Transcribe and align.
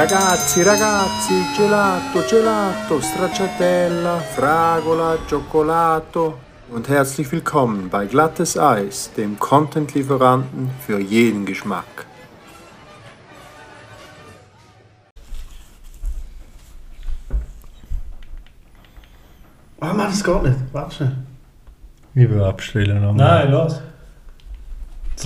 Ragazzi, 0.00 0.62
ragazzi, 0.62 1.34
gelato, 1.54 2.24
gelato, 2.26 3.02
stracciatella, 3.02 4.16
Fragola, 4.34 5.18
Cioccolato 5.28 6.38
und 6.70 6.88
herzlich 6.88 7.30
willkommen 7.30 7.90
bei 7.90 8.06
Glattes 8.06 8.56
Eis, 8.56 9.10
dem 9.14 9.38
Content-Lieferanten 9.38 10.70
für 10.86 10.98
jeden 10.98 11.44
Geschmack. 11.44 12.06
Ah, 19.80 19.92
Mann, 19.92 20.06
das 20.06 20.24
geht 20.24 20.42
nicht. 20.44 20.56
Warte 20.72 20.94
schnell. 20.94 21.16
Ich 22.14 22.30
will 22.30 22.42
abstellen 22.42 23.02
nochmal. 23.02 23.44
Nein, 23.44 23.50
los. 23.50 23.82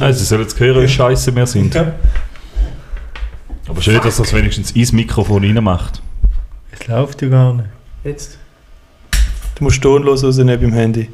Also, 0.00 0.18
sie 0.18 0.24
sollen 0.24 0.42
jetzt 0.42 0.58
hören, 0.58 0.82
wie 0.82 0.88
scheiße 0.88 1.32
wir 1.36 1.46
sind. 1.46 1.80
Aber 3.66 3.80
schön, 3.80 4.00
dass 4.02 4.16
das 4.16 4.32
wenigstens 4.32 4.72
ins 4.72 4.92
Mikrofon 4.92 5.44
reinmacht. 5.44 6.02
Es 6.70 6.86
läuft 6.86 7.22
ja 7.22 7.28
gar 7.28 7.54
nicht. 7.54 7.68
Jetzt. 8.04 8.38
Du 9.54 9.64
musst 9.64 9.80
tonlos 9.82 10.22
rausnehmen 10.24 10.60
beim 10.60 10.72
Handy. 10.72 11.08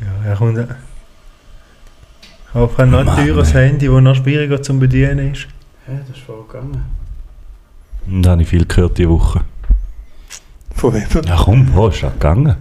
Ja, 0.00 0.30
er 0.30 0.36
kommt. 0.36 0.58
Ich 0.58 2.54
habe 2.54 2.82
ein 2.82 2.90
noch 2.90 3.00
ein 3.00 3.06
teures 3.06 3.52
Handy, 3.52 3.86
das 3.86 4.00
noch 4.00 4.14
schwieriger 4.14 4.62
zum 4.62 4.78
Bedienen 4.78 5.32
ist. 5.32 5.46
Hä, 5.86 5.98
das 6.06 6.16
ist 6.16 6.24
voll 6.24 6.44
gegangen. 6.46 6.84
Und 8.06 8.22
da 8.22 8.30
habe 8.30 8.42
ich 8.42 8.48
viel 8.48 8.64
gehört 8.64 8.96
diese 8.96 9.10
Woche. 9.10 9.40
Von 10.74 10.94
wem? 10.94 11.04
Ja 11.26 11.36
komm, 11.36 11.74
wo 11.74 11.88
ist 11.88 12.02
das 12.02 12.12
gegangen? 12.12 12.56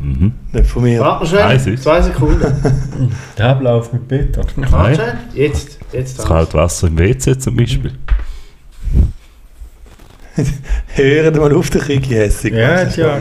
Mhm. 0.00 0.32
Nicht 0.52 0.70
von 0.70 0.82
mir. 0.82 1.00
Warte 1.00 1.26
schnell. 1.26 1.78
Zwei 1.78 2.00
Sekunden. 2.00 3.12
Der 3.38 3.48
Ablauf 3.50 3.92
mit 3.92 4.08
Peter. 4.08 4.44
Warte 4.56 4.94
schnell. 4.94 5.18
Jetzt. 5.34 5.77
Jetzt. 5.92 6.18
Das 6.18 6.26
kalte 6.26 6.54
Wasser 6.54 6.86
im 6.88 6.98
WC 6.98 7.38
zum 7.38 7.56
Beispiel. 7.56 7.92
Hören 10.94 11.36
mal 11.36 11.52
auf, 11.54 11.70
der 11.70 11.80
Krieg 11.80 12.08
hässig. 12.10 12.54
Ja, 12.54 12.84
tja. 12.84 13.18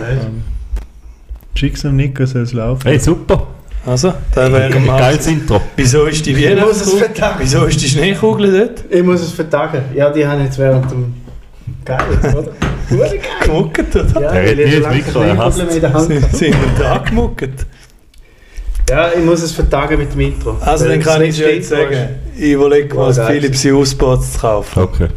Schick's 1.55 1.81
dem 1.81 1.95
Nico, 1.95 2.25
soll 2.25 2.43
es 2.43 2.53
laufen. 2.53 2.83
Hey, 2.83 2.99
super! 2.99 3.47
Also, 3.85 4.13
da 4.35 4.51
wäre 4.51 4.79
mal. 4.81 4.99
Geiles 4.99 5.27
Intro. 5.27 5.61
Wieso 5.75 6.05
ist 6.05 6.25
die 6.25 6.33
Ich 6.33 6.59
muss 6.59 6.81
es 6.81 6.93
vertagen. 6.93 7.37
Wieso 7.39 7.65
ist 7.65 7.81
die 7.81 7.87
Schneekugel 7.87 8.51
dort? 8.59 8.83
Ich 8.91 9.01
muss 9.01 9.21
es 9.21 9.31
vertagen. 9.31 9.81
Ja, 9.95 10.09
die 10.09 10.27
haben 10.27 10.43
jetzt 10.43 10.57
während 10.57 10.91
dem. 10.91 11.13
Geil, 11.85 11.99
oder? 12.21 12.43
Gut, 12.89 12.99
geil. 12.99 13.19
Gemuckert, 13.43 13.95
oder? 13.95 14.21
Ja, 14.21 14.31
Er 14.33 14.51
hat 14.51 14.59
ich 14.59 14.75
nie 14.75 14.81
das 14.81 14.93
Mikro, 14.93 15.21
er 15.21 15.37
hasst 15.37 15.61
habe. 15.61 15.71
sind 15.71 16.53
denn 16.53 16.53
da 16.79 16.97
gemuckert? 16.99 17.65
Ja, 18.89 19.09
ich 19.11 19.23
muss 19.23 19.41
es 19.41 19.51
vertagen 19.51 19.97
mit 19.97 20.13
dem 20.13 20.19
Intro. 20.21 20.55
Also, 20.61 20.87
dann 20.87 21.01
kann 21.01 21.21
ich 21.21 21.35
dir 21.35 21.55
jetzt 21.55 21.69
sagen, 21.69 22.09
ich 22.35 22.51
überlege 22.51 22.95
mal, 22.95 23.13
das. 23.13 23.27
Philips 23.27 23.63
Hue-Spots 23.65 24.33
zu 24.33 24.39
kaufen. 24.39 24.79
Okay. 24.83 25.07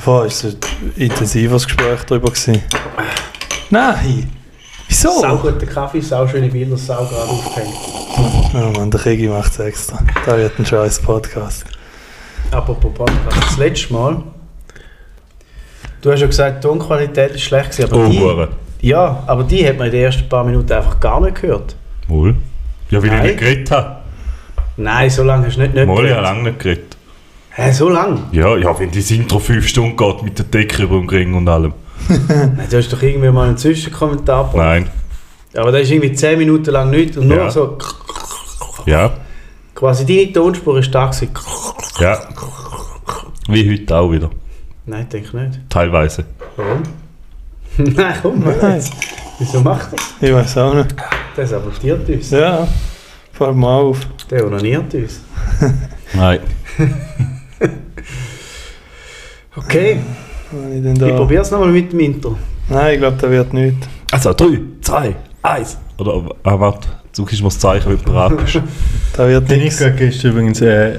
Vorher 0.00 0.22
war 0.22 0.26
es 0.26 0.44
ein 0.44 0.56
intensiveres 0.96 1.66
Gespräch 1.66 2.00
darüber. 2.06 2.30
Gewesen. 2.30 2.62
Nein! 3.68 4.30
ist 4.88 5.02
Sau 5.02 5.10
Wieso? 5.22 5.36
guter 5.36 5.66
Kaffee, 5.66 6.00
sau 6.00 6.26
schöne 6.26 6.48
Bilder, 6.48 6.76
sau 6.76 7.04
gerade 7.04 7.30
aufgehängt. 7.30 7.74
Oh 8.54 8.78
Mann, 8.78 8.90
der 8.90 9.00
Kegi 9.00 9.28
macht 9.28 9.52
es 9.52 9.58
extra. 9.60 9.98
Da 10.26 10.36
wird 10.36 10.58
ein 10.58 10.66
scheiß 10.66 11.00
Podcast. 11.00 11.64
Apropos 12.50 12.92
Podcast. 12.94 13.36
Das 13.46 13.56
letzte 13.58 13.92
Mal. 13.92 14.22
Du 16.00 16.10
hast 16.10 16.20
ja 16.20 16.26
gesagt, 16.26 16.64
die 16.64 16.66
Tonqualität 16.66 17.32
ist 17.34 17.42
schlecht 17.42 17.70
gewesen, 17.72 17.92
aber 17.92 18.06
Oh, 18.06 18.08
die. 18.08 18.48
Ja, 18.80 19.22
aber 19.26 19.44
die 19.44 19.66
hat 19.66 19.76
man 19.78 19.86
in 19.86 19.92
den 19.92 20.02
ersten 20.04 20.28
paar 20.28 20.44
Minuten 20.44 20.72
einfach 20.72 20.98
gar 21.00 21.20
nicht 21.20 21.40
gehört. 21.40 21.76
Wohl. 22.08 22.34
Ja, 22.90 22.98
weil 22.98 23.06
ich 23.06 23.12
Nein. 23.12 23.26
nicht 23.26 23.38
geredet 23.38 23.70
habe. 23.70 23.96
Nein, 24.76 25.10
so 25.10 25.22
lange 25.22 25.46
hast 25.46 25.56
du 25.56 25.60
nicht, 25.60 25.74
nicht 25.74 25.86
Mal, 25.86 26.04
ich 26.06 26.12
habe 26.12 26.22
lange 26.22 26.42
nicht 26.44 26.58
geredet. 26.58 26.96
Hä, 27.50 27.72
so 27.72 27.88
lange? 27.88 28.20
Ja, 28.32 28.56
ja, 28.56 28.78
wenn 28.78 28.90
das 28.90 29.10
Intro 29.10 29.38
5 29.38 29.66
Stunden 29.66 29.96
geht 29.96 30.22
mit 30.22 30.38
der 30.38 30.46
Decke 30.46 30.84
über 30.84 30.98
dem 30.98 31.08
Ring 31.08 31.34
und 31.34 31.48
allem. 31.48 31.74
Nein, 32.08 32.58
du 32.70 32.76
hast 32.78 32.92
doch 32.92 33.02
irgendwie 33.02 33.30
mal 33.30 33.48
einen 33.48 33.58
Zwischenkommentar 33.58 34.44
gebracht. 34.44 34.56
Nein. 34.56 34.86
Aber 35.56 35.72
das 35.72 35.82
ist 35.82 35.90
irgendwie 35.90 36.12
10 36.12 36.38
Minuten 36.38 36.70
lang 36.70 36.90
nichts 36.90 37.16
und 37.16 37.26
nur 37.28 37.36
Ja. 37.36 37.50
so 37.50 37.76
Ja, 38.86 39.10
quasi 39.74 40.06
deine 40.06 40.32
Tonspur 40.32 40.78
ist 40.78 40.94
da 40.94 41.06
gewesen. 41.06 41.30
ja. 41.98 42.18
Wie 43.48 43.70
heute 43.72 43.96
auch 43.96 44.10
wieder. 44.12 44.30
Nein, 44.86 45.06
denke 45.12 45.36
nicht. 45.36 45.58
Teilweise. 45.68 46.24
Warum? 46.56 46.82
Nein, 47.96 48.14
komm, 48.22 48.44
Nein. 48.60 48.82
Wieso 49.38 49.60
macht 49.60 49.92
das? 49.92 50.00
Ich 50.20 50.32
weiß 50.32 50.58
auch 50.58 50.74
nicht. 50.74 50.94
Der 51.36 51.46
sabotiert 51.46 52.08
uns. 52.08 52.30
Ja, 52.30 52.66
fall 53.32 53.54
mal 53.54 53.80
auf. 53.80 53.98
Der 54.30 54.46
onaniert 54.46 54.92
uns. 54.94 55.20
Nein. 56.14 56.40
Okay, 59.56 59.98
ich 60.52 61.02
ich 61.02 61.16
probiere 61.16 61.42
es 61.42 61.50
nochmal 61.50 61.68
mit 61.68 61.92
dem 61.92 62.00
Intro. 62.00 62.36
Nein, 62.68 62.94
ich 62.94 62.98
glaube, 63.00 63.16
da 63.20 63.30
wird 63.30 63.52
nichts. 63.52 63.88
Also, 64.12 64.32
3, 64.32 64.60
2, 64.80 65.14
1. 65.42 65.78
Oder, 65.98 66.22
ah, 66.44 66.60
warte. 66.60 66.88
Du 67.14 67.24
kannst 67.24 67.42
mir 67.42 67.48
das 67.48 67.58
Zeichen, 67.58 67.90
wenn 67.90 67.98
du 67.98 68.04
bereit 68.04 68.36
bist. 68.36 68.60
Da 69.16 69.28
wird 69.28 69.50
Der 69.50 69.58
nichts. 69.58 69.84
Hat 69.84 69.96
gestern 69.96 70.30
übrigens 70.30 70.60
äh, 70.60 70.98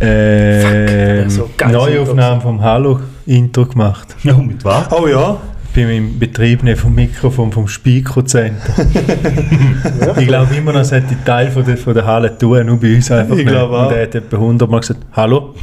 äh, 0.00 1.30
Fuck, 1.30 1.50
so 1.60 1.68
Neuaufnahme 1.68 2.40
vom 2.40 2.60
Hallo-Intro 2.60 3.66
gemacht. 3.66 4.16
Ja, 4.24 4.34
mit 4.36 4.64
was? 4.64 4.90
Oh 4.90 5.06
ja? 5.06 5.36
Bei 5.74 5.84
meinem 5.86 6.18
Betrieb 6.18 6.60
vom 6.78 6.94
Mikrofon 6.94 7.50
vom 7.50 7.66
Spiko-Center. 7.66 8.74
Ich 10.18 10.26
glaube 10.26 10.54
immer 10.54 10.72
noch, 10.72 10.80
es 10.80 10.92
hat 10.92 11.04
die 11.10 11.16
Teil 11.24 11.50
von 11.50 11.64
der, 11.64 11.76
von 11.76 11.94
der 11.94 12.04
Halle 12.06 12.36
tun, 12.36 12.66
nur 12.66 12.78
bei 12.78 12.94
uns 12.94 13.10
einfach 13.10 13.30
Ich 13.36 13.44
nicht. 13.44 13.48
glaube 13.48 13.76
auch. 13.76 13.86
Und 13.88 13.94
er 13.96 14.02
hat 14.02 14.14
etwa 14.14 14.36
100 14.36 14.70
Mal 14.70 14.80
gesagt, 14.80 15.00
Hallo? 15.12 15.54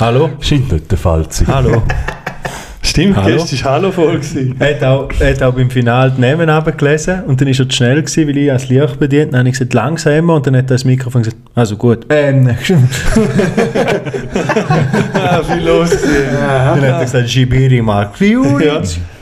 Hallo? 0.00 0.30
Scheint 0.40 0.70
nicht 0.72 0.90
der 0.90 0.98
Fall 0.98 1.26
zu 1.28 1.44
sein. 1.44 1.54
Hallo? 1.54 1.82
Stimmt, 2.82 3.16
Hallo? 3.16 3.36
gestern 3.36 3.64
war 3.64 3.72
Hallo 3.72 3.90
voll. 3.92 4.20
Er 4.58 4.74
hat 4.76 4.84
auch, 4.84 5.08
er 5.18 5.30
hat 5.30 5.42
auch 5.42 5.54
beim 5.54 5.70
Finale 5.70 6.12
die 6.16 6.20
Namen 6.20 6.48
abgelesen 6.48 7.24
und 7.26 7.40
dann 7.40 7.48
ist 7.48 7.58
er 7.58 7.68
zu 7.68 7.76
schnell 7.76 7.96
gewesen, 8.02 8.28
weil 8.28 8.36
ich 8.36 8.52
als 8.52 8.68
Licht 8.68 8.98
bedient. 9.00 9.32
Dann 9.32 9.40
habe 9.40 9.48
ich 9.48 9.54
gesagt, 9.54 9.74
langsamer 9.74 10.34
und 10.34 10.46
dann 10.46 10.54
hat 10.56 10.64
er 10.66 10.74
das 10.76 10.84
Mikrofon 10.84 11.22
gesagt, 11.22 11.38
also 11.54 11.76
gut. 11.76 12.06
Ähm, 12.10 12.50
Ah, 15.14 15.42
viel 15.42 15.64
los. 15.66 15.90
gewesen. 15.90 16.08
dann 16.38 16.70
hat 16.70 16.82
er 16.82 17.00
gesagt, 17.00 17.28
Shibiri 17.30 17.82
Mark. 17.82 18.20
ja. 18.20 18.36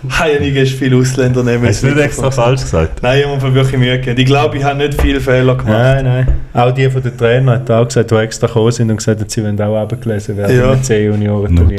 Habe 0.19 0.33
ja 0.33 0.41
nicht 0.41 0.75
viele 0.77 0.97
Ausländer 0.97 1.43
nehmen. 1.43 1.67
Hast 1.67 1.83
du 1.83 1.87
nicht 1.89 1.99
extra 1.99 2.31
falsch 2.31 2.63
gesagt? 2.63 3.03
Nein, 3.03 3.21
ich 3.21 3.27
habe 3.27 3.47
mir 3.49 3.55
wirklich 3.55 3.79
Mühe 3.81 3.99
gegeben. 3.99 4.21
Ich 4.21 4.27
glaube, 4.27 4.57
ich 4.57 4.65
habe 4.65 4.79
nicht 4.79 5.01
viele 5.01 5.21
Fehler 5.21 5.55
gemacht. 5.55 5.69
Nein, 5.69 6.05
nein. 6.05 6.29
Auch 6.53 6.71
die 6.73 6.89
von 6.91 7.03
den 7.03 7.17
Trainern 7.17 7.57
hat 7.61 7.71
auch 7.71 7.87
gesagt, 7.87 8.11
die 8.11 8.15
extra 8.15 8.47
gekommen 8.47 8.71
sind 8.73 8.91
und 8.91 8.97
gesagt, 8.99 9.21
haben, 9.21 9.29
sie 9.29 9.43
wollen 9.43 9.61
auch 9.61 9.77
abgelesen 9.83 10.37
werden 10.37 10.57
Ja. 10.57 10.65
in 10.73 10.79
den 10.79 10.83
C-Junioren. 10.83 11.79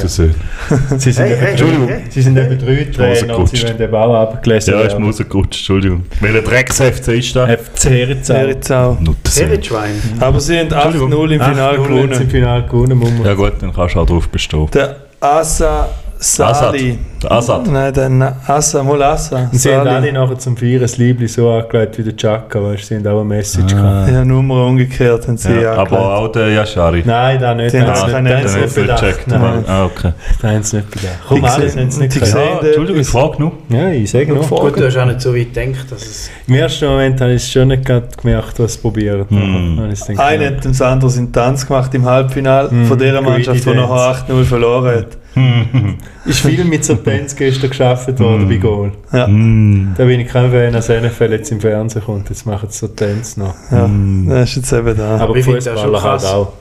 Sie 0.98 1.12
sind, 1.12 1.24
Hey, 1.26 1.32
eben, 1.32 1.40
hey, 1.40 1.50
Entschuldigung. 1.52 1.88
hey, 1.88 2.02
sie 2.08 2.22
sind 2.22 2.36
eben 2.38 2.58
drei 2.58 2.84
Trainer 2.94 3.38
und 3.38 3.48
sie 3.48 3.62
wollen 3.62 3.80
eben 3.80 3.94
auch 3.94 4.14
abgelesen 4.22 4.74
Ja, 4.74 4.80
ist 4.80 4.86
mir 4.86 4.92
werden. 4.98 5.04
rausgerutscht, 5.06 5.54
Entschuldigung. 5.60 6.04
Welcher 6.20 6.42
Drecks-FC 6.42 7.08
ist 7.08 7.36
da? 7.36 7.46
FC 7.46 7.90
Herzau. 7.90 8.98
Herrenschwein. 9.34 9.90
Aber 10.20 10.40
sie 10.40 10.58
haben 10.58 10.68
8-0 10.68 11.30
im 11.32 11.40
Finale 11.40 11.76
im 11.76 11.82
gewonnen. 11.84 12.28
Finale 12.30 12.62
gewonnen. 12.64 12.98
muss 12.98 13.10
Ja 13.24 13.34
gut, 13.34 13.52
dann 13.60 13.72
kannst 13.72 13.94
du 13.94 14.00
auch 14.00 14.06
drauf 14.06 14.28
bestehen. 14.28 14.68
Der 14.72 14.96
Asa 15.20 15.88
Sali. 16.18 16.98
Der 17.22 17.32
Assad. 17.32 17.66
Nein, 17.66 17.92
der 17.94 18.08
Na- 18.08 18.36
Asa, 18.46 18.82
mal 18.82 19.02
Asa. 19.02 19.48
Und 19.52 19.58
sie 19.58 19.74
haben 19.74 19.86
alle 19.88 20.12
nachher 20.12 20.38
zum 20.38 20.56
Feiern 20.56 20.80
das 20.80 20.96
Liebling 20.98 21.28
so 21.28 21.50
angelegt 21.50 21.96
wie 21.98 22.02
der 22.02 22.16
Chaka, 22.16 22.62
weißt 22.62 22.82
du, 22.82 22.86
sie 22.86 22.96
haben 22.96 23.06
auch 23.06 23.20
eine 23.20 23.24
Message 23.24 23.74
gehabt. 23.74 24.10
Ja, 24.12 24.24
Nummer 24.24 24.66
umgekehrt 24.66 25.26
haben 25.26 25.36
sie 25.36 25.48
Ja, 25.60 25.72
angelegt. 25.72 25.92
aber 25.92 26.16
auch 26.18 26.28
der 26.32 26.48
Yashari. 26.48 27.02
Nein, 27.04 27.40
da 27.40 27.54
nicht. 27.54 27.72
Die 27.74 27.80
haben 27.80 27.90
es 27.92 28.00
sie 28.00 28.06
keine 28.10 28.22
nicht- 28.22 28.32
da 28.32 28.38
haben 28.38 28.48
sie 28.48 28.54
Den 28.54 28.62
nicht 28.64 28.74
bedacht. 28.74 29.26
Nein, 29.26 29.64
Ah, 29.66 29.84
okay. 29.86 30.12
da 30.42 30.48
haben 30.48 30.62
sie 30.62 30.76
nicht 30.76 30.90
bedacht. 30.90 31.14
Komm, 31.28 31.38
sehen- 31.40 31.48
haben 31.80 31.90
sie 31.90 32.00
nicht 32.00 32.14
die 32.14 32.18
gedacht. 32.20 32.32
sehen- 32.32 32.40
Ja, 32.60 32.66
Entschuldigung, 32.66 33.00
ich 33.00 33.08
frage 33.08 33.42
noch. 33.42 33.52
Ja, 33.68 33.88
ich 33.90 34.10
sage 34.10 34.32
noch. 34.34 34.48
Gut, 34.50 34.78
du 34.78 34.86
hast 34.86 34.96
auch 34.98 35.06
nicht 35.06 35.20
so 35.20 35.34
weit 35.34 35.54
gedacht, 35.54 35.90
dass 35.92 36.02
es... 36.02 36.30
Im 36.46 36.54
ersten 36.54 36.86
Moment 36.86 37.20
habe 37.20 37.32
ich 37.32 37.50
schon 37.50 37.68
nicht 37.68 37.84
gemerkt, 37.84 38.58
was 38.58 38.72
sie 38.74 38.78
probieren. 38.78 39.26
Hm. 39.28 39.76
Dann 40.06 40.18
Einer 40.18 40.46
hat 40.46 40.64
dem 40.64 40.72
Sanders 40.74 41.16
in 41.16 41.26
den 41.26 41.32
Tanz 41.32 41.66
gemacht 41.66 41.94
im 41.94 42.04
Halbfinale 42.04 42.70
Mhm, 42.70 42.86
von 42.86 42.98
dieser 42.98 43.20
Mannschaft, 43.22 43.64
die 43.64 43.70
nachher 43.74 44.24
8-0 44.28 44.44
verloren 44.44 44.96
hat. 44.98 45.06
Ist 46.24 46.40
viel 46.40 46.64
mit 46.64 46.84
Serpens 46.84 47.36
gestern 47.36 47.70
geschafft 47.70 48.18
worden 48.18 48.48
bei 48.48 48.56
Goal. 48.56 48.92
Ja, 49.12 49.26
Mm. 49.28 49.94
Da 49.96 50.04
bin 50.04 50.20
ich 50.20 50.28
kein 50.28 50.50
Fan, 50.50 50.74
als 50.74 50.88
NFL 50.88 51.32
jetzt 51.32 51.50
im 51.52 51.60
Fernsehen 51.60 52.02
kommt. 52.04 52.28
Jetzt 52.28 52.46
machen 52.46 52.68
sie 52.70 52.78
so 52.78 52.88
Tänze 52.88 53.40
noch. 53.40 53.54
ja. 53.70 53.88
das 54.28 54.50
ist 54.50 54.56
jetzt 54.56 54.72
eben 54.72 54.96
da. 54.96 55.18
Aber 55.18 55.36
ich 55.36 55.44
finde 55.44 55.60
schon 55.60 55.72
Fußballer 55.74 56.02
halt 56.02 56.20
krass. 56.20 56.32
auch. 56.32 56.52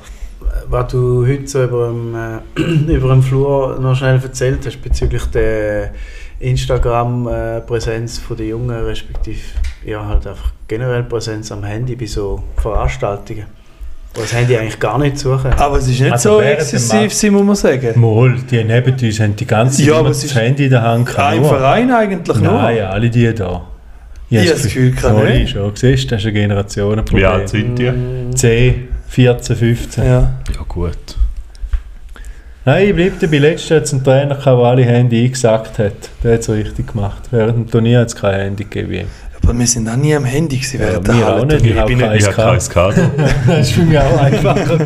Was 0.67 0.91
du 0.91 1.25
heute 1.25 1.47
so 1.47 1.63
über 1.63 1.87
dem, 1.87 2.15
äh, 2.15 2.93
über 2.95 3.09
dem 3.09 3.21
Flur 3.21 3.79
noch 3.79 3.95
schnell 3.95 4.19
erzählt 4.21 4.65
hast 4.65 4.81
bezüglich 4.81 5.25
der 5.25 5.91
Instagram-Präsenz 6.39 8.19
von 8.19 8.37
der 8.37 8.47
Jungen, 8.47 8.75
respektive 8.83 9.39
ja, 9.85 10.05
halt 10.05 10.27
einfach 10.27 10.51
generell 10.67 11.03
Präsenz 11.03 11.51
am 11.51 11.63
Handy 11.63 11.95
bei 11.95 12.05
so 12.05 12.43
Veranstaltungen. 12.57 13.45
Das 14.15 14.33
Handy 14.33 14.55
eigentlich 14.57 14.79
gar 14.79 14.97
nicht 14.97 15.17
suchen. 15.19 15.51
Aber 15.57 15.77
es 15.77 15.87
ist 15.87 15.99
nicht 15.99 16.11
Also 16.11 16.35
so 16.35 16.41
exzessiv, 16.41 17.13
sie, 17.13 17.29
muss 17.29 17.43
man 17.45 17.55
sagen. 17.55 17.99
Mol, 17.99 18.37
die 18.49 18.63
neben 18.63 18.93
uns 18.93 19.19
haben 19.19 19.35
die 19.35 19.45
ganze 19.45 19.77
Zeit 19.77 19.87
Ja, 19.87 20.01
das 20.03 20.23
ist- 20.23 20.35
Handy 20.35 20.65
in 20.65 20.69
der 20.71 20.81
Hand. 20.83 21.05
gehabt, 21.05 21.33
Ein 21.33 21.41
nur. 21.41 21.49
Verein 21.49 21.91
eigentlich 21.91 22.37
nur. 22.39 22.53
Nein, 22.53 22.79
alle 22.83 23.09
die 23.09 23.33
da. 23.33 23.61
Ich 24.29 24.39
habe 24.39 24.49
das 24.49 24.63
Gefühl, 24.63 24.91
kann 24.93 25.15
Sorry, 25.17 25.39
nicht. 25.39 25.51
schon. 25.51 25.75
Siehst 25.75 26.11
das 26.11 26.21
ist 26.21 26.27
ein 26.27 26.33
Wie 26.33 26.39
Generationenproblem. 26.39 27.27
alt 27.29 27.49
sind 27.49 27.77
die? 27.77 27.91
10, 28.35 28.87
14, 29.07 29.55
15. 29.55 30.03
Ja. 30.05 30.11
Ja 30.11 30.61
gut. 30.67 30.97
Nein, 32.67 32.87
ich 32.89 32.95
bleibe 32.95 33.13
dabei. 33.21 33.37
Letztes 33.37 33.71
hat 33.77 33.83
es 33.83 33.93
einen 33.93 34.03
Trainer 34.03 34.35
der 34.35 34.47
alle 34.53 34.83
Hände 34.83 35.15
eingesackt 35.17 35.77
hat. 35.77 35.93
Der 36.23 36.33
hat 36.33 36.39
es 36.39 36.49
richtig 36.49 36.87
gemacht. 36.93 37.21
Während 37.29 37.55
dem 37.57 37.69
Turnier 37.69 37.99
hat 37.99 38.07
es 38.07 38.15
kein 38.15 38.33
Handy 38.39 38.63
gegeben. 38.63 39.07
Aber 39.47 39.59
wir 39.59 39.67
sind 39.67 39.87
auch 39.87 39.95
nie 39.95 40.15
am 40.15 40.25
Handy 40.25 40.57
gewesen 40.57 40.79
während 40.79 41.07
ja, 41.07 41.13
der 41.13 41.25
Halle. 41.25 41.57
Ich, 41.57 41.65
ich 41.65 41.85
bin 41.85 41.97
nicht 41.99 42.31
KSK. 42.31 42.75
das 43.47 43.59
ist 43.59 43.71
für 43.73 43.83
mich 43.83 43.99
auch 43.99 44.19
einfacher. 44.19 44.79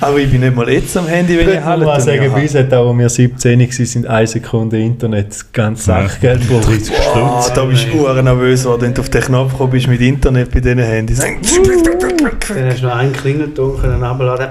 Aber 0.00 0.18
ich 0.18 0.30
bin 0.30 0.40
nicht 0.42 0.54
mal 0.54 0.68
jetzt 0.68 0.94
am 0.96 1.06
Handy, 1.06 1.38
wenn 1.38 1.48
ich, 1.48 1.54
ich 1.54 1.64
Halle 1.64 1.86
mal 1.86 2.00
sagen, 2.00 2.30
bis 2.34 2.54
hat 2.54 2.72
auch, 2.74 2.92
wo 2.92 2.98
wir 2.98 3.08
17 3.08 3.58
waren, 3.58 3.70
sind 3.70 4.06
eine 4.06 4.26
Sekunde 4.26 4.78
Internet 4.78 5.52
ganz 5.54 5.86
Sache, 5.86 6.18
gell? 6.20 6.38
Ja. 6.50 6.60
30 6.60 6.94
Stunden. 6.94 7.28
Ah, 7.28 7.46
da 7.54 7.64
bist 7.64 7.86
du 7.90 8.04
ja. 8.06 8.22
nervös, 8.22 8.66
wenn 8.78 8.92
du 8.92 9.00
auf 9.00 9.08
den 9.08 9.22
Knopf 9.22 9.52
gekommen 9.52 9.70
bist 9.70 9.88
mit 9.88 10.00
Internet 10.02 10.50
bei 10.50 10.60
diesen 10.60 10.78
Handys. 10.80 11.20
Dann 11.20 11.36
hast 11.40 12.82
du 12.82 12.86
noch 12.86 12.96
einen 12.96 13.12
Klingelton 13.12 13.80
können 13.80 14.02
runterladen. 14.02 14.48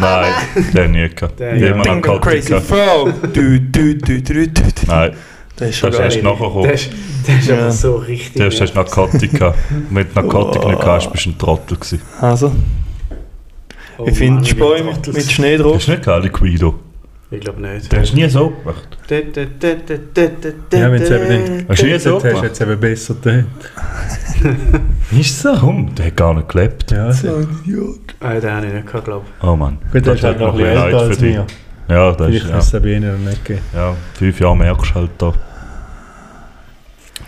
Nein, 0.00 0.32
den 0.74 0.90
nie 0.92 1.08
gehabt. 1.08 1.40
Den 1.40 1.70
haben 1.70 1.84
wir 1.84 1.94
noch 1.94 2.02
gehabt. 2.02 2.22
Crazy 2.22 2.60
Frog. 2.60 3.14
Nein. 4.86 5.12
Das 5.56 5.68
ist 5.70 5.76
schon 5.76 5.90
Das 5.92 6.00
ist 6.00 6.04
geil. 6.04 6.12
erst 6.16 6.24
nachher 6.24 6.46
gekommen. 6.48 6.62
Der 6.64 6.74
ist, 6.74 6.90
der 7.28 7.38
ist 7.38 7.48
Ja. 7.48 7.58
aber 7.58 7.70
so 7.70 7.96
richtig. 7.96 8.36
zuerst 8.36 8.60
hast 8.60 8.72
du 8.72 8.78
Narkotik 8.78 9.32
gehabt. 9.32 9.58
Wenn 9.90 10.06
du 10.08 10.14
Narkotik 10.20 10.64
nicht 10.66 10.80
gehabt 10.80 11.04
hast, 11.04 11.12
bist 11.12 11.26
du 11.26 11.30
ein 11.30 11.38
Trottel 11.38 11.76
gewesen. 11.76 12.02
Also, 12.20 12.52
Oh 13.96 14.06
ich 14.08 14.18
finde 14.18 14.42
bin 14.54 14.86
mit, 14.86 15.12
mit 15.14 15.30
Schnee 15.30 15.56
drauf. 15.56 15.76
Hast 15.76 15.86
du 15.86 15.92
nicht 15.92 16.04
gehabt, 16.04 16.24
Liquido? 16.24 16.74
Ich 17.30 17.40
glaube 17.40 17.60
nicht. 17.62 17.90
Den 17.92 18.00
hast 18.00 18.12
du 18.12 18.16
nie 18.16 18.28
so 18.28 18.50
gemacht. 18.50 18.88
Ja, 19.08 19.18
wenn 20.92 21.02
es 21.02 21.10
eben 21.10 21.28
dann 21.28 21.64
Hast 21.68 21.82
du 21.82 21.86
nie 21.86 21.98
so 21.98 22.14
Jetzt 22.14 22.14
hast 22.14 22.24
du 22.24 22.28
gemacht? 22.28 22.44
jetzt 22.44 22.60
eben 22.60 22.80
besser 22.80 23.14
getan. 23.14 23.46
Ist 25.18 25.40
so? 25.40 25.48
Warum? 25.50 25.94
Der 25.94 26.06
hat 26.06 26.16
gar 26.16 26.34
nicht 26.34 26.48
gelebt. 26.48 26.90
Ja, 26.90 27.12
So 27.12 27.36
ein 27.36 27.48
Idiot. 27.64 28.00
Ah, 28.20 28.34
den 28.34 28.50
habe 28.50 28.66
ich 28.66 28.72
nicht 28.72 28.86
gehabt, 28.86 29.04
glaube 29.04 29.24
Oh 29.42 29.46
Oh 29.48 29.56
Mann. 29.56 29.78
Gut, 29.92 30.04
der 30.06 30.14
ist 30.14 30.24
halt 30.24 30.38
noch 30.40 30.52
ein 30.52 30.58
bisschen 30.58 30.76
älter 30.82 30.98
als 30.98 31.16
für 31.16 31.22
dich. 31.22 31.34
mir. 31.36 31.46
Ja, 31.88 32.12
das 32.12 32.26
Vielleicht 32.26 32.44
ist, 32.46 32.50
ja. 32.50 32.60
Sabine 32.60 33.12
noch 33.12 33.18
nicht 33.30 33.44
geben. 33.44 33.60
ja, 33.74 33.94
fünf 34.14 34.40
Jahre 34.40 34.56
merkst 34.56 34.90
du 34.90 34.94
halt 34.94 35.10
da. 35.18 35.32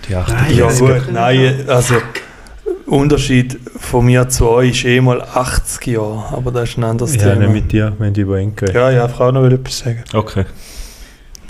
Die 0.08 0.14
acht 0.14 0.32
Nein, 0.32 0.56
Ja 0.56 0.70
gut, 0.72 1.12
nein, 1.12 1.54
also 1.66 1.96
Unterschied 2.86 3.58
von 3.78 4.06
mir 4.06 4.28
zu 4.28 4.48
euch 4.48 4.70
ist 4.70 4.84
eh 4.84 5.00
mal 5.00 5.20
80 5.20 5.86
Jahre, 5.88 6.24
aber 6.36 6.52
das 6.52 6.70
ist 6.70 6.78
ein 6.78 6.84
anderes 6.84 7.14
Ja, 7.16 7.22
Thema. 7.34 7.36
nicht 7.46 7.52
mit 7.52 7.72
dir, 7.72 7.92
wenn 7.98 8.14
du 8.14 8.20
über 8.22 8.38
ihn 8.40 8.52
redest. 8.60 8.74
ja, 8.74 8.90
ja, 8.90 9.08
Frau 9.08 9.30
noch 9.32 9.42
will 9.42 9.52
etwas 9.54 9.78
sagen. 9.78 10.04
Okay. 10.14 10.44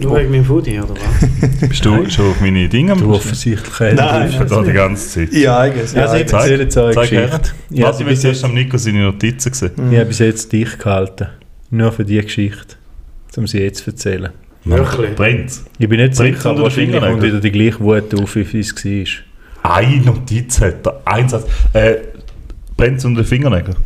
Nur 0.01 0.17
wegen 0.19 0.31
meinem 0.31 0.45
Foodie, 0.45 0.79
oder 0.79 0.91
was? 0.95 1.61
Bist 1.69 1.85
du 1.85 2.11
schon 2.11 2.31
auf 2.31 2.41
meine 2.41 2.69
Dinge 2.69 2.93
am 2.93 2.99
Du 3.01 3.15
offensichtlich 3.15 3.95
Nein. 3.95 4.31
bin 4.39 4.49
da 4.49 4.63
die 4.63 4.73
ganze 4.73 5.09
Zeit. 5.09 5.33
Ja, 5.33 5.59
eigenes. 5.59 5.93
Ja, 5.95 6.03
Also 6.03 6.17
ich 6.17 6.31
erzähle 6.33 6.63
jetzt 6.65 6.77
her. 6.77 6.91
Geschichte. 6.95 7.41
Ich 7.71 7.83
Was, 7.83 7.93
habe 7.95 8.03
ich 8.03 8.09
bis 8.09 8.21
zuerst 8.21 8.43
jetzt, 8.43 8.45
am 8.45 8.55
Nico 8.55 8.77
seine 8.77 9.03
Notizen 9.05 9.51
gesehen. 9.53 9.71
Mhm. 9.77 9.93
ich 9.93 9.99
habe 9.99 10.07
bis 10.09 10.19
jetzt 10.19 10.53
dich 10.53 10.79
gehalten. 10.79 11.29
Nur 11.71 11.93
für 11.93 12.05
die 12.05 12.21
Geschichte. 12.21 12.77
Um 13.37 13.47
sie 13.47 13.59
jetzt 13.61 13.85
zu 13.85 13.91
erzählen. 13.91 14.31
Wirklich? 14.65 15.15
Brennt's? 15.15 15.65
Ich 15.79 15.89
bin 15.89 16.01
nicht 16.01 16.17
Brennt's 16.17 16.19
sicher, 16.39 16.51
aber 16.51 16.63
wahrscheinlich 16.63 17.01
kommt 17.01 17.23
wieder 17.23 17.41
die 17.41 17.53
gleiche 17.53 17.81
Wut 17.81 18.15
auf, 18.21 18.35
wie 18.35 18.59
es 18.61 18.75
war. 19.65 19.77
Eine 19.77 20.01
Notiz 20.01 20.61
hat 20.61 20.87
er. 20.87 21.01
Ein 21.05 21.29
Satz. 21.29 21.47
Äh, 21.73 21.97
brennt's 22.77 23.05
unter 23.05 23.23
den 23.23 23.27
Fingernägeln? 23.29 23.77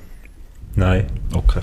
Nein, 0.76 1.04
Okay. 1.34 1.60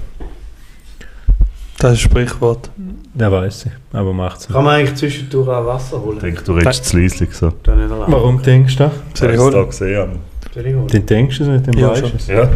Das 1.79 1.93
ist 1.93 1.99
ein 1.99 2.09
Sprichwort. 2.09 2.71
das 3.13 3.31
weiß 3.31 3.65
ich. 3.67 3.71
Aber 3.93 4.11
macht 4.11 4.39
es 4.39 4.49
nicht. 4.49 4.55
Kann 4.55 4.65
man 4.65 4.75
eigentlich 4.79 4.95
zwischendurch 4.95 5.47
auch 5.47 5.65
Wasser 5.67 5.97
Ich 5.97 6.03
holen? 6.03 6.19
denke, 6.19 6.43
du 6.43 6.53
redest 6.53 6.85
zu 6.85 6.97
leislich 6.97 7.31
so. 7.35 7.53
Warum 8.07 8.41
denkst 8.41 8.75
du 8.77 8.83
das? 8.85 8.93
Soll 9.13 9.29
ich 9.29 9.35
ich 9.35 9.41
holen? 9.41 9.65
gesehen 9.67 10.09
ich? 10.55 10.91
Dann 10.91 11.05
denkst 11.05 11.37
du 11.37 11.43
es 11.43 11.49
nicht, 11.49 11.67
dann 11.67 11.77
Ja, 11.77 11.89
weißt 11.91 12.01
du 12.03 12.15
es. 12.15 12.27
Ja. 12.27 12.49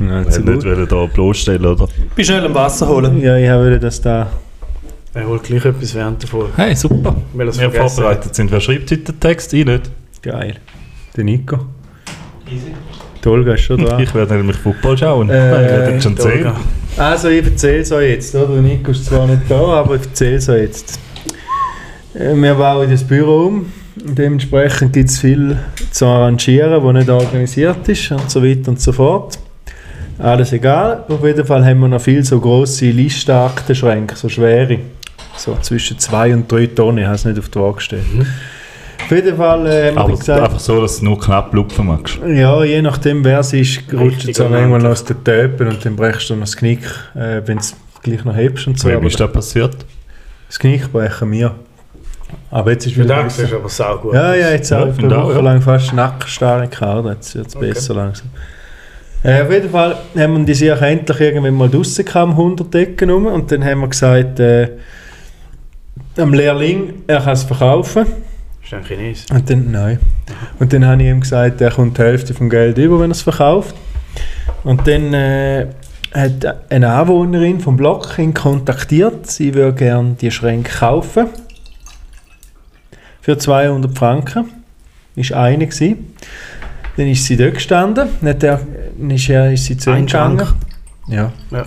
Nein, 0.00 0.26
Ich 0.28 0.44
wollte 0.44 0.68
gut. 0.68 0.78
nicht 0.78 0.92
da 0.92 1.06
bloßstellen, 1.06 1.64
oder? 1.64 1.86
Bist 2.16 2.28
schnell 2.28 2.44
am 2.44 2.54
Wasser 2.54 2.88
holen. 2.88 3.20
Ja, 3.22 3.36
ich 3.36 3.48
wollte 3.48 3.78
das 3.78 4.00
da... 4.00 4.28
Er 5.16 5.26
holt 5.26 5.44
gleich 5.44 5.64
etwas 5.64 5.94
während 5.94 6.20
der 6.22 6.28
Folge. 6.28 6.52
Hey, 6.56 6.76
super. 6.76 7.16
Er 7.38 7.46
Wir 7.72 7.72
vorbereitet 7.88 8.34
sind. 8.34 8.50
Wer 8.52 8.60
schreibt 8.60 8.90
heute 8.90 8.98
den 8.98 9.18
Text? 9.18 9.50
Ich 9.54 9.64
nicht. 9.64 9.90
Geil. 10.20 10.56
Der 11.16 11.24
Nico. 11.24 11.58
Die 13.24 13.28
Olga 13.28 13.54
ist 13.54 13.62
schon 13.62 13.80
dran. 13.84 13.98
Ich 14.02 14.14
werde 14.14 14.34
nämlich 14.34 14.58
Football 14.58 14.98
schauen. 14.98 15.30
Äh, 15.30 15.64
ich 15.64 15.70
werde 15.70 15.92
jetzt 15.92 16.02
schon 16.02 16.16
sehen. 16.18 16.52
Also 16.98 17.28
ich 17.28 17.42
erzähle 17.46 17.78
es 17.78 17.92
euch 17.92 18.10
jetzt, 18.10 18.34
oder? 18.34 18.46
Der 18.52 18.62
Nico 18.62 18.90
ist 18.90 19.06
zwar 19.06 19.26
nicht 19.26 19.42
da, 19.48 19.58
aber 19.58 19.94
ich 19.96 20.02
erzähle 20.02 20.36
es 20.36 20.48
euch 20.50 20.60
jetzt. 20.60 21.00
Äh, 22.14 22.34
Wir 22.34 22.54
bauen 22.54 22.90
das 22.90 23.02
Büro 23.02 23.46
um. 23.46 23.72
Dementsprechend 23.96 24.92
gibt 24.92 25.08
es 25.08 25.18
viel 25.18 25.56
zu 25.92 26.04
arrangieren, 26.04 26.84
was 26.84 26.92
nicht 26.92 27.08
organisiert 27.08 27.88
ist 27.88 28.10
und 28.10 28.30
so 28.30 28.44
weiter 28.44 28.68
und 28.68 28.80
so 28.82 28.92
fort. 28.92 29.38
Alles 30.18 30.52
egal. 30.52 31.04
Auf 31.08 31.24
jeden 31.24 31.46
Fall 31.46 31.64
haben 31.64 31.80
wir 31.80 31.88
noch 31.88 32.02
viel 32.02 32.22
so 32.22 32.38
grosse 32.38 32.90
Listaktenschränke, 32.90 34.14
so 34.14 34.28
schwere. 34.28 34.78
So 35.36 35.56
zwischen 35.60 35.98
2 35.98 36.34
und 36.34 36.50
3 36.50 36.66
Tonnen, 36.68 36.98
ich 36.98 37.04
habe 37.04 37.14
es 37.14 37.24
nicht 37.24 37.38
auf 37.38 37.48
die 37.48 37.58
Waage 37.58 37.74
gestellt. 37.76 38.02
Auf 39.04 39.10
jeden 39.10 39.36
Fall 39.36 39.66
äh, 39.66 39.86
haben 39.88 39.94
wir 39.96 40.00
Aber 40.02 40.16
gesagt, 40.16 40.42
einfach 40.42 40.58
so, 40.58 40.80
dass 40.80 40.98
du 40.98 41.04
nur 41.04 41.20
knapp 41.20 41.52
lupfen 41.54 41.86
magst. 41.86 42.18
ja, 42.26 42.64
je 42.64 42.82
nachdem 42.82 43.24
wer 43.24 43.40
es 43.40 43.52
ist, 43.52 43.80
rutscht 43.92 44.28
es 44.28 44.40
auch 44.40 44.48
manchmal 44.48 44.70
Mantel. 44.70 44.90
aus 44.90 45.04
den 45.04 45.22
Töpen 45.22 45.68
und 45.68 45.84
dann 45.84 45.94
brechst 45.96 46.30
du 46.30 46.34
noch 46.34 46.40
das 46.42 46.56
Knick, 46.56 46.80
äh, 47.14 47.42
wenn 47.44 47.58
du 47.58 47.62
es 47.62 47.76
gleich 48.02 48.24
noch 48.24 48.34
hebst 48.34 48.66
und 48.66 48.78
so. 48.80 48.88
Wem 48.88 49.06
ist 49.06 49.20
das 49.20 49.30
passiert? 49.30 49.76
das 50.48 50.58
Knick 50.58 50.90
brechen 50.92 51.30
wir. 51.30 51.54
Aber 52.50 52.72
jetzt 52.72 52.86
ist 52.86 52.96
wieder 52.96 53.22
das 53.22 53.38
ist 53.38 53.52
aber 53.52 53.68
sau 53.68 53.98
gut. 53.98 54.14
Ja, 54.14 54.34
ja, 54.34 54.50
jetzt 54.50 54.70
Ja, 54.70 54.78
habe 54.80 54.94
ich 54.98 55.04
auch, 55.04 55.24
Woche 55.28 55.34
ja. 55.34 55.40
lang 55.40 55.60
fast 55.62 55.92
Nackenstarre 55.92 56.66
gehabt, 56.66 57.06
jetzt 57.06 57.34
wird 57.36 57.46
es 57.48 57.56
Okay. 57.56 57.68
besser 57.72 57.94
langsam. 57.94 58.26
Äh, 59.22 59.42
auf 59.42 59.50
jeden 59.52 59.70
Fall 59.70 59.96
haben 60.16 60.36
wir 60.38 60.44
die 60.44 60.54
sich 60.54 60.68
endlich 60.70 61.20
irgendwann 61.20 61.54
mal 61.54 61.68
draussen 61.68 62.04
gehabt, 62.04 62.30
100 62.32 62.72
Decken 62.74 63.10
rum, 63.10 63.26
und 63.26 63.50
dann 63.52 63.64
haben 63.64 63.80
wir 63.80 63.88
gesagt, 63.88 64.40
äh, 64.40 64.68
am 66.18 66.32
Lehrling, 66.32 67.02
er 67.06 67.20
kann 67.20 67.32
es 67.32 67.44
verkaufen. 67.44 68.06
Ist 68.62 68.74
ein 68.74 68.84
Chines. 68.84 69.26
Und 69.30 69.48
dann, 69.48 69.70
nein. 69.70 69.98
Und 70.58 70.72
dann 70.72 70.84
habe 70.86 71.02
ich 71.02 71.08
ihm 71.08 71.20
gesagt, 71.20 71.60
er 71.60 71.70
kommt 71.70 71.98
die 71.98 72.02
Hälfte 72.02 72.34
vom 72.34 72.50
Geld 72.50 72.78
über, 72.78 72.98
wenn 73.00 73.10
er 73.10 73.12
es 73.12 73.22
verkauft. 73.22 73.74
Und 74.64 74.86
dann 74.88 75.14
äh, 75.14 75.66
hat 76.12 76.70
eine 76.70 76.92
Anwohnerin 76.92 77.60
vom 77.60 77.76
Block 77.76 78.18
ihn 78.18 78.34
kontaktiert, 78.34 79.30
sie 79.30 79.54
würde 79.54 79.74
gerne 79.74 80.16
die 80.20 80.30
Schränke 80.30 80.70
kaufen. 80.78 81.28
Für 83.20 83.38
200 83.38 83.96
Franken. 83.96 84.50
Ist 85.14 85.32
eine 85.32 85.66
gewesen. 85.66 86.14
Dann 86.96 87.06
ist 87.08 87.24
sie 87.24 87.36
dort 87.36 87.54
gestanden, 87.54 88.08
dann 88.20 88.40
er, 88.40 88.60
dann 88.98 89.10
ist, 89.10 89.28
er, 89.28 89.52
ist 89.52 89.64
sie 89.64 89.76
zu 89.76 89.90
ihm 89.90 90.06
gegangen. 90.06 90.46
Ja. 91.08 91.32
Ja. 91.50 91.64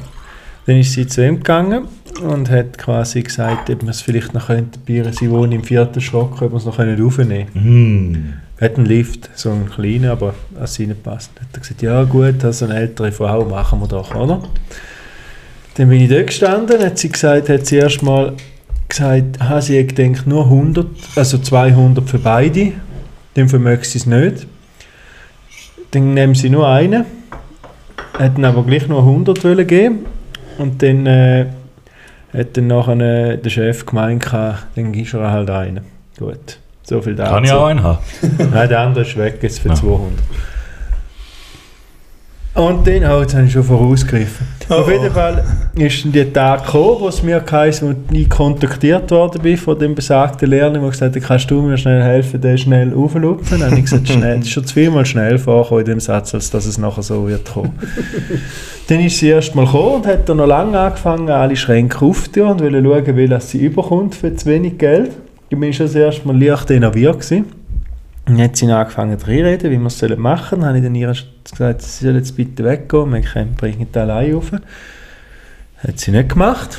Dann 0.66 0.78
ist 0.78 0.94
sie 0.94 1.08
zu 1.08 1.26
ihm 1.26 1.38
gegangen 1.38 1.88
und 2.22 2.50
hat 2.50 2.78
quasi 2.78 3.22
gesagt, 3.22 3.70
ob 3.70 3.82
man 3.82 3.92
es 3.92 4.02
vielleicht 4.02 4.34
noch 4.34 4.48
könnte 4.48 4.80
probieren. 4.80 5.14
Sie 5.14 5.30
wohnt 5.30 5.54
im 5.54 5.64
vierten 5.64 6.02
Stock, 6.02 6.42
ob 6.42 6.52
wir 6.52 6.58
es 6.58 6.66
noch 6.66 6.78
können 6.78 7.02
aufnehmen 7.04 7.48
können. 7.54 8.12
Mm. 8.12 8.62
Hat 8.62 8.76
einen 8.76 8.86
Lift, 8.86 9.30
so 9.36 9.52
einen 9.52 9.70
kleinen, 9.70 10.10
aber 10.10 10.34
an 10.60 10.68
sie 10.68 10.88
nicht 10.88 11.04
passt. 11.04 11.32
Dann 11.36 11.46
hat 11.46 11.56
er 11.56 11.60
gesagt, 11.62 11.82
ja 11.82 12.04
gut, 12.04 12.44
also 12.44 12.66
eine 12.66 12.76
ältere 12.76 13.12
Frau 13.12 13.46
machen 13.46 13.80
wir 13.80 13.88
doch, 13.88 14.14
oder? 14.16 14.42
Dann 15.76 15.90
bin 15.90 16.02
ich 16.02 16.10
dort 16.10 16.28
gestanden, 16.28 16.84
hat 16.84 16.98
sie 16.98 17.10
gesagt, 17.10 17.48
hat 17.48 17.66
sie 17.66 17.78
erst 17.78 18.04
mal 18.04 18.34
gesagt, 18.90 19.40
ha, 19.40 19.62
sie 19.62 19.80
hat 19.80 19.96
gedacht, 19.96 20.28
nur 20.28 20.44
100, 20.44 20.88
also 21.16 21.38
200 21.38 22.10
für 22.10 22.20
beide, 22.20 22.74
dann 23.36 23.48
vermögt 23.48 23.86
sie 23.86 24.00
es 24.00 24.06
nicht. 24.06 24.46
Dann 25.92 26.14
nehmen 26.14 26.36
sie 26.36 26.50
nur 26.50 26.68
einen, 26.68 27.06
hätten 28.18 28.44
aber 28.44 28.64
gleich 28.64 28.88
nur 28.88 29.00
100 29.00 29.44
wollen 29.44 29.68
geben 29.68 30.06
und 30.58 30.84
dann 30.84 31.06
äh, 31.06 31.46
hat 32.34 32.58
dann 32.58 32.68
nachher 32.68 33.00
äh, 33.00 33.38
der 33.38 33.50
Chef 33.50 33.86
gemeint, 33.86 34.26
dann 34.32 34.92
gibst 34.92 35.14
du 35.14 35.20
halt 35.20 35.50
einen. 35.50 35.82
Gut, 36.18 36.60
so 36.84 37.02
viel 37.02 37.16
dazu. 37.16 37.32
Kann 37.32 37.44
ich 37.44 37.52
auch 37.52 37.66
einen 37.66 37.84
haben? 37.84 38.00
Nein, 38.52 38.70
der 38.70 38.80
andere 38.80 39.04
ist 39.04 39.18
weg 39.18 39.40
jetzt 39.42 39.60
für 39.60 39.70
Ja. 39.70 39.76
200. 39.76 40.12
Und 42.56 42.88
oh, 42.88 43.22
jetzt 43.22 43.36
habe 43.36 43.46
ich 43.46 43.52
schon 43.54 43.64
vorausgegriffen. 43.64 44.46
Auf 44.70 44.88
Oh. 44.88 44.92
jeden 44.92 45.12
Fall 45.12 45.44
ist 45.76 46.06
der 46.14 46.32
Tag 46.32 46.66
gekommen, 46.66 46.98
wo 47.00 47.08
es 47.08 47.24
mir 47.24 47.40
geheißen 47.40 47.88
und 47.88 48.16
ich 48.16 48.30
kontaktiert 48.30 49.10
worden 49.12 49.42
bin 49.42 49.58
von 49.58 49.78
dem 49.80 49.96
besagten 49.96 50.50
Lehrling, 50.50 50.82
der 50.82 50.92
gesagt 50.92 51.16
hat, 51.16 51.24
kannst 51.24 51.50
du 51.50 51.62
mir 51.62 51.78
schnell 51.78 52.04
helfen, 52.04 52.40
den 52.40 52.58
schnell 52.58 52.94
aufzulupfen? 52.94 53.60
Dann 53.60 53.70
habe 53.72 53.80
ich 53.80 53.86
gesagt, 53.86 54.08
schnell, 54.10 54.40
ist 54.40 54.52
schon 54.52 54.66
zweimal 54.66 55.06
schnell 55.06 55.38
vorgekommen 55.40 55.86
in 55.86 55.92
dem 55.94 56.00
Satz, 56.00 56.34
als 56.36 56.52
dass 56.52 56.66
es 56.66 56.78
nachher 56.78 57.02
so 57.04 57.28
wird 57.28 57.52
kommen. 57.52 57.72
dann 58.88 59.00
ist 59.00 59.18
sie 59.18 59.30
erst 59.30 59.56
mal 59.56 59.66
gekommen 59.66 59.96
und 59.96 60.08
hat 60.08 60.30
dann 60.30 60.38
noch 60.38 60.48
lange 60.48 60.78
angefangen, 60.80 61.30
alle 61.30 61.56
Schränke 61.56 62.06
aufzutun 62.06 62.50
und 62.52 62.62
wollte 62.62 62.84
schauen, 62.84 63.18
wie 63.18 63.40
sie 63.40 63.66
überkommt 63.66 64.16
für 64.16 64.36
zu 64.36 64.46
wenig 64.46 64.78
Geld. 64.78 65.12
Ich 65.50 65.58
bin 65.60 65.74
schon 65.74 65.88
das 65.88 65.96
erste 65.96 66.28
Mal 66.28 66.40
leicht 66.42 66.70
enerviert 66.70 67.20
gewesen. 67.20 67.46
Und 68.30 68.38
dann 68.38 68.46
hat 68.46 68.56
sie 68.58 68.72
angefangen 68.72 69.18
zu 69.18 69.26
reden, 69.28 69.72
wie 69.72 69.78
wir 69.80 69.88
es 69.88 70.02
machen 70.18 70.50
sollen. 70.50 70.62
Dann 70.62 70.66
habe 70.70 70.78
ich 70.78 70.84
dann 70.84 70.96
ihr 70.96 71.14
gesagt, 71.50 71.82
sie 71.82 72.06
soll 72.06 72.16
jetzt 72.16 72.36
bitte 72.36 72.64
weggehen, 72.64 73.12
wir 73.12 73.22
können 73.22 73.56
bringen 73.56 73.88
die 73.94 74.00
allein 74.00 74.34
rauf. 74.34 74.52
Hat 74.52 76.00
sie 76.00 76.12
nicht 76.12 76.30
gemacht. 76.30 76.78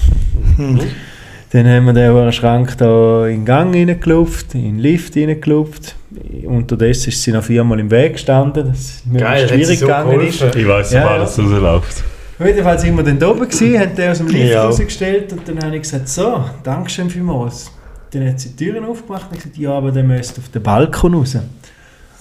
Dann 1.52 1.66
haben 1.66 1.86
wir 1.86 1.92
den 1.92 2.12
hohen 2.12 2.30
Schrank 2.32 2.76
da 2.78 3.26
in 3.26 3.38
den 3.40 3.44
Gang 3.44 3.74
reingelupft, 3.74 4.54
in 4.54 4.62
den 4.62 4.78
Lift 4.78 5.16
reingelupft. 5.16 5.96
Unterdessen 6.44 7.08
ist 7.08 7.22
sie 7.22 7.32
noch 7.32 7.42
viermal 7.42 7.80
im 7.80 7.90
Weg 7.90 8.12
gestanden, 8.12 8.68
dass 8.68 8.78
es 8.78 9.02
mir 9.06 9.18
Geil, 9.20 9.48
schwierig 9.48 9.78
so 9.80 9.86
gegangen 9.86 10.20
ist. 10.20 10.38
geholfen? 10.38 10.60
Ich 10.60 10.68
weiß 10.68 10.92
Ja, 10.92 11.00
sogar, 11.02 11.14
ja. 11.16 11.22
dass 11.22 11.38
es 11.38 11.44
rausläuft. 11.44 12.04
Auf 12.38 12.46
jeden 12.46 12.62
Fall 12.62 12.78
sind 12.78 12.96
wir 12.96 13.02
dann 13.04 13.18
da 13.18 13.28
oben 13.28 13.40
gewesen, 13.40 13.78
haben 13.80 13.94
den 13.96 14.10
aus 14.10 14.18
dem 14.18 14.28
Lift 14.28 14.52
Ja. 14.52 14.64
rausgestellt 14.64 15.32
und 15.32 15.48
dann 15.48 15.58
habe 15.62 15.74
ich 15.76 15.82
gesagt, 15.82 16.08
so, 16.08 16.44
Dankeschön 16.62 17.10
vielmals. 17.10 17.70
Dann 18.12 18.28
hat 18.28 18.40
sie 18.40 18.50
die 18.50 18.64
Türen 18.64 18.84
aufgemacht 18.84 19.26
und 19.30 19.36
gesagt, 19.36 19.56
ja, 19.56 19.72
aber 19.72 19.92
der 19.92 20.02
müsste 20.02 20.40
auf 20.40 20.48
den 20.48 20.62
Balkon 20.62 21.14
raus. 21.14 21.36
Ah, 21.36 21.42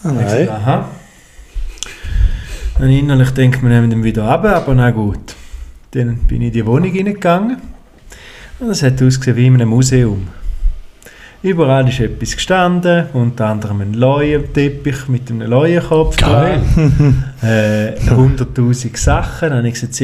Dann 0.04 0.16
nein. 0.16 0.26
gesagt, 0.26 0.50
aha. 0.50 0.90
Dann 2.78 2.90
innerlich 2.90 3.32
denkt 3.32 3.62
man, 3.62 3.72
wir 3.72 3.82
nehmen 3.82 3.92
ihn 3.92 4.04
wieder 4.04 4.24
runter, 4.32 4.56
aber 4.56 4.74
na 4.76 4.92
gut. 4.92 5.36
Dann 5.92 6.18
bin 6.28 6.42
ich 6.42 6.48
in 6.48 6.54
die 6.54 6.66
Wohnung 6.66 6.92
hineingegangen 6.92 7.58
und 8.60 8.70
es 8.70 8.84
hat 8.84 9.02
ausgesehen 9.02 9.36
wie 9.38 9.48
in 9.48 9.56
einem 9.56 9.70
Museum. 9.70 10.28
Überall 11.42 11.88
ist 11.88 12.00
etwas 12.02 12.36
gestanden, 12.36 13.06
unter 13.14 13.48
anderem 13.48 13.82
ein 13.82 13.94
Leuenteppich 13.94 15.08
mit 15.08 15.32
einem 15.32 15.50
Leuenkopf 15.50 16.18
Geil. 16.18 16.62
dran. 16.76 17.24
Äh, 17.42 17.96
100'000 18.10 18.98
Sachen. 18.98 19.50
Dann 19.50 19.60
habe 19.60 19.68
ich 19.70 19.76
gesagt, 19.76 20.02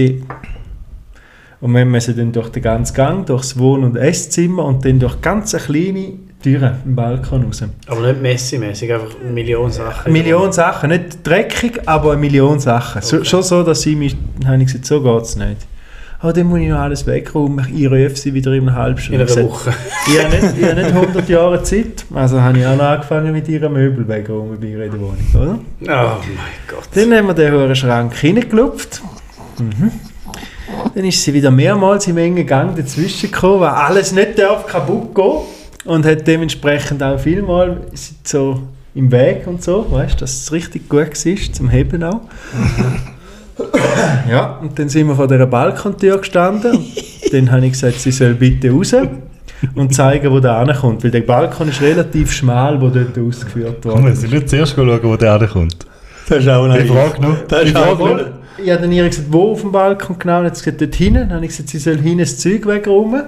und 1.65 1.73
wir 1.73 1.83
müssen 1.85 2.15
dann 2.15 2.31
durch 2.31 2.49
den 2.49 2.61
ganzen 2.61 2.93
Gang, 2.93 3.25
durchs 3.25 3.57
Wohn- 3.57 3.83
und 3.83 3.95
Esszimmer 3.95 4.65
und 4.65 4.85
dann 4.85 4.99
durch 4.99 5.19
ganz 5.19 5.55
eine 5.55 5.63
kleine 5.63 6.13
Türen 6.43 6.73
im 6.85 6.95
Balkon 6.95 7.43
raus. 7.45 7.63
Aber 7.87 8.01
nicht 8.01 8.21
messi-mäßig, 8.21 8.93
einfach 8.93 9.15
eine 9.19 9.31
Million 9.31 9.71
Sachen. 9.71 10.05
Eine 10.05 10.13
Million 10.13 10.51
Sachen, 10.51 10.89
nicht 10.91 11.25
dreckig, 11.25 11.81
aber 11.87 12.11
eine 12.11 12.21
Million 12.21 12.59
Sachen. 12.59 13.01
So, 13.01 13.17
Okay. 13.17 13.25
schon 13.25 13.41
so, 13.41 13.63
dass 13.63 13.83
ich 13.85 13.95
mich, 13.95 14.15
habe 14.45 14.57
ich 14.57 14.65
gesagt, 14.67 14.85
so 14.85 15.01
geht 15.01 15.23
es 15.23 15.35
nicht. 15.37 15.57
Aber 16.19 16.33
dann 16.33 16.45
muss 16.47 16.59
ich 16.59 16.69
noch 16.69 16.77
alles 16.79 17.07
wegräumen, 17.07 17.67
ich 17.75 17.87
rufe 17.87 18.15
sie 18.15 18.33
wieder 18.35 18.53
in 18.53 18.69
einer 18.69 18.77
halben 18.77 18.97
In 18.97 19.03
Stunde. 19.03 19.21
einer 19.23 19.29
Ich 19.31 19.37
habe 19.37 19.49
Woche. 19.49 19.73
ich 20.07 20.23
habe 20.23 20.35
nicht, 20.35 20.57
ich 20.59 20.65
habe 20.69 20.75
nicht 20.83 20.93
100 20.93 21.29
Jahre 21.29 21.63
Zeit, 21.63 22.05
also 22.13 22.41
habe 22.41 22.59
ich 22.59 22.65
auch 22.67 22.75
noch 22.77 22.83
angefangen 22.83 23.31
mit 23.31 23.47
ihren 23.47 23.73
Möbel 23.73 24.07
wegräumen 24.07 24.59
bei 24.59 24.67
ihr 24.67 24.85
in 24.85 24.91
der 24.91 24.99
Wohnung, 25.01 25.17
oder? 25.33 25.59
Oh 25.81 25.81
mein 25.81 26.53
Gott. 26.67 26.89
Dann 26.93 27.11
haben 27.11 27.25
wir 27.27 27.33
den 27.33 27.53
hohen 27.53 27.75
Schrank 27.75 28.13
hineingelupft. 28.15 29.01
Mhm. 29.59 29.91
Dann 30.93 31.05
ist 31.05 31.21
sie 31.23 31.33
wieder 31.33 31.51
mehrmals 31.51 32.07
im 32.07 32.17
engen 32.17 32.45
Gang 32.45 32.75
dazwischen 32.75 33.31
gekommen, 33.31 33.61
weil 33.61 33.69
alles 33.69 34.11
nicht 34.11 34.39
darf 34.39 34.65
kaputt 34.65 35.13
gehen 35.13 35.39
und 35.85 36.05
hat 36.05 36.25
dementsprechend 36.27 37.03
auch 37.03 37.19
vielmal 37.19 37.81
so 38.23 38.61
im 38.93 39.11
Weg 39.11 39.45
und 39.45 39.61
so, 39.61 39.85
weißt, 39.91 40.21
dass 40.21 40.33
es 40.33 40.51
richtig 40.51 40.87
gut 40.87 41.09
war 41.09 41.53
zum 41.53 41.69
Heben 41.69 42.03
auch. 42.03 42.21
ja, 44.29 44.57
und 44.61 44.77
dann 44.79 44.89
sind 44.89 45.07
wir 45.07 45.15
vor 45.15 45.27
dieser 45.27 45.45
Balkontür 45.45 46.17
gestanden 46.17 46.77
und 46.77 47.33
dann 47.33 47.51
habe 47.51 47.65
ich 47.65 47.73
gesagt, 47.73 47.99
sie 47.99 48.11
soll 48.11 48.33
bitte 48.33 48.71
raus 48.71 48.95
und 49.75 49.93
zeigen, 49.93 50.31
wo 50.31 50.39
der 50.39 50.57
ankommt, 50.57 51.03
weil 51.03 51.11
der 51.11 51.21
Balkon 51.21 51.69
ist 51.69 51.81
relativ 51.81 52.31
schmal, 52.31 52.79
wo 52.79 52.89
dort 52.89 53.17
ausgeführt 53.17 53.77
Komm, 53.83 53.93
wurde. 53.93 54.05
wir 54.07 54.15
sind 54.15 54.33
nicht 54.33 54.49
zuerst 54.49 54.75
schauen, 54.75 54.99
wo 55.01 55.15
der 55.15 55.39
herkommt. 55.39 55.85
Das 56.27 56.39
ist 56.39 56.49
auch 56.49 56.67
naiv. 56.67 56.91
frage 56.91 57.21
noch. 57.21 57.37
Das 57.47 57.63
ist 57.63 57.75
auch 57.75 57.99
Jawohl. 57.99 58.33
Ich 58.57 58.71
habe 58.71 58.81
dann 58.81 58.91
ihr 58.91 59.07
gesagt, 59.07 59.27
wo 59.31 59.51
auf 59.51 59.61
dem 59.61 59.71
Balkon 59.71 60.17
genau? 60.17 60.37
Dann 60.37 60.45
hat 60.45 60.55
sie 60.57 60.63
gesagt, 60.63 60.81
dort 60.81 60.95
hinten. 60.95 61.19
Dann 61.21 61.33
habe 61.33 61.45
ich 61.45 61.51
gesagt, 61.51 61.69
sie 61.69 61.77
soll 61.77 61.97
hinten 61.97 62.19
das 62.19 62.37
Zeug 62.37 62.65
wegräumen. 62.65 63.23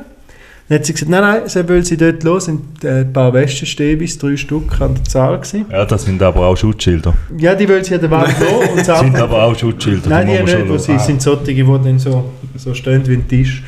Dann 0.70 0.80
hat 0.80 0.86
sie 0.86 0.94
gesagt, 0.94 1.10
nein, 1.10 1.22
nein, 1.22 1.42
sie 1.46 1.68
will 1.68 1.86
sie 1.86 1.98
dort 1.98 2.24
los. 2.24 2.46
sind 2.46 2.84
äh, 2.84 3.02
ein 3.02 3.14
paar 3.14 3.34
Wäschestäbis, 3.34 4.18
drei 4.18 4.36
Stück 4.36 4.80
an 4.82 4.96
der 4.96 5.04
Zahl 5.06 5.38
gewesen. 5.38 5.66
Ja, 5.72 5.86
das 5.86 6.04
sind 6.04 6.22
aber 6.22 6.46
auch 6.46 6.58
Schutzschilder. 6.58 7.14
Ja, 7.38 7.56
die 7.56 7.68
will 7.68 7.84
sie 7.84 7.96
an 7.96 8.02
der 8.02 8.12
Wand 8.12 8.36
los. 8.40 8.70
Und 8.70 8.88
Das 8.88 9.00
sind 9.00 9.16
aber 9.16 9.44
auch 9.44 9.58
Schutzschilder. 9.58 10.10
Nein, 10.10 10.28
die 10.28 10.34
man 10.34 10.46
nicht, 10.46 10.70
wo 10.70 10.78
sie 10.78 11.00
sind 11.00 11.22
solche, 11.22 11.54
die 11.54 11.64
dann 11.64 12.00
so, 12.00 12.32
so 12.56 12.74
stehen 12.74 13.06
wie 13.08 13.14
ein 13.14 13.28
Tisch. 13.28 13.64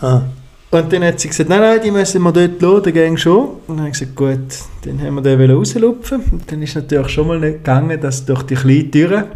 Ah. 0.00 0.22
Und 0.70 0.90
dann 0.90 1.04
hat 1.04 1.20
sie 1.20 1.28
gesagt, 1.28 1.50
nein, 1.50 1.60
nein, 1.60 1.80
die 1.84 1.90
müssen 1.90 2.22
wir 2.22 2.32
dort 2.32 2.62
lassen, 2.62 2.82
der 2.84 2.92
ging 2.92 3.16
schon. 3.18 3.40
Und 3.66 3.76
dann 3.76 3.78
habe 3.80 3.88
ich 3.88 3.98
gesagt, 3.98 4.16
gut, 4.16 4.38
dann 4.86 5.02
haben 5.02 5.14
wir 5.16 5.22
den 5.22 5.50
rauslupfen. 5.50 6.22
Und 6.30 6.50
dann 6.50 6.62
ist 6.62 6.74
natürlich 6.74 7.08
schon 7.10 7.28
mal 7.28 7.38
nicht 7.38 7.58
gegangen, 7.58 8.00
dass 8.00 8.24
du 8.24 8.32
durch 8.32 8.44
die 8.44 8.54
kleine 8.54 8.90
Türe 8.90 9.26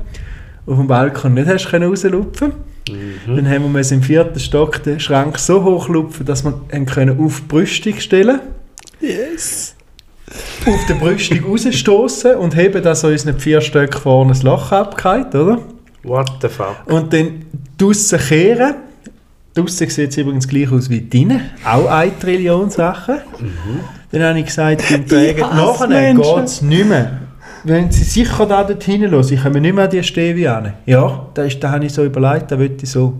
auf 0.66 0.76
dem 0.76 0.86
Balkon 0.86 1.34
nicht 1.34 1.46
hast 1.48 1.68
können 1.70 1.88
rauslupfen 1.88 2.52
Dann 3.26 3.48
haben 3.48 3.72
wir 3.72 3.92
im 3.92 4.02
vierten 4.02 4.38
Stock 4.40 4.82
den 4.82 5.00
Schrank 5.00 5.38
so 5.38 5.62
hoch 5.64 5.88
lupfen, 5.88 6.26
dass 6.26 6.44
wir 6.44 6.60
ihn 6.72 6.86
können 6.86 7.18
auf 7.24 7.40
die 7.40 7.46
Brüstung 7.46 7.94
stellen 7.98 8.40
Yes. 9.00 9.74
auf 10.66 10.86
der 10.88 10.94
Brüstung 10.94 11.44
rausstoßen 11.48 12.34
und 12.36 12.56
heben, 12.56 12.82
dass 12.82 13.02
so 13.02 13.08
unseren 13.08 13.38
vier 13.38 13.60
Stöcken 13.60 14.00
vorne 14.00 14.32
das 14.32 14.42
Loch 14.42 14.72
abgeht, 14.72 15.34
oder? 15.34 15.58
What 16.02 16.30
the 16.40 16.48
fuck? 16.48 16.76
Und 16.86 17.12
dann 17.12 17.44
draussen 17.78 18.18
kehren. 18.18 18.74
Draussen 19.54 19.88
sieht 19.88 20.10
es 20.10 20.16
übrigens 20.16 20.46
gleich 20.48 20.70
aus 20.70 20.88
wie 20.90 21.08
drinnen. 21.08 21.40
Auch 21.64 21.86
eine 21.90 22.18
Trillion 22.18 22.70
Sachen. 22.70 23.16
Dann 24.12 24.22
habe 24.22 24.38
ich 24.38 24.46
gesagt, 24.46 24.82
beim 24.88 25.04
hasse 25.50 25.88
nachher 25.88 26.14
geht 26.14 26.44
es 26.44 26.62
nicht 26.62 26.88
mehr. 26.88 27.18
Wenn 27.66 27.90
sie 27.90 28.04
sicher 28.04 28.46
da 28.46 28.62
dort 28.62 28.82
hinten 28.84 29.12
ich 29.20 29.42
komme 29.42 29.60
nicht 29.60 29.74
mehr 29.74 29.84
an 29.84 29.90
die 29.90 30.02
Stäbe 30.02 30.50
an. 30.52 30.74
Ja, 30.86 31.26
da, 31.34 31.42
ist, 31.42 31.58
da 31.62 31.72
habe 31.72 31.84
ich 31.84 31.92
so 31.92 32.04
überlegt, 32.04 32.50
da 32.52 32.58
will 32.58 32.76
ich 32.80 32.88
so. 32.90 33.12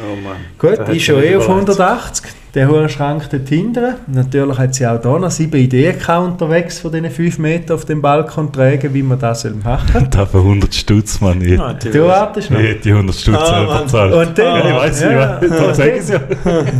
Oh 0.00 0.14
Mann. 0.22 0.36
Gut, 0.58 0.78
Da 0.78 0.86
hat 0.86 0.94
ist 0.94 1.02
schon 1.02 1.16
nicht 1.16 1.30
eh 1.32 1.36
auf 1.36 1.46
überlegt. 1.46 1.68
180. 1.70 2.24
Der 2.54 2.68
hohe 2.68 2.88
Schrank 2.88 3.28
dort 3.30 3.48
hinten. 3.48 3.94
Natürlich 4.06 4.56
hat 4.56 4.74
sie 4.74 4.86
auch 4.86 5.00
da 5.00 5.18
noch 5.18 5.30
sieben 5.30 5.56
Ideen 5.56 5.96
unterwegs 6.24 6.78
von 6.78 6.92
diesen 6.92 7.10
5 7.10 7.38
Metern 7.38 7.74
auf 7.74 7.84
dem 7.86 8.00
Balkon 8.00 8.52
tragen, 8.52 8.94
wie 8.94 9.02
man 9.02 9.18
das 9.18 9.44
machen 9.64 9.88
soll. 9.92 10.06
Da 10.10 10.24
für 10.26 10.38
100 10.38 10.72
Stutz, 10.72 11.20
Mann. 11.20 11.40
Ich, 11.42 11.58
Ah, 11.60 11.74
die- 11.74 11.90
Du 11.90 12.06
wartest 12.06 12.50
noch. 12.52 12.60
ich 12.60 12.66
hätte 12.68 12.82
die 12.82 12.92
100 12.92 13.16
Stutz 13.16 13.36
Ah, 13.36 13.46
selber 13.58 13.82
bezahlt. 13.82 14.14
Und 14.14 14.38
dann, 14.38 14.46
ja, 14.56 14.68
ich 14.68 14.74
weiß, 14.76 15.00
ja, 15.02 15.10
ich 15.42 15.50
weiß. 15.50 15.58
Da 15.58 15.64
und 15.66 15.74
sag 15.76 15.96
ich's 15.96 16.08
ja. 16.10 16.20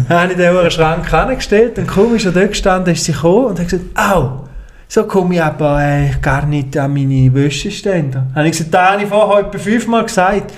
Dann 0.09 0.21
habe 0.21 0.33
ich 0.33 0.39
den 0.39 0.57
hohen 0.57 0.71
Schrank 0.71 1.13
angestellt 1.13 1.79
und 1.79 1.89
er 2.25 2.33
dort 2.33 2.49
gestanden, 2.49 2.93
ist 2.95 3.05
sie 3.05 3.13
gekommen 3.13 3.47
und 3.47 3.59
hat 3.59 3.69
gesagt, 3.69 3.85
au, 3.97 4.45
so 4.89 5.05
komme 5.05 5.35
ich 5.35 5.43
aber 5.43 5.83
äh, 5.83 6.11
gar 6.21 6.47
nicht 6.47 6.77
an 6.77 6.95
meine 6.95 7.33
Wäscheständer. 7.33 8.27
Habe 8.35 8.47
ich 8.47 8.53
gesagt, 8.53 8.73
da 8.73 8.93
habe 8.93 9.03
ich 9.03 9.09
vorher 9.09 9.47
etwa 9.47 9.59
fünfmal 9.59 10.05
gesagt. 10.05 10.53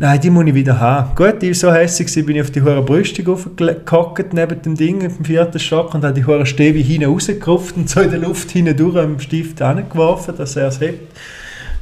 Nein, 0.00 0.20
die 0.20 0.30
muss 0.30 0.46
ich 0.46 0.54
wieder 0.54 0.78
haben. 0.78 1.12
Gut, 1.16 1.42
ich 1.42 1.48
war 1.48 1.72
so 1.72 1.72
hässlich, 1.72 2.24
bin 2.24 2.36
ich 2.36 2.42
auf 2.42 2.52
die 2.52 2.62
hohe 2.62 2.80
Brüstung 2.82 3.34
aufgehockt 3.34 4.32
neben 4.32 4.62
dem 4.62 4.76
Ding 4.76 5.00
im 5.00 5.24
vierten 5.24 5.58
Stock 5.58 5.92
und 5.92 6.04
habe 6.04 6.14
die 6.14 6.24
hohe 6.24 6.46
Stäbe 6.46 6.78
hinten 6.78 7.10
rausgerupft 7.10 7.76
und 7.76 7.90
so 7.90 8.00
in 8.00 8.10
der 8.10 8.20
Luft 8.20 8.48
hinten 8.52 8.76
durch 8.76 8.96
am 8.96 9.18
Stift 9.18 9.60
angeworfen, 9.60 10.36
dass 10.36 10.54
er 10.54 10.68
es 10.68 10.80
hebt. 10.80 11.12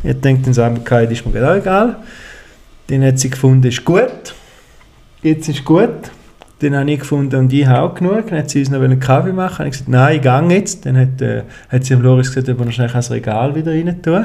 Ich 0.02 0.18
denke 0.18 0.54
so, 0.54 0.62
das 0.62 1.10
ist 1.10 1.26
mir 1.26 1.46
auch 1.46 1.56
egal. 1.56 1.96
Dann 2.86 3.04
hat 3.04 3.18
sie 3.18 3.28
gefunden, 3.28 3.66
ist 3.66 3.84
gut. 3.84 4.34
Jetzt 5.22 5.48
ist 5.50 5.62
gut. 5.62 6.10
Dann 6.60 6.74
habe 6.74 6.90
ich 6.90 7.00
gefunden, 7.00 7.36
und 7.36 7.52
ich 7.52 7.66
habe 7.66 7.82
auch 7.82 7.94
genug. 7.94 8.28
Dann 8.28 8.38
hat 8.38 8.50
sie 8.50 8.60
uns 8.60 8.70
noch 8.70 8.80
einen 8.80 8.98
Kaffee 8.98 9.32
machen. 9.32 9.56
Dann 9.58 9.58
habe 9.58 9.68
ich 9.68 9.72
gesagt, 9.72 9.88
nein, 9.90 10.16
ich 10.16 10.22
gehe 10.22 10.58
jetzt. 10.58 10.86
Dann 10.86 10.96
hat, 10.96 11.20
äh, 11.20 11.42
hat 11.68 11.84
sie 11.84 11.94
dem 11.94 12.02
Loris 12.02 12.32
gesagt, 12.32 12.48
ob 12.48 12.64
noch 12.64 12.72
schnell 12.72 12.88
das 12.88 13.10
Regal 13.10 13.54
wieder 13.54 13.72
rein 13.72 14.00
tun 14.02 14.24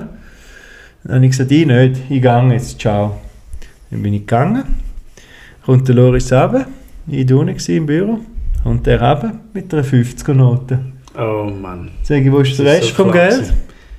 Dann 1.03 1.15
habe 1.15 1.25
ich 1.25 1.31
gesagt, 1.31 1.51
ich 1.51 1.65
nicht, 1.65 1.97
ich 2.09 2.21
gehe 2.21 2.49
jetzt, 2.53 2.79
ciao. 2.79 3.17
Dann 3.89 4.01
bin 4.01 4.13
ich 4.13 4.21
gegangen. 4.21 4.63
Kommt 5.65 5.87
der 5.87 5.95
Loris 5.95 6.31
runter. 6.31 6.67
Ich 7.07 7.29
war 7.29 7.39
unten 7.39 7.71
im 7.71 7.85
Büro. 7.85 8.19
Und 8.63 8.87
der 8.87 9.01
runter 9.01 9.33
mit 9.53 9.73
einer 9.73 9.83
50er-Note. 9.83 10.79
Oh 11.17 11.51
Mann. 11.51 11.89
Sag 12.03 12.21
ich, 12.21 12.31
wo 12.31 12.39
ist 12.39 12.57
der 12.57 12.65
Das 12.65 12.75
ist 12.75 12.81
Rest 12.83 12.95
so 12.95 13.03
vom 13.03 13.11
Geld? 13.11 13.31
gewesen. 13.31 13.53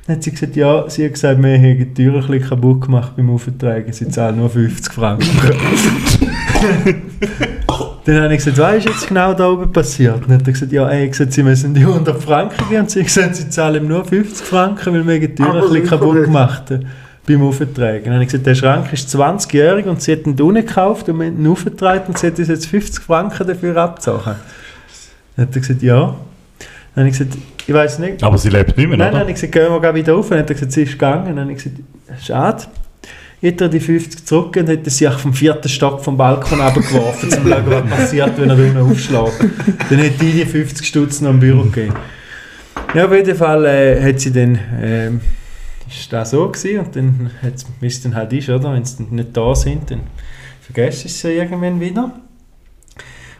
Dann 0.07 0.17
hat 0.17 0.23
sie 0.23 0.31
gesagt, 0.31 0.57
ja, 0.57 0.89
sie 0.89 1.05
hat 1.05 1.12
gesagt, 1.12 1.43
wir 1.43 1.55
haben 1.59 1.79
die 1.79 1.95
Tür 1.95 2.15
ein 2.15 2.27
bisschen 2.27 2.49
kaputt 2.49 2.81
gemacht 2.81 3.12
beim 3.15 3.31
Auftragen. 3.31 3.93
Sie 3.93 4.09
zahlen 4.09 4.39
nur 4.39 4.49
50 4.49 4.93
Franken. 4.93 5.29
Dann 8.04 8.21
habe 8.23 8.35
ich 8.35 8.44
gesagt, 8.44 8.59
was 8.59 8.76
ist 8.78 8.88
jetzt 8.88 9.06
genau 9.06 9.32
da 9.32 9.49
oben 9.49 9.73
passiert? 9.73 10.25
Dann 10.25 10.35
hat 10.38 10.47
er 10.47 10.52
gesagt, 10.52 10.73
ja, 10.73 10.88
hat 10.88 11.12
gesagt, 11.12 11.32
sie 11.32 11.42
müssen 11.42 11.73
die 11.73 11.82
100 11.82 12.21
Franken 12.21 12.68
geben. 12.68 12.82
Und 12.82 12.90
sie 12.90 13.02
gesagt, 13.04 13.37
sie 13.37 13.49
zahlen 13.49 13.85
ihm 13.85 13.88
nur 13.88 14.04
50 14.04 14.44
Franken, 14.44 14.92
weil 14.92 15.06
wir 15.06 15.21
die 15.21 15.35
Tür 15.35 15.54
ein 15.54 15.61
bisschen 15.61 15.87
kaputt 15.87 16.25
gemacht 16.25 16.71
haben 16.71 16.87
beim 17.26 17.42
Auftragen. 17.42 18.04
Dann 18.04 18.14
habe 18.14 18.25
ich 18.25 18.30
gesagt, 18.30 18.47
der 18.47 18.54
Schrank 18.54 18.92
ist 18.92 19.14
20-jährig 19.14 19.87
und 19.87 20.02
sie 20.02 20.12
hat 20.12 20.26
ihn 20.26 20.40
unten 20.40 20.66
gekauft 20.66 21.09
und 21.09 21.18
wir 21.21 21.26
haben 21.26 21.40
ihn 21.40 21.47
aufgetragen 21.50 22.04
und 22.09 22.18
sie 22.18 22.26
hat 22.26 22.38
uns 22.38 22.49
jetzt 22.49 22.66
50 22.66 23.04
Franken 23.04 23.47
dafür 23.47 23.76
abgezogen. 23.76 24.35
Dann 25.37 25.47
hat 25.47 25.54
er 25.54 25.61
gesagt, 25.61 25.82
ja. 25.82 26.16
Dann 26.94 27.04
habe 27.04 27.09
ich 27.09 27.18
gesagt, 27.18 27.38
ich 27.66 27.73
weiß 27.73 28.00
nicht. 28.00 28.23
Aber 28.23 28.37
sie 28.37 28.49
lebt 28.49 28.76
nicht 28.76 28.88
mehr, 28.88 28.99
Nein, 28.99 29.12
dann 29.12 29.21
habe 29.21 29.25
oder? 29.25 29.28
ich 29.28 29.35
gesagt, 29.37 29.52
gehen 29.52 29.71
wir 29.71 29.80
gleich 29.80 29.94
wieder 29.94 30.12
rauf. 30.14 30.28
Dann 30.28 30.40
hat 30.40 30.50
er 30.50 30.54
gesagt, 30.54 30.73
sie 30.73 30.82
ist 30.82 30.92
gegangen. 30.92 31.37
Dann 31.37 31.40
habe 31.40 31.52
ich 31.52 31.62
gesagt, 31.62 31.80
schade. 32.21 32.64
Hat 33.45 33.61
er 33.61 33.69
die 33.69 33.81
50 33.81 34.25
zurück 34.25 34.57
und 34.57 34.69
hat 34.69 34.81
sie 34.85 35.09
auch 35.09 35.19
vom 35.19 35.35
vierten 35.35 35.69
Stock 35.69 36.03
vom 36.03 36.17
Balkon 36.17 36.61
runtergeworfen, 36.61 37.29
zum 37.29 37.49
schauen, 37.49 37.67
was 37.67 37.91
passiert, 37.91 38.39
wenn 38.39 38.51
er 38.51 38.57
unten 38.57 38.79
aufschlägt. 38.79 39.41
Dann 39.91 39.99
hat 39.99 40.21
die 40.21 40.33
die 40.33 40.47
50 40.47 40.87
Stutz 40.87 41.21
noch 41.21 41.31
im 41.31 41.41
Büro 41.41 41.63
gegeben. 41.65 41.95
Ja, 42.95 43.07
auf 43.07 43.13
jeden 43.13 43.35
Fall 43.35 43.65
äh, 43.65 44.03
hat 44.03 44.21
sie 44.21 44.33
dann, 44.33 44.59
ähm, 44.81 45.21
ist 45.89 46.13
das 46.13 46.31
so 46.31 46.49
gewesen 46.49 46.81
und 46.81 46.95
dann 46.95 47.31
es, 47.43 47.67
wie 47.81 47.87
es 47.87 48.01
dann 48.03 48.15
halt 48.15 48.33
ist, 48.33 48.49
oder? 48.49 48.75
Wenn 48.75 48.85
sie 48.85 49.03
nicht 49.11 49.37
da 49.37 49.55
sind, 49.55 49.91
dann 49.91 50.03
vergessen 50.61 51.09
sie 51.09 51.15
sie 51.15 51.33
irgendwann 51.33 51.81
wieder. 51.81 52.13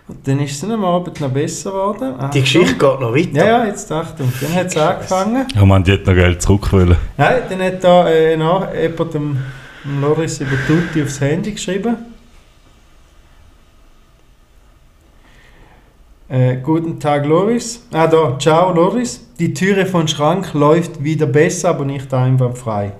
Und 0.09 0.27
dann 0.27 0.41
ist 0.41 0.53
es 0.53 0.61
dann 0.61 0.73
am 0.73 0.85
Abend 0.85 1.21
noch 1.21 1.31
besser 1.31 1.71
geworden. 1.71 2.15
Die 2.35 2.41
Geschichte 2.41 2.73
geht 2.75 2.81
noch 3.01 3.15
weiter. 3.15 3.35
Ja, 3.35 3.47
ja, 3.47 3.67
jetzt 3.67 3.91
Achtung. 3.93 4.33
Dann 4.41 4.55
hat 4.55 4.67
es 4.67 4.77
angefangen. 4.77 5.47
Ja, 5.55 5.65
man, 5.65 5.85
die 5.85 5.93
hat 5.93 6.07
noch 6.07 6.15
Geld 6.15 6.43
zurück 6.43 6.73
wollen. 6.73 6.97
Nein, 7.17 7.43
dann 7.49 7.63
hat 7.63 7.85
da 7.85 8.11
äh, 8.11 8.37
nach, 8.37 8.75
jemand 8.75 9.15
Loris 9.85 10.41
über 10.41 10.57
Tutti 10.67 11.03
aufs 11.03 11.21
Handy 11.21 11.53
geschrieben. 11.53 11.97
Äh, 16.29 16.59
guten 16.63 17.01
Tag 17.01 17.27
Loris. 17.27 17.85
Ah 17.93 18.07
da, 18.07 18.39
ciao 18.39 18.73
Loris. 18.73 19.29
Die 19.39 19.53
Türe 19.53 19.85
von 19.87 20.07
Schrank 20.07 20.55
läuft 20.55 21.03
wieder 21.03 21.27
besser, 21.27 21.71
aber 21.71 21.85
nicht 21.85 22.15
einwandfrei. 22.15 22.93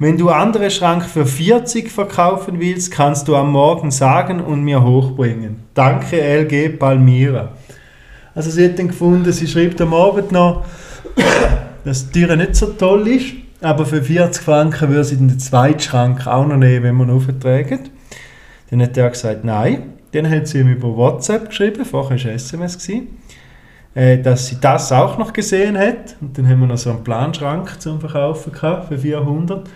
Wenn 0.00 0.18
du 0.18 0.28
andere 0.30 0.70
Schrank 0.70 1.04
für 1.04 1.24
40 1.24 1.90
verkaufen 1.90 2.58
willst, 2.58 2.90
kannst 2.90 3.28
du 3.28 3.36
am 3.36 3.52
Morgen 3.52 3.90
sagen 3.90 4.40
und 4.40 4.62
mir 4.62 4.82
hochbringen. 4.82 5.64
Danke 5.74 6.20
LG 6.20 6.78
Palmira. 6.78 7.50
Also 8.34 8.50
sie 8.50 8.64
hat 8.64 8.78
dann 8.78 8.88
gefunden, 8.88 9.32
sie 9.32 9.46
schreibt 9.46 9.80
am 9.80 9.94
Abend 9.94 10.32
noch, 10.32 10.64
dass 11.84 12.10
die 12.10 12.24
Tür 12.24 12.36
nicht 12.36 12.56
so 12.56 12.66
toll 12.66 13.06
ist, 13.08 13.34
aber 13.60 13.86
für 13.86 14.02
40 14.02 14.42
Franken 14.42 14.88
würde 14.88 15.04
sie 15.04 15.16
den 15.16 15.38
zweiten 15.38 15.80
Schrank 15.80 16.26
auch 16.26 16.46
noch 16.46 16.56
nehmen, 16.56 16.84
wenn 16.84 16.94
man 16.94 17.08
ihn 17.08 17.16
aufträgt. 17.16 17.90
Dann 18.70 18.82
hat 18.82 18.96
er 18.96 19.10
gesagt, 19.10 19.44
nein. 19.44 19.94
Dann 20.12 20.30
hat 20.30 20.46
sie 20.46 20.60
ihm 20.60 20.68
über 20.68 20.96
WhatsApp 20.96 21.48
geschrieben, 21.48 21.84
vorher 21.84 22.18
war 22.24 22.32
es 22.32 22.44
SMS, 22.44 22.78
gewesen, 22.78 23.18
äh, 23.94 24.18
dass 24.18 24.46
sie 24.46 24.56
das 24.60 24.90
auch 24.90 25.18
noch 25.18 25.32
gesehen 25.32 25.76
hat. 25.76 26.16
Und 26.20 26.38
dann 26.38 26.48
haben 26.48 26.60
wir 26.60 26.66
noch 26.66 26.78
so 26.78 26.90
einen 26.90 27.04
Planschrank 27.04 27.80
zum 27.80 28.00
Verkaufen 28.00 28.52
gehabt, 28.52 28.88
für 28.88 28.98
400. 28.98 29.68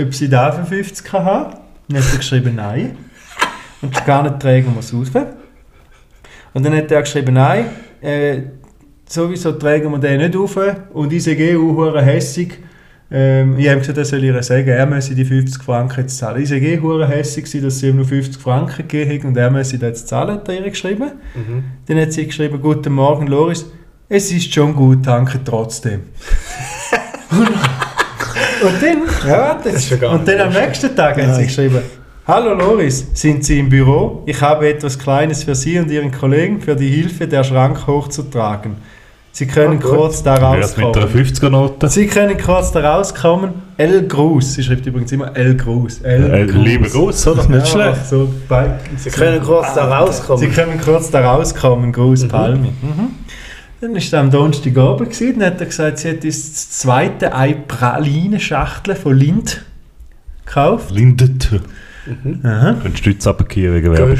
Ob 0.00 0.14
sie 0.14 0.28
da 0.28 0.52
für 0.52 0.64
50 0.64 1.04
kann 1.04 1.24
haben. 1.24 1.54
Dann 1.88 1.98
hat 1.98 2.12
er 2.12 2.18
geschrieben, 2.18 2.54
nein. 2.54 2.96
Und 3.82 4.04
gar 4.04 4.22
nicht 4.22 4.38
tragen 4.38 4.72
wir 4.74 4.80
es 4.80 4.94
raus. 4.94 5.10
Und 6.52 6.64
dann 6.64 6.76
hat 6.76 6.90
er 6.90 7.00
geschrieben, 7.00 7.34
nein, 7.34 7.66
äh, 8.00 8.42
sowieso 9.06 9.52
tragen 9.52 9.90
wir 9.90 9.98
den 9.98 10.18
nicht 10.18 10.36
auf. 10.36 10.58
Und 10.92 11.12
ich 11.12 11.24
sage 11.24 11.58
auch 11.58 11.96
hässig. 11.96 12.58
Ähm, 13.12 13.58
ich 13.58 13.68
habe 13.68 13.80
gesagt, 13.80 13.98
er 13.98 14.04
soll 14.04 14.22
ihr 14.22 14.40
sagen, 14.42 14.68
er 14.68 14.86
müsse 14.86 15.14
die 15.14 15.24
50 15.24 15.62
Franken 15.62 16.02
jetzt 16.02 16.16
zahlen. 16.16 16.42
Ich 16.42 16.48
sage 16.48 16.66
eh 16.66 16.80
hure 16.80 17.08
hässig 17.08 17.44
gewesen, 17.44 17.64
dass 17.64 17.80
sie 17.80 17.88
ihm 17.88 17.96
nur 17.96 18.04
50 18.04 18.40
Franken 18.40 18.86
gegeben 18.86 19.10
haben 19.10 19.28
und 19.28 19.36
er 19.36 19.50
müsse 19.50 19.78
das 19.78 19.88
jetzt 19.88 20.08
zahlen, 20.08 20.34
hat 20.34 20.48
er 20.48 20.64
ihr 20.64 20.70
geschrieben. 20.70 21.10
Dann 21.86 22.00
hat 22.00 22.12
sie 22.12 22.26
geschrieben, 22.26 22.60
guten 22.60 22.92
Morgen 22.92 23.26
Loris, 23.26 23.66
es 24.08 24.30
ist 24.30 24.54
schon 24.54 24.74
gut, 24.76 25.06
danke 25.06 25.40
trotzdem. 25.44 26.02
und 27.30 28.82
dann, 28.82 29.02
ja, 29.26 29.60
gar 30.00 30.12
und 30.12 30.28
dann 30.28 30.40
am 30.40 30.52
nächsten 30.52 30.94
Tag 30.94 31.20
hat 31.20 31.36
sie 31.36 31.46
geschrieben, 31.46 31.80
Hallo 32.26 32.54
Loris, 32.54 33.08
sind 33.14 33.44
Sie 33.44 33.58
im 33.58 33.70
Büro? 33.70 34.22
Ich 34.26 34.40
habe 34.40 34.68
etwas 34.68 34.98
Kleines 34.98 35.42
für 35.42 35.56
Sie 35.56 35.80
und 35.80 35.90
Ihren 35.90 36.12
Kollegen 36.12 36.60
für 36.60 36.76
die 36.76 36.88
Hilfe, 36.88 37.26
der 37.26 37.42
Schrank 37.42 37.88
hochzutragen. 37.88 38.76
Sie 39.32 39.46
können 39.46 39.78
Ah, 39.78 39.82
gut. 39.82 39.90
kurz 39.96 40.22
da 40.22 40.32
mit 40.34 40.42
einer 40.42 40.62
rauskommen. 40.62 40.94
50er-Note? 40.94 41.88
Sie 41.88 42.06
können 42.08 42.36
kurz 42.36 42.72
da 42.72 42.80
rauskommen. 42.94 43.50
L. 43.76 44.06
Gruß. 44.06 44.54
Sie 44.54 44.62
schreibt 44.62 44.84
übrigens 44.86 45.12
immer 45.12 45.34
L. 45.36 45.56
Gruß. 45.56 46.00
L. 46.02 46.30
Äh, 46.32 46.42
Liebe 46.44 46.88
Gruß, 46.88 47.26
oder? 47.28 47.46
Ja, 47.50 47.64
schlecht. 47.64 48.06
So 48.08 48.28
bei, 48.48 48.78
Sie 48.96 49.08
können 49.10 49.40
kurz 49.42 49.72
da 49.74 49.86
Sie 49.86 49.92
rauskommen. 49.94 50.52
können 50.52 50.80
kurz 50.84 51.10
da 51.10 51.20
rauskommen. 51.32 51.92
Gruß, 51.92 52.26
Palmi. 52.28 52.72
Mhm. 52.82 53.08
Dann 53.80 53.94
war 53.94 54.02
er 54.12 54.20
am 54.20 54.30
Donnerstagabend. 54.30 55.10
gewesen, 55.10 55.38
Dann 55.38 55.52
hat 55.54 55.60
er 55.60 55.66
gesagt, 55.66 55.98
sie 55.98 56.10
hat 56.10 56.24
uns 56.24 56.50
das 56.52 56.70
zweite 56.80 57.34
Ei 57.34 57.54
Praline-Schachtel 57.54 58.94
von 58.96 59.16
Lind 59.16 59.62
gekauft. 60.44 60.90
Lindet. 60.90 61.48
Aha. 62.42 62.74
Könntest 62.82 63.06
du 63.06 63.10
jetzt 63.10 63.26
runtergehen 63.26 63.74
wegen 63.74 63.92
Werbung? 63.92 64.16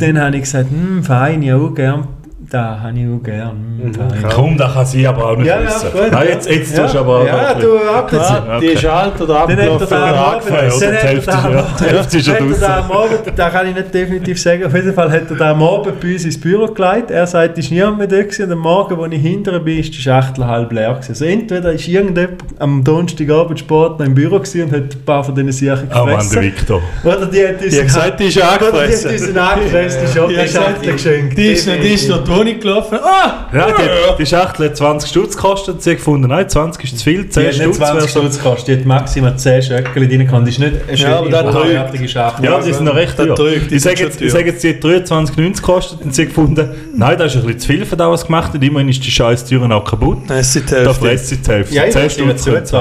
Dann 0.00 0.18
habe 0.20 0.36
ich 0.36 0.42
gesagt, 0.42 0.70
hm, 0.70 1.04
fein, 1.04 1.42
ja, 1.42 1.58
gern. 1.68 2.08
Da 2.52 2.78
habe 2.82 2.92
ich 2.98 3.06
auch 3.06 3.22
gern. 3.22 3.78
Hm, 3.82 3.94
fein. 3.94 4.24
Komm, 4.34 4.58
das 4.58 4.74
kann 4.74 4.84
sie 4.84 5.06
aber 5.06 5.24
auch 5.30 5.36
nicht 5.38 5.46
Ja, 5.46 5.58
ja, 5.58 5.66
wissen. 5.66 5.90
gut, 5.90 6.12
Nein, 6.12 6.26
ja. 6.28 6.32
jetzt, 6.34 6.50
jetzt 6.50 6.76
Ja. 6.76 6.82
tust 6.82 6.94
du 6.94 6.98
aber 6.98 7.26
Ja, 7.26 7.32
noch 7.32 7.54
ein 7.54 7.60
du, 7.62 7.76
ab 7.78 8.60
Die 8.60 8.66
ist 8.66 8.84
alt 8.84 9.20
oder 9.22 9.32
Dann 9.32 9.40
hat 9.42 9.48
er 9.48 9.72
abgelaufen 9.72 9.86
da 9.88 9.96
am 9.96 10.10
oder 10.10 10.18
Abend, 10.18 10.34
angefallen, 10.44 10.72
oder? 10.72 10.80
dann 10.80 10.90
Die 10.92 10.96
hat 10.96 11.02
er 11.02 11.08
Hälfte 11.08 11.30
da 11.30 11.38
ist 11.38 11.44
am- 11.46 11.52
ja- 11.52 11.58
ja 11.58 11.62
da 11.62 12.44
draussen. 12.44 12.64
am 12.64 12.92
Abend, 12.92 13.20
da 13.36 13.48
kann 13.50 13.66
ich 13.68 13.74
nicht 13.74 13.94
definitiv 13.94 14.38
sagen, 14.42 14.64
auf 14.66 14.74
jeden 14.74 14.92
Fall 14.92 15.10
hat 15.10 15.30
er 15.30 15.36
da 15.36 15.50
am 15.52 15.62
Abend 15.62 15.98
bei 16.00 16.12
uns 16.12 16.24
ins 16.26 16.38
Büro 16.38 16.66
gelegt. 16.66 17.10
Er 17.10 17.26
sagt, 17.26 17.56
es 17.56 17.70
war 17.70 17.74
niemand 17.74 17.98
mehr 17.98 18.06
da 18.06 18.16
gewesen, 18.22 18.44
und 18.44 18.52
am 18.52 18.58
Morgen, 18.58 19.00
als 19.02 19.12
ich 19.14 19.20
hinterher 19.22 19.60
bin, 19.60 19.78
ist 19.78 19.94
die 19.94 20.02
Schachtel 20.02 20.46
halb 20.46 20.72
leer 20.72 20.92
gewesen. 20.92 21.08
Also 21.12 21.24
entweder 21.24 21.72
ist 21.72 21.88
irgendjemand 21.88 22.42
am 22.58 22.84
Donnerstagabend 22.84 23.60
Sport 23.60 23.98
noch 23.98 24.04
im 24.04 24.14
Büro 24.14 24.36
gewesen 24.38 24.64
und 24.64 24.72
hat 24.72 24.94
ein 24.94 25.04
paar 25.06 25.24
von 25.24 25.34
diesen 25.34 25.52
Sachen 25.52 25.88
Oh 25.90 26.04
Mann, 26.04 26.06
der 26.08 26.16
gefressen. 26.18 26.42
Victor. 26.42 26.82
oder 27.02 27.24
die 27.26 27.46
hat 27.48 27.62
uns 27.62 27.70
Die 27.72 27.78
hat 27.78 27.86
gesagt, 27.86 28.20
die 28.20 28.24
ist 28.24 28.36
oder 28.36 28.46
die 28.46 28.52
hat 28.52 28.62
angefressen. 28.62 29.10
uns 29.10 29.28
eine 29.30 29.40
angefressene 29.42 30.06
Die 30.06 30.12
Schokoschachtel 30.12 30.92
geschenkt. 30.92 31.38
Die 31.38 31.46
ist, 31.46 31.66
die 31.66 31.94
ist 31.94 32.08
durch 32.10 32.41
die 32.44 32.50
Wohnung 32.50 32.60
gelaufen. 32.60 32.98
Ah! 33.02 33.46
Ja, 33.52 33.66
die, 33.68 34.18
die 34.22 34.26
Schachtel 34.26 34.66
hat 34.68 34.76
20 34.76 35.10
Stutz 35.10 35.36
gekostet. 35.36 35.82
Sie 35.82 35.90
hat 35.90 35.96
gefunden, 35.98 36.28
nein, 36.28 36.48
20 36.48 36.84
ist 36.84 36.98
zu 36.98 37.04
viel, 37.04 37.24
Die 37.24 37.28
10 37.30 37.42
hat 37.46 37.52
nicht 37.52 37.62
Stutz 37.62 37.78
wäre 37.80 37.90
20 37.98 38.10
so. 38.10 38.20
Stutz 38.20 38.38
gekostet, 38.38 38.68
die 38.68 38.80
hat 38.80 38.86
maximal 38.86 39.36
10 39.36 39.62
Schöckchen 39.62 40.08
drin 40.08 40.26
gehabt. 40.26 40.42
Das 40.42 40.48
ist 40.54 40.58
nicht 40.58 40.72
eine 40.88 40.96
Ja, 40.98 41.18
aber 41.18 41.30
schöne, 41.30 41.42
das 41.42 41.54
hochwertige 41.54 42.08
Schachtel. 42.08 42.44
Ja, 42.44 42.60
die 42.60 42.72
sind 42.72 42.84
noch 42.84 42.94
recht 42.94 43.16
teuer. 43.16 43.34
die 43.70 43.74
Ich 43.74 43.82
sage 43.82 44.02
jetzt, 44.02 44.20
ich 44.20 44.32
sage 44.32 44.46
jetzt, 44.46 44.62
die 44.62 44.68
hat 44.70 44.76
23,90 44.82 45.56
gekostet 45.56 46.00
und 46.02 46.14
sie 46.14 46.22
hat 46.22 46.28
gefunden, 46.28 46.68
nein, 46.94 47.18
das 47.18 47.34
ist 47.34 47.40
ein 47.40 47.46
bisschen 47.46 47.60
zu 47.60 47.66
viel 47.68 47.84
für 47.86 47.96
das, 47.96 48.08
was 48.08 48.20
sie 48.20 48.26
gemacht 48.26 48.52
hat. 48.54 48.62
Immerhin 48.62 48.88
ist 48.88 49.04
die 49.04 49.10
scheiß 49.10 49.44
Türen 49.44 49.72
auch 49.72 49.84
kaputt. 49.84 50.18
Es 50.30 50.52
sind 50.52 50.68
die 50.70 50.74
Da 50.74 50.80
Hälfte. 50.80 50.94
fresst 50.94 51.28
sie 51.28 51.36
die 51.38 51.50
Hälfte. 51.50 51.74
Ja, 51.74 51.84
ich 51.84 51.92
10 51.92 52.02
muss 52.04 52.18
ihnen 52.18 52.38
Stutz 52.38 52.72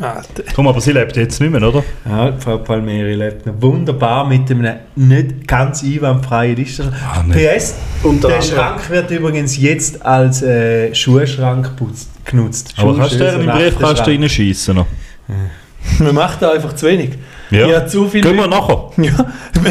Alter. 0.00 0.44
Komm, 0.54 0.68
aber 0.68 0.80
sie 0.80 0.92
lebt 0.92 1.16
jetzt 1.16 1.40
nicht 1.40 1.50
mehr, 1.50 1.62
oder? 1.62 1.82
Ja, 2.08 2.32
Frau 2.38 2.58
Palmeri 2.58 3.14
lebt 3.14 3.46
noch 3.46 3.54
wunderbar 3.60 4.26
mit 4.26 4.50
einem 4.50 4.76
nicht 4.96 5.46
ganz 5.46 5.82
einwandfreien 5.82 6.56
Lichtschrank. 6.56 6.92
Ah. 6.94 7.24
PS, 7.30 7.74
Unter 8.02 8.28
der. 8.28 8.42
Schrank 8.42 8.88
wird 8.90 9.10
übrigens 9.10 9.56
jetzt 9.56 10.04
als 10.04 10.42
äh, 10.42 10.94
Schuhschrank 10.94 11.76
putzt, 11.76 12.10
genutzt. 12.24 12.74
Aber 12.76 12.96
kannst 12.96 13.14
du 13.14 13.18
den 13.18 13.40
im 13.40 13.46
Briefkasten 13.46 14.04
reinschießen 14.04 14.74
noch? 14.74 14.86
Man 15.98 16.14
macht 16.14 16.42
da 16.42 16.52
einfach 16.52 16.74
zu 16.74 16.86
wenig. 16.86 17.10
Ja. 17.50 17.66
Ich 17.66 17.74
habe 17.74 17.86
zu 17.86 18.08
viel. 18.08 18.20
Gehen 18.20 18.36
wir 18.36 18.46
nachher. 18.46 18.90
Ja. 18.98 19.26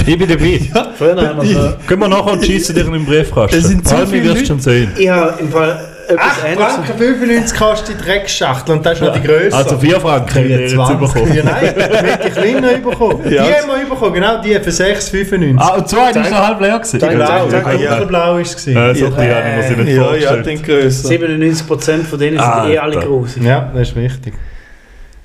Ich 0.06 0.18
bin 0.18 0.28
dabei. 0.28 0.60
Früher 0.98 1.16
haben 1.16 1.42
wir 1.42 1.54
so... 1.56 1.74
Gehen 1.88 2.00
wir 2.00 2.08
nachher 2.08 2.34
und 2.34 2.44
schießen 2.46 2.76
dir 2.76 2.86
in 2.86 2.92
den 2.94 3.06
Briefkasten. 3.06 3.58
Es 3.58 3.68
sind 3.68 3.88
zu 3.88 3.96
Palmi 3.96 4.12
viele 4.12 4.24
wirst 4.26 4.36
Leute. 4.36 4.46
schon 4.48 4.60
sehen. 4.60 4.92
Ich 4.98 5.08
habe 5.08 5.40
im 5.40 5.50
Fall 5.50 5.80
etwas 6.10 6.26
8 6.26 6.46
Ähnliches... 6.46 6.74
Franken 6.74 6.98
95 6.98 7.60
kostet 7.60 8.00
die 8.00 8.04
Dreckschachtel 8.04 8.76
und 8.76 8.86
das 8.86 8.94
ist 8.94 9.02
noch 9.02 9.14
die 9.14 9.22
grösste. 9.28 9.56
Also 9.58 9.78
4 9.78 10.00
Franken 10.02 10.36
haben 10.36 10.48
wir 10.50 10.60
jetzt 10.62 10.74
20. 10.76 11.00
bekommen. 11.00 11.34
Ja, 11.34 11.44
nein, 11.44 11.74
wir 11.76 11.84
haben 11.86 12.20
die 12.26 12.30
kleiner 12.32 12.78
bekommen. 12.78 13.32
Ja. 13.32 13.44
Die 13.46 13.54
haben 13.54 13.68
wir 13.82 13.90
bekommen, 13.90 14.14
genau, 14.14 14.42
die 14.42 14.54
für 14.56 14.70
6,95. 14.70 15.56
Ah, 15.58 15.76
und 15.76 15.88
zwei, 15.90 16.12
die 16.12 16.20
ist 16.20 16.32
noch 16.32 16.48
halb 16.48 16.62
leer 16.62 16.78
gewesen. 16.80 17.00
Zeig- 17.00 17.16
Blau, 17.16 17.48
zeig- 17.48 17.66
ja, 17.66 17.74
ja. 17.74 17.90
dunkelblau 17.92 18.34
war 18.34 18.40
es. 18.40 18.68
Äh, 18.68 18.94
so 18.96 19.10
klein 19.12 19.36
habe 19.36 19.50
ich 19.50 19.56
mir 19.56 19.64
sie 19.64 19.82
nicht 19.82 19.88
Ja, 19.90 19.94
ja, 19.96 20.04
vorgestellt. 20.04 20.46
den 20.46 20.64
grösser. 20.64 21.10
97% 21.10 22.04
von 22.04 22.20
denen 22.20 22.38
sind 22.38 22.40
Alter. 22.48 22.70
eh 22.74 22.78
alle 22.78 23.00
grusig. 23.00 23.44
Ja, 23.44 23.72
das 23.74 23.90
ist 23.90 23.96
richtig. 23.96 24.34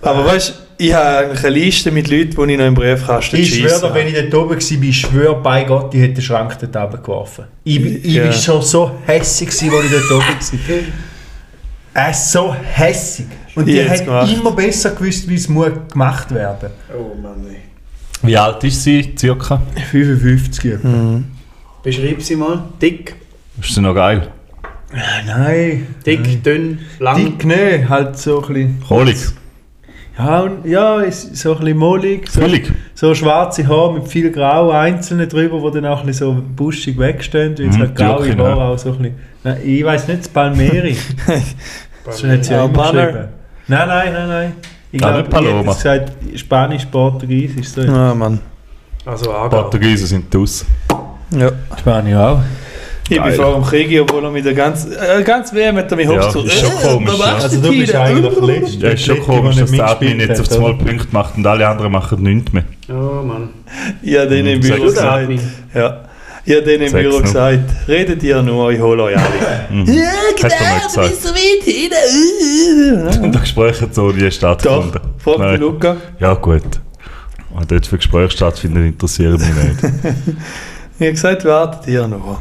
Aber 0.01 0.27
weißt 0.27 0.49
du, 0.51 0.55
ich 0.79 0.93
habe 0.93 1.19
eigentlich 1.19 1.45
eine 1.45 1.55
Liste 1.55 1.91
mit 1.91 2.09
Leuten, 2.09 2.31
die 2.47 2.53
ich 2.53 2.59
noch 2.59 2.67
im 2.67 2.75
Briefkasten 2.75 3.37
Ich 3.37 3.55
schwöre, 3.55 3.95
wenn 3.95 4.09
ich 4.09 4.15
dort 4.15 4.35
oben 4.35 4.51
war, 4.51 4.83
ich 4.89 5.01
schwöre 5.01 5.37
bei 5.43 5.65
Gott, 5.65 5.95
ich 5.95 6.01
hätte 6.01 6.15
den 6.15 6.23
Schrank 6.23 6.57
dort 6.61 6.75
runtergeworfen. 6.77 7.45
Ich, 7.65 7.83
bin- 7.83 8.01
ich 8.03 8.15
Ja. 8.15 8.25
war 8.27 8.33
schon 8.33 8.63
so 8.63 8.91
hässig, 9.07 9.49
als 9.49 9.63
ich 9.63 9.71
dort 9.71 10.11
oben 10.11 10.25
war. 10.27 10.79
Er 11.95 12.11
ist 12.11 12.33
so 12.33 12.55
hässig. 12.55 13.27
Und 13.55 13.69
Ich 13.69 13.75
die 13.75 13.89
hat 13.89 14.05
gemacht. 14.05 14.33
immer 14.33 14.53
besser 14.53 14.91
gewusst, 14.93 15.29
wie 15.29 15.35
es 15.35 15.47
muss 15.49 15.69
gemacht 15.91 16.33
werden 16.35 16.71
Oh 16.97 17.15
Mann, 17.21 17.45
ey. 17.51 17.57
Wie 18.23 18.37
alt 18.37 18.65
ist 18.65 18.83
sie, 18.83 19.15
circa? 19.19 19.61
55. 19.91 20.65
Ja. 20.65 20.79
Mhm. 20.89 21.25
Beschreib 21.83 22.23
sie 22.23 22.37
mal. 22.37 22.65
Dick, 22.81 23.15
Ist 23.61 23.75
sie 23.75 23.81
noch 23.83 23.95
geil? 23.95 24.29
Nein. 25.27 25.87
dick, 26.07 26.43
dünn, 26.45 26.79
lang. 26.99 27.17
Dick, 27.17 27.45
ne, 27.45 27.87
halt 27.89 28.17
so 28.19 28.41
ein 28.43 28.47
bisschen. 28.49 28.83
Holig. 28.89 29.17
Ja, 30.19 30.41
und, 30.41 30.67
ja, 30.67 31.01
ist 31.01 31.37
so 31.37 31.53
ein 31.55 31.61
bisschen 31.61 31.79
mollig. 31.79 32.29
So, 32.31 32.43
so 32.95 33.15
schwarze 33.15 33.67
Haare 33.67 33.95
mit 33.95 34.09
viel 34.09 34.31
Grau, 34.31 34.71
einzelne 34.71 35.27
drüber, 35.27 35.71
die 35.71 35.81
dann 35.81 35.87
auch 35.91 36.01
ein 36.01 36.07
bisschen 36.07 36.37
so 36.37 36.43
buschig 36.57 36.99
wegstehen. 36.99 37.57
Weil 37.59 37.69
es 37.69 37.77
Mhm, 37.77 37.81
halt 37.81 37.95
graue 37.97 38.37
Haare 38.37 38.59
ja. 38.59 38.69
auch 38.69 38.79
so 38.79 38.91
ein 38.91 38.99
bisschen. 38.99 39.15
Nein, 39.45 39.57
ich 39.65 39.85
weiß 39.85 40.09
nicht, 40.09 40.21
das 40.21 40.29
Palmeri. 40.29 40.97
Das 42.05 42.25
hat 42.25 42.45
sie 42.45 42.53
ja 42.53 42.63
Ah, 42.63 42.65
immer 42.65 42.83
geschrieben. 42.93 43.29
Nein, 43.69 43.89
nein, 43.89 44.13
nein, 44.13 44.29
nein. 44.29 44.53
Ich 44.91 44.99
glaube, 44.99 45.19
nicht 45.19 45.31
Paloma. 45.31 45.71
ich 45.71 45.77
gesagt, 45.77 46.13
Spanisch, 46.35 46.85
Portugiesisch. 46.87 47.69
So. 47.69 47.83
Ah, 47.83 48.13
Mann. 48.13 48.41
Also. 49.07 49.31
Portugiesen 49.31 50.07
sind 50.09 50.35
draus. 50.35 50.67
Ja. 51.31 51.51
Spanisch 51.79 52.15
auch. 52.17 52.41
Ich 53.09 53.21
bin 53.21 53.33
vor 53.35 53.55
dem 53.55 53.63
Krieg, 53.65 54.01
obwohl 54.01 54.25
er 54.25 54.31
mit 54.31 54.45
der 54.45 54.55
ganz, 54.55 54.87
äh, 54.87 55.23
ganz 55.23 55.53
hat 55.53 55.91
er 55.91 55.97
mich 55.97 56.07
Ja, 56.07 56.13
hochgezogen. 56.21 56.47
ist 56.49 56.61
schon 56.61 56.71
komisch, 56.77 57.19
ja. 57.19 57.35
Also 57.35 57.61
du 57.61 57.71
bist 57.71 57.95
eigentlich 57.95 58.35
der 58.39 58.47
Letzte. 58.47 58.79
Ja, 58.87 58.89
ist 58.93 59.05
schon 59.05 59.21
komisch, 59.21 59.57
dass 59.57 59.71
nicht 59.71 59.81
der 59.81 59.91
Admin 59.91 60.21
jetzt 60.21 60.41
auf 60.41 60.49
zwei? 60.49 60.73
Punkte 60.73 61.09
macht 61.11 61.37
und 61.37 61.47
alle 61.47 61.67
anderen 61.69 61.93
machen 61.93 62.23
nichts 62.23 62.53
mehr. 62.53 62.65
Oh 62.89 63.23
Mann. 63.23 63.51
Ich 64.03 64.17
habe 64.17 64.29
denen 64.29 64.49
im 64.49 64.59
Mhm, 64.59 64.63
Büro 64.63 64.85
gesagt. 64.85 65.29
Ja. 65.75 66.01
Ich 66.45 66.55
habe 66.55 66.65
denen 66.65 66.87
im 66.87 66.93
Büro 66.93 67.17
noch. 67.19 67.23
gesagt, 67.23 67.61
redet 67.89 68.23
ihr 68.23 68.43
nur, 68.43 68.73
ich 68.73 68.81
hole 68.81 69.03
euch 69.03 69.17
alle. 69.17 69.27
Mhm. 69.71 69.87
Hat 69.87 70.53
er 70.53 70.61
mal 70.61 70.87
gesagt. 70.87 71.23
so 71.23 71.29
weit 71.31 71.63
hin. 71.65 73.23
Und 73.23 73.33
das 73.35 73.43
Gespräch 73.43 73.81
hat 73.81 73.95
so 73.95 74.11
nie 74.11 74.23
Doch, 74.23 74.33
stattgefunden. 74.33 75.01
fragt 75.19 75.39
Nein. 75.39 75.51
mich 75.53 75.61
Luca. 75.61 75.97
Ja, 76.19 76.35
gut. 76.35 76.63
Und 77.55 77.71
dort 77.71 77.87
für 77.87 77.97
Gespräche 77.99 78.31
stattfinden, 78.31 78.87
interessieren 78.87 79.33
mich 79.41 79.49
nicht. 79.49 79.95
Ich 80.99 81.07
habe 81.07 81.13
gesagt, 81.15 81.45
wartet 81.45 81.89
ihr 81.89 82.07
noch. 82.07 82.41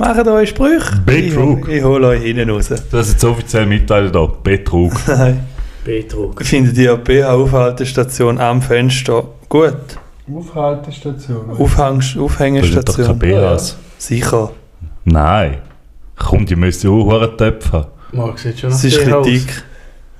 Macht 0.00 0.26
euch 0.26 0.48
Sprüche. 0.48 0.96
Betrug. 1.04 1.68
Ich, 1.68 1.76
ich 1.76 1.84
hole 1.84 2.06
euch 2.08 2.22
hinten 2.22 2.48
raus. 2.48 2.68
Du 2.68 2.96
hast 2.96 3.10
jetzt 3.12 3.22
offiziell 3.22 3.66
mitteilen 3.66 4.10
da. 4.10 4.24
Betrug. 4.24 4.94
Nein. 5.06 5.40
Betrug. 5.84 6.40
Ich 6.40 6.48
finde 6.48 6.72
die 6.72 6.86
BH-Aufhaltestation 6.88 8.38
am 8.40 8.62
Fenster 8.62 9.24
gut. 9.46 9.74
Aufhaltestation. 10.34 11.50
Aufhang, 11.50 11.98
Das 11.98 12.06
sind 12.08 12.16
doch 12.18 12.24
Aufhängestation. 12.24 13.18
BHs. 13.18 13.76
Sicher. 13.98 14.52
Nein. 15.04 15.58
Komm, 16.16 16.46
die 16.46 16.56
müssen 16.56 16.86
ja 16.86 16.92
auch 16.96 17.36
Töpfe 17.36 17.72
haben. 17.72 17.86
Marc 18.12 18.38
sieht 18.38 18.58
schon 18.58 18.70
nach 18.70 18.76
Es 18.76 18.84
ist 18.84 19.00
ein 19.00 19.12
aus. 19.12 19.26
dick. 19.26 19.62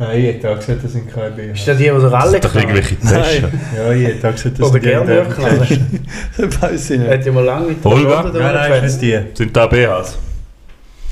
Ja, 0.00 0.12
ich 0.14 0.24
hätte 0.26 0.50
auch 0.50 0.56
gesagt, 0.56 0.82
das 0.82 0.92
sind 0.92 1.12
keine 1.12 1.30
BH. 1.32 1.52
Ist 1.52 1.68
das 1.68 1.76
die, 1.76 1.82
die 1.84 1.90
der 1.90 2.12
alle 2.14 2.30
Sind 2.30 2.44
doch 2.46 2.54
irgendwelche 2.54 2.98
Taschen. 3.00 3.60
Ja, 3.76 3.90
hätte 3.92 4.28
auch 4.28 4.32
gesagt, 4.32 4.58
das 4.58 4.66
Oder 4.68 4.72
sind 4.72 4.84
die 4.84 4.88
gerne 4.88 5.12
Dämpfer- 5.12 5.60
Wirken. 5.68 6.62
Weiß 6.62 6.90
ich 6.90 6.98
nicht. 6.98 7.10
Hätte 7.10 7.28
ich 7.28 7.34
mal 7.34 7.44
lange 7.44 7.66
mit 7.68 7.84
Olga? 7.86 8.20
Rote 8.22 8.38
Nein, 8.38 8.54
nein, 8.54 8.84
ist 8.84 9.02
nicht 9.02 9.22
die. 9.32 9.36
Sind 9.36 9.54
da 9.56 9.66
BHs? 9.66 10.18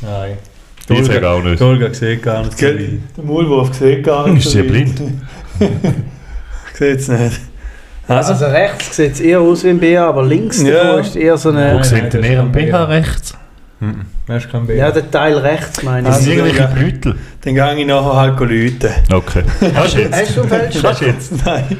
Nein. 0.01 0.33
Ich 0.90 1.05
sage 1.07 1.29
auch 1.29 1.42
nicht. 1.42 1.61
Die 1.61 1.64
Olga 1.64 1.92
sieht 1.92 2.22
gar 2.22 2.42
nicht 2.42 2.59
so 2.59 2.66
weit. 2.66 2.81
Der 3.16 3.24
Maulwurf 3.24 3.74
sieht 3.74 4.03
gar 4.05 4.27
nicht. 4.27 4.46
Ist 4.46 4.53
sie 4.53 4.62
blind? 4.62 4.98
Sieht 6.74 7.01
es 7.01 7.09
nicht. 7.09 7.40
Also, 8.07 8.46
rechts 8.46 8.96
sieht 8.96 9.12
es 9.12 9.20
eher 9.20 9.40
aus 9.40 9.64
wie 9.64 9.68
ein 9.70 9.79
BH, 9.81 10.07
aber 10.09 10.24
links 10.24 10.62
Ja. 10.62 10.98
ist 10.98 11.14
eher 11.16 11.37
so 11.37 11.53
Wo 11.53 11.59
eine... 11.59 11.74
Nein, 11.74 11.83
sieht 11.85 11.92
nein, 12.03 12.11
denn 12.11 12.20
das 12.22 12.31
ihr 12.31 12.37
ist 12.38 12.40
ein 12.40 12.53
kein 12.53 12.66
BH 12.70 12.85
rechts? 12.85 13.35
Mhm. 13.81 14.01
Das 14.27 14.44
ist 14.44 14.51
kein 14.53 14.66
BH. 14.66 14.74
Ja, 14.77 14.90
der 14.92 15.11
Teil 15.11 15.37
rechts 15.38 15.83
meine 15.83 16.09
Das 16.09 16.20
ich. 16.20 16.24
sind 16.27 16.40
Also, 16.40 16.55
irgendwelche. 16.55 16.74
Blütel. 16.74 17.14
Dann 17.42 17.55
gehe 17.55 17.74
ich 17.79 17.87
nachher 17.87 18.16
halt 18.16 18.40
läuten. 18.40 18.90
Okay. 19.12 19.42
Hast 19.74 19.94
du 19.94 20.01
jetzt? 20.01 20.14
Hast 20.16 20.37
du 20.37 20.42
Feldstecher? 20.44 20.88
Hast 20.90 21.01
du 21.01 21.05
jetzt? 21.07 21.46
Nein. 21.46 21.79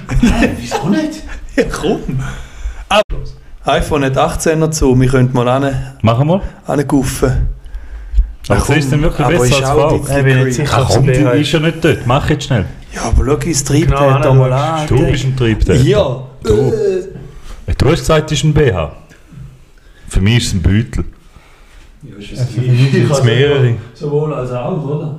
Wieso 0.59 0.88
nicht? 0.88 1.23
Ja, 1.57 1.64
komm. 1.64 2.21
Aber 2.88 3.03
iPhone 3.64 4.05
hat 4.05 4.16
18er 4.16 4.71
zu, 4.71 4.99
wir 4.99 5.09
könnten 5.09 5.37
mal 5.37 5.49
ane, 5.49 5.97
Machen 6.03 6.29
wir. 6.29 6.40
ane 6.66 6.85
guffen. 6.87 7.49
Aber 8.49 8.61
Ach, 8.61 8.64
sie 8.66 8.75
ist 8.79 8.90
dann 8.92 9.03
wirklich 9.03 9.27
aber 9.27 9.38
besser 9.38 9.44
ist 9.59 9.62
als 9.64 9.68
Frau. 9.71 9.99
die- 9.99 10.12
Ich 10.18 10.25
bin 10.25 10.44
nicht 10.44 10.55
sicher, 10.57 10.71
Ach 10.75 10.88
es 10.88 10.94
komm, 10.94 11.07
die 11.07 11.12
ist 11.12 11.53
ja 11.53 11.59
nicht 11.61 11.85
dort. 11.85 12.07
Mach 12.07 12.31
jetzt 12.31 12.44
schnell. 12.44 12.64
Ja, 12.94 13.03
aber 13.03 13.27
schau 13.27 13.37
ins 13.47 13.64
Triebtäter 13.64 14.18
Genau, 14.23 14.35
mal 14.35 14.53
Anna, 14.53 14.75
an. 14.77 14.87
Du 14.87 15.05
bist 15.05 15.25
ein 15.25 15.37
Triebtäter. 15.37 15.83
Ja. 15.83 16.23
Du. 16.42 16.73
Du 17.77 17.87
hast 17.90 17.99
gesagt, 17.99 18.33
es 18.33 18.38
ist 18.38 18.44
ein 18.44 18.55
BH. 18.55 18.92
Für 20.09 20.21
mich 20.23 20.38
ist 20.38 20.47
es 20.47 20.53
ein 20.55 20.62
Beutel. 20.62 21.05
Jetzt 22.18 23.25
mehrere. 23.25 23.75
Sowohl 23.92 24.33
als 24.33 24.51
auch, 24.53 24.83
oder? 24.83 25.18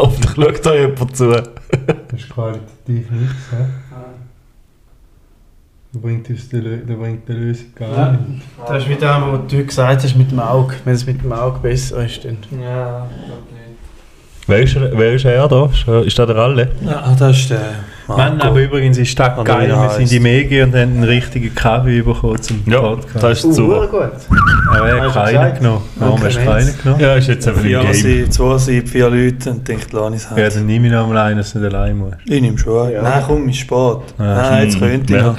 Hoffentlich 0.00 0.34
schaut 0.56 0.66
da 0.66 0.74
jemand 0.74 1.16
zu. 1.16 1.30
Das 1.30 1.42
ist 2.14 2.28
qualitativ 2.30 3.10
nichts. 3.10 3.34
hä? 3.52 3.64
Das 5.92 6.00
bringt, 6.02 6.30
uns 6.30 6.48
die, 6.48 6.56
Lö- 6.58 6.86
das 6.86 6.96
bringt 6.96 7.28
die 7.28 7.32
Lösung 7.32 7.66
gar 7.74 7.88
Ja. 7.90 8.12
nicht. 8.12 8.42
Das 8.66 8.82
ist 8.84 8.88
wie 8.88 8.94
das, 8.94 9.20
was 9.22 9.40
du 9.48 9.64
gesagt 9.64 10.02
hast 10.04 10.16
mit 10.16 10.30
dem 10.30 10.38
Auge. 10.38 10.74
Wenn 10.84 10.94
es 10.94 11.04
mit 11.04 11.20
dem 11.22 11.32
Auge 11.32 11.58
besser 11.58 12.04
ist, 12.04 12.24
dann... 12.24 12.38
Ja, 12.52 13.08
glaube 13.26 13.42
nicht. 13.52 14.46
Wer 14.46 14.58
ist, 14.60 14.76
er- 14.76 14.96
wer 14.96 15.12
ist 15.14 15.24
er 15.24 15.48
da? 15.48 15.66
Ist, 15.66 15.88
er- 15.88 16.04
ist 16.04 16.16
das 16.18 16.26
der 16.28 16.36
Ralle? 16.36 16.70
Ja, 16.84 17.14
das 17.18 17.36
ist 17.38 17.50
der 17.50 17.60
Mann, 18.16 18.40
aber 18.40 18.60
übrigens 18.60 18.98
ist 18.98 19.18
das 19.18 19.38
Und 19.38 19.44
geil. 19.44 19.68
wie 19.68 19.70
er 19.72 19.82
Wir 19.82 19.90
sind 20.06 20.12
in 20.16 20.22
Megi 20.22 20.62
und 20.62 20.68
haben 20.74 20.80
einen 20.96 21.04
richtigen 21.04 21.54
Kaffee 21.54 22.02
bekommen 22.02 22.40
zum 22.42 22.62
Ja, 22.66 22.80
Podcast. 22.80 23.22
das 23.22 23.38
ist 23.38 23.44
Uh, 23.46 23.52
super. 23.52 23.86
gut. 23.86 24.10
Aber 24.72 24.88
er 24.88 25.02
hat 25.02 25.12
keinen 25.32 25.54
genommen. 25.58 25.82
Warum 25.96 26.22
hast 26.22 26.36
du 26.36 26.44
keinen 26.44 26.78
genommen? 26.82 27.00
Ja, 27.00 27.14
ist 27.14 27.28
jetzt 27.28 27.48
einfach 27.48 27.62
im 27.64 27.68
Game. 27.68 27.92
sind, 27.94 28.32
zwei 28.32 28.58
sind, 28.58 28.88
vier 28.88 29.10
Leute 29.10 29.50
und 29.50 29.66
denkt, 29.68 29.92
lass 29.92 30.10
ich 30.14 30.22
es 30.22 30.28
Ja, 30.36 30.48
dann 30.48 30.66
nehme 30.66 30.86
ich 30.86 30.92
noch 30.92 31.06
mal 31.08 31.18
einen, 31.18 31.38
dass 31.38 31.52
du 31.52 31.58
nicht 31.58 31.74
allein 31.74 31.96
musst. 31.96 32.16
Ich 32.26 32.40
nehme 32.40 32.58
schon. 32.58 32.90
Ja. 32.92 33.02
Nein, 33.02 33.22
komm, 33.26 33.48
ist 33.48 33.56
spät. 33.58 33.96
Ja. 34.18 34.24
Nein, 34.50 34.64
jetzt 34.64 34.78
könnte 34.78 35.16
ich 35.16 35.22
noch. 35.22 35.36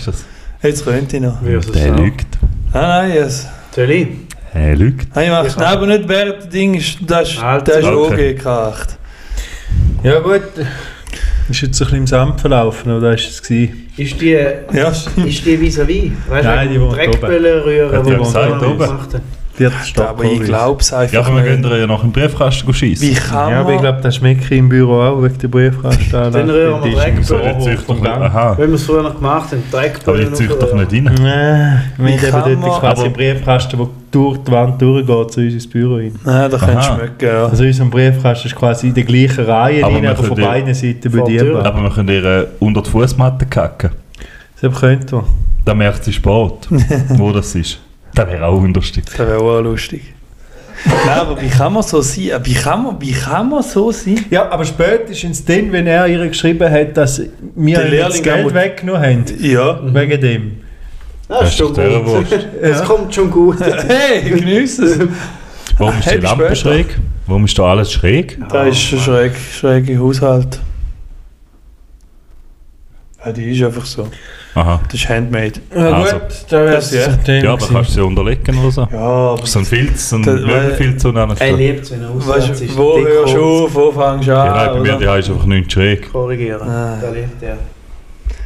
Jetzt 0.64 0.84
könnte 0.86 1.16
ich 1.18 1.22
noch. 1.24 1.42
Es 1.42 1.72
Der 1.72 1.88
so? 1.96 2.04
lügt. 2.04 2.28
Nein, 2.74 2.84
nein, 2.84 3.12
yes. 3.14 3.48
Soll 3.76 3.90
ich? 3.92 4.08
Er 4.54 4.76
lügt. 4.76 5.16
Nein, 5.16 5.26
ich 5.26 5.32
mach's. 5.32 5.56
Nein, 5.58 5.66
aber 5.68 5.88
nicht 5.88 6.08
während 6.10 6.44
der 6.44 6.50
Ding. 6.50 6.74
ist- 6.76 6.98
Das 7.08 7.30
ist, 7.30 7.42
das 7.42 7.78
ist 7.78 7.86
okay. 7.86 8.34
OG 8.34 8.44
gemacht. 8.44 8.98
Ja 10.04 10.20
gut. 10.20 10.42
Ist 11.52 11.62
jetzt 11.62 11.82
ein 11.82 11.86
bisschen 11.86 11.98
im 11.98 12.08
Sand 12.08 12.40
verlaufen, 12.40 12.92
oder 12.94 13.14
ist 13.14 13.30
es 13.30 13.44
gewesen? 13.44 13.90
Ist 13.98 14.22
die... 14.22 14.30
Ja. 14.32 14.88
Ist 14.90 15.46
die 15.46 15.58
vis-à-vis? 15.58 16.12
Weißt 16.30 16.46
Nein, 16.46 16.70
die 16.72 16.80
wohnt 16.80 16.96
Dreckbälle 16.96 17.66
rühren, 17.66 17.94
Ja, 17.94 18.02
die 18.02 18.18
wo 18.18 18.24
wohnt 18.24 18.64
oben. 18.64 19.22
Gemacht 19.70 19.76
haben. 19.76 19.82
Vierter 19.82 19.86
Stock. 19.86 20.08
aber 20.10 20.24
ich 20.26 20.42
glaube 20.44 20.82
es 20.82 20.94
einfach 20.94 21.14
Ja, 21.14 21.20
aber 21.22 21.36
wir 21.44 21.56
gehen 21.58 21.64
ja 21.80 21.88
noch 21.88 22.04
im 22.04 22.12
Briefkasten 22.12 22.74
schießen. 22.74 23.08
Wie 23.08 23.14
kann 23.14 23.52
Ja, 23.52 23.60
aber 23.62 23.70
ich 23.70 23.76
man... 23.76 23.84
glaube, 23.84 24.02
das 24.02 24.16
schmeckt 24.16 24.52
im 24.52 24.70
Büro 24.70 25.02
auch 25.02 25.22
wegen 25.24 25.38
der 25.38 25.48
Briefkasten. 25.48 26.12
Dann 26.12 26.50
rühren 26.50 26.84
wir 26.84 26.96
Dreck. 26.96 27.24
So. 27.24 27.38
Aha. 27.38 28.56
Wenn 28.58 28.70
wir 28.70 28.76
es 28.76 28.84
früher 28.86 29.04
noch 29.04 29.16
gemacht 29.16 29.52
haben, 29.52 29.64
Aber 29.72 29.78
Dreckbälle 29.80 30.24
jetzt 30.24 30.36
zieht 30.38 30.50
doch 30.52 30.74
nicht 30.74 30.94
rein. 30.94 31.04
Nein, 31.04 31.82
wir 31.98 32.32
haben 32.34 32.52
eben 32.52 32.62
dort 32.62 32.72
man- 32.72 32.80
quasi 32.80 32.86
aber- 32.86 33.04
einen 33.04 33.14
Briefkasten, 33.14 33.78
der 33.78 33.88
durch 34.12 34.38
die 34.40 34.52
Wand 34.52 34.82
durchgeht, 34.82 35.32
zu 35.32 35.40
uns 35.42 35.54
ins 35.54 35.70
Büro 35.70 35.96
rein. 35.96 36.14
Nein, 36.26 36.52
da 36.52 36.58
könnte 36.58 36.78
Aha. 36.78 36.96
schmecken, 36.98 37.26
ja. 37.26 37.46
Also 37.46 37.64
unser 37.64 37.86
Briefkasten 37.86 38.48
ist 38.48 38.56
quasi 38.56 38.88
in 38.90 38.94
der 38.94 39.04
gleichen 39.06 39.46
Reihe 39.46 39.86
Aber 39.86 39.96
rein, 39.96 40.06
aber 40.08 40.24
von 40.24 40.36
beiden 40.38 40.74
Seiten 40.74 41.10
bedienbar. 41.12 41.66
Aber 41.66 41.82
wir 41.84 41.90
können 41.92 42.10
ihr 42.10 42.48
unter 42.60 42.82
die 42.82 42.90
Fußmatte 42.90 43.46
kacken. 43.46 43.92
Das 44.62 44.80
könnte 44.80 45.16
man. 45.16 45.26
Dann 45.64 45.78
merkt 45.78 46.04
sie 46.04 46.12
Sport, 46.14 46.68
wo 47.10 47.32
das 47.32 47.56
ist. 47.56 47.80
Das 48.16 48.28
wäre 48.28 48.46
auch 48.46 48.62
unterstig. 48.62 49.06
Das 49.06 49.20
wäre 49.20 49.38
auch 49.40 49.62
lustig. 49.62 50.14
Nein, 50.86 51.20
aber 51.20 51.40
wie 51.40 51.48
kann 51.48 51.74
man 51.74 51.84
so 51.84 52.02
sein? 52.02 52.32
Wie 52.44 52.54
kann 52.56 52.84
man, 52.84 53.00
wie 53.00 53.12
kann 53.12 53.50
man 53.50 53.62
so 53.62 53.92
sein? 53.92 54.26
Ja, 54.32 54.50
aber 54.50 54.66
spätestens 54.66 55.46
dann, 55.46 55.72
wenn 55.72 55.86
er 55.86 56.08
ihr 56.08 56.28
geschrieben 56.28 56.70
hat, 56.72 56.98
dass 56.98 57.22
wir 57.56 57.80
das 58.00 58.22
Geld 58.22 58.54
weggenommen 58.54 59.02
haben. 59.02 59.26
Ja. 59.40 59.80
Wegen 59.94 60.22
dem. 60.22 60.58
Das 61.28 61.50
ist 61.50 61.58
schon 61.60 61.74
der 61.76 62.00
gut. 62.00 62.08
Wurst. 62.08 62.32
Das 62.62 62.80
Ja. 62.80 62.86
kommt 62.86 63.14
schon 63.14 63.30
gut. 63.32 63.58
Hey, 63.88 64.28
genieß 64.28 64.80
es. 64.80 65.00
Warum 65.78 65.98
ist 66.00 66.12
die 66.12 66.18
Lampe 66.18 66.44
später. 66.56 66.56
schräg? 66.56 66.98
Warum 67.28 67.46
ist 67.46 67.58
da 67.58 67.64
alles 67.64 67.92
schräg? 67.92 68.38
Da 68.50 68.64
ist 68.66 68.92
ein 68.92 69.00
schräg, 69.00 69.32
schräger 69.54 70.00
Haushalt. 70.00 70.60
Ja, 73.24 73.32
die 73.32 73.52
ist 73.52 73.64
einfach 73.64 73.86
so. 73.86 74.08
Aha. 74.54 74.82
Das 74.86 74.94
ist 74.96 75.08
handmade. 75.08 75.54
Ja 75.74 75.82
Also, 75.94 76.14
gut, 76.20 76.24
da 76.50 76.66
das 76.66 76.92
ja. 76.92 77.08
Ja, 77.28 77.54
aber 77.54 77.68
kannst 77.68 77.92
du 77.92 77.94
sie 77.94 78.02
unterlegen 78.04 78.58
oder 78.60 78.72
so? 78.72 78.88
Ja, 78.92 78.98
aber 79.00 79.46
So 79.46 79.60
ein 79.60 79.66
Filz, 79.66 80.12
ein 80.12 80.22
Möbelfilz 80.22 81.06
und 81.06 81.16
dann 81.16 81.32
Er 81.38 81.54
lebt 81.54 81.84
es, 81.86 81.92
wenn 81.92 82.02
er 82.04 82.10
auswärts 82.10 82.62
ist. 82.62 82.74
du, 82.74 82.78
wo 82.78 83.00
hörst 83.00 83.34
du 83.34 83.66
auf, 83.66 83.76
wo 83.76 83.92
fängst 83.92 84.28
du 84.28 84.38
an? 84.38 84.46
Ja, 84.48 84.56
nein, 84.56 84.70
bei 84.74 84.80
mir 84.82 84.98
die 85.14 85.20
ist 85.20 85.30
einfach 85.30 85.46
nicht 85.46 85.72
schräg. 85.72 86.12
Korrigieren. 86.12 86.68
Ah. 86.70 86.98
Da 87.02 87.10
lebt 87.12 87.42
er. 87.42 87.58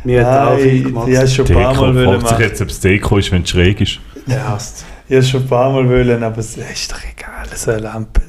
Mir 0.04 0.26
hat 0.26 0.48
auch 0.50 0.58
viel 0.60 0.84
gemacht. 0.84 1.08
die 1.08 1.18
hast 1.18 1.38
du 1.39 1.46
schon 1.48 1.58
ein 1.58 1.63
paar. 1.63 1.74
Mal 1.74 1.96
wollen 1.96 2.06
Fragt 2.06 2.22
sich 2.22 2.32
machen. 2.32 2.41
jetzt, 2.44 2.62
ob 2.62 2.70
es 2.70 2.80
Deko 2.80 3.18
ist, 3.18 3.32
wenn 3.32 3.41
es 3.41 3.50
schräg 3.50 3.82
ist. 3.82 4.00
Der 4.28 4.48
hasst 4.48 4.86
Ich 5.10 5.15
habe 5.15 5.26
schon 5.26 5.41
ein 5.41 5.48
paar 5.48 5.72
Mal 5.72 5.89
wollen, 5.89 6.24
aber 6.24 6.38
es 6.38 6.56
ist 6.56 6.91
doch 6.91 7.00
egal, 7.00 7.48
so 7.56 7.72
eine 7.72 7.80
Lampe. 7.82 8.22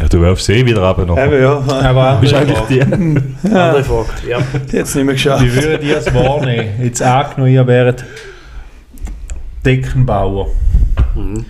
Ja, 0.00 0.06
du 0.08 0.20
wirfst 0.20 0.48
eh 0.50 0.64
wieder 0.64 0.82
runter 0.82 1.06
noch. 1.06 1.18
Eben, 1.18 1.42
ja. 1.42 1.58
Aber 1.82 2.18
Bist 2.20 2.32
andere 2.34 2.56
eigentlich 2.56 2.80
Frage. 2.86 3.22
die? 3.42 3.48
Andere 3.54 3.84
Frage. 3.84 4.08
Ja. 4.28 4.38
Die 4.70 4.78
hat 4.78 4.86
es 4.86 4.94
nicht 4.94 5.04
mehr 5.04 5.14
geschafft. 5.14 5.44
Wie 5.44 5.54
würdet 5.54 5.82
ihr 5.82 5.96
es 5.98 6.14
wahrnehmen? 6.14 6.68
Jetzt 6.82 7.02
angenommen, 7.02 7.52
ihr 7.52 7.66
wäret 7.66 8.04
Deckenbauer. 9.64 10.48
Mhm. 11.14 11.44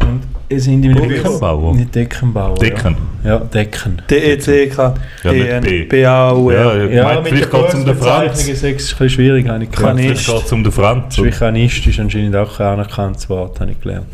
Und 0.00 0.22
es 0.48 0.64
sind 0.64 0.84
im 0.84 0.94
Deckenbauer? 0.94 1.74
Nicht 1.74 1.94
Deckenbauer. 1.94 2.54
Decken. 2.58 2.96
Ja, 3.22 3.30
ja 3.30 3.38
Decken. 3.38 4.02
D-E-C-K. 4.10 4.94
Ja, 5.22 5.32
mit. 5.60 5.88
B-A-U-R. 5.88 6.76
Ja, 6.76 6.84
Ja, 6.84 6.90
ja 6.90 7.04
meint, 7.04 7.28
vielleicht 7.28 7.50
geht 7.50 7.68
es 7.68 7.74
um 7.74 7.84
den 7.84 7.96
Franz. 7.96 8.40
ist 8.48 8.48
es 8.48 8.64
ein 8.64 8.74
bisschen 8.76 9.10
schwierig, 9.10 9.48
habe 9.48 9.62
ich 9.64 9.70
gelernt. 9.70 10.00
ich- 10.00 10.06
Vielleicht 10.06 10.26
geht 10.26 10.44
es 10.46 10.52
um 10.52 10.64
den 10.64 10.72
Franz. 10.72 11.14
Schwichanist 11.16 11.86
ist 11.86 12.00
anscheinend 12.00 12.34
auch 12.36 12.56
kein 12.56 12.66
anerkanntes 12.66 13.28
Wort, 13.30 13.60
habe 13.60 13.70
ich 13.70 13.80
gelernt. 13.80 14.06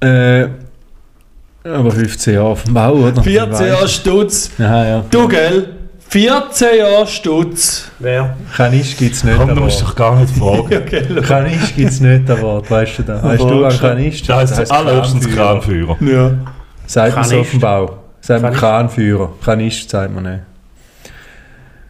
Äh, 0.00 0.48
aber 1.64 1.90
15 1.90 2.34
Jahre 2.34 2.48
auf 2.48 2.64
dem 2.64 2.74
Bau, 2.74 2.92
oder? 2.92 3.22
14 3.22 3.66
Jahre 3.66 3.88
Stutz. 3.88 4.50
Aha, 4.58 4.84
ja. 4.84 5.04
Du, 5.10 5.26
gell? 5.28 5.68
14 6.08 6.78
Jahre 6.78 7.06
Stutz. 7.06 7.90
Wer? 7.98 8.36
Kanist 8.54 8.98
gibt 8.98 9.14
es 9.14 9.24
nicht. 9.24 9.36
Komm, 9.36 9.54
du 9.54 9.62
musst 9.62 9.82
doch 9.82 9.96
gar 9.96 10.20
nicht 10.20 10.36
fragen. 10.36 10.68
Gell? 10.86 11.22
Kanist 11.22 11.74
gibt 11.74 11.90
es 11.90 12.00
nicht 12.00 12.30
an 12.30 12.40
Bord, 12.40 12.70
weißt 12.70 12.98
du 12.98 13.02
das? 13.02 13.22
Weißt 13.22 13.42
du, 13.42 13.70
schon? 13.70 13.80
Kanist? 13.80 14.28
Das 14.28 14.58
heisst 14.58 14.70
allerhöchstens 14.70 15.28
Kranführer. 15.28 15.96
Ja. 16.00 16.30
Sagt 16.86 17.16
man 17.16 17.24
so 17.24 17.40
auf 17.40 17.50
dem. 17.50 17.60
Bau. 17.60 17.98
Sagt 18.20 18.42
man. 18.42 18.52
Kranführer. 18.52 19.32
Kanist 19.44 19.90
sagt 19.90 20.14
man 20.14 20.22
nicht. 20.24 20.42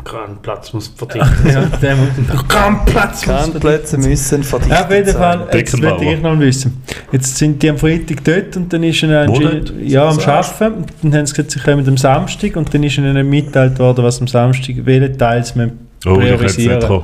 Kein 0.04 0.36
Platz 0.42 0.72
muss 0.72 0.88
verdichtet 0.96 1.30
Ja, 1.52 1.62
der 1.62 1.96
muss 1.96 2.08
kein 2.48 2.84
Platz. 2.84 3.22
Kernplätze 3.22 3.98
müssen 3.98 4.44
verdichtet 4.44 4.78
Ja, 4.78 4.84
auf 4.84 4.92
jeden 4.92 5.14
Fall, 5.14 5.48
jetzt 5.52 5.80
will 5.80 5.96
ich 6.02 6.20
noch 6.20 6.38
wissen. 6.38 6.82
Jetzt 7.10 7.36
sind 7.36 7.62
die 7.62 7.70
am 7.70 7.78
Freitag 7.78 8.22
dort 8.24 8.56
und 8.56 8.72
dann 8.72 8.82
ist 8.82 9.02
ihnen 9.02 9.64
ja, 9.82 10.08
am 10.08 10.18
Arbeiten. 10.18 10.74
Und 10.74 10.92
dann 11.02 11.14
haben 11.14 11.26
sie 11.26 11.34
gesagt, 11.34 11.50
sie 11.52 11.60
kommen 11.60 11.88
am 11.88 11.96
Samstag 11.96 12.56
und 12.56 12.72
dann 12.72 12.82
ist 12.82 12.98
ihnen 12.98 13.28
mitgeteilt 13.28 13.78
worden, 13.78 14.04
was 14.04 14.20
am 14.20 14.26
Samstag, 14.26 14.76
welche 14.84 15.16
Teils 15.16 15.56
man 15.56 15.72
Oh, 16.06 16.16
priorisieren. 16.16 17.02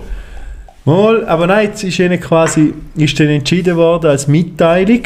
Mal, 0.85 1.27
aber 1.27 1.47
nein, 1.47 1.69
jetzt 1.69 1.85
ist 1.85 1.99
ihnen 1.99 2.21
quasi, 2.21 2.75
ist 2.97 3.19
dann 3.21 3.29
entschieden 3.29 3.77
worden 3.77 4.11
als 4.11 4.27
Mitteilung, 4.29 5.03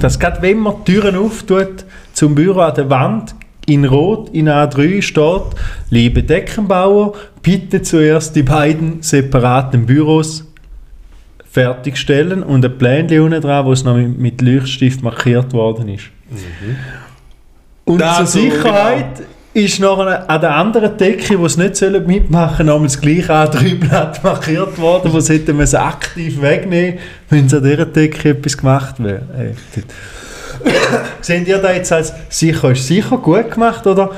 dass 0.00 0.18
gerade 0.18 0.42
wenn 0.42 0.58
man 0.58 0.74
die 0.86 0.92
Türen 0.92 1.16
auftut 1.16 1.84
zum 2.12 2.34
Büro 2.34 2.60
an 2.60 2.74
der 2.74 2.90
Wand 2.90 3.34
in 3.66 3.84
Rot 3.84 4.30
in 4.30 4.48
A3 4.48 5.02
steht, 5.02 5.42
liebe 5.90 6.22
Deckenbauer, 6.22 7.14
bitte 7.42 7.82
zuerst 7.82 8.34
die 8.36 8.42
beiden 8.42 9.02
separaten 9.02 9.86
Büros 9.86 10.44
fertigstellen 11.50 12.42
und 12.42 12.64
ein 12.64 12.78
Plänchen 12.78 13.22
unten 13.22 13.40
dran, 13.40 13.66
wo 13.66 13.72
es 13.72 13.82
noch 13.82 13.96
mit, 13.96 14.18
mit 14.18 14.40
Leuchtstift 14.42 15.02
markiert 15.02 15.52
worden 15.52 15.88
ist. 15.88 16.04
Und 17.84 18.00
Da 18.00 18.16
zur 18.16 18.26
so, 18.26 18.40
Sicherheit 18.40 19.22
ist 19.54 19.80
nachher 19.80 20.28
an 20.28 20.40
der 20.40 20.54
anderen 20.54 20.98
Decke, 20.98 21.38
wo 21.38 21.46
es 21.46 21.56
nicht 21.56 21.76
sollen 21.76 22.06
mitmachen 22.06 22.66
sollen, 22.66 22.82
das 22.82 23.00
gleiche 23.00 23.32
A3-Blatt 23.32 24.22
markiert 24.22 24.78
worden, 24.78 25.12
wo 25.12 25.20
sie 25.20 25.34
hätten 25.34 25.56
müssen 25.56 25.76
aktiv 25.76 26.42
wegnehmen 26.42 26.98
wenn 27.30 27.46
es 27.46 27.54
an 27.54 27.62
dieser 27.62 27.86
Decke 27.86 28.30
etwas 28.30 28.58
gemacht 28.58 29.02
wäre. 29.02 29.54
Seht 31.20 31.48
ihr 31.48 31.58
da 31.58 31.72
jetzt 31.72 31.92
als 31.92 32.12
sicher 32.28 32.70
ist 32.70 32.86
sicher 32.86 33.18
gut 33.18 33.50
gemacht 33.50 33.86
oder 33.86 34.12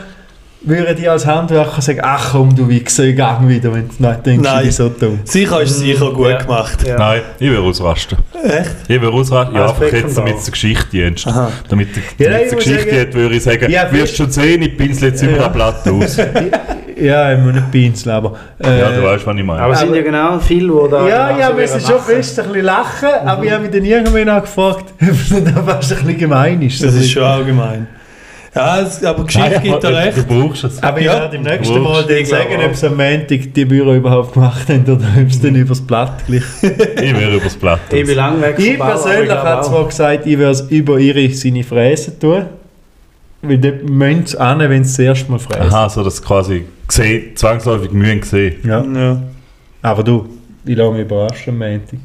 würden 0.62 0.96
die 0.96 1.08
als 1.08 1.24
Handwerker 1.24 1.80
sagen, 1.80 2.00
ach 2.02 2.32
komm 2.32 2.54
du 2.54 2.68
Wichser, 2.68 3.04
ich 3.04 3.16
gang 3.16 3.48
wieder, 3.48 3.72
wenn 3.72 3.88
du 3.88 4.06
nicht 4.06 4.26
denkst, 4.26 4.42
Nein. 4.44 4.58
ich 4.58 4.62
bin 4.64 4.72
so 4.72 4.88
dumm. 4.88 5.20
Sicher 5.24 5.60
ist 5.62 5.70
es 5.70 5.78
sicher 5.78 6.10
gut 6.12 6.28
Ja. 6.28 6.38
gemacht. 6.42 6.78
Ja. 6.86 6.96
Nein, 6.98 7.20
ich 7.38 7.50
will 7.50 7.58
ausrasten. 7.58 8.18
Echt? 8.44 8.70
Ich 8.88 9.00
will 9.00 9.08
ausrasten. 9.08 9.54
Ja, 9.56 9.68
einfach 9.68 9.92
jetzt, 9.92 10.16
damit 10.18 10.36
es 10.36 10.42
eine 10.44 10.50
Geschichte 10.50 10.86
dienst. 10.90 11.26
Damit 11.68 11.88
Ja, 12.18 12.30
es 12.30 12.46
ich 12.46 12.52
eine 12.52 12.56
Geschichte 12.56 12.90
sagen- 12.90 13.00
hat, 13.00 13.14
würde 13.14 13.34
ich 13.36 13.42
sagen, 13.42 13.70
Ja, 13.70 13.92
wirst 13.92 14.16
schon 14.16 14.30
sehen, 14.30 14.62
ich 14.62 14.76
pinsel 14.76 15.08
jetzt 15.10 15.22
über 15.22 15.36
Ja. 15.36 15.46
ein 15.46 15.52
Blatt 15.52 15.88
aus. 15.88 16.16
Ja, 17.00 17.32
ich 17.32 17.38
muss 17.38 17.52
nicht 17.52 17.70
pinseln, 17.70 18.16
aber... 18.16 18.34
äh, 18.58 18.80
ja, 18.80 18.90
du 18.90 19.04
weißt, 19.04 19.24
was 19.24 19.36
ich 19.36 19.44
meine. 19.44 19.60
Aber 19.62 19.72
es 19.72 19.78
sind 19.78 19.94
ja 19.94 20.02
genau 20.02 20.36
viele, 20.40 20.66
die 20.66 20.90
da. 20.90 21.06
Ja, 21.08 21.38
ja, 21.38 21.56
wir 21.56 21.68
sind 21.68 21.82
schon 21.86 22.00
fest 22.00 22.40
ein 22.40 22.46
bisschen 22.48 22.64
lachen, 22.64 23.08
aber 23.24 23.44
ich 23.44 23.52
habe 23.52 23.62
mich 23.62 23.70
dann 23.70 23.84
irgendwann 23.84 24.28
auch 24.30 24.40
gefragt, 24.40 24.86
ob 25.00 25.56
auch 25.58 25.64
fast 25.64 25.92
ein 25.92 25.98
bisschen 25.98 26.18
gemein 26.18 26.60
ist. 26.60 26.82
Das 26.82 26.94
ein 26.94 27.00
ist 27.00 27.12
schon 27.12 27.22
allgemein. 27.22 27.86
Ja, 28.54 28.80
es, 28.80 29.04
aber 29.04 29.24
Geschichte 29.24 29.50
Nein, 29.50 29.62
gibt 29.62 29.82
dir 29.82 29.88
aber 29.88 29.96
recht. 29.98 30.16
Du 30.18 30.24
brauchst 30.24 30.64
es. 30.64 30.82
Aber 30.82 30.98
ich 30.98 31.04
Ja. 31.06 31.12
werde 31.20 31.36
im 31.36 31.42
nächsten 31.42 31.82
Mal 31.82 32.02
dann 32.04 32.16
ich 32.16 32.28
sagen, 32.28 32.54
ob 32.64 32.74
sie 32.74 32.86
am 32.86 32.96
Montag 32.96 33.54
die 33.54 33.64
Büro 33.64 33.94
überhaupt 33.94 34.32
gemacht 34.32 34.68
haben 34.68 34.82
oder 34.84 35.06
ob 35.22 35.30
sie 35.32 35.40
dann 35.42 35.54
übers 35.54 35.80
Blatt 35.80 36.26
gleich. 36.26 36.42
Ich 36.62 37.14
wäre 37.14 37.36
übers 37.36 37.54
Blatt 37.56 37.80
Ich 37.92 38.06
bin 38.06 38.16
lang 38.16 38.40
weg 38.40 38.54
Ich 38.58 38.78
persönlich 38.78 39.30
habe 39.30 39.60
auch. 39.60 39.68
zwar 39.68 39.86
gesagt, 39.86 40.26
ich 40.26 40.38
würde 40.38 40.50
es 40.52 40.60
über 40.62 40.98
ihre 40.98 41.28
seine 41.30 41.62
Fräse 41.62 42.18
tun. 42.18 42.46
Weil 43.42 43.58
dort 43.58 43.88
müssen 43.88 44.26
sie 44.26 44.40
an, 44.40 44.58
wenn 44.60 44.82
sie 44.82 44.90
das 44.90 45.18
erste 45.18 45.30
Mal 45.30 45.38
fräsen. 45.38 45.62
Aha, 45.72 45.88
so 45.88 46.02
dass 46.02 46.20
quasi 46.20 46.64
gesehen, 46.88 47.36
zwangsläufig 47.36 47.92
Mühen 47.92 48.20
gesehen. 48.20 48.56
Ja. 48.64 48.82
Ja. 48.84 49.22
Aber 49.82 50.02
du, 50.02 50.26
ich 50.64 50.74
lasse 50.76 50.92
mich 50.92 51.02
überraschen 51.02 51.50
am 51.50 51.58
Montag. 51.58 51.98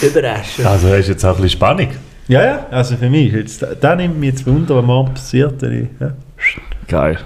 Überraschend. 0.00 0.66
Also 0.66 0.88
hast 0.88 1.06
du 1.06 1.12
jetzt 1.12 1.24
auch 1.24 1.30
ein 1.30 1.34
bisschen 1.42 1.50
Spannung. 1.50 1.88
Ja, 2.32 2.42
ja, 2.42 2.66
also 2.70 2.96
für 2.96 3.10
mich, 3.10 3.30
jetzt, 3.30 3.62
da 3.78 3.94
nimmt 3.94 4.18
mich 4.18 4.30
jetzt 4.30 4.46
Wunder, 4.46 4.76
was 4.76 4.84
morgen 4.86 5.12
passiert. 5.12 5.60
Wenn 5.60 5.82
ich, 5.82 5.88
ja. 6.00 6.14
Geil. 6.88 7.18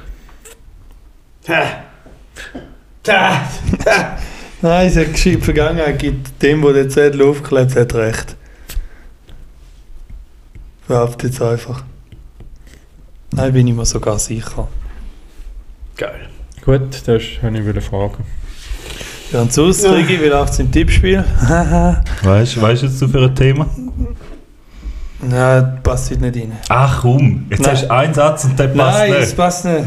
Nein, 4.63 4.87
es 4.89 4.97
hat 4.97 5.13
gescheit 5.13 5.45
Vergangenheit 5.45 5.97
gibt 6.01 6.43
dem, 6.43 6.61
der 6.61 6.73
den 6.73 6.91
Zettel 6.91 7.23
aufklebt, 7.23 7.77
hat 7.77 7.95
recht. 7.95 8.35
Behauptet 10.89 11.31
jetzt 11.31 11.41
einfach. 11.41 11.85
Nein, 13.31 13.53
bin 13.53 13.69
ich 13.69 13.75
mir 13.75 13.87
sogar 13.87 14.19
sicher. 14.19 14.67
Geil. 15.97 16.29
Gut, 16.65 17.07
das 17.07 17.23
habe 17.43 17.59
ich 17.59 17.85
fragen. 17.85 18.25
Ja, 19.33 19.43
und 19.43 19.53
sonst, 19.53 19.85
Rigi, 19.85 20.21
wie 20.21 20.27
läuft 20.27 20.55
es 20.55 20.59
im 20.59 20.73
Tippspiel? 20.73 21.25
Weißt 22.23 22.57
du, 22.57 22.63
weißt 22.63 22.83
du 22.83 22.87
jetzt 22.87 22.99
so 22.99 23.07
für 23.07 23.23
ein 23.23 23.35
Thema? 23.37 23.69
Nein, 25.29 25.79
passt 25.83 26.11
nicht 26.11 26.37
rein. 26.37 26.53
Ach 26.69 27.01
komm, 27.03 27.47
jetzt 27.51 27.63
Nein. 27.63 27.73
hast 27.73 27.83
du 27.85 27.91
einen 27.91 28.15
Satz 28.15 28.45
und 28.45 28.59
der 28.59 28.69
passt 28.69 28.99
Nein, 28.99 29.13
es 29.15 29.21
nicht. 29.29 29.37
passt 29.37 29.65
nicht. 29.65 29.85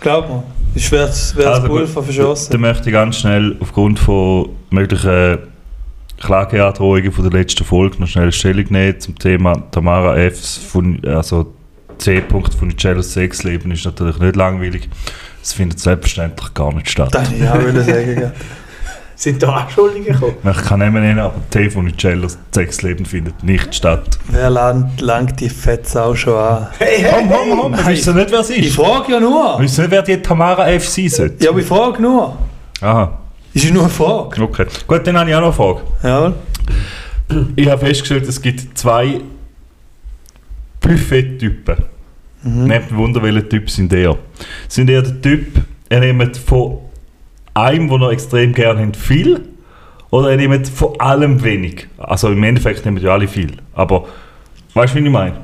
Glaub 0.00 0.28
mir. 0.28 0.42
Ich 0.74 0.90
werde 0.92 1.06
das 1.08 1.34
Also 1.36 1.66
Pulver 1.66 2.02
verschossen. 2.02 2.52
Dann 2.52 2.60
möchte 2.60 2.88
ich 2.88 2.92
ganz 2.92 3.16
schnell 3.18 3.56
aufgrund 3.60 3.98
von 3.98 4.50
möglichen 4.70 5.38
Klageandrohungen 6.20 7.10
von 7.12 7.28
der 7.28 7.38
letzten 7.40 7.64
Folge 7.64 7.98
noch 8.00 8.06
schnell 8.06 8.30
Stellung 8.30 8.66
nehmen 8.70 9.00
zum 9.00 9.18
Thema 9.18 9.54
Tamara 9.70 10.16
Fs. 10.16 10.58
Von, 10.58 11.00
also 11.04 11.52
C-Punkt 11.98 12.54
von 12.54 12.76
Cellos 12.78 13.12
Sexleben 13.12 13.72
ist 13.72 13.84
natürlich 13.84 14.18
nicht 14.18 14.36
langweilig. 14.36 14.88
Es 15.42 15.52
findet 15.54 15.80
selbstverständlich 15.80 16.52
gar 16.54 16.72
nicht 16.74 16.90
statt. 16.90 17.14
Das 17.14 17.30
ich 17.32 17.48
auch 17.48 17.58
wieder 17.66 17.82
sagen. 17.84 18.32
Sind 19.20 19.42
da 19.42 19.52
Anschuldigungen 19.54 20.14
gekommen? 20.14 20.34
Ich 20.50 20.62
kann 20.66 20.78
nicht 20.80 20.92
mehr 20.94 21.02
nennen, 21.02 21.18
aber 21.18 21.34
T 21.50 21.68
von 21.68 21.92
Cellos 21.98 22.38
Sexleben 22.54 23.04
findet 23.04 23.44
nicht 23.44 23.74
statt. 23.74 24.18
Wer 24.28 24.48
langt, 24.48 24.98
langt 25.02 25.38
die 25.40 25.50
Fetzau 25.50 26.14
schon 26.14 26.32
an? 26.38 26.68
Hey, 26.78 27.00
hey, 27.02 27.26
Komm, 27.28 27.28
komm, 27.50 27.58
komm, 27.60 27.72
weißt 27.86 28.06
du 28.06 28.12
nicht, 28.14 28.30
wer 28.30 28.40
es 28.40 28.48
Ich 28.48 28.68
ist? 28.68 28.76
frage 28.76 29.12
ja 29.12 29.20
nur. 29.20 29.58
Weißt 29.60 29.76
du 29.76 29.82
nicht, 29.82 29.90
wer 29.90 30.00
die 30.02 30.16
Tamara 30.22 30.70
F 30.70 30.88
sein 30.88 31.10
sollte? 31.10 31.44
Ja, 31.44 31.50
aber 31.50 31.58
ich 31.60 31.66
frage 31.66 32.00
nur. 32.00 32.38
Aha, 32.80 33.18
Es 33.52 33.62
ist 33.64 33.74
nur 33.74 33.82
eine 33.82 33.90
Frage. 33.92 34.42
okay. 34.42 34.66
Gut, 34.86 35.06
dann 35.06 35.18
habe 35.18 35.28
ich 35.28 35.36
auch 35.36 35.40
noch 35.42 35.60
eine 35.60 35.74
Frage. 35.74 35.80
Ja. 36.02 36.32
Ich 37.56 37.68
habe 37.68 37.86
festgestellt, 37.86 38.26
es 38.26 38.40
gibt 38.40 38.78
zwei 38.78 39.20
Buffet-Typen. 40.80 41.76
Mhm. 42.42 42.64
Nehmt 42.64 42.96
Wunder, 42.96 43.22
welcher 43.22 43.46
Typ 43.46 43.68
sind 43.68 43.92
ihr? 43.92 44.16
Sind 44.66 44.88
ihr 44.88 45.02
der 45.02 45.20
Typ, 45.20 45.60
ihr 45.90 46.00
nehmt 46.00 46.38
von 46.38 46.78
einem, 47.54 47.88
den 47.88 48.02
ihr 48.02 48.10
extrem 48.10 48.52
gerne 48.52 48.82
habt, 48.86 48.96
viel? 48.96 49.40
Oder 50.10 50.32
ihr 50.32 50.36
nehmt 50.48 50.68
von 50.68 50.98
allem 51.00 51.42
wenig? 51.44 51.86
Also 51.98 52.28
im 52.28 52.42
Endeffekt 52.42 52.84
nehmt 52.84 53.00
ja 53.02 53.12
alle 53.12 53.28
viel. 53.28 53.52
Aber 53.74 54.06
weißt 54.74 54.94
du, 54.94 54.98
wie 55.00 55.04
ich 55.06 55.10
meine? 55.12 55.34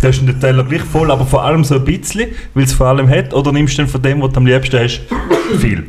Du 0.00 0.06
hast 0.08 0.20
den 0.20 0.40
Teller 0.40 0.62
gleich 0.64 0.82
voll, 0.82 1.10
aber 1.10 1.26
vor 1.26 1.44
allem 1.44 1.64
so 1.64 1.74
ein 1.76 1.84
bisschen, 1.84 2.28
weil 2.54 2.64
es 2.64 2.72
vor 2.72 2.86
allem 2.88 3.08
hat. 3.08 3.32
Oder 3.34 3.52
nimmst 3.52 3.74
du 3.78 3.82
dann 3.82 3.88
von 3.90 4.02
dem, 4.02 4.20
was 4.22 4.30
du 4.32 4.36
am 4.38 4.46
liebsten 4.46 4.78
hast, 4.80 5.00
viel? 5.58 5.86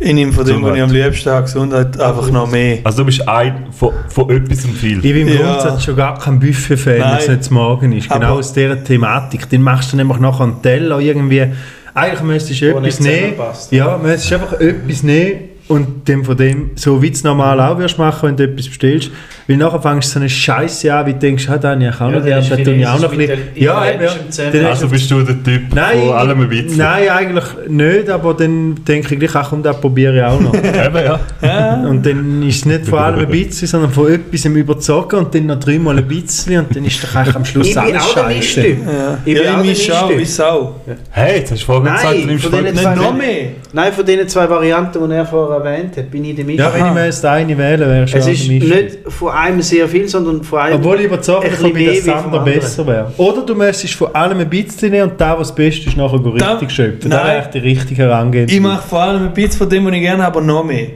Ich 0.00 0.12
nehme 0.12 0.32
von 0.32 0.44
dem, 0.44 0.60
was 0.62 0.74
ich 0.76 0.82
am 0.82 0.90
liebsten 0.90 1.30
habe, 1.30 1.42
Gesundheit, 1.44 2.00
einfach 2.00 2.30
noch 2.30 2.50
mehr. 2.50 2.78
Also 2.82 2.98
du 2.98 3.04
bist 3.06 3.26
ein 3.28 3.66
von, 3.70 3.92
von 4.08 4.28
etwas 4.30 4.66
viel. 4.66 4.98
Ich 5.04 5.12
bin 5.14 5.28
im 5.28 5.38
Ja. 5.38 5.52
Grundsatz 5.52 5.84
schon 5.84 5.96
gar 5.96 6.18
kein 6.18 6.40
Buffet-Fan, 6.40 7.18
wenn 7.26 7.38
es 7.38 7.46
zum 7.46 7.56
Morgen 7.56 7.92
ist. 7.92 8.08
Genau 8.10 8.26
Aber- 8.26 8.38
aus 8.38 8.52
dieser 8.52 8.82
Thematik. 8.82 9.48
Dann 9.50 9.62
machst 9.62 9.92
du 9.92 9.96
nämlich 9.96 10.18
nachher 10.18 10.44
einen 10.44 10.60
Teller 10.62 10.98
irgendwie. 10.98 11.46
Eigentlich 11.94 12.22
müsstest 12.22 12.60
du 12.60 12.76
etwas 12.76 13.00
nehmen. 13.00 13.34
Ja, 13.70 13.96
müsstest 13.96 14.32
einfach 14.32 14.60
etwas 14.60 15.02
nehmen 15.02 15.53
und 15.66 16.06
dann 16.08 16.24
von 16.24 16.36
dem, 16.36 16.70
so 16.74 17.00
wie 17.00 17.08
du 17.08 17.14
es 17.14 17.24
normal 17.24 17.58
auch 17.60 17.78
wirst 17.78 17.98
machen, 17.98 18.28
wenn 18.28 18.36
du 18.36 18.44
etwas 18.44 18.68
bestellst. 18.68 19.10
Weil 19.48 19.56
nachher 19.58 19.80
fängst 19.80 20.08
du 20.10 20.12
so 20.14 20.20
eine 20.20 20.28
Scheiße 20.28 20.94
an, 20.94 21.06
wie 21.06 21.12
du 21.12 21.18
denkst, 21.18 21.48
ah, 21.50 21.58
da 21.58 21.70
habe 21.72 21.84
ich 21.84 21.94
auch 21.94 22.00
noch 22.10 22.24
Ja, 22.26 22.40
gern, 22.40 22.64
dann 22.64 22.80
ich 22.80 22.86
auch 22.86 23.00
noch 23.00 23.12
ein 23.12 23.18
bisschen. 23.18 23.38
Ja, 23.56 23.90
eben, 23.90 24.02
ja. 24.04 24.50
Dann 24.52 24.66
Also 24.66 24.88
bist 24.88 25.10
du 25.10 25.22
der 25.22 25.42
Typ 25.42 25.74
Nein, 25.74 26.00
von 26.00 26.10
allem 26.12 26.40
ein 26.40 26.48
bisschen? 26.48 26.78
nein, 26.78 27.08
eigentlich 27.10 27.44
nicht, 27.68 28.08
aber 28.10 28.34
dann 28.34 28.74
denke 28.86 29.14
ich 29.14 29.20
gleich, 29.20 29.34
ach 29.36 29.50
komm, 29.50 29.62
das 29.62 29.80
probiere 29.80 30.16
ich 30.18 30.22
auch 30.24 30.40
noch. 30.40 30.54
Eben, 30.54 31.04
ja. 31.42 31.74
Und 31.88 32.04
dann 32.06 32.42
ist 32.42 32.56
es 32.56 32.64
nicht 32.66 32.86
von 32.86 32.98
allem 32.98 33.20
ein 33.20 33.28
bisschen, 33.28 33.68
sondern 33.68 33.90
von 33.90 34.10
etwas 34.12 34.44
überzogen 34.44 35.16
und 35.18 35.34
dann 35.34 35.46
noch 35.46 35.60
dreimal 35.60 35.98
ein 35.98 36.06
bisschen 36.08 36.58
und 36.58 36.74
dann 36.76 36.84
ist 36.84 37.02
doch 37.04 37.14
eigentlich 37.14 37.36
am 37.36 37.44
Schluss 37.44 37.68
Ich 37.68 37.74
bin 37.74 37.82
alles 37.82 38.02
auch 38.02 38.14
der 38.14 38.22
scheiße. 38.42 38.66
Ja, 38.68 39.18
Ich 39.24 39.34
bin 39.34 39.42
ja, 39.42 39.42
auch 39.42 39.44
ich 39.44 39.44
der 39.44 39.56
mische 39.64 39.92
auch, 39.94 40.08
Mischtyp. 40.08 40.18
wie 40.20 40.24
Sau. 40.24 40.80
Hey, 41.10 41.38
jetzt 41.38 41.52
hast 41.52 41.62
du 41.62 41.66
vorhin 41.66 41.84
Nein, 41.84 41.96
gesagt, 41.96 42.14
du 42.22 42.26
nimmst 42.26 42.44
von 42.44 42.52
denen 42.52 42.74
voll- 42.74 42.82
zwei- 42.82 42.90
Nicht 42.94 43.02
noch 43.02 43.14
mehr. 43.16 43.46
Nein, 43.72 43.92
von 43.92 44.06
den 44.06 44.28
zwei 44.28 44.48
Varianten, 44.48 45.08
die 45.08 45.14
er 45.14 45.26
vorher 45.26 45.53
erwähnt 45.54 45.96
hat, 45.96 46.10
bin 46.10 46.24
ich 46.24 46.34
der 46.36 46.44
Ja, 46.44 46.50
Mischtyp. 46.68 46.74
wenn 46.80 46.86
ich 46.88 46.92
mir 46.94 47.04
jetzt 47.06 47.24
eine 47.24 47.58
wählen 47.58 47.80
wäre, 47.80 48.08
schon 48.08 48.20
es 48.20 48.26
ist 48.26 48.48
nicht 48.48 48.98
von 49.08 49.30
einem 49.32 49.62
sehr 49.62 49.88
viel, 49.88 50.08
sondern 50.08 50.42
von 50.42 50.58
einem... 50.58 50.76
Obwohl 50.76 51.00
ich 51.00 51.06
überzeugt 51.06 51.62
bin, 51.72 51.86
dass 51.86 52.08
anderen. 52.08 52.44
besser 52.44 52.86
wäre. 52.86 53.12
Oder 53.16 53.42
du 53.46 53.54
müsstest 53.54 53.94
von 53.94 54.14
allem 54.14 54.38
ein 54.40 54.48
bisschen 54.50 54.90
nehmen 54.90 55.10
und 55.10 55.20
da, 55.20 55.38
was 55.38 55.48
das 55.48 55.54
Beste 55.54 55.88
ist, 55.88 55.96
nachher 55.96 56.18
Da- 56.36 56.52
richtig 56.52 56.70
schöpfen. 56.70 57.08
Nein. 57.10 57.26
wäre 57.26 57.50
die 57.52 57.58
richtige 57.58 58.02
Herangehensweise. 58.02 58.56
Ich 58.56 58.62
mache 58.62 58.86
vor 58.88 59.00
allem 59.00 59.22
ein 59.24 59.32
bisschen 59.34 59.52
von 59.58 59.68
dem, 59.68 59.86
was 59.86 59.92
ich 59.94 60.00
gerne 60.00 60.22
habe, 60.22 60.38
aber 60.38 60.46
noch 60.46 60.64
mehr. 60.64 60.86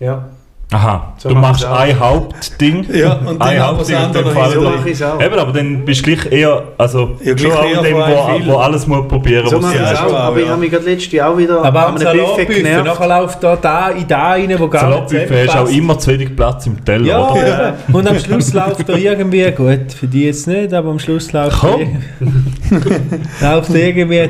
Ja, 0.00 0.28
Aha, 0.70 1.14
So 1.16 1.30
du 1.30 1.34
mach 1.34 1.42
machst 1.52 1.64
ein 1.64 1.98
Hauptding. 1.98 2.84
Ja, 2.94 3.14
und 3.14 3.40
dann 3.40 3.48
ein 3.48 3.58
Hauptding 3.66 3.96
und 3.96 4.14
dann 4.14 4.26
fallen 4.32 4.52
so 4.52 4.60
mache 4.60 4.88
ich 4.90 4.92
es 4.92 5.02
auch. 5.02 5.18
Eben, 5.18 5.38
aber 5.38 5.52
dann 5.52 5.82
bist 5.86 6.06
du 6.06 6.14
gleich 6.14 6.30
eher, 6.30 6.62
also 6.76 7.16
Ja, 7.24 7.32
gleich 7.32 7.52
schon 7.54 7.58
auch 7.58 7.64
eher 7.64 7.82
dem, 7.82 7.96
wo, 7.96 8.52
wo 8.52 8.56
alles 8.58 8.86
muss 8.86 9.08
probieren 9.08 9.46
So 9.48 9.56
muss. 9.56 9.64
mache 9.64 9.76
ich 9.76 9.80
es 9.92 9.98
auch, 9.98 10.12
aber 10.12 10.36
ich 10.38 10.44
ja. 10.44 10.50
habe 10.50 10.60
mich 10.60 10.70
gerade 10.70 10.84
letztes 10.84 11.12
Jahr 11.12 11.30
auch 11.30 11.38
wieder 11.38 11.64
Aber 11.64 11.86
an 11.88 11.96
am 12.02 12.06
einem 12.06 12.18
Buffet 12.20 12.44
genervt. 12.46 12.84
nachher 12.84 13.08
läuft 13.20 13.42
da, 13.42 13.56
da 13.56 13.88
in 13.88 14.06
da 14.06 14.28
rein, 14.32 14.54
wo 14.58 14.68
gar 14.68 14.80
Salatbuffet 14.82 15.48
hast 15.48 15.56
auch 15.56 15.68
immer 15.70 15.98
zu 15.98 16.10
wenig 16.10 16.36
Platz 16.36 16.66
im 16.66 16.84
Teller, 16.84 17.06
Ja, 17.06 17.30
oder? 17.30 17.46
ja. 17.48 17.74
und 17.90 18.06
am 18.06 18.18
Schluss 18.18 18.52
läuft 18.52 18.86
da 18.86 18.92
irgendwie, 18.94 19.50
gut, 19.52 19.92
für 19.98 20.06
die 20.06 20.24
jetzt 20.26 20.46
nicht, 20.48 20.74
aber 20.74 20.90
am 20.90 20.98
Schluss 20.98 21.32
läuft 21.32 21.60
Komm. 21.60 22.02
läuft 23.40 23.70
irgendwie 23.74 24.28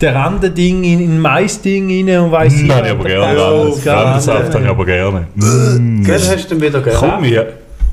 der 0.00 0.14
Randending 0.14 0.84
in 0.84 1.00
ein 1.00 1.20
Mais-Ding 1.20 1.88
rein 2.08 2.20
und 2.24 2.32
weiss 2.32 2.54
Nein, 2.62 2.84
ich 2.84 2.90
aber 2.90 3.04
gerne. 3.04 3.40
Rande- 3.40 3.86
Randensaft 3.86 4.54
habe 4.54 4.64
ich 4.64 4.70
aber 4.70 4.84
gerne. 4.84 5.26
Mm. 5.34 6.02
Gell, 6.04 6.14
hast 6.18 6.44
du 6.50 6.54
dann 6.54 6.60
wieder 6.62 6.80
gehört? 6.80 6.98
Komm, 7.00 7.24
ja. 7.24 7.42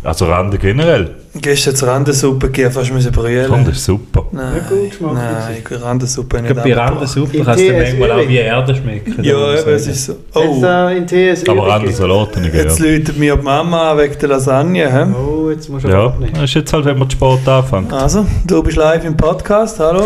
Also 0.05 0.25
Rande 0.25 0.57
generell. 0.57 1.11
Gestern 1.35 1.75
zur 1.77 1.87
Randensuppe 1.87 2.47
gegeben, 2.47 2.71
fast 2.73 2.91
müssen 2.93 3.11
brüllen. 3.13 3.47
Komm, 3.49 3.63
das 3.65 3.77
ist 3.77 3.85
super. 3.85 4.25
Nein, 4.33 4.61
gut 4.67 4.89
geschmeckt. 4.91 5.13
nein, 5.13 5.55
ich 5.71 5.81
Randensuppe 5.81 6.35
Ich 6.37 6.43
nicht 6.43 6.53
glaube, 6.53 6.69
bei. 6.69 6.75
Randensuppe 6.75 7.37
Im 7.37 7.45
kann 7.45 7.57
es 7.57 7.65
dann 7.67 7.75
TS 7.75 7.93
manchmal 7.99 8.11
auch 8.11 8.27
wie 8.27 8.35
Erde 8.37 8.75
schmecken. 8.75 9.23
Ja, 9.23 9.53
eben, 9.53 9.59
ich 9.61 9.65
es 9.67 9.87
ist 9.87 10.05
so. 10.05 10.11
Jetzt 10.11 10.35
Oh, 10.35 10.59
da 10.61 10.91
in 10.91 11.07
TS 11.07 11.47
Aber 11.47 11.53
übrig 11.59 11.71
Randensalat 11.73 12.35
habe 12.35 12.47
ich 12.47 12.53
jetzt 12.53 12.77
gerne. 12.79 12.91
läutet 12.97 13.17
mir 13.17 13.35
die 13.37 13.41
Mama 13.43 13.91
an 13.93 13.97
wegen 13.97 14.19
der 14.19 14.29
Lasagne. 14.29 14.91
Hä? 14.91 15.05
Oh, 15.15 15.49
jetzt 15.49 15.69
musst 15.69 15.85
du 15.85 15.89
Ja, 15.89 16.05
abnehmen. 16.07 16.33
das 16.33 16.43
ist 16.43 16.53
jetzt 16.53 16.73
halt, 16.73 16.83
wenn 16.85 16.99
man 16.99 17.09
Sport 17.09 17.47
anfängt. 17.47 17.93
Also, 17.93 18.25
du 18.45 18.61
bist 18.61 18.75
live 18.77 19.05
im 19.05 19.15
Podcast, 19.15 19.79
hallo? 19.79 20.05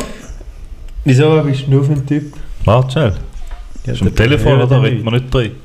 Wieso 1.07 1.41
bist 1.41 1.63
du 1.69 1.79
auf 1.79 1.87
dem 1.87 2.05
Typ? 2.05 2.33
Warte 2.65 2.91
schnell. 2.91 3.13
Ja, 3.85 3.93
Ist 3.93 4.01
am 4.01 4.13
Telefon 4.13 4.53
oder 4.55 4.67
der 4.67 4.83
redet 4.83 5.05
man 5.05 5.13
nicht 5.13 5.33
drin? 5.33 5.55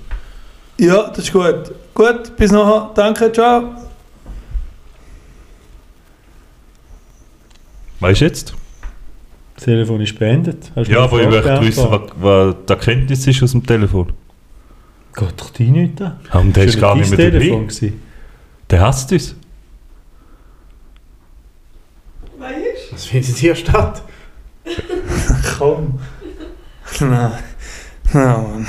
Ja, 0.79 1.09
das 1.09 1.19
ist 1.19 1.33
gut. 1.33 1.73
Gut, 1.93 2.37
bis 2.37 2.53
nachher. 2.53 2.91
Danke, 2.95 3.33
ciao. 3.33 3.75
Weißt 7.99 8.21
du 8.21 8.25
jetzt? 8.25 8.55
Das 9.57 9.65
Telefon 9.65 10.01
ist 10.01 10.17
beendet. 10.17 10.71
Hast 10.77 10.89
du 10.89 10.93
Ja, 10.93 11.01
aber 11.01 11.23
ich 11.23 11.29
möchte 11.29 11.61
wissen, 11.61 11.87
was, 11.91 12.01
was 12.21 12.55
die 12.69 12.73
Erkenntnis 12.73 13.27
ist 13.27 13.43
aus 13.43 13.51
dem 13.51 13.67
Telefon. 13.67 14.13
Geht 15.15 15.41
doch 15.41 15.51
die 15.51 15.71
nicht 15.71 16.01
an. 16.01 16.21
Ja, 16.33 16.39
und 16.41 16.55
der 16.55 16.65
ist 16.65 16.73
Schon 16.75 16.81
gar 16.83 16.95
nicht 16.95 17.11
mehr 17.11 17.19
Telefon 17.19 17.49
dabei. 17.51 17.65
gewesen. 17.75 18.03
Der 18.71 18.81
hasst 18.81 19.11
uns. 19.13 19.35
Was 22.93 23.07
findet 23.07 23.37
hier 23.37 23.57
statt? 23.57 24.03
Komm. 25.63 26.01
Nein. 27.09 27.33
Nein, 28.13 28.25
Mann. 28.25 28.67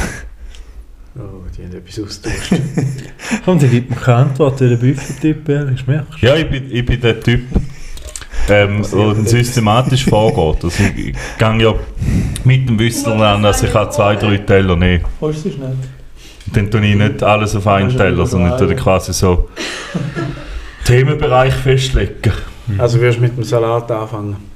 Oh, 1.15 1.41
die 1.57 1.63
haben 1.63 1.73
etwas 1.73 1.99
austauscht. 1.99 2.53
Komm, 3.45 3.57
der 3.57 3.69
gibt 3.69 3.89
mir 3.89 3.95
keine 3.95 4.17
Antwort, 4.17 4.59
der 4.59 4.75
Buffet-Typ 4.75 5.49
ist, 5.49 5.87
merkst 5.87 6.21
du? 6.21 6.25
Ja, 6.25 6.35
ich 6.35 6.47
bin, 6.47 6.71
ich 6.71 6.85
bin 6.85 7.01
der 7.01 7.19
Typ, 7.19 7.41
ähm, 8.47 8.83
der 8.83 9.25
systematisch 9.25 10.05
vorgeht. 10.05 10.63
Also 10.63 10.83
ich, 10.83 11.15
gehe 11.39 11.61
ja 11.63 11.73
mit 12.43 12.69
dem 12.69 12.77
Wissen 12.77 13.11
an, 13.11 13.41
dass 13.41 13.63
ich 13.63 13.71
zwei, 13.71 14.15
drei 14.15 14.37
Teller 14.37 14.75
nehme. 14.75 15.03
Holst 15.19 15.45
du 15.45 15.49
es 15.49 15.57
nicht? 15.57 15.71
Dann 16.53 16.69
tue 16.69 16.85
ich 16.85 16.95
nicht 16.95 17.23
alles 17.23 17.55
auf 17.55 17.65
einen 17.65 17.97
Teller, 17.97 18.27
sondern 18.27 18.53
ich 18.53 18.59
tue 18.59 18.75
quasi 18.75 19.13
so 19.13 19.49
Themenbereich 20.85 21.55
festlegen. 21.55 22.33
Also 22.77 23.01
wirst 23.01 23.17
du 23.17 23.21
mit 23.21 23.35
dem 23.35 23.43
Salat 23.43 23.89
anfangen. 23.89 24.52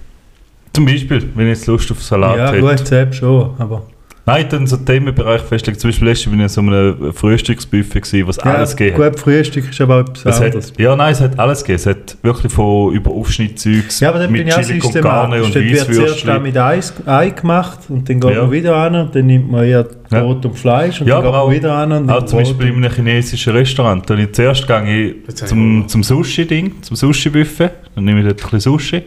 Zum 0.77 0.85
Beispiel, 0.85 1.23
wenn 1.33 1.47
ich 1.47 1.57
jetzt 1.57 1.65
Lust 1.65 1.91
auf 1.91 2.03
Salat 2.03 2.37
Ja, 2.37 2.51
hätte. 2.51 2.61
gut, 2.61 2.85
selbst 2.87 3.17
schon, 3.17 3.49
aber... 3.57 3.81
Nein, 4.27 4.45
dann 4.49 4.67
so 4.67 4.75
Themenbereich 4.77 5.41
festlegen. 5.41 5.79
Zum 5.79 5.87
Beispiel 5.89 6.09
letztes 6.09 6.27
Mal 6.27 6.31
bin 6.31 6.39
ich 6.41 6.43
in 6.43 6.49
so 6.49 6.61
einem 6.61 7.13
Frühstücksbuffet, 7.13 8.01
gewesen, 8.01 8.27
was 8.27 8.35
Ja, 8.37 8.43
alles 8.43 8.75
gegeben 8.75 9.01
hat. 9.03 9.13
gut, 9.13 9.19
Frühstück 9.21 9.69
ist 9.71 9.79
aber 9.81 9.95
auch 9.95 9.99
etwas 10.01 10.25
Es 10.25 10.41
anderes. 10.41 10.67
hat, 10.71 10.79
ja, 10.79 10.95
nein, 10.97 11.11
es 11.13 11.21
hat 11.21 11.39
alles 11.39 11.61
gegeben. 11.63 11.75
Es 11.77 11.85
hat 11.87 12.17
wirklich 12.21 12.51
von 12.51 12.93
über 12.93 13.09
Aufschnittzeugs 13.09 14.01
Ja, 14.01 14.09
aber 14.09 14.19
dann 14.19 14.31
bin 14.33 14.43
mit 14.43 14.49
ich 14.49 14.53
auch 14.53 14.61
Chili 14.61 14.79
con 14.79 14.93
Carne 15.01 15.41
und 15.41 15.55
Dort 15.55 15.65
wird 15.65 15.77
zuerst 15.79 15.89
auch 15.89 16.03
Weisswürstchen. 16.03 16.43
mit 16.43 16.57
Eis, 16.57 16.93
Ei 17.07 17.29
gemacht 17.29 17.79
und 17.87 18.07
dann 18.09 18.19
geht 18.19 18.35
Ja. 18.35 18.41
man 18.41 18.51
wieder 18.51 18.75
an 18.75 18.95
und 18.95 19.15
dann 19.15 19.25
nimmt 19.25 19.49
man 19.49 19.63
eher 19.63 19.87
Ja. 20.11 20.19
Brot 20.21 20.45
und 20.45 20.59
Fleisch 20.59 20.99
und 21.01 21.07
Ja, 21.07 21.15
dann 21.15 21.23
geht 21.23 21.31
man 21.31 21.41
auch- 21.41 21.51
wieder 21.51 21.73
an 21.73 21.91
und 21.93 22.09
Auch 22.11 22.25
zum 22.25 22.39
Brot 22.39 22.47
Beispiel 22.57 22.67
in 22.75 22.83
einem 22.83 22.93
chinesischen 22.93 23.53
Restaurant. 23.53 24.09
Dann 24.09 24.19
ich 24.19 24.33
zuerst 24.33 24.67
gehe 24.67 25.15
ich 25.25 25.35
zum, 25.35 25.87
zum 25.87 26.03
Sushi-Ding, 26.03 26.81
zum 26.81 26.97
Sushi-Buffet. 26.97 27.69
Dann 27.95 28.03
nehme 28.03 28.19
ich 28.19 28.25
dort 28.25 28.39
ein 28.43 28.43
bisschen 28.51 28.59
Sushi. 28.59 29.03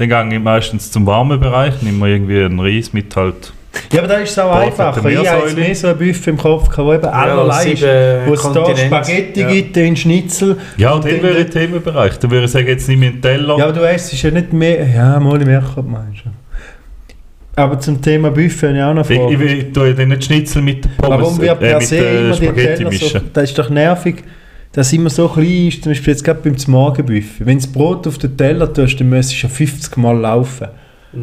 Dann 0.00 0.08
gehe 0.30 0.38
ich 0.38 0.42
meistens 0.42 0.90
zum 0.90 1.04
warmen 1.06 1.38
Bereich, 1.38 1.82
nehme 1.82 1.98
mir 1.98 2.08
irgendwie 2.14 2.42
einen 2.42 2.58
Reis 2.58 2.94
mit 2.94 3.14
halt. 3.14 3.52
Ja, 3.92 3.98
aber 3.98 4.08
da 4.08 4.14
ist 4.14 4.30
es 4.30 4.38
auch 4.38 4.50
einfacher. 4.50 5.06
Ich 5.10 5.16
habe 5.18 5.46
jetzt 5.46 5.56
mehr 5.58 5.74
so 5.74 5.88
ein 5.88 5.98
Buffet 5.98 6.30
im 6.30 6.38
Kopf, 6.38 6.70
gehabt, 6.70 6.78
wo 6.78 6.94
eben 6.94 7.04
allerlei 7.04 7.72
ist. 7.72 7.82
Wo 7.82 8.32
es 8.32 8.42
da. 8.42 8.76
Spaghetti 8.76 9.40
Ja. 9.42 9.48
gibt, 9.50 9.76
in 9.76 9.94
Schnitzel. 9.94 10.56
Ja, 10.78 10.92
Und 10.92 11.04
dann 11.04 11.12
dann- 11.12 11.22
wäre 11.22 11.38
ich 11.40 11.50
Themenbereich. 11.50 12.18
Dann 12.18 12.30
würde 12.30 12.46
ich 12.46 12.50
sagen, 12.50 12.66
jetzt 12.66 12.88
nehme 12.88 13.06
ich 13.06 13.12
einen 13.12 13.20
Teller. 13.22 13.58
Ja, 13.58 13.64
aber 13.64 13.72
du 13.74 13.80
isst 13.94 14.10
ja 14.22 14.30
nicht 14.30 14.54
mehr... 14.54 14.88
Ja, 14.88 15.20
mal 15.20 15.40
im 15.40 15.48
Echot 15.48 15.86
meinst 15.86 16.24
du. 16.24 16.30
Aber 17.56 17.78
zum 17.78 18.00
Thema 18.00 18.30
Buffet 18.30 18.68
habe 18.68 18.76
ich 18.78 18.82
auch 18.82 18.94
noch 18.94 19.10
ich, 19.10 19.18
Fragen. 19.18 19.42
ich, 19.42 19.52
ich 19.66 19.72
tue 19.72 19.94
dann 19.94 20.08
nicht 20.08 20.24
Schnitzel 20.24 20.62
mit 20.62 20.96
Pommes, 20.96 21.20
Warum 21.20 21.40
wird 21.40 21.50
äh, 21.62 21.68
per 21.68 21.78
mit 21.78 21.86
se 21.86 21.96
äh, 21.98 22.20
immer 22.20 22.36
die 22.36 22.44
Spaghetti 22.46 22.76
Teller 22.84 22.92
so, 22.92 23.04
mischen. 23.04 23.30
Das 23.34 23.44
ist 23.44 23.58
doch 23.58 23.68
nervig, 23.68 24.16
dass 24.72 24.92
immer 24.92 25.10
so 25.10 25.28
klein 25.28 25.68
ist, 25.68 25.82
zum 25.82 25.90
Beispiel 25.92 26.12
jetzt 26.12 26.24
gerade 26.24 26.40
beim 26.42 26.56
Morgenbuffet. 26.66 27.40
Wenn 27.44 27.58
du 27.58 27.64
das 27.64 27.72
Brot 27.72 28.06
auf 28.06 28.18
den 28.18 28.36
Teller 28.36 28.72
tust, 28.72 29.00
dann 29.00 29.08
müsstest 29.08 29.42
du 29.42 29.46
ja 29.48 29.52
50 29.52 29.96
Mal 29.96 30.16
laufen. 30.18 30.68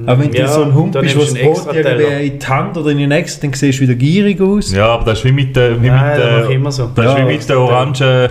Aber 0.06 0.20
wenn 0.22 0.32
du 0.32 0.38
Ja, 0.38 0.48
so 0.50 0.64
ein 0.64 0.74
Hund 0.74 1.00
bist, 1.00 1.16
wo 1.16 1.20
nimmst 1.20 1.34
das 1.38 1.42
du 1.42 1.46
Brot 1.46 1.76
irgendwie 1.76 2.28
in 2.28 2.40
die 2.40 2.46
Hand 2.46 2.78
oder 2.78 2.92
in 2.92 2.98
den 2.98 3.10
nächsten, 3.10 3.42
dann 3.48 3.54
siehst 3.54 3.80
du 3.80 3.84
wieder 3.84 3.96
gierig 3.96 4.42
aus. 4.42 4.74
Ja, 4.74 4.88
aber 4.88 5.06
das 5.06 5.20
ist 5.20 5.26
wie 5.26 5.32
mit 5.32 5.56
der, 5.56 5.82
wie 5.82 5.88
Nein, 5.88 6.10
mit 6.10 6.26
der, 6.26 6.50
immer 6.50 6.72
so. 6.74 6.92
das 6.94 7.06
ist 7.06 7.12
Ja, 7.18 7.18
wie 7.26 7.34
mit 7.34 7.50
der 7.50 7.60
orangen, 7.60 8.30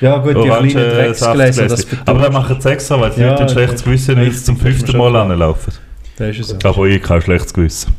Ja 0.00 0.18
gut, 0.18 0.34
die 0.34 0.36
orangen 0.50 0.68
kleinen 0.70 0.90
Drecksgläser, 0.90 1.66
das. 1.66 1.86
Aber 2.06 2.20
dann 2.20 2.32
machen 2.32 2.60
sie 2.60 2.70
extra, 2.70 3.00
weil 3.00 3.10
die 3.10 3.22
Ja, 3.22 3.30
Leute 3.30 3.42
ein 3.42 3.48
schlechtes 3.48 3.82
Gewissen 3.82 4.14
haben, 4.16 4.24
wenn 4.24 4.32
sie 4.32 4.44
zum 4.44 4.54
ist 4.54 4.62
fünften 4.62 4.96
Mal 4.96 5.16
anlaufen. 5.16 5.72
Das 6.16 6.28
ist 6.28 6.40
es 6.52 6.56
so. 6.60 6.68
Aber 6.68 6.84
ich 6.86 7.02
kein 7.02 7.20
schlechtes 7.22 7.52
Gewissen. 7.52 7.92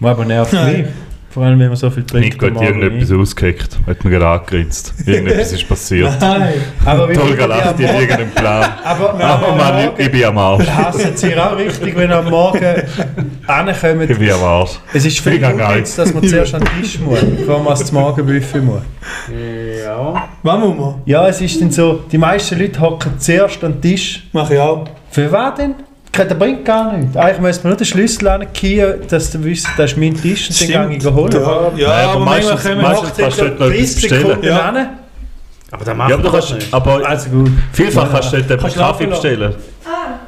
Aber 0.00 0.24
nervt 0.24 0.52
mich. 0.54 0.86
Vor 1.32 1.44
allem, 1.44 1.58
wenn 1.60 1.68
man 1.68 1.76
so 1.76 1.88
viel 1.88 2.04
trinkt. 2.04 2.42
Am 2.44 2.52
Morgen 2.52 2.66
irgendetwas 2.66 3.08
nicht. 3.08 3.18
ausgeheckt. 3.18 3.78
Hat 3.86 4.04
mir 4.04 4.10
gerade 4.10 4.28
angegrinst. 4.28 4.92
Irgendetwas 5.06 5.52
ist 5.52 5.66
passiert. 5.66 6.12
Nein, 6.20 6.52
aber 6.84 7.08
wie 7.08 7.14
Tolga 7.14 7.46
lacht 7.46 7.80
in 7.80 7.86
irgendeinem 7.86 8.30
Plan. 8.32 8.70
Aber, 8.84 9.14
Aber 9.14 9.24
aber 9.24 9.56
Mann, 9.56 9.90
ich, 9.96 10.04
ich 10.06 10.12
bin 10.12 10.24
am 10.24 10.36
Arsch. 10.36 10.68
hassen 10.68 11.16
sie 11.16 11.34
auch 11.34 11.56
richtig, 11.56 11.96
wenn 11.96 12.12
am 12.12 12.28
Morgen 12.28 12.82
ankommen. 13.46 14.10
Ich 14.10 14.18
bin 14.18 14.30
am 14.30 14.42
Arsch. 14.42 14.72
Es 14.92 15.06
ist 15.06 15.20
viel 15.20 15.40
jetzt, 15.40 15.96
dass 15.98 16.12
man 16.12 16.22
zuerst 16.22 16.54
an 16.54 16.64
den 16.64 16.82
Tisch 16.82 16.98
muss, 17.00 17.20
bevor 17.20 17.58
man 17.60 17.72
ans 17.72 17.90
Morgenbuffet 17.92 18.60
muss. 18.60 18.82
Ja. 19.82 20.28
Was 20.42 20.58
muss 20.60 20.76
man? 20.78 20.94
Ja, 21.06 21.28
es 21.28 21.40
ist 21.40 21.62
dann 21.62 21.70
so, 21.70 22.04
die 22.12 22.18
meisten 22.18 22.58
Leute 22.58 22.78
hocken 22.78 23.18
zuerst 23.18 23.64
an 23.64 23.72
den 23.72 23.80
Tisch. 23.80 24.24
Mach 24.32 24.50
ich 24.50 24.58
auch. 24.58 24.84
Für 25.10 25.32
was 25.32 25.54
denn? 25.54 25.74
Das 26.12 26.38
bringt 26.38 26.64
gar 26.66 26.92
nichts. 26.96 27.16
Eigentlich 27.16 27.40
müsste 27.40 27.62
man 27.64 27.70
nur 27.70 27.78
den 27.78 27.86
Schlüssel 27.86 28.28
ankriegen, 28.28 28.94
dass 29.08 29.30
du 29.30 29.42
wüsst, 29.42 29.66
das 29.78 29.92
ist 29.92 29.96
mein 29.98 30.14
Tisch 30.14 30.50
und 30.50 30.74
dann 30.74 30.90
gehe 30.90 30.98
ich 30.98 31.04
holen. 31.06 31.32
Ja, 31.32 31.40
ja 31.40 31.88
Nein, 31.88 32.04
aber 32.04 32.10
aber 32.12 32.24
manchmal 32.24 32.52
meistens- 32.54 32.62
können 32.62 32.82
meistens 32.82 33.16
wir 33.18 33.24
kannst 33.24 33.38
du 33.40 33.44
dort 33.44 33.60
noch 33.60 33.66
etwas 33.66 33.78
30 33.78 33.94
bestellen. 34.02 34.22
Sekunden 34.26 34.46
Ja. 34.46 34.58
ran. 34.58 34.88
Aber 35.70 35.84
dann 35.86 35.96
macht 35.96 36.10
Ja, 36.10 36.14
aber 36.16 36.22
du 36.24 36.28
man 36.30 36.36
das 36.40 36.48
kannst, 36.50 36.62
nicht. 36.64 36.74
aber 36.74 37.08
Also 37.08 37.30
gut. 37.30 37.50
vielfach 37.72 38.12
kannst 38.12 38.32
du 38.32 38.36
dort 38.36 38.50
eben 38.50 38.60
Kannst 38.60 38.76
Kaffee 38.76 39.06
bestellen. 39.06 39.54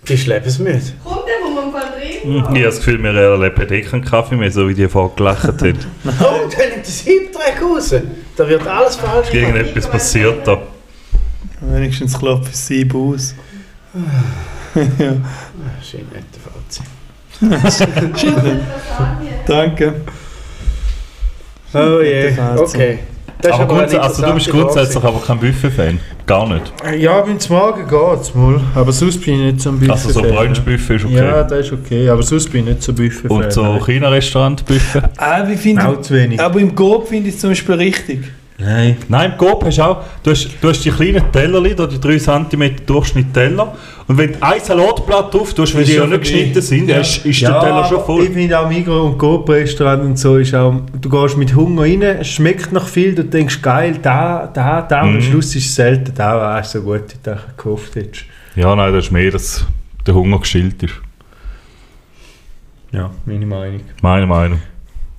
Die 0.07 0.13
ist 0.13 0.27
lebensmüde. 0.27 0.81
kommt 1.03 1.21
der, 1.27 1.33
wo 1.45 1.49
man 1.49 1.63
Hm, 1.73 2.29
reden 2.29 2.39
Ich 2.39 2.43
habe 2.45 2.63
das 2.63 2.77
Gefühl, 2.77 3.03
wir 3.03 3.13
erleben 3.13 3.73
eh 3.73 3.81
keinen 3.81 4.05
Kaffee 4.05 4.35
mehr, 4.35 4.49
so 4.51 4.69
wie 4.69 4.73
die 4.73 4.87
vorher 4.87 5.11
gelacht 5.17 5.43
haben. 5.43 5.77
Oh, 6.05 6.49
dann 6.49 6.69
nimmt 6.69 6.87
das 6.87 6.99
Hiebdreck 7.01 7.61
raus. 7.61 7.93
Da 8.37 8.47
wird 8.47 8.65
alles 8.65 8.95
falsch 8.95 9.29
gemacht. 9.29 9.33
Irgendetwas 9.33 9.87
passiert 9.87 10.47
da. 10.47 10.59
Wenigstens 11.71 12.17
klopft 12.17 12.53
es 12.53 12.67
sieben 12.67 13.13
aus. 13.13 13.35
Schön 14.73 16.07
nette 16.11 16.39
Fazit. 16.43 16.85
Danke. 19.47 19.93
Oh 21.73 22.01
je, 22.01 22.31
Fazit. 22.31 22.75
okay. 22.75 22.99
Aber 23.51 23.63
aber 23.63 24.01
also 24.03 24.25
du 24.25 24.33
bist 24.35 24.49
grundsätzlich 24.49 25.03
aber 25.03 25.19
kein 25.19 25.37
Buffet-Fan. 25.37 25.99
Gar 26.25 26.47
nicht. 26.47 26.71
Ja, 26.97 27.19
beim 27.21 27.37
Morgen 27.49 27.87
geht's 27.87 28.33
mal. 28.33 28.61
Aber 28.73 28.91
sonst 28.93 29.19
bin 29.21 29.33
ich 29.33 29.53
nicht 29.53 29.61
so 29.61 29.69
ein 29.69 29.79
Buffet. 29.79 29.91
Also 29.91 30.09
so 30.11 30.21
Brunch-Buffet 30.21 30.95
ist 30.95 31.05
okay. 31.05 31.15
Ja, 31.15 31.43
das 31.43 31.65
ist 31.65 31.73
okay. 31.73 32.09
Aber 32.09 32.23
sonst 32.23 32.49
bin 32.49 32.61
ich 32.61 32.75
nicht 32.75 32.83
so 32.83 32.93
Buffet. 32.93 33.27
Und 33.29 33.51
so 33.51 33.79
China-Restaurant-Buffet? 33.85 35.01
Ah, 35.17 35.47
wie 35.47 35.57
finde 35.57 35.85
Auch 35.87 36.01
zu 36.01 36.13
wenig. 36.13 36.39
Aber 36.39 36.59
im 36.59 36.73
Coop 36.73 37.09
finde 37.09 37.29
ich 37.29 37.35
es 37.35 37.41
zum 37.41 37.49
Beispiel 37.49 37.75
richtig. 37.75 38.23
Nein. 38.63 38.97
Nein, 39.09 39.31
im 39.31 39.37
Coop 39.37 39.65
hast 39.65 39.77
du 39.77 39.81
auch, 39.83 40.03
du 40.23 40.31
hast, 40.31 40.49
du 40.61 40.69
hast 40.69 40.83
die 40.85 40.91
kleinen 40.91 41.31
Tellerli, 41.31 41.75
da 41.75 41.85
die 41.85 41.99
3 41.99 42.17
cm 42.17 42.85
Durchschnitt 42.85 43.33
Teller. 43.33 43.75
Und 44.07 44.17
wenn 44.17 44.33
du 44.33 44.37
ein 44.41 44.59
Salatblatt 44.61 45.33
drauf 45.33 45.53
tust, 45.53 45.75
weil 45.75 45.83
die 45.85 45.93
ja 45.93 46.05
nicht 46.05 46.21
geschnitten 46.21 46.61
sind, 46.61 46.89
Ja. 46.89 46.97
ist, 46.99 47.25
ist 47.25 47.41
der 47.41 47.59
Teller 47.59 47.85
schon 47.85 48.03
voll. 48.05 48.23
Ich 48.23 48.29
finde 48.31 48.59
auch 48.59 48.67
Migros 48.69 49.11
und 49.11 49.17
Coop-Restaurant 49.17 50.03
und 50.03 50.19
so 50.19 50.37
ist 50.37 50.53
auch, 50.55 50.73
du 50.99 51.09
gehst 51.09 51.37
mit 51.37 51.55
Hunger 51.55 51.81
rein, 51.83 52.01
es 52.01 52.27
schmeckt 52.27 52.71
noch 52.71 52.87
viel, 52.87 53.15
du 53.15 53.23
denkst 53.25 53.61
geil, 53.61 53.97
da, 54.01 54.49
da, 54.53 54.81
da 54.81 55.01
und 55.03 55.07
am 55.09 55.15
Mhm. 55.15 55.21
Schluss 55.21 55.55
ist 55.55 55.65
es 55.65 55.75
selten 55.75 56.13
da, 56.15 56.57
ah, 56.57 56.63
so 56.63 56.81
gut, 56.81 57.03
du 57.23 57.37
gehofft 57.57 57.95
hättest. 57.95 58.25
Ja, 58.55 58.75
nein, 58.75 58.93
das 58.93 59.05
ist 59.05 59.11
mehr, 59.11 59.31
dass 59.31 59.65
der 60.05 60.13
Hunger 60.13 60.39
gestillt 60.39 60.83
ist. 60.83 60.93
Ja, 62.91 63.09
meine 63.25 63.45
Meinung. 63.45 63.81
Meine 64.01 64.27
Meinung. 64.27 64.59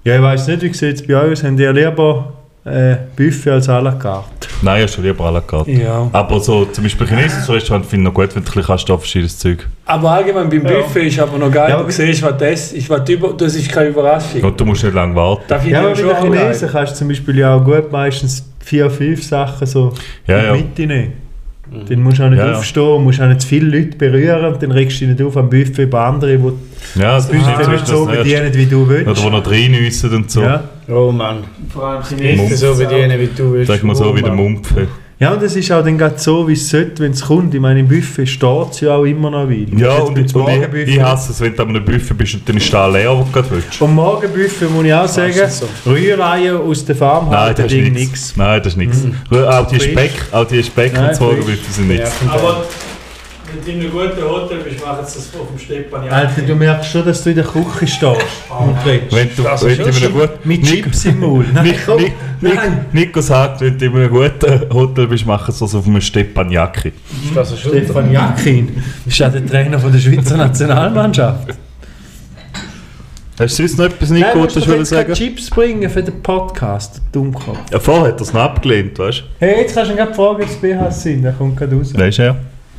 Ja, 0.04 0.16
ich 0.16 0.22
weiss 0.22 0.46
nicht, 0.46 0.62
wie 0.62 0.72
sieht 0.72 0.96
es 0.96 1.06
bei 1.06 1.16
euch 1.16 1.32
aus? 1.32 1.42
Habt 1.44 1.58
ihr 1.58 1.72
lieber 1.72 2.32
äh, 2.64 2.96
Buffet 3.16 3.50
als 3.50 3.68
à 3.68 3.80
la 3.80 3.92
carte? 3.92 4.48
Nein, 4.62 4.82
hast 4.82 4.96
du 4.96 5.02
lieber 5.02 5.24
à 5.24 5.30
la 5.32 5.40
carte. 5.40 5.70
Ja. 5.70 6.08
Aber 6.12 6.40
so 6.40 6.64
zum 6.66 6.84
Beispiel 6.84 7.06
chinesisches 7.06 7.48
Restaurant 7.50 7.84
finde 7.84 8.02
ich 8.02 8.04
noch 8.08 8.14
gut, 8.14 8.34
wenn 8.34 8.42
du 8.44 8.50
ein 8.50 8.54
bisschen 8.66 8.86
da 8.86 8.96
verschiedenes 8.98 9.38
Zeug. 9.38 9.66
Aber 9.86 10.10
allgemein 10.12 10.48
beim 10.48 10.64
Ja. 10.66 10.80
Buffet 10.80 11.06
ist 11.08 11.18
aber 11.18 11.36
noch 11.38 11.50
geil, 11.50 11.70
Ja, 11.70 11.82
du 11.82 11.90
siehst, 11.90 12.22
was 12.22 12.36
das 12.38 12.72
ist. 12.72 12.88
Was 12.88 13.04
du 13.04 13.12
über, 13.12 13.32
das 13.34 13.54
ist 13.54 13.70
keine 13.70 13.88
Überraschung. 13.90 14.42
Und 14.42 14.58
du 14.58 14.64
musst 14.64 14.82
nicht 14.82 14.94
lange 14.94 15.14
warten. 15.14 15.42
Finde 15.48 15.70
Ja, 15.70 15.80
aber 15.80 15.92
ich 15.92 16.02
bei 16.02 16.14
schon 16.20 16.30
den 16.32 16.40
Chinesen 16.40 16.68
kannst 16.70 16.92
du 16.92 16.96
zum 16.98 17.08
Beispiel 17.08 17.38
ja 17.38 17.54
auch 17.54 17.64
gut 17.64 17.92
meistens 17.92 18.44
vier, 18.60 18.90
fünf 18.90 19.22
Sachen 19.22 19.66
so 19.66 19.92
Ja, 20.26 20.38
in 20.38 20.44
ja. 20.60 20.62
die 20.76 21.10
Nehmen. 21.70 21.86
Dann 21.88 22.02
musst 22.02 22.18
du 22.18 22.24
auch 22.24 22.30
nicht 22.30 22.38
Ja, 22.38 22.50
ja. 22.50 22.58
aufstehen, 22.58 23.04
musst 23.04 23.20
auch 23.20 23.26
nicht 23.28 23.40
zu 23.40 23.48
viele 23.48 23.78
Leute 23.78 23.96
berühren 23.96 24.52
und 24.52 24.62
dann 24.62 24.70
regst 24.72 25.00
du 25.00 25.06
dich 25.06 25.18
nicht 25.18 25.26
auf 25.26 25.36
am 25.36 25.48
Buffet 25.48 25.86
bei 25.86 26.00
anderen, 26.04 26.42
die 26.42 27.00
Ja, 27.00 27.14
das 27.16 27.28
das 27.28 27.36
Buffet 27.38 27.70
nicht 27.70 27.86
so 27.86 28.06
das 28.06 28.16
bedienen, 28.18 28.54
wie 28.54 28.66
du 28.66 28.88
willst. 28.88 29.08
Oder 29.08 29.22
wo 29.22 29.30
noch 29.30 29.50
reinüssen 29.50 30.14
und 30.14 30.30
so. 30.30 30.42
Ja. 30.42 30.64
Oh 30.88 31.10
Mann. 31.10 31.38
Vor 31.72 31.84
allem 31.86 32.02
Nicht 32.18 32.56
so 32.58 32.74
bedienen, 32.76 33.18
wie 33.18 33.28
du 33.34 33.52
willst. 33.52 33.68
Sag 33.68 33.82
mal 33.82 33.94
so 33.94 34.14
wie 34.14 34.22
der 34.22 34.32
Mumpfe. 34.32 34.88
Ja, 35.20 35.32
und 35.32 35.42
es 35.42 35.54
ist 35.54 35.70
auch 35.70 35.84
dann 35.84 35.96
gerade 35.96 36.18
so, 36.18 36.48
wie 36.48 36.54
es 36.54 36.68
sollte, 36.68 37.02
wenn 37.02 37.12
es 37.12 37.22
kommt. 37.22 37.54
Ich 37.54 37.60
meine, 37.60 37.80
im 37.80 37.88
Buffet 37.88 38.26
steht 38.26 38.70
es 38.72 38.80
ja 38.80 38.96
auch 38.96 39.04
immer 39.04 39.30
noch 39.30 39.48
weil. 39.48 39.66
Ja, 39.78 39.98
und, 39.98 40.14
beim 40.14 40.42
und 40.42 40.74
ich, 40.74 40.88
ich 40.88 41.00
hasse 41.00 41.32
es, 41.32 41.40
wenn 41.40 41.54
du 41.54 41.62
an 41.62 41.68
einem 41.68 41.84
Buffet 41.84 42.14
bist 42.14 42.34
und 42.34 42.48
dann 42.48 42.56
ist 42.56 42.72
da 42.72 42.86
leer, 42.88 43.16
wo 43.16 43.22
du 43.22 43.30
gerade 43.30 43.50
willst. 43.52 43.74
Vom 43.76 43.94
Morgenbuffet 43.94 44.68
muss 44.70 44.84
ich 44.84 44.92
auch 44.92 45.06
sagen, 45.06 45.34
Meistens 45.38 45.70
Rühreihen 45.86 46.56
aus 46.56 46.84
der 46.84 46.96
Farm 46.96 47.30
Nein, 47.30 47.54
das 47.56 47.66
Ding 47.68 47.86
ist 47.86 47.92
nichts. 47.92 48.36
Nein, 48.36 48.58
das 48.62 48.72
ist 48.72 48.76
nichts. 48.76 49.06
Auch 49.30 49.66
die. 49.68 49.80
Speck, 49.80 50.12
auch 50.32 50.46
die 50.46 50.62
Speck 50.62 50.94
Nein, 50.94 51.08
und 51.08 51.14
so 51.14 51.24
frisch. 51.26 51.36
Morgenbuffet 51.36 51.72
sind 51.72 51.88
nichts. 51.88 52.12
Aber 52.28 52.64
Wenn 53.54 53.64
du 53.64 53.70
in 53.70 53.80
einem 53.80 53.90
guten 53.92 54.28
Hotel 54.28 54.58
bist, 54.58 54.84
machen 54.84 55.04
sie 55.06 55.14
das 55.14 55.30
auf 55.40 55.48
dem 55.48 55.58
Stepan 55.58 56.08
Alter, 56.08 56.42
du 56.42 56.54
merkst 56.54 56.90
schon, 56.90 57.04
dass 57.04 57.22
du 57.22 57.30
in 57.30 57.36
der 57.36 57.44
Küche 57.44 57.86
stehst 57.86 58.02
und 58.02 58.76
redest. 58.84 59.12
Wenn 59.14 59.28
du, 59.36 59.42
Das 59.42 59.64
wenn 59.64 59.78
du 59.78 60.10
guten... 60.10 60.48
Mit 60.48 60.64
Chips 60.64 61.04
im 61.04 61.20
Maul. 61.20 61.44
Nein, 61.52 61.74
komm. 61.86 62.04
Nico 62.92 63.20
sagt, 63.20 63.60
wenn 63.60 63.78
du 63.78 63.84
in 63.86 63.94
einem 63.96 64.10
guten 64.10 64.72
Hotel 64.72 65.06
bist, 65.06 65.26
machen 65.26 65.52
sie 65.52 65.60
das 65.60 65.74
auf 65.74 65.86
einem 65.86 66.00
Stepanjaki. 66.00 66.92
Das 67.34 67.52
ist 67.52 67.60
Stefan 67.60 68.10
Jakin 68.10 68.82
ist 69.06 69.18
ja 69.18 69.28
der 69.28 69.46
Trainer 69.46 69.78
von 69.78 69.92
der 69.92 69.98
Schweizer 70.00 70.36
Nationalmannschaft. 70.36 71.54
Hast 73.38 73.58
du 73.58 73.66
sonst 73.66 73.78
noch 73.78 73.86
etwas, 73.86 74.10
Nico, 74.10 74.28
Nein, 74.34 74.44
was 74.44 74.54
du 74.54 74.60
keine 74.60 74.84
sagen? 74.84 75.12
Chips 75.12 75.50
bringen 75.50 75.90
für 75.90 76.02
den 76.02 76.22
Podcast, 76.22 77.02
Dummkopf. 77.10 77.58
Ja, 77.72 77.80
vorher 77.80 78.08
hat 78.08 78.20
er 78.20 78.22
es 78.22 78.32
noch 78.32 78.42
abgelehnt, 78.42 78.98
weißt 78.98 79.20
du? 79.20 79.24
Hey, 79.38 79.60
jetzt 79.62 79.74
kannst 79.74 79.90
du 79.90 79.94
ihn 79.94 79.98
gerade 79.98 80.14
fragen, 80.14 80.42
ob 80.42 80.48
es 80.48 80.56
BHs 80.56 81.02
sind, 81.02 81.22
der 81.22 81.32
kommt 81.32 81.56
gerade 81.56 81.76
raus. 81.76 81.92
Weißt 81.96 82.18
du 82.18 82.22
er? 82.22 82.36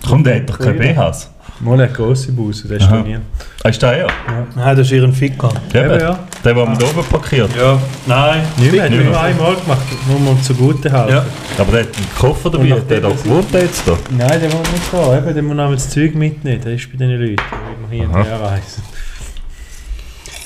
Komm, 0.07 0.23
der 0.23 0.39
doch 0.41 0.59
keine 0.59 0.73
BHs. 0.79 1.29
Mal 1.61 1.73
eine 1.79 1.87
grosse 1.87 2.33
Busse, 2.33 2.67
der 2.67 2.77
ist 2.77 2.83
Aha. 2.83 2.97
nie. 3.01 3.17
Ah, 3.63 3.69
ist 3.69 3.81
der 3.81 3.93
er? 3.93 4.07
Nein, 4.55 4.75
das 4.75 4.87
ist 4.87 4.91
ihren 4.91 5.13
Ficker. 5.13 5.49
Eben, 5.73 5.85
Eben, 5.91 5.99
ja. 6.01 6.19
Der, 6.43 6.53
den 6.53 6.67
wir 6.67 6.77
da 6.77 6.85
oben 6.85 7.03
parkiert. 7.09 7.49
Ja. 7.57 7.79
Nein. 8.05 8.41
Nicht 8.57 8.71
mehr, 8.73 8.89
mehr. 8.89 9.03
nur 9.05 9.19
einmal 9.21 9.55
gemacht, 9.55 9.81
nur 10.07 10.19
mal 10.19 10.41
zugute 10.41 10.91
halten. 10.91 11.13
Ja. 11.13 11.25
Aber 11.57 11.71
der 11.71 11.81
hat 11.83 11.95
einen 11.95 12.07
Koffer 12.19 12.49
dabei, 12.49 12.71
hat 12.71 12.89
der 12.89 12.99
nachdem 13.01 13.23
gewohnt 13.23 13.51
jetzt 13.53 13.87
da? 13.87 13.97
Nein, 14.09 14.39
der 14.41 14.49
muss 14.53 14.71
nicht 14.71 14.91
da, 14.91 15.17
eben, 15.17 15.33
der 15.33 15.43
muss 15.43 15.55
noch 15.55 15.71
das 15.71 15.89
Zeug 15.89 16.13
mitnehmen, 16.15 16.61
der 16.61 16.73
ist 16.73 16.91
bei 16.91 16.97
den 16.97 17.11
Leuten, 17.11 17.35
die 17.37 17.73
immer 17.73 17.89
hier 17.89 18.09
Aha. 18.09 18.19
und 18.19 18.25
her 18.25 18.41
reisen. 18.41 18.83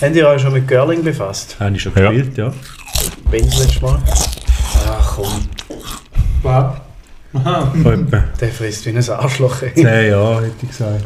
Habt 0.02 0.16
ihr 0.16 0.28
euch 0.28 0.42
schon 0.42 0.54
mit 0.54 0.68
Girling 0.68 1.04
befasst? 1.04 1.58
Habe 1.60 1.76
ich 1.76 1.82
schon 1.82 1.92
Ja. 1.96 2.12
gespielt, 2.12 2.38
ja. 2.38 2.54
Wenn 3.32 3.46
das 3.46 3.60
letzte 3.60 3.82
Mal? 3.82 4.00
Ach 4.88 5.16
komm, 5.16 5.50
Was? 6.44 6.74
Aha. 7.34 7.72
Der 8.42 8.50
frisst 8.50 8.86
wie 8.86 8.90
ein 8.90 9.10
Arschloch. 9.10 9.62
ey. 9.62 9.74
zehn 9.76 10.10
Jahre, 10.12 10.44
hätte 10.46 10.56
ich 10.64 10.70
gesagt. 10.70 11.06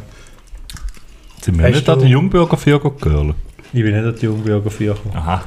Sind 1.41 1.57
wir 1.57 1.65
Hast 1.65 1.76
nicht 1.76 1.89
an 1.89 1.99
du- 1.99 2.05
den 2.05 2.11
Jungbürger 2.11 2.57
für 2.57 2.80
Girl? 2.80 3.34
Ich 3.74 3.84
bin 3.84 3.93
nicht 3.95 4.05
an 4.05 4.15
die 4.19 4.26
Jungbürger 4.26 4.69
4 4.71 4.93
gekommen. 4.93 5.15
Aha. 5.15 5.43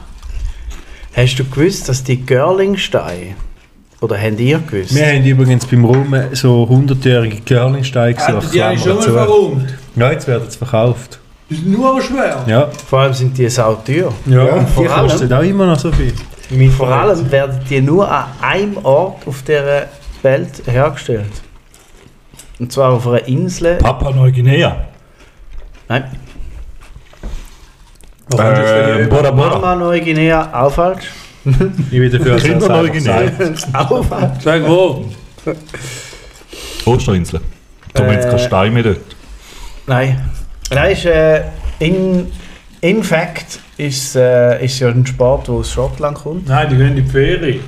Hast 1.14 1.37
du 1.39 1.45
gewusst, 1.45 1.89
dass 1.89 2.05
die 2.05 2.16
Girlingsteine, 2.20 3.35
oder 4.03 4.20
habt 4.20 4.39
ihr 4.41 4.59
gewusst? 4.59 4.95
Wir 4.95 5.07
haben 5.07 5.24
übrigens 5.24 5.64
beim 5.64 5.85
Rum 5.87 6.14
so 6.33 6.64
100-jährige 6.68 7.41
Curlingsteine 7.41 8.18
Alter, 8.18 8.35
gesucht. 8.37 8.55
die 8.55 8.62
habe 8.62 8.74
ich 8.74 8.83
schon 8.83 8.97
mal 8.97 9.03
verräumt. 9.03 9.74
Ja, 9.97 10.12
jetzt 10.12 10.27
werden 10.29 10.51
sie 10.51 10.59
verkauft. 10.59 11.18
Das 11.49 11.59
ist 11.59 11.66
nur 11.66 12.03
schwer. 12.03 12.45
Ja, 12.47 12.68
Vor 12.91 12.99
allem 13.01 13.14
sind 13.14 13.39
die 13.39 13.49
sau 13.49 13.77
teuer. 13.77 14.12
ja. 14.27 14.66
vor 14.66 14.83
die 14.85 14.91
allem- 14.91 15.09
kosten 15.09 15.33
auch 15.33 15.43
immer 15.43 15.66
noch 15.66 15.79
so 15.79 15.91
viel. 15.93 16.12
Vor 16.72 16.89
allem 16.89 17.31
werden 17.31 17.61
die 17.70 17.81
nur 17.81 18.11
an 18.11 18.27
einem 18.43 18.77
Ort 18.85 19.27
auf 19.27 19.43
dieser 19.43 19.87
Welt 20.23 20.62
hergestellt. 20.67 21.33
Und 22.59 22.73
zwar 22.73 22.93
auf 22.93 23.07
einer 23.07 23.27
Insel. 23.29 23.77
Papua 23.77 24.11
Neuguinea. 24.12 24.85
Nein, 25.89 26.05
Äh, 28.33 29.07
Bora 29.07 29.31
Bora. 29.31 29.59
Mama 29.59 29.75
Neuguinea, 29.77 30.51
auch 30.53 30.73
falsch. 30.73 31.05
Ich 31.45 31.53
bin 31.91 32.11
dafür, 32.11 32.33
dass 32.35 32.43
er 32.45 32.51
Kinder 32.51 32.67
es 32.67 32.69
Neuguinea. 32.69 33.23
auch 33.75 34.05
falsch. 34.05 34.43
Sag 34.43 34.67
wo. 34.69 35.05
Osterinsel. 36.85 37.41
Da 37.93 38.01
haben 38.03 38.09
wir 38.09 38.14
jetzt 38.14 38.27
Äh, 38.27 38.31
keine 38.31 38.39
Steine 38.41 38.71
mehr 38.73 38.83
dort. 38.83 39.01
Nein. 39.87 40.31
Nein, 40.71 40.93
ist, 40.93 41.05
äh, 41.05 41.43
in, 41.79 42.33
in 42.81 43.03
fact 43.05 43.61
ist, 43.77 44.17
äh, 44.17 44.64
ist 44.64 44.81
ja 44.81 44.89
ein 44.89 45.07
Sport, 45.07 45.47
der 45.47 45.55
aus 45.55 45.71
Schottland 45.73 46.19
kommt. 46.19 46.49
Nein, 46.49 46.69
die 46.69 46.77
gehen 46.77 46.97
in 46.97 47.05
die 47.05 47.11
Ferien. 47.11 47.61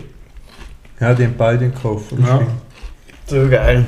Ja, 1.01 1.15
die 1.15 1.25
haben 1.25 1.35
beide 1.39 1.59
den 1.59 1.75
Koffer. 1.75 2.17
Ja. 2.27 2.41
So 3.27 3.49
geil. 3.49 3.85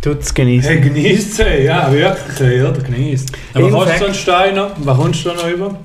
Tut's 0.00 0.32
genießen. 0.34 0.70
Hey, 0.70 0.80
genießt 0.80 1.34
sie, 1.36 1.64
ja, 1.64 1.90
wirklich, 1.90 2.62
oder? 2.62 2.72
Genießt. 2.72 3.32
Aber 3.54 3.64
In 3.66 3.72
kostet 3.72 3.88
fact- 3.90 4.00
so 4.00 4.06
ein 4.06 4.14
Stein 4.14 4.54
noch? 4.54 4.70
Was 4.78 4.96
kommst 4.98 5.24
du 5.24 5.28
da 5.30 5.34
noch 5.36 5.48
über? 5.48 5.78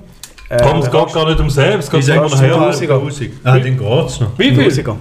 Äh, 0.49 0.57
Komm, 0.61 0.80
es 0.80 0.91
geht 0.91 1.13
gar 1.13 1.28
nicht 1.28 1.39
um 1.39 1.49
selbst, 1.49 1.86
es 1.86 1.91
geht 1.91 2.03
sage 2.03 2.22
nachher. 2.22 2.53
1000. 2.55 3.32
Ah, 3.43 3.57
den 3.59 3.78
geht's 3.78 4.20
noch. 4.20 4.38
Wie 4.38 4.53
viel? 4.53 4.63
Tausiger. 4.63 4.95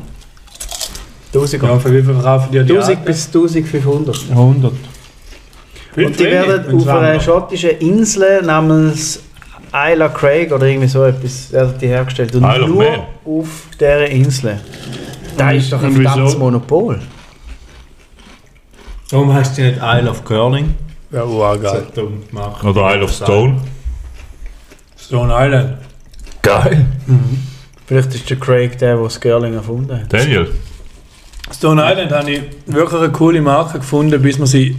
Tausiger. 1.32 1.66
Ja, 1.66 1.78
für 1.78 1.92
wie 1.92 2.02
viel 2.02 2.14
verkaufen 2.14 2.48
die 2.52 2.58
die 2.64 2.72
1000 2.72 2.88
Alten? 2.98 3.04
bis 3.04 3.26
1500. 3.26 4.16
100. 4.30 4.72
Viel 5.94 6.06
Und 6.06 6.20
die 6.20 6.24
wenig, 6.24 6.48
werden 6.48 6.76
auf 6.76 6.88
einer 6.88 7.20
schottischen 7.20 7.70
Insel 7.80 8.42
namens 8.42 9.22
Isla 9.72 10.08
Craig 10.10 10.52
oder 10.52 10.66
irgendwie 10.66 10.88
so 10.88 11.04
etwas 11.04 11.50
werden 11.52 11.74
die 11.80 11.88
hergestellt. 11.88 12.34
Und 12.34 12.42
nur 12.42 12.84
Man. 12.84 13.00
auf 13.24 13.48
dieser 13.74 14.06
Insel. 14.08 14.60
Da 15.38 15.52
ist 15.52 15.72
doch 15.72 15.82
ein 15.82 15.92
verdammtes 15.92 16.36
Monopol. 16.36 17.00
Warum 19.10 19.32
heißt 19.32 19.56
die 19.56 19.62
nicht 19.62 19.78
Isle 19.82 20.10
of 20.10 20.24
Curling? 20.24 20.74
Ja, 21.10 21.26
wow, 21.26 21.58
geil. 21.60 21.86
So 21.94 22.02
dumm 22.02 22.28
gemacht. 22.28 22.62
Oder 22.62 22.94
Isle 22.94 23.04
of 23.04 23.12
Stone. 23.12 23.60
Stone 25.00 25.32
Island. 25.34 25.78
Geil. 26.42 26.86
Vielleicht 27.86 28.14
ist 28.14 28.28
der 28.28 28.38
Craig 28.38 28.76
der, 28.78 28.96
der 28.96 29.04
das 29.04 29.18
Girling 29.20 29.54
erfunden 29.54 29.98
hat. 29.98 30.12
Daniel. 30.12 30.52
Stone 31.50 31.82
Island 31.82 32.12
habe 32.12 32.30
ich 32.30 32.42
wirklich 32.66 33.00
eine 33.00 33.10
coole 33.10 33.40
Marke 33.40 33.78
gefunden, 33.78 34.20
bis 34.20 34.38
wir 34.38 34.46
sie 34.46 34.76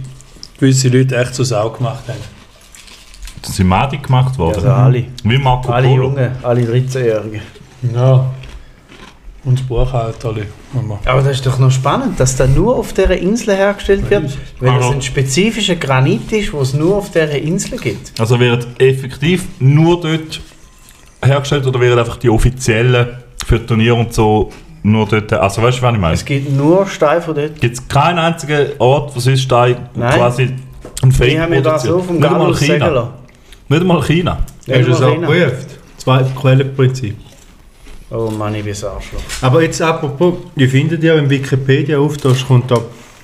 gewisse 0.58 0.88
Leute 0.88 1.16
echt 1.16 1.34
zur 1.34 1.44
Sau 1.44 1.70
gemacht 1.70 2.04
haben. 2.06 2.20
Das 3.42 3.56
sind 3.56 3.66
Madi 3.66 3.96
gemacht 3.98 4.38
worden. 4.38 4.56
Also 4.56 4.70
alle. 4.70 5.06
Wie 5.24 5.38
Marco 5.38 5.72
Alle. 5.72 5.88
Jungen, 5.88 6.30
alle 6.42 6.60
13-Jährigen. 6.60 7.40
Ja. 7.94 8.30
Und 9.44 9.58
das 9.58 9.66
Buchhalter. 9.66 10.34
Mama. 10.74 10.98
Aber 11.06 11.22
das 11.22 11.32
ist 11.38 11.46
doch 11.46 11.58
noch 11.58 11.70
spannend, 11.70 12.20
dass 12.20 12.36
das 12.36 12.48
nur 12.50 12.76
auf 12.76 12.92
dieser 12.92 13.16
Insel 13.16 13.54
hergestellt 13.56 14.08
wird, 14.10 14.36
weil 14.60 14.68
es 14.70 14.74
Also- 14.76 14.90
ein 14.92 15.02
spezifischer 15.02 15.76
Granit 15.76 16.30
ist, 16.32 16.52
den 16.52 16.60
es 16.60 16.74
nur 16.74 16.96
auf 16.96 17.10
dieser 17.10 17.30
Insel 17.38 17.78
gibt. 17.78 18.12
Also 18.20 18.38
wird 18.38 18.66
effektiv 18.78 19.44
nur 19.58 19.98
dort 20.00 20.40
hergestellt 21.24 21.66
oder 21.66 21.80
werden 21.80 21.98
einfach 21.98 22.16
die 22.18 22.28
offiziellen 22.28 23.08
für 23.46 23.64
Turniere 23.64 23.94
und 23.94 24.12
so 24.12 24.50
nur 24.82 25.06
dort. 25.06 25.32
Also 25.32 25.62
weißt 25.62 25.78
du, 25.78 25.82
was 25.82 25.94
ich 25.94 26.00
meine? 26.00 26.14
Es 26.14 26.24
gibt 26.24 26.50
nur 26.52 26.86
Steine 26.86 27.22
von 27.22 27.34
dort. 27.34 27.60
Gibt 27.60 27.74
es 27.74 27.88
keinen 27.88 28.18
einzigen 28.18 28.66
Ort, 28.78 29.14
wo 29.16 29.20
sonst 29.20 29.40
Stein 29.42 29.76
Nein. 29.94 30.14
quasi 30.18 30.54
ein 31.02 31.12
Fake 31.12 31.30
Die 31.30 31.40
haben 31.40 31.50
mir 31.50 31.62
das 31.62 31.82
so 31.84 31.98
vom 32.00 32.16
Nicht 32.16 32.26
einmal 32.26 32.40
Gallus 32.42 32.60
sagen 32.60 32.72
China. 32.74 32.86
lassen. 32.88 33.10
Nicht 33.68 33.80
einmal 33.80 34.02
China. 34.02 34.38
Hast 34.38 34.66
du 34.68 34.72
das 34.72 34.86
Nicht 34.86 34.90
auch 34.96 35.00
mal 35.00 35.12
China. 35.14 35.26
geprüft? 35.28 35.66
Zweites 35.96 36.34
Quellenprinzip. 36.34 37.16
Oh 38.10 38.28
Mann, 38.30 38.54
ich 38.56 38.64
bin 38.64 38.74
ein 38.74 38.84
Arschloch. 38.84 39.20
Aber 39.42 39.62
jetzt 39.62 39.80
apropos, 39.80 40.34
ihr 40.56 40.68
findet 40.68 41.02
ja, 41.04 41.14
wenn 41.16 41.30
Wikipedia 41.30 41.98
auftaucht, 41.98 42.44
kommt 42.46 42.70
da, 42.70 42.78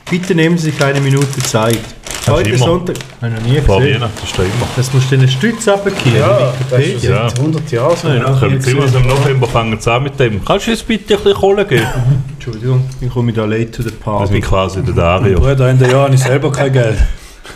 bitte 0.08 0.34
nehmen 0.34 0.56
Sie 0.56 0.70
sich 0.70 0.82
eine 0.84 1.00
Minute 1.00 1.42
Zeit. 1.42 1.80
Heute 2.28 2.50
immer. 2.50 2.58
Sonntag, 2.58 2.96
habe 3.22 3.32
ich 3.36 3.40
noch 3.42 3.48
nie 3.50 3.60
Vor 3.60 3.78
gesehen. 3.80 3.94
Weihnachten 4.00 4.24
ist 4.24 4.36
da 4.38 4.42
immer. 4.42 4.52
Das 4.76 4.92
musst 4.92 5.12
du 5.12 5.16
den 5.18 5.28
Stütz 5.28 5.68
runterkehren, 5.68 6.16
Ja, 6.18 6.52
das 6.70 6.80
ist 6.80 6.86
schon 6.86 6.94
Wikipedia. 6.96 7.28
seit 7.28 7.38
100 7.38 7.70
Jahren 7.72 7.96
so. 7.96 8.08
Ja. 8.08 8.38
Können 8.38 8.56
ich 8.58 8.64
Sie 8.64 8.70
immer 8.72 8.88
so 8.88 8.98
im 8.98 9.06
November 9.06 9.46
fangen 9.46 9.80
sie 9.80 9.92
an 9.92 10.02
mit 10.02 10.18
dem. 10.18 10.44
Kannst 10.44 10.66
du 10.66 10.70
uns 10.72 10.82
bitte 10.82 11.14
ein 11.14 11.20
bisschen 11.22 11.38
Kohle 11.38 11.64
geben? 11.66 11.86
Entschuldigung, 12.34 12.84
ich 13.00 13.10
komme 13.10 13.32
da 13.32 13.44
late 13.44 13.70
to 13.70 13.82
the 13.82 13.90
Das 13.90 13.98
party. 14.00 14.32
bin 14.32 14.42
quasi 14.42 14.82
der 14.82 14.94
Dario. 14.94 15.38
Bruder, 15.40 15.70
in 15.70 15.78
den 15.78 15.88
Jahren 15.90 16.04
habe 16.06 16.14
ich 16.16 16.20
selber 16.22 16.50
kein 16.50 16.72
Geld. 16.72 16.98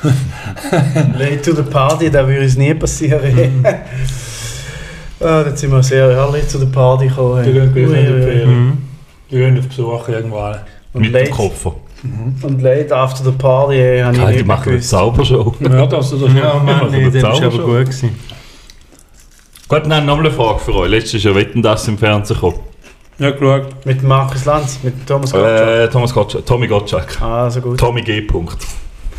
Late 1.18 1.42
to 1.42 1.52
the 1.54 1.62
party, 1.62 2.08
da 2.10 2.26
würde 2.26 2.44
es 2.44 2.56
nie 2.56 2.72
passieren. 2.74 3.64
ah, 5.20 5.44
jetzt 5.46 5.60
sind 5.60 5.70
wir 5.72 5.82
sehr 5.82 6.10
ehrlich 6.10 6.48
zu 6.48 6.58
der 6.58 6.66
Party 6.66 7.08
gekommen. 7.08 7.44
Die 7.44 7.52
gehen 7.52 7.72
gleich 7.72 7.84
in 7.84 8.16
die. 8.16 8.22
Ferien. 8.22 8.66
Mhm. 8.66 8.78
Die 9.30 9.36
gehen 9.36 9.58
auf 9.58 9.66
Besuch 9.68 10.08
irgendwo 10.08 10.38
alle. 10.38 10.64
Und 10.92 11.02
Mit 11.02 11.14
dem 11.14 11.30
Koffer. 11.30 11.74
und 12.42 12.62
late 12.62 12.96
after 12.96 13.24
the 13.24 13.30
party 13.30 14.00
habe 14.02 14.16
ich 14.16 14.36
nicht 14.36 14.46
machen 14.46 14.62
eine 14.62 14.72
gewusst. 14.72 14.90
Zaubershow. 14.90 15.54
Ja, 15.60 15.86
das 15.86 16.12
oder 16.14 16.28
Ja, 16.32 16.54
Mann, 16.54 16.90
nee, 16.90 17.10
das 17.10 17.22
war 17.22 17.34
aber 17.34 17.58
gut. 17.58 17.84
Gewesen. 17.84 18.10
Gut, 19.68 19.82
dann 19.86 20.04
noch 20.06 20.18
eine 20.18 20.30
Frage 20.32 20.58
für 20.58 20.74
euch. 20.74 20.90
Letztes 20.90 21.22
Jahr 21.22 21.34
wetten 21.36 21.62
das 21.62 21.86
im 21.86 21.96
Fernsehen 21.96 22.34
gekommen. 22.34 22.58
Ja, 23.20 23.30
geschaut. 23.30 23.86
Mit 23.86 24.02
Markus 24.02 24.46
Lanz, 24.46 24.80
mit 24.82 25.06
Thomas 25.06 25.30
Gottschalk. 25.30 25.68
Äh, 25.68 25.88
Thomas 25.90 26.14
Gottschalk, 26.14 26.46
Tommy 26.46 26.66
Gottschalk. 26.66 27.20
Ah, 27.20 27.50
so 27.50 27.60
gut. 27.60 27.78
Tommy 27.78 28.00
G. 28.00 28.22
Punkt. 28.22 28.56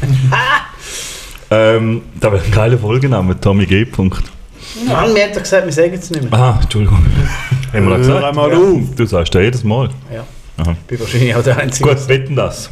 ähm, 1.51 2.01
da 2.19 2.31
wäre 2.31 2.43
ein 2.43 2.51
geiler 2.51 2.77
Folgename, 2.79 3.39
Tommy 3.39 3.65
G. 3.65 3.85
Punkt. 3.85 4.23
Mann, 4.87 5.13
mir 5.13 5.25
hat 5.25 5.35
er 5.35 5.41
gesagt, 5.41 5.65
wir 5.65 5.73
sagen 5.73 5.93
es 5.93 6.09
nicht 6.09 6.29
mehr. 6.29 6.39
Ah, 6.39 6.59
Entschuldigung. 6.61 6.97
Haben 7.73 7.89
wir 7.89 7.97
das 7.97 8.07
Hör 8.07 8.15
gesagt? 8.15 8.25
einmal 8.25 8.51
Ja. 8.51 8.57
auf. 8.57 8.95
Du 8.95 9.05
sagst 9.05 9.33
ja 9.33 9.41
jedes 9.41 9.63
Mal. 9.63 9.89
Ich 9.89 10.65
bin 10.87 10.99
wahrscheinlich 10.99 11.35
auch 11.35 11.43
der 11.43 11.57
Einzige. 11.57 11.89
Gut, 11.89 12.07
wetten 12.07 12.35
das. 12.35 12.69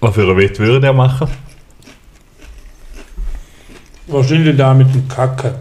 Was 0.00 0.14
für 0.14 0.22
eine 0.22 0.36
Wette 0.36 0.58
würde 0.60 0.86
er 0.86 0.92
machen? 0.92 1.28
Wahrscheinlich 4.06 4.56
da 4.56 4.74
mit 4.74 4.92
dem 4.94 5.08
Kacken. 5.08 5.52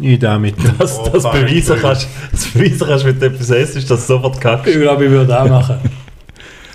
Ich 0.00 0.18
da 0.18 0.38
mit 0.38 0.56
dem 0.62 0.78
Dass 0.78 1.02
du 1.02 1.10
das 1.10 1.24
beweisen 1.24 1.78
kannst, 1.80 2.08
das 2.32 2.46
beweisen 2.46 2.86
kannst, 2.86 3.04
wenn 3.04 3.18
du 3.18 3.26
etwas 3.26 3.50
isst, 3.50 3.76
ist 3.76 3.90
das 3.90 4.06
sofort 4.06 4.40
kackst. 4.40 4.66
Ich 4.68 4.80
glaube, 4.80 5.04
ich 5.06 5.10
würde 5.10 5.40
auch 5.40 5.48
machen. 5.48 5.78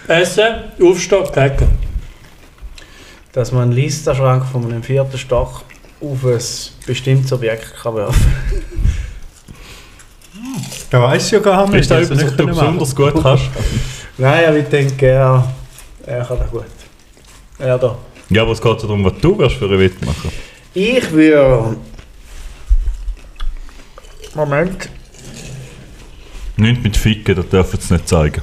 Essen, 0.07 0.43
aufstehen, 0.81 1.23
kacken. 1.31 1.67
Dass 3.31 3.51
man 3.51 3.63
einen 3.63 3.71
Listerschrank 3.71 4.45
von 4.45 4.65
einem 4.65 4.83
vierten 4.83 5.17
Stock 5.17 5.63
auf 6.03 6.25
ein 6.25 6.39
bestimmtes 6.85 7.31
Objekt 7.31 7.73
kann 7.81 7.95
werfen 7.95 8.25
Da 10.89 11.01
weiß 11.01 11.25
ich 11.25 11.31
ja 11.31 11.39
gar 11.39 11.67
nicht. 11.69 11.89
Da 11.89 11.99
dass 11.99 12.11
etwas, 12.11 12.25
was 12.25 12.35
du 12.35 12.43
machen. 12.43 12.55
besonders 12.55 12.95
gut 12.95 13.23
kannst? 13.23 13.45
Nein, 14.17 14.45
aber 14.45 14.57
ich 14.57 14.67
denke, 14.67 15.07
er, 15.07 15.51
er 16.05 16.23
kann 16.23 16.37
das 16.37 16.51
gut. 16.51 16.65
Er 17.57 17.79
da. 17.79 17.97
Ja, 18.29 18.43
aber 18.43 18.51
es 18.51 18.61
geht 18.61 18.71
ja 18.71 18.87
darum, 18.87 19.03
was 19.03 19.13
du 19.19 19.37
wirst 19.39 19.55
für 19.55 19.65
eine 19.65 19.79
Wette 19.79 20.05
machen. 20.05 20.31
Ich 20.75 21.11
würde. 21.11 21.77
Moment. 24.35 24.89
Nicht 26.57 26.83
mit 26.83 26.95
Ficken, 26.95 27.35
das 27.35 27.49
dürfen 27.49 27.79
sie 27.79 27.93
nicht 27.93 28.07
zeigen. 28.07 28.41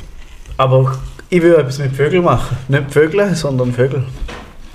Aber 0.57 0.99
ich 1.29 1.41
würde 1.41 1.59
etwas 1.59 1.79
mit 1.79 1.95
Vögeln 1.95 2.25
machen. 2.25 2.57
Nicht 2.67 2.93
Vögel, 2.93 3.33
sondern 3.37 3.73
Vögel. 3.73 4.05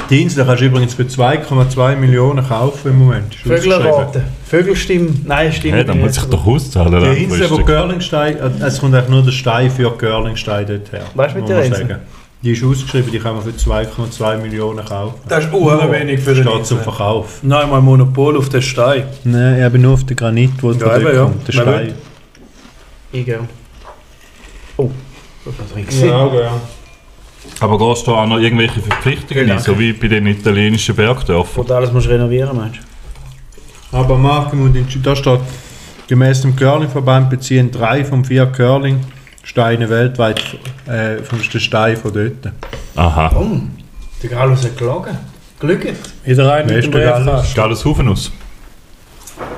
Die 0.09 0.21
Insel 0.21 0.45
kannst 0.45 0.61
du 0.61 0.65
übrigens 0.67 0.93
für 0.93 1.03
2,2 1.03 1.95
Millionen 1.95 2.47
kaufen 2.47 2.91
im 2.91 2.99
Moment. 2.99 3.33
Ist 3.33 3.41
Vögel 3.41 3.73
ausgeschrieben. 3.73 3.91
raten. 3.99 4.21
Vögelstimmen. 4.45 5.25
Nein, 5.27 5.51
Stimmen. 5.51 5.75
Hey, 5.75 5.85
dann 5.85 5.99
muss 5.99 6.17
ich 6.17 6.23
doch 6.25 6.45
auszahlen. 6.45 7.15
Die 7.15 7.23
Insel, 7.23 7.49
wo. 7.49 7.57
Görlingstein, 7.57 8.37
äh, 8.37 8.65
es 8.65 8.79
kommt 8.79 8.93
eigentlich 8.93 9.09
nur 9.09 9.23
der 9.23 9.31
Stein 9.31 9.71
für 9.71 9.89
Görlingstein 9.97 10.67
dort 10.67 10.91
her. 10.91 11.05
Weißt 11.15 11.35
du, 11.35 11.39
mit 11.39 11.49
der 11.49 11.63
Insel? 11.65 11.87
sagen. 11.87 11.99
Die 12.43 12.51
ist 12.51 12.63
ausgeschrieben, 12.63 13.11
die 13.11 13.17
kann 13.17 13.33
man 13.35 13.43
für 13.43 13.49
2,2 13.57 14.37
Millionen 14.37 14.85
kaufen. 14.85 15.15
Das 15.27 15.45
ist 15.45 15.53
uhr 15.53 15.91
wenig 15.91 16.19
für 16.19 16.35
den 16.35 16.43
Steht 16.43 16.65
zum. 16.67 16.79
Verkauf. 16.81 17.39
Nein, 17.41 17.67
mal 17.71 17.81
Monopol 17.81 18.37
auf 18.37 18.49
den 18.49 18.61
Stein. 18.61 19.05
Nein, 19.23 19.63
eben 19.63 19.81
nur 19.81 19.93
auf 19.93 20.03
den 20.03 20.15
Granit, 20.15 20.51
wo 20.61 20.69
es 20.69 20.79
Ja, 20.79 20.99
ja. 20.99 21.23
kommt. 21.23 21.47
Der 21.47 21.51
Stein. 21.53 21.93
Ich 23.11 23.25
gern. 23.25 23.49
Oh, 24.77 24.91
das 25.45 25.53
war 25.57 25.65
drin. 25.73 25.87
Ja, 26.35 26.41
ja. 26.41 26.51
Aber 27.59 27.77
gehst 27.77 28.05
du 28.05 28.11
da 28.11 28.17
auch 28.17 28.27
noch 28.27 28.39
irgendwelche 28.39 28.81
Verpflichtungen 28.81 29.49
ein, 29.49 29.59
so 29.59 29.77
wie 29.79 29.93
bei 29.93 30.07
den 30.07 30.27
italienischen 30.27 30.95
Bergdörfern? 30.95 31.63
Und 31.63 31.71
alles 31.71 31.91
musst 31.91 32.07
du 32.07 32.11
renovieren, 32.11 32.55
meinst 32.57 32.79
du? 33.91 33.97
Aber 33.97 34.17
Marken 34.17 34.61
und 34.61 34.75
in, 34.75 34.85
da 35.03 35.15
steht, 35.15 35.39
gemäß 36.07 36.41
dem 36.41 36.55
Curlingverband 36.55 37.29
beziehen 37.29 37.71
drei 37.71 38.03
von 38.03 38.25
vier 38.25 38.45
Curling-Steine 38.47 39.89
weltweit 39.89 40.41
äh, 40.85 41.23
vom 41.23 41.39
den 41.41 41.59
Stein 41.61 41.95
von 41.95 42.13
dort. 42.13 42.53
Aha. 42.95 43.31
Oh, 43.35 43.61
der 44.21 44.29
Galus 44.29 44.63
hat 44.65 44.77
gelogen. 44.77 45.17
Glückt. 45.59 45.97
Wieder 46.25 46.47
rein 46.49 46.65
Wer 46.67 46.75
mit 46.75 46.85
ist 46.85 46.93
dem 46.93 46.99
der 46.99 47.11
Gallus? 47.11 47.25
Briefkasten. 47.25 47.55
Gallus 47.55 47.85
Hufenus. 47.85 48.31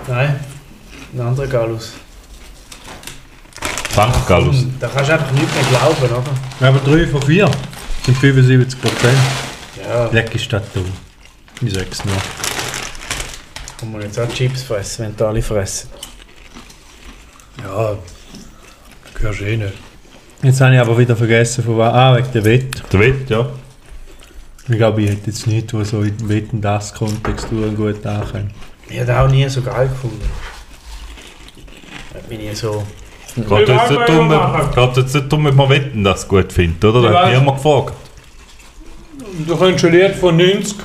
Nein, 0.08 0.40
ein 1.14 1.22
anderer 1.22 1.48
Galus. 1.48 1.94
St. 3.92 4.28
Gallus. 4.28 4.66
Da 4.80 4.88
kannst 4.88 5.10
du 5.10 5.14
einfach 5.14 5.32
nicht 5.32 5.48
mehr 5.56 5.64
glauben, 5.80 6.22
oder? 6.22 6.68
Aber 6.68 6.80
drei 6.86 7.08
von 7.08 7.22
vier 7.24 7.50
sind 8.08 8.18
75 8.20 8.82
Prozent. 8.82 9.18
Ja, 9.84 10.06
Leck 10.12 10.34
ist 10.34 10.52
das 10.52 10.64
dumm. 10.74 10.86
Ich 11.62 11.74
sag's 11.74 12.06
nur. 12.06 12.16
kann 13.78 13.92
man 13.92 14.02
jetzt 14.02 14.18
auch 14.18 14.30
Chips 14.30 14.64
fressen, 14.64 15.06
wenn 15.06 15.16
die 15.16 15.24
alle 15.24 15.42
fressen. 15.42 15.90
Ja, 17.62 17.98
gehörst 19.14 19.42
eh 19.42 19.58
nicht. 19.58 19.74
Jetzt 20.42 20.62
habe 20.62 20.76
ich 20.76 20.80
aber 20.80 20.98
wieder 20.98 21.18
vergessen, 21.18 21.64
von 21.66 21.78
was. 21.80 21.94
Ah, 21.94 22.16
wegen 22.16 22.32
der 22.32 22.46
Wett. 22.46 22.84
Der 22.94 23.00
Wett, 23.00 23.30
ja. 23.30 23.50
Ich 24.70 24.78
glaube, 24.78 25.02
ich 25.02 25.10
hätte 25.10 25.28
jetzt 25.28 25.46
nicht, 25.46 25.74
wo 25.74 25.84
so 25.84 26.02
in 26.02 26.30
Wetten 26.30 26.62
das 26.62 26.94
Kontext 26.94 27.50
gut 27.50 28.06
ankommt. 28.06 28.52
Ich 28.90 29.00
habe 29.02 29.20
auch 29.20 29.30
nie 29.30 29.50
so 29.50 29.62
geil 29.62 29.90
gefunden. 29.90 30.30
Ich 32.16 32.26
bin 32.28 32.40
nie 32.40 32.56
so. 32.56 32.86
Geht 33.38 33.68
jetzt 33.70 33.90
nicht 33.92 34.10
darum, 34.10 34.30
geht 34.76 34.98
jetzt 34.98 35.14
nicht 35.16 35.32
darum, 35.32 35.46
ob 35.46 35.56
man 35.56 35.70
wetten, 35.70 36.04
dass 36.04 36.22
es 36.22 36.28
gut 36.28 36.52
findet, 36.52 36.84
oder? 36.86 37.02
Da 37.04 37.10
Ich 37.12 37.16
hat 37.18 37.26
weiß. 37.26 37.40
niemand 37.40 37.58
gefragt. 37.64 37.94
Du 39.48 39.56
könntest 39.56 39.86
ein 39.86 39.92
Lied 39.92 40.16
von 40.16 40.36
90, 40.38 40.76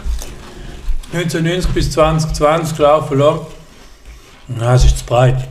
1990 1.12 1.70
bis 1.72 1.90
2020 1.92 2.78
laufen 2.78 3.18
lassen. 3.18 3.40
Nein, 4.48 4.74
es 4.74 4.84
ist 4.84 4.98
zu 4.98 5.04
breit. 5.06 5.48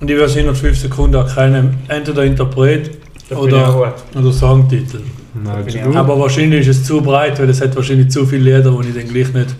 Und 0.00 0.10
ich 0.10 0.16
werde 0.16 0.38
in 0.40 0.54
5 0.54 0.78
Sekunden 0.78 1.16
erkennen, 1.16 1.78
entweder 1.88 2.24
Interpret 2.24 2.90
Da 3.28 3.36
auch 3.36 3.40
oder, 3.42 3.94
oder 4.14 4.32
Songtitel. 4.32 5.00
Nein. 5.34 5.96
Aber 5.96 6.18
wahrscheinlich 6.20 6.66
ist 6.66 6.78
es 6.80 6.84
zu 6.84 7.00
breit, 7.00 7.38
weil 7.40 7.48
es 7.50 7.60
hat 7.60 7.74
wahrscheinlich 7.74 8.10
zu 8.10 8.24
viele 8.26 8.56
Lieder, 8.58 8.70
die 8.70 8.88
ich 8.88 8.94
dann 8.94 9.08
gleich 9.08 9.32
nicht. 9.32 9.56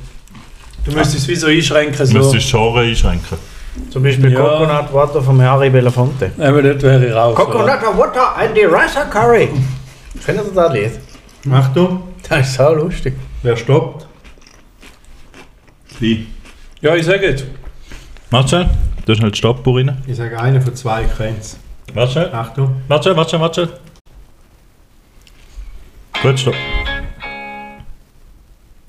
Du 0.85 0.93
müsstest 0.93 1.17
es 1.19 1.29
wie 1.29 1.35
so 1.35 1.47
einschränken. 1.49 1.99
Du 1.99 2.07
So. 2.07 2.19
müsstest 2.19 2.51
Genre 2.51 2.81
einschränken. 2.81 3.39
Zum 3.91 4.03
Beispiel 4.03 4.33
Ja. 4.33 4.41
Coconut 4.41 4.93
Water 4.93 5.23
von 5.23 5.41
Harry 5.43 5.71
Belafonte. 5.71 6.31
Aber 6.39 6.63
dort 6.63 6.83
wäre 6.83 7.07
ich 7.07 7.15
raus. 7.15 7.35
Coconut 7.37 7.83
Water 7.97 8.37
and 8.37 8.55
the 8.55 8.65
Rasa 8.65 9.05
Curry. 9.05 9.49
Kennt 10.25 10.39
ihr 10.39 10.45
das 10.55 10.73
Lied? 10.73 10.93
Achtung, 11.53 12.03
Das 12.29 12.49
ist 12.49 12.55
so 12.55 12.75
lustig. 12.75 13.15
wer 13.43 13.57
stoppt? 13.57 14.07
Wie? 16.01 16.27
Ja, 16.81 16.95
ich 16.95 17.07
sage 17.07 17.27
jetzt. 17.27 17.45
Schnell. 18.49 18.69
Du 19.07 19.13
hast 19.13 19.23
die 19.23 19.35
Stoppuhr 19.39 19.79
rein. 19.79 20.03
Ich 20.07 20.17
sage, 20.17 20.39
einer 20.41 20.61
von 20.61 20.75
zwei. 20.75 21.07
Warte 21.95 22.13
schnell. 22.13 22.35
Achtung. 22.35 22.83
Schnell, 22.89 23.17
warte 23.17 23.55
schnell. 23.55 23.69
Gut, 26.23 26.41
stopp. 26.41 26.55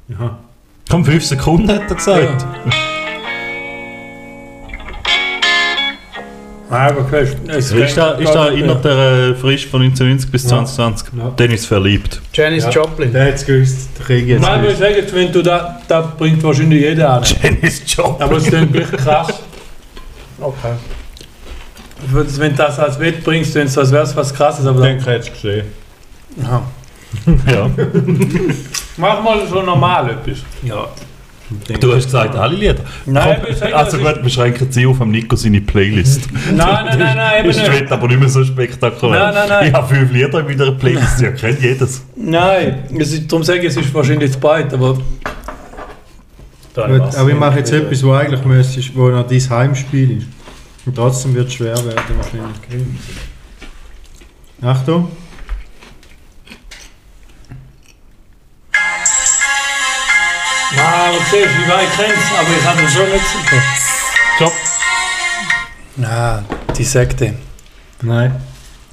Ja. 0.08 0.40
Komm, 0.90 1.06
5 1.06 1.26
Sekunden 1.26 1.70
hat 1.70 1.90
er 1.90 1.96
gesagt. 1.96 2.46
Nein, 6.70 6.90
aber 6.92 7.10
weißt, 7.12 7.38
es 7.48 7.72
Ist 7.72 7.96
da, 7.98 8.12
ist 8.12 8.34
da 8.34 8.48
innerhalb 8.50 8.82
der 8.82 8.92
äh, 9.30 9.36
Frist 9.36 9.66
von 9.66 9.82
1990 9.82 10.30
bis 10.32 10.48
2020? 10.48 11.10
Ja. 11.18 11.30
Dennis 11.30 11.66
verliebt. 11.66 12.22
Janis 12.34 12.66
Ja. 12.66 12.70
Joplin. 12.72 13.14
Der 13.14 13.28
hat's 13.28 13.46
gewusst, 13.46 13.90
der 13.98 14.06
Krieg 14.06 14.28
jetzt 14.28 14.42
Nein, 14.42 14.52
aber 14.52 14.62
ich 14.64 14.68
gewusst. 14.78 14.80
sage 14.82 14.96
jetzt, 14.96 15.16
wenn 15.16 15.32
du 15.32 15.42
da, 15.42 15.80
da 15.88 16.02
bringt 16.18 16.44
wahrscheinlich 16.44 16.82
jeder 16.82 17.10
an. 17.14 17.24
Dennis 17.42 17.82
Job. 17.88 18.22
Aber 18.22 18.36
es 18.38 18.44
ist 18.44 18.54
dann 18.54 18.72
gleich 18.72 18.92
krass. 18.92 19.28
Okay. 20.42 20.74
Wenn 22.12 22.52
du 22.52 22.58
das 22.58 22.78
als 22.80 23.00
Wett 23.00 23.24
bringst, 23.24 23.56
dann 23.56 23.68
so, 23.68 23.80
als 23.82 23.92
wäre 23.92 24.04
es 24.04 24.16
was 24.16 24.34
krasses. 24.34 24.66
Aber 24.66 24.82
Den 24.82 24.98
dann, 25.00 25.06
hättest 25.08 25.30
du 25.30 25.34
gesehen. 25.34 25.66
ja. 26.42 26.62
Ja. 27.50 27.70
Mach 28.98 29.24
mal 29.24 29.48
so 29.48 29.62
normal 29.62 30.10
etwas. 30.10 30.40
Ja. 30.62 30.88
Du 31.80 31.94
hast 31.96 32.06
gesagt, 32.06 32.36
alle 32.36 32.56
Lieder. 32.56 32.76
Nein, 33.06 33.38
Komm, 33.42 33.74
also 33.74 33.98
gut, 33.98 34.20
wir 34.22 34.30
schränken 34.30 34.70
sie 34.70 34.86
auf 34.86 35.00
am 35.00 35.12
Nico 35.12 35.36
seine 35.38 35.62
Playlist. 35.62 36.28
Nein, 36.52 36.58
nein, 36.58 37.00
nein, 37.00 37.16
nein, 37.16 37.40
eben 37.40 37.48
Das 37.48 37.58
nicht. 37.58 37.72
wird 37.72 37.92
aber 37.92 38.08
nicht 38.10 38.20
mehr 38.20 38.30
so 38.30 38.44
spektakulär. 38.44 39.20
Nein, 39.20 39.34
nein, 39.34 39.50
nein. 39.50 39.68
Ich 39.68 39.74
habe 39.74 39.96
fünf 39.96 40.12
Lieder 40.12 40.40
in 40.40 40.46
meiner 40.46 40.72
Playlist, 40.74 41.22
ja, 41.22 41.32
kennt 41.32 41.62
jedes. 41.62 42.04
Nein, 42.18 42.84
es 43.00 43.14
ist, 43.14 43.32
darum 43.32 43.44
sage 43.44 43.60
ich, 43.60 43.66
es 43.68 43.78
ist 43.78 43.94
wahrscheinlich 43.94 44.34
zu 44.34 44.40
breit, 44.40 44.74
aber 44.74 44.96
Gut, 46.76 47.16
aber 47.16 47.30
ich 47.30 47.36
mache 47.36 47.58
jetzt 47.58 47.72
etwas, 47.74 48.04
wo 48.04 48.12
eigentlich 48.14 48.44
müsstest, 48.46 48.96
wo 48.96 49.08
noch 49.10 49.26
dein 49.28 49.50
Heimspiel 49.50 50.20
ist. 50.20 50.28
Und 50.86 50.96
trotzdem 50.96 51.34
wird 51.34 51.48
es 51.48 51.54
schwer 51.56 51.76
werden 51.76 52.04
wahrscheinlich. 52.18 52.86
Achtung. 54.62 55.12
Nein, 60.76 60.86
aber 60.86 61.18
siehst 61.20 61.34
du, 61.34 61.40
ich 61.40 61.90
ich 61.90 61.96
kenne 61.96 62.14
es, 62.14 62.40
aber 62.40 62.58
ich 62.58 62.66
habe 62.66 62.82
es 62.84 62.94
schon 62.94 63.10
nicht 63.10 63.26
sicher. 63.26 63.64
Stopp. 64.36 64.54
Nein, 65.96 66.46
die 66.78 66.84
Sekte. 66.84 67.36
Nein. 68.02 68.36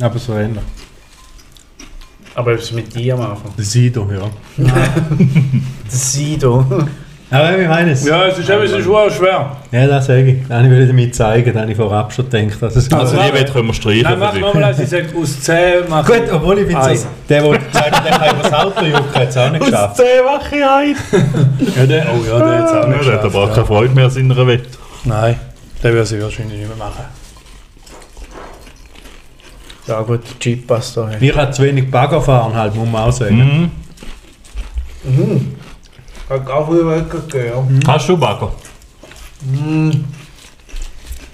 Aber 0.01 0.18
so 0.18 0.35
ähnlich. 0.35 0.62
Aber 2.35 2.53
etwas 2.53 2.72
mit 2.72 2.95
dir 2.95 3.14
am 3.14 3.20
Anfang. 3.22 3.53
Sido, 3.57 4.11
ja. 4.11 4.31
Das 5.85 6.12
Sido. 6.12 6.64
Aber 7.35 7.59
ich 7.59 7.66
meine 7.68 7.91
es. 7.91 8.07
Ja, 8.07 8.26
es 8.26 8.39
ist 8.39 8.49
ist 8.49 8.87
auch 8.89 9.11
schwer. 9.11 9.57
Ja, 9.72 9.87
das 9.89 10.07
sage 10.07 10.22
ich. 10.22 10.49
Das 10.49 10.62
will 10.62 10.82
ich 10.82 10.89
damit 10.89 11.14
zeigen, 11.16 11.53
da 11.53 11.61
habe 11.62 11.70
ich 11.72 11.76
vorab 11.76 12.12
schon 12.12 12.30
gedacht, 12.30 12.62
dass 12.62 12.76
es 12.76 12.93
Also 12.93 13.16
die 13.16 13.32
Wette 13.32 13.53
können 13.53 13.66
wir 13.66 13.74
streichen. 13.74 14.03
Nein, 14.05 14.18
mach 14.20 14.35
nochmal 14.39 14.64
eins, 14.64 14.78
ich 14.78 14.89
sage 14.89 15.07
aus 15.20 15.41
10 15.41 15.57
mach 15.89 16.07
Gut, 16.07 16.22
obwohl 16.32 16.59
ich 16.61 16.76
Ei. 16.76 16.93
das- 16.93 17.07
der, 17.28 17.43
der 17.43 17.61
sagt, 17.72 18.05
der 18.05 18.12
kann 18.12 18.39
übers 18.39 18.53
Auto 18.53 18.85
jucken, 18.85 19.14
hat 19.14 19.28
es 19.28 19.37
auch 19.37 19.51
nicht 19.51 19.64
geschafft. 19.64 19.97
10 19.97 20.07
mache 20.24 20.57
ich 20.57 20.64
ein. 20.64 20.97
Ja, 21.76 21.87
der, 21.87 22.07
oh 22.14 22.24
ja, 22.24 22.39
der 22.39 22.59
hat 22.59 22.64
es 22.66 22.70
auch 22.72 22.74
Ja, 22.82 22.87
nicht 22.89 23.05
der 23.09 23.12
hat 23.14 23.24
aber 23.24 23.35
auch 23.39 23.41
geschafft, 23.49 23.55
keine 23.55 23.66
Freude 23.66 23.95
mehr 23.95 24.05
an 24.05 24.11
seiner 24.11 24.47
Wette. 24.47 24.68
Nein, 25.05 25.37
der 25.82 25.93
wird 25.93 26.07
sie 26.07 26.22
wahrscheinlich 26.22 26.59
nicht 26.59 26.68
mehr 26.68 26.76
machen. 26.76 27.05
Ja 29.87 30.01
gut, 30.03 30.20
der 30.24 30.37
Jeep 30.41 30.66
passt 30.66 30.97
da. 30.97 31.11
Ich 31.20 31.37
habe 31.37 31.51
zu 31.51 31.62
wenig 31.62 31.91
Bagger 31.91 32.20
fahren, 32.20 32.55
halt, 32.55 32.74
muss 32.76 32.89
man 32.89 33.03
auch 33.03 33.12
sagen. 33.12 33.70
Mhm. 35.05 35.55
Kann 36.39 36.49
auch 36.49 36.66
früher 36.66 36.91
weggehen. 36.91 37.80
Hast 37.87 38.09
du 38.09 38.16
Bagger? 38.16 38.53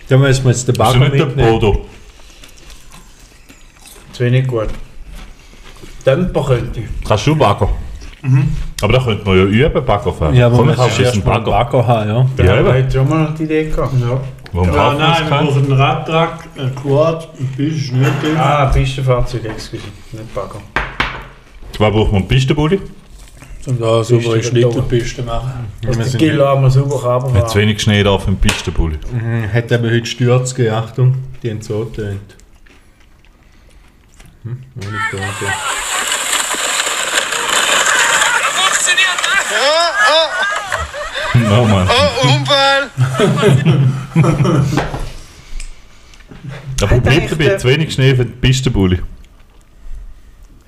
Da 0.08 0.16
müssen 0.16 0.44
wir 0.44 0.50
jetzt 0.50 0.66
den 0.66 0.74
du 0.74 0.78
Bagger 0.78 0.98
nicht 0.98 1.14
der 1.14 1.26
mitnehmen. 1.26 1.52
Bodo? 1.60 1.86
Zu 4.12 4.24
wenig 4.24 4.46
gut. 4.46 4.68
Tempo 6.04 6.42
könnte 6.42 6.80
ich. 6.80 6.86
Kannst 7.06 7.26
du 7.26 7.36
Bagger? 7.36 7.68
Aber 8.82 8.92
da 8.92 9.02
könnte 9.02 9.24
man 9.24 9.36
ja 9.36 9.44
üben, 9.44 9.84
Bagger 9.84 10.12
fahren. 10.12 10.34
Ja, 10.34 10.46
aber 10.46 10.56
Komm, 10.56 10.66
man 10.66 10.76
jetzt 10.76 10.96
einen 10.96 11.04
erst 11.04 11.14
einen. 11.14 11.24
Bagger 11.24 11.86
haben, 11.86 12.08
ja. 12.08 12.16
Ja, 12.16 12.26
Da 12.36 12.60
eben. 12.60 12.72
hätte 12.72 12.92
schon 12.98 13.08
mal 13.08 13.34
die 13.38 13.44
Idee 13.44 13.64
gehabt. 13.70 13.94
Warum 14.52 14.68
Ja, 14.68 14.74
kaufen 14.74 14.98
wir 14.98 15.06
nein, 15.08 15.22
wir 15.22 15.30
brauchen 15.38 15.64
einen 15.64 15.72
Radtrag, 15.72 16.48
ein 16.58 16.74
Quad, 16.74 17.28
ein 17.38 17.46
Bisch, 17.56 17.92
nicht. 17.92 18.10
Ah, 18.36 18.66
Pistenfahrzeug, 18.66 19.44
excuse. 19.44 19.82
Nicht 20.12 20.34
Bagger. 20.34 20.60
Was 21.78 21.92
braucht 21.92 22.12
man? 22.12 22.16
Einen 22.22 22.28
Pistenbully? 22.28 22.80
Und 23.70 23.80
da 23.80 24.02
so 24.04 24.16
Piste 24.16 24.32
eine 24.32 24.42
Schlittelpiste 24.42 25.22
machen. 25.22 25.66
Wir 25.80 25.88
Dass 25.88 25.96
der 25.96 26.06
sind- 26.06 26.18
Gilla 26.18 26.52
einmal 26.54 26.70
sauber 26.70 26.90
Mit 26.90 27.00
zu 27.00 27.08
runterfahren 27.30 27.54
wenig 27.62 27.80
Schnee 27.82 28.02
da 28.02 28.10
auf 28.10 28.24
dem 28.24 28.36
Pistenbully. 28.36 28.98
Mhm, 29.12 29.52
Hat 29.52 29.70
eben 29.72 29.84
heute 29.90 30.06
Stürze 30.06 30.54
gegeben, 30.54 30.74
Achtung, 30.74 31.14
die 31.42 31.50
haben 31.50 31.62
so 31.62 31.84
getönt. 31.86 32.36
Hm, 34.42 34.58
ohne 34.76 34.98
Ton, 35.10 35.20
ja. 35.20 35.52
Funktioniert? 38.56 39.20
Oh 41.52 41.64
Mann. 41.66 41.88
Oh, 41.88 42.28
Unfall! 42.28 42.90
Aber 46.82 47.00
bleibt 47.00 47.32
dabei, 47.32 47.56
zu 47.56 47.68
wenig 47.68 47.92
Schnee 47.92 48.14
für 48.14 48.24
den 48.24 48.40
Pistenbulli. 48.40 49.00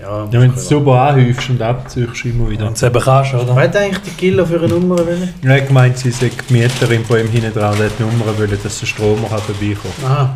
Ja, 0.02 0.28
Ja, 0.28 0.40
wenn 0.40 0.50
du 0.50 0.56
es 0.56 0.68
super 0.68 1.00
anhäufst 1.00 1.48
und 1.48 1.62
abziehst, 1.62 2.24
immer 2.24 2.50
wieder. 2.50 2.66
Du 2.66 2.72
es 2.72 2.82
eben 2.82 3.00
kannst, 3.00 3.34
oder? 3.34 3.54
Wer 3.54 3.62
hat 3.62 3.76
eigentlich 3.76 4.02
die 4.02 4.10
Kilo 4.10 4.44
für 4.44 4.58
eine 4.58 4.66
Nummer 4.66 4.98
wollen? 4.98 5.32
Ja, 5.42 5.56
ich 5.56 5.68
gemeint, 5.68 5.96
sie 5.96 6.10
sei 6.10 6.28
die 6.48 6.52
Mieterin 6.52 7.04
von 7.04 7.20
ihm 7.20 7.28
hinten 7.28 7.54
dran, 7.54 7.76
der 7.78 7.86
hat 7.86 7.92
die 7.98 8.02
Nummer 8.02 8.36
wollen, 8.36 8.58
dass 8.62 8.80
der 8.80 8.86
Stromer 8.86 9.28
kann 9.28 9.38
vorbeikommen 9.38 9.94
Aha. 10.04 10.34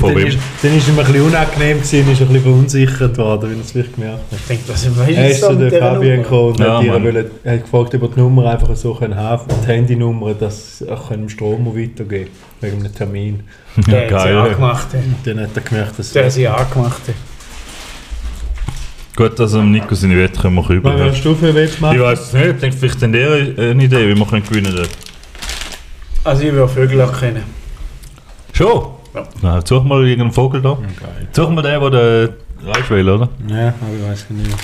Von 0.00 0.08
dann 0.14 0.18
wem? 0.18 0.26
ist, 0.28 0.38
dann 0.62 0.76
ist 0.76 0.88
ihm 0.88 0.98
ein 0.98 1.04
bisschen 1.06 1.22
unangenehm 1.22 1.76
gewesen, 1.78 2.10
ist 2.12 2.20
ein 2.20 2.26
bisschen 2.28 2.42
verunsichert 2.42 3.18
worden, 3.18 3.50
wenn 3.50 3.58
er 3.58 3.64
es 3.64 3.70
vielleicht 3.72 3.94
gemerkt 3.94 4.18
hat. 4.32 4.38
Ich 4.40 4.46
denke, 4.46 4.62
was 4.68 4.84
weißt 4.98 5.08
du 5.08 5.12
Er 5.14 5.30
ist 5.30 5.40
zu 5.40 5.56
der 5.56 5.80
Fabian 5.80 6.22
gekommen 6.22 6.48
und 6.52 6.58
Ja, 6.60 6.76
hat, 6.78 6.84
ihr 6.84 6.92
Mann. 6.92 7.04
wollen, 7.04 7.26
er 7.44 7.52
hat 7.54 7.62
gefragt, 7.64 7.94
ob 7.94 8.02
er 8.02 8.08
die 8.08 8.20
Nummer 8.20 8.50
einfach 8.50 8.74
so 8.76 8.94
können 8.94 9.14
haben 9.14 9.42
die 9.62 9.66
Handynummer, 9.68 10.34
dass 10.34 10.78
sie 10.78 10.90
auch 10.90 11.08
dem 11.10 11.28
Stromer 11.28 11.74
weitergeben 11.76 12.30
wegen 12.60 12.80
einem 12.80 12.94
Termin. 12.94 13.40
Der 13.86 14.10
hat 14.10 14.22
sie 14.22 14.28
angemacht. 14.34 14.86
Und 14.94 15.14
dann 15.24 15.40
hat 15.44 15.50
er 15.54 15.62
gemerkt, 15.62 15.98
dass 15.98 16.12
Der 16.12 16.24
hat 16.24 16.32
sie 16.32 16.48
angemacht. 16.48 17.00
hat. 17.06 17.14
Gut, 19.16 19.38
also 19.38 19.58
dem 19.58 19.70
Nico 19.72 19.94
seine 19.94 20.16
Wette 20.16 20.40
können 20.40 20.54
wir 20.54 20.62
Was 20.62 20.70
über. 20.70 20.98
willst 20.98 21.24
du 21.24 21.34
für 21.34 21.54
Wett 21.54 21.70
Ich 21.74 21.80
machen? 21.80 22.00
weiß 22.00 22.20
es 22.20 22.32
nicht, 22.32 22.46
ich 22.46 22.56
denke, 22.60 22.76
vielleicht 22.78 23.02
haben 23.02 23.12
ihr 23.14 23.32
eine 23.58 23.84
Idee, 23.84 24.08
wie 24.08 24.14
wir 24.18 24.26
können 24.26 24.42
gewinnen 24.44 24.72
können. 24.74 24.88
Also 26.24 26.42
ich 26.42 26.52
will 26.52 26.68
Vögel 26.68 27.00
erkennen. 27.00 27.42
Schon? 28.52 28.82
Ja. 29.14 29.24
Na, 29.42 29.66
such 29.66 29.82
mal 29.84 30.06
irgendeinen 30.06 30.32
Vogel 30.32 30.62
da. 30.62 30.74
Geil. 30.74 31.28
Such 31.32 31.50
mal 31.50 31.62
den, 31.62 31.90
der 31.92 32.28
Reich 32.64 32.90
will, 32.90 33.08
oder? 33.08 33.28
Ja, 33.48 33.68
aber 33.68 33.96
ich 33.96 34.10
weiß 34.10 34.30
nicht. 34.30 34.56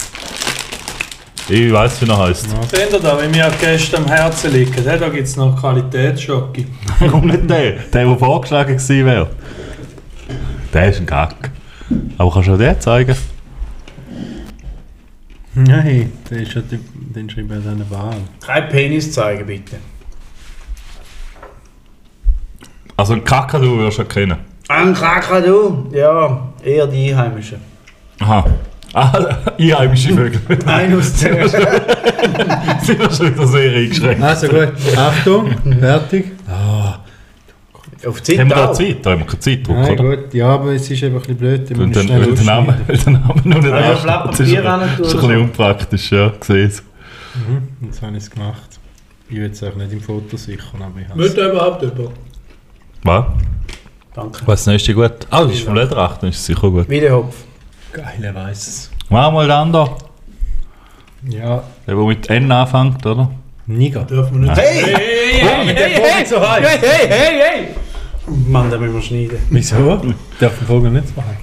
Ich 1.49 1.73
weiß, 1.73 2.03
wie 2.03 2.11
er 2.11 2.19
heißt. 2.19 2.49
Seht 2.71 2.93
ihr 2.93 2.99
da, 2.99 3.23
wie 3.23 3.29
mir 3.29 3.49
Gäste 3.61 3.99
am 3.99 4.07
Herzen 4.07 4.53
liegen? 4.53 4.85
Da 4.85 5.09
gibt 5.09 5.29
es 5.29 5.37
noch 5.37 5.59
Qualitätsschocke. 5.61 6.65
Warum 6.99 7.27
nicht 7.27 7.49
der? 7.49 7.73
Der, 7.73 8.05
der 8.05 8.17
vorgeschlagen 8.19 8.77
gewesen 8.77 9.07
wäre. 9.07 9.29
Der 10.75 10.89
ist 10.89 11.01
ein 11.01 11.07
Gack. 11.07 11.51
Aber 12.19 12.33
kannst 12.33 12.49
du 12.49 12.55
auch 12.55 12.59
den 12.59 12.81
zeigen? 12.81 13.17
Nein, 15.55 16.13
der 16.29 16.39
ist 16.39 16.53
ja 16.55 16.61
die, 16.61 16.79
den 17.15 17.31
schreibt 17.31 17.51
dann 17.51 17.89
Wahl. 17.91 18.17
Kein 18.45 18.69
Penis 18.69 19.13
zeigen, 19.13 19.47
bitte. 19.47 19.77
Also 22.97 23.13
einen 23.13 23.25
Kakadu 23.25 23.79
wirst 23.79 23.99
du 23.99 24.03
erkennen. 24.03 24.37
Ein 24.69 24.95
Kakadu? 24.95 25.87
Ja, 25.93 26.49
eher 26.65 26.87
die 26.87 27.11
Einheimischen. 27.13 27.59
Aha. 28.21 28.45
Ah, 28.95 29.37
einheimische 29.59 30.15
Vögel. 30.15 30.41
Ein 30.67 30.97
aus 30.99 31.13
der. 31.15 31.49
Sind 31.49 32.99
wir 32.99 33.11
schon 33.11 33.27
wieder 33.35 33.47
sehr 33.47 33.73
eingeschränkt. 33.77 34.23
Also 34.23 34.49
gut, 34.49 34.73
Achtung, 34.97 35.51
fertig. 35.79 36.33
Ah, 36.49 37.01
Auf 38.07 38.21
die 38.23 38.39
Haben 38.41 38.49
wir 38.49 38.57
da 38.57 38.67
auch. 38.69 38.73
Zeit? 38.73 39.05
Da 39.05 39.11
haben 39.11 39.19
wir 39.21 39.27
keine 39.27 39.41
Zeitdruck, 39.41 39.77
nein, 39.77 39.99
oder? 40.01 40.17
gut, 40.17 40.35
ja, 40.35 40.49
aber 40.49 40.73
es 40.73 40.91
ist 40.91 41.05
einfach 41.05 41.17
ein 41.19 41.23
bisschen 41.23 41.37
blöd. 41.37 41.69
wir 41.69 41.79
Und 41.79 41.89
müssen 41.89 42.09
dann, 42.09 42.17
schnell 42.17 42.27
weil 42.29 42.35
der 42.35 42.45
Name, 42.45 42.69
ausschneiden. 42.69 42.89
weil 42.89 42.97
der 42.97 43.13
Name 43.13 43.35
noch 43.45 43.63
nicht 43.63 43.67
Ja, 43.67 43.91
ansteht. 43.91 44.03
Blatt 44.05 44.29
Das 44.31 44.41
ist, 44.41 44.55
Papier 44.55 44.61
ein- 44.73 44.81
rein 44.81 44.89
tun, 44.89 44.89
das 44.99 45.09
ist 45.09 45.15
ein 45.15 45.21
so. 45.21 45.27
bisschen 45.29 45.43
unpraktisch, 45.43 46.13
ja, 46.13 46.29
gesehen. 46.41 46.73
Mhm, 47.35 47.87
jetzt 47.87 48.03
habe 48.03 48.13
ich 48.17 48.23
es 48.23 48.31
gemacht. 48.31 48.71
Ich 49.29 49.37
will 49.37 49.51
es 49.51 49.63
auch 49.63 49.75
nicht 49.75 49.93
im 49.93 50.01
Foto 50.01 50.37
sichern, 50.39 50.81
aber 50.83 51.01
ich 51.01 51.09
habe 51.09 51.19
Wird 51.21 51.37
da 51.37 51.51
überhaupt 51.51 51.83
jemand? 51.83 52.11
Was? 53.07 53.25
Danke. 54.15 54.41
Was 54.47 54.61
ist 54.63 54.67
nächste 54.67 54.95
gut? 54.95 55.13
Ah, 55.31 55.45
das 55.45 55.53
ist 55.53 55.63
vom 55.65 55.75
Lederach, 55.77 56.19
das 56.19 56.31
ist 56.31 56.45
sicher 56.45 56.69
gut. 56.71 56.89
Wiedehopf. 56.89 57.37
Geil, 57.93 58.19
er 58.23 58.35
weiß 58.35 58.67
es. 58.67 58.91
Mach 59.09 59.31
mal 59.31 59.47
den 59.47 59.73
da. 59.73 59.97
Ja, 61.29 61.63
Der, 61.87 61.95
der 61.95 62.05
mit 62.05 62.29
N 62.29 62.51
anfängt, 62.51 63.07
oder? 63.07 63.31
Niger. 63.67 64.05
Dürfen 64.05 64.43
wir 64.43 64.49
nicht. 64.49 64.61
Hey! 64.61 64.83
Hey, 64.83 65.41
hey, 65.41 65.75
hey, 65.75 66.03
hey, 66.03 66.27
so 66.27 66.41
heiß. 66.41 66.67
hey, 66.67 66.79
hey, 66.81 67.09
hey, 67.09 67.41
hey! 67.41 67.69
Mann, 68.49 68.71
da 68.71 68.77
müssen 68.79 68.95
wir 68.95 69.03
schneiden. 69.03 69.39
Wieso? 69.51 70.03
Darf 70.41 70.59
den 70.59 70.67
Vogel 70.67 70.91
nicht 70.91 71.17
machen? 71.17 71.37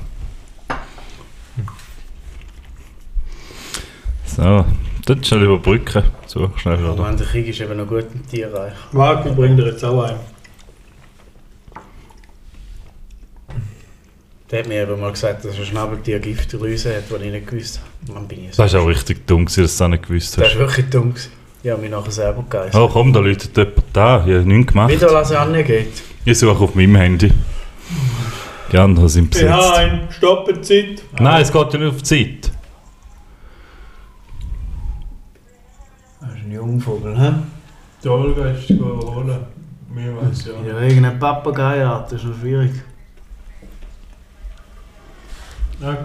So, 4.26 4.66
dann 5.06 5.24
schnell 5.24 5.44
überbrücken. 5.44 6.04
So, 6.26 6.50
schnell 6.58 6.76
Oh 6.78 6.94
wieder. 6.94 6.96
Mann, 7.04 7.16
der 7.18 7.26
Krieg 7.28 7.48
ist 7.48 7.62
eben 7.62 7.78
noch 7.78 7.88
gut 7.88 8.06
im 8.14 8.28
Tierreich. 8.28 8.74
Marc, 8.92 9.26
ich 9.26 9.34
bring 9.34 9.56
dir 9.56 9.68
jetzt 9.68 9.84
auch 9.86 10.04
einen. 10.04 10.20
Der 14.54 14.60
hat 14.60 14.68
mir 14.68 14.84
eben 14.84 15.02
mal 15.02 15.12
gesagt, 15.12 15.44
dass 15.44 15.58
ein 15.58 15.66
Schnabeltier 15.66 16.20
Giftdrüse 16.20 16.96
hat, 16.98 17.06
die 17.10 17.26
ich 17.26 17.32
nicht 17.32 17.48
gewusst 17.48 17.80
habe. 18.06 18.14
Mann, 18.14 18.28
bin 18.28 18.46
ich 18.46 18.54
so. 18.56 18.62
Das 18.62 18.72
ist 18.72 18.80
auch 18.80 18.86
richtig 18.86 19.26
dumm, 19.26 19.46
gewesen, 19.46 19.64
dass 19.64 19.76
du 19.78 19.84
das 19.84 19.90
nicht 19.90 20.08
gewusst 20.08 20.38
Das 20.38 20.44
hast. 20.46 20.54
war 20.54 20.68
wirklich 20.68 20.90
dumm. 20.92 21.10
Gewesen. 21.10 21.32
Ich 21.64 21.72
habe 21.72 21.82
mich 21.82 21.90
nachher 21.90 22.12
selber 22.12 22.44
gegessen. 22.48 22.78
Oh 22.80 22.88
komm, 22.88 23.12
da 23.12 23.20
läutet 23.20 23.58
jemand 23.58 23.84
da. 23.94 24.18
Ich 24.28 24.32
habe 24.32 24.46
nichts 24.46 24.72
gemacht. 24.72 24.92
Wieder 24.92 25.12
Lasagne 25.12 25.64
geht. 25.64 26.04
Ich 26.24 26.38
suche 26.38 26.64
auf 26.66 26.76
meinem 26.76 26.96
Handy. 26.98 27.32
Die 28.72 28.78
anderen 28.78 29.10
sind 29.10 29.32
besetzt. 29.32 29.50
Ja, 29.50 29.74
ein 29.74 30.08
Stoppenzeit. 30.12 31.02
Nein, 31.20 31.42
es 31.42 31.52
geht 31.52 31.74
ja 31.74 31.80
nicht 31.80 31.90
auf 31.90 31.98
die 31.98 32.04
Zeit. 32.04 32.52
Das 36.22 36.30
ist 36.30 36.36
ein 36.46 36.52
Jungvogel, 36.52 37.20
hä? 37.20 37.32
Die 38.04 38.08
Olga 38.08 38.52
ist 38.52 38.68
zu 38.68 38.76
holen. 38.86 39.40
Mir 39.92 40.16
weiß 40.16 40.46
ja. 40.46 40.54
Ja, 40.74 40.80
irgendeine 40.80 41.18
Papageiart, 41.18 42.12
das 42.12 42.22
ist 42.22 42.28
noch 42.28 42.38
schwierig. 42.40 42.72
Ja, 45.84 45.98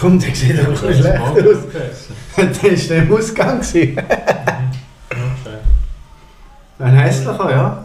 Komm, 0.00 0.18
der 0.18 0.34
sieht 0.34 0.58
doch 0.58 0.64
ein 0.64 0.70
bisschen 0.72 0.94
schlecht 0.94 1.20
aus. 1.20 1.34
Das 2.36 2.62
war 2.62 2.70
der 2.96 3.02
im 3.02 3.12
Ausgang. 3.14 3.60
Okay. 3.60 3.96
Ein 6.78 6.94
hässlicher, 6.94 7.50
ja. 7.50 7.84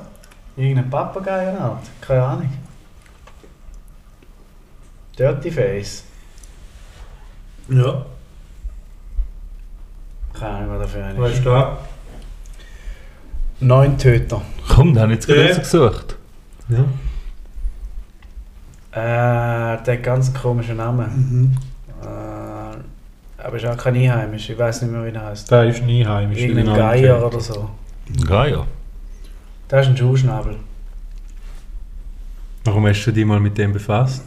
Irgendeine 0.56 0.88
Papageienart, 0.88 1.82
keine 2.02 2.24
Ahnung. 2.24 2.50
Dirty 5.18 5.52
Face. 5.52 6.04
Ja, 7.70 8.06
Keine 10.38 10.56
Ahnung, 10.58 10.70
was 10.72 10.80
der 10.80 10.88
für 10.88 11.04
eine 11.06 11.20
weißt 11.20 11.34
ist. 11.36 11.46
du 11.46 11.50
da? 11.50 11.78
Neun 13.60 13.98
Töter. 13.98 14.42
Komm, 14.70 14.94
da 14.94 15.02
habe 15.02 15.14
ich 15.14 15.18
jetzt 15.20 15.28
gerade 15.28 15.50
Ja. 15.50 15.58
gesucht. 15.58 16.16
Ja. 16.70 16.84
Äh, 18.94 18.98
der 18.98 19.94
hat 19.94 20.04
ganz 20.04 20.34
komischen 20.34 20.78
Namen. 20.78 21.58
Äh, 22.02 23.44
aber 23.44 23.58
ist 23.58 23.66
auch 23.66 23.76
kein 23.76 23.96
Einheimisch, 23.96 24.50
ich 24.50 24.58
weiß 24.58 24.84
nicht 24.84 24.92
mehr, 24.92 25.04
wie 25.04 25.16
er 25.16 25.26
heißt. 25.26 25.50
Der 25.52 25.66
ist 25.66 25.84
nie 25.84 26.06
heimisch. 26.06 26.40
Irgendein 26.40 26.76
Geier 26.76 27.26
oder 27.26 27.40
so. 27.40 27.70
Geier. 28.28 28.68
Das 29.68 29.86
ist 29.86 29.92
ein 29.92 29.98
Schuhschnabel. 29.98 30.58
Warum 32.64 32.88
hast 32.88 33.04
du 33.04 33.12
dich 33.12 33.26
mal 33.26 33.40
mit 33.40 33.58
dem 33.58 33.74
befasst? 33.74 34.24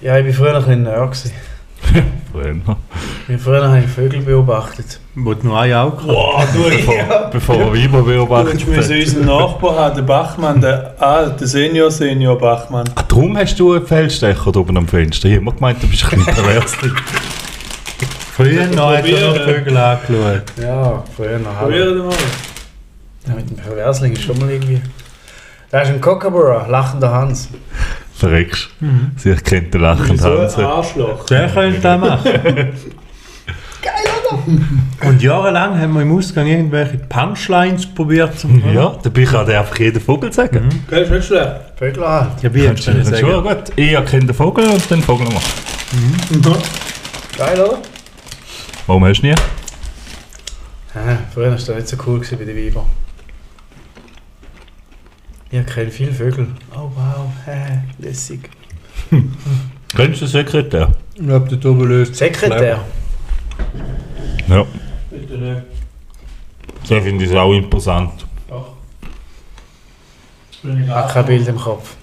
Ja, 0.00 0.18
ich 0.18 0.26
war 0.26 0.32
früher 0.32 0.56
ein 0.56 0.62
bisschen 0.64 0.82
Nerd. 0.84 1.32
Früher. 2.32 2.56
Ich 3.28 3.40
früher 3.40 3.68
habe 3.68 3.80
ich 3.80 3.86
Vögel 3.86 4.20
beobachtet. 4.20 5.00
Wo 5.14 5.32
du 5.34 5.46
nur 5.46 5.58
ein 5.60 5.72
Auge 5.72 5.96
hast. 5.98 6.06
Boah, 6.06 6.46
du, 6.52 6.62
Bevor, 6.70 7.30
bevor 7.32 7.56
er 7.56 7.72
Weiber 7.72 7.98
du 7.98 8.04
beobachtet 8.04 8.66
müssen 8.66 8.94
hat. 8.94 9.00
unseren 9.00 9.26
Nachbar 9.26 9.76
haben, 9.76 9.96
den 9.96 10.06
Bachmann, 10.06 10.60
der 10.60 10.94
alte 10.98 11.46
Senior 11.46 11.90
Senior 11.90 12.38
Bachmann. 12.38 12.88
Ah, 12.94 13.04
darum 13.08 13.36
hast 13.36 13.58
du 13.58 13.74
einen 13.74 13.86
Feldstecher 13.86 14.56
oben 14.56 14.76
am 14.76 14.86
Fenster. 14.88 15.28
Ich 15.28 15.34
habe 15.34 15.42
immer 15.42 15.52
gemeint, 15.52 15.82
du 15.82 15.88
bist 15.88 16.04
ein 16.04 16.18
bisschen 16.18 16.34
pervers. 16.34 16.72
Früher 18.36 18.66
noch 18.68 18.90
hat 18.96 19.04
er 19.06 19.30
noch. 19.30 19.44
Vögel 19.44 19.76
angeschaut. 19.76 20.42
Ja, 20.62 21.04
früher 21.16 21.38
noch. 21.38 21.58
Probier 21.60 21.94
mal. 21.94 22.14
Ja, 23.26 23.34
mit 23.34 23.50
dem 23.50 23.56
Perversling 23.56 24.12
ist 24.12 24.22
schon 24.22 24.38
mal 24.38 24.50
irgendwie. 24.50 24.80
Da 25.70 25.80
ist 25.80 25.88
ein 25.88 26.00
Kookaburra, 26.00 26.66
lachender 26.68 27.10
Hans. 27.12 27.48
Verreckst. 28.18 28.68
Sie 29.16 29.32
kennt 29.36 29.72
den 29.72 29.80
lachenden 29.80 30.18
So 30.18 30.28
ein. 30.60 30.64
Arschloch. 30.64 31.24
Der 31.26 31.48
könnte 31.48 31.80
das 31.80 32.00
machen. 32.00 32.32
Geil, 33.80 33.92
oder? 34.28 35.08
Und 35.08 35.22
jahrelang 35.22 35.78
haben 35.80 35.92
wir 35.94 36.02
im 36.02 36.16
Ausgang 36.16 36.48
irgendwelche 36.48 36.98
Punchlines 36.98 37.86
probiert 37.86 38.36
zu 38.38 38.48
machen. 38.48 38.72
Ja, 38.74 38.96
dabei 39.00 39.22
kann 39.24 39.46
der 39.46 39.60
einfach 39.60 39.78
jeden 39.78 40.00
Vogel 40.00 40.32
sagen. 40.32 40.68
Gell, 40.90 41.02
ist 41.04 41.10
nicht 41.12 41.26
schlecht. 41.26 41.50
Vögel 41.76 42.04
halt. 42.08 42.42
Ja, 42.42 42.52
wie 42.52 42.66
Kannst 42.66 42.88
du 42.88 42.92
das 42.92 43.08
sagen? 43.08 43.20
schon 43.20 43.42
gut. 43.44 43.56
Ich 43.76 43.92
erkenne 43.92 44.26
den 44.26 44.34
Vogel 44.34 44.66
und 44.66 44.90
den 44.90 45.00
Vogel 45.02 45.26
machen. 45.28 45.52
Geil, 47.36 47.60
oder? 47.60 47.78
Warum 48.88 49.04
hast 49.04 49.20
du 49.22 49.26
nie? 49.28 49.34
Ja, 50.94 51.18
früher 51.32 51.50
war 51.50 51.52
das 51.52 51.68
nicht 51.68 51.86
so 51.88 51.96
cool 52.06 52.20
bei 52.20 52.44
den 52.44 52.56
Weibern. 52.56 52.86
Ich 55.50 55.66
kenne 55.66 55.90
viele 55.90 56.12
Vögel. 56.12 56.48
Oh 56.74 56.90
wow, 56.94 57.30
hä, 57.46 57.80
lässig. 57.98 58.50
Kennst 59.96 60.20
du 60.20 60.24
den 60.26 60.28
Sekretär? 60.28 60.92
Ich 61.14 61.22
glaube, 61.26 61.48
der 61.48 61.60
Tobi 61.60 61.84
löst 61.84 62.14
Sekretär. 62.16 62.80
Ja. 64.48 64.64
Bitte 65.10 65.38
nicht. 65.38 65.62
So 66.84 67.00
finde 67.00 67.24
ich 67.24 67.30
es 67.30 67.36
auch 67.36 67.52
imposant. 67.52 68.26
Jetzt 70.50 70.62
bin 70.62 70.80
ich 70.80 70.86
Ich 70.86 70.90
habe 70.92 71.12
kein 71.12 71.26
Bild 71.26 71.48
im 71.48 71.56
Kopf. 71.56 71.96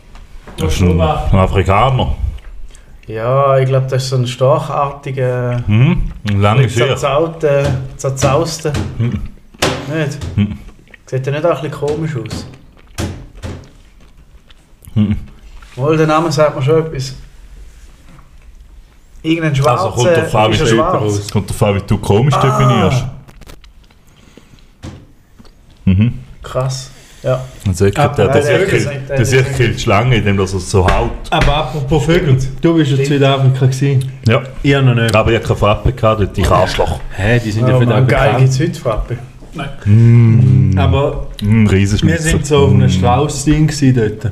Das 0.58 0.74
ist 0.74 0.82
ein, 0.82 1.00
ein 1.00 1.40
Afrikaner. 1.40 2.16
Ja, 3.08 3.58
ich 3.60 3.68
glaube, 3.68 3.86
das 3.88 4.04
ist 4.04 4.10
so 4.10 4.16
ein 4.16 4.26
storchartiger, 4.26 5.64
Mhm. 5.68 6.12
Ein 6.28 6.42
langes 6.42 6.80
Haar. 6.80 6.88
zerzauter, 6.88 7.82
zerzauster. 7.98 8.74
Nicht? 8.98 10.18
Hm. 10.36 10.58
Sieht 11.06 11.28
ja 11.28 11.32
nicht 11.34 11.46
auch 11.46 11.62
ein 11.64 11.70
bisschen 11.70 11.88
komisch 11.88 12.16
aus? 12.16 12.48
Hm. 14.96 15.16
Wohl, 15.76 15.98
der 15.98 16.08
Name 16.08 16.32
sagt 16.32 16.56
mir 16.56 16.62
schon 16.62 16.86
etwas. 16.86 17.14
Irgendein 19.22 19.56
schwarzer. 19.56 19.86
Also 19.86 20.04
kommt 20.04 20.18
drauf 20.18 20.36
an, 20.36 20.52
wie? 20.52 21.08
Es 21.08 21.32
kommt 21.32 21.50
darauf 21.50 21.64
an, 21.64 21.76
wie 21.76 21.82
du 21.88 21.98
komisch 21.98 22.36
Ah. 22.36 22.42
definierst. 22.60 23.06
Mhm. 25.86 26.14
Krass. 26.44 26.92
Ja. 27.24 27.44
Und 27.66 27.76
so, 27.76 27.90
der, 27.90 28.04
Ah, 28.04 28.08
der, 28.10 28.28
der, 28.28 28.34
der- 28.42 28.44
der, 28.44 28.68
der- 28.68 29.00
der, 29.00 29.16
der 29.18 29.26
sich 29.26 29.54
killt 29.58 29.76
die 29.76 29.80
Schlange, 29.82 30.16
indem 30.18 30.38
er 30.40 30.46
so, 30.46 30.60
so 30.60 30.86
haut. 30.88 31.10
Aber 31.32 31.56
apropos 31.58 32.06
Vögel, 32.06 32.38
du 32.62 32.76
bist 32.76 32.92
ja 32.92 32.98
in 32.98 33.06
Südafrika 33.06 33.66
gewesen. 33.66 34.12
Ja. 34.28 34.44
Ich 34.62 34.74
noch 34.80 34.94
nicht. 34.94 35.16
Aber 35.16 35.32
ich 35.32 35.38
habe 35.38 35.46
keine 35.48 35.58
Frappe 35.60 35.92
gehabt, 35.92 36.22
dort, 36.22 36.38
ich 36.38 36.50
Arschloch. 36.50 37.00
Hä, 37.16 37.40
die 37.44 37.52
sind 37.52 37.68
ja 37.68 37.76
Oh, 37.76 37.80
für 37.80 37.86
den 37.88 38.08
geil, 38.08 38.36
gibt 38.38 38.50
es 38.50 38.60
heute 38.60 38.80
Frappe? 38.80 39.18
Mm. 39.86 40.78
Aber 40.78 41.28
Mm, 41.42 41.70
wir 41.72 41.88
sind 41.88 42.46
so 42.46 42.58
auf 42.66 42.72
einem 42.74 42.90
Strauß-Ding 42.90 43.68
gewesen 43.68 43.96
dort. 44.22 44.32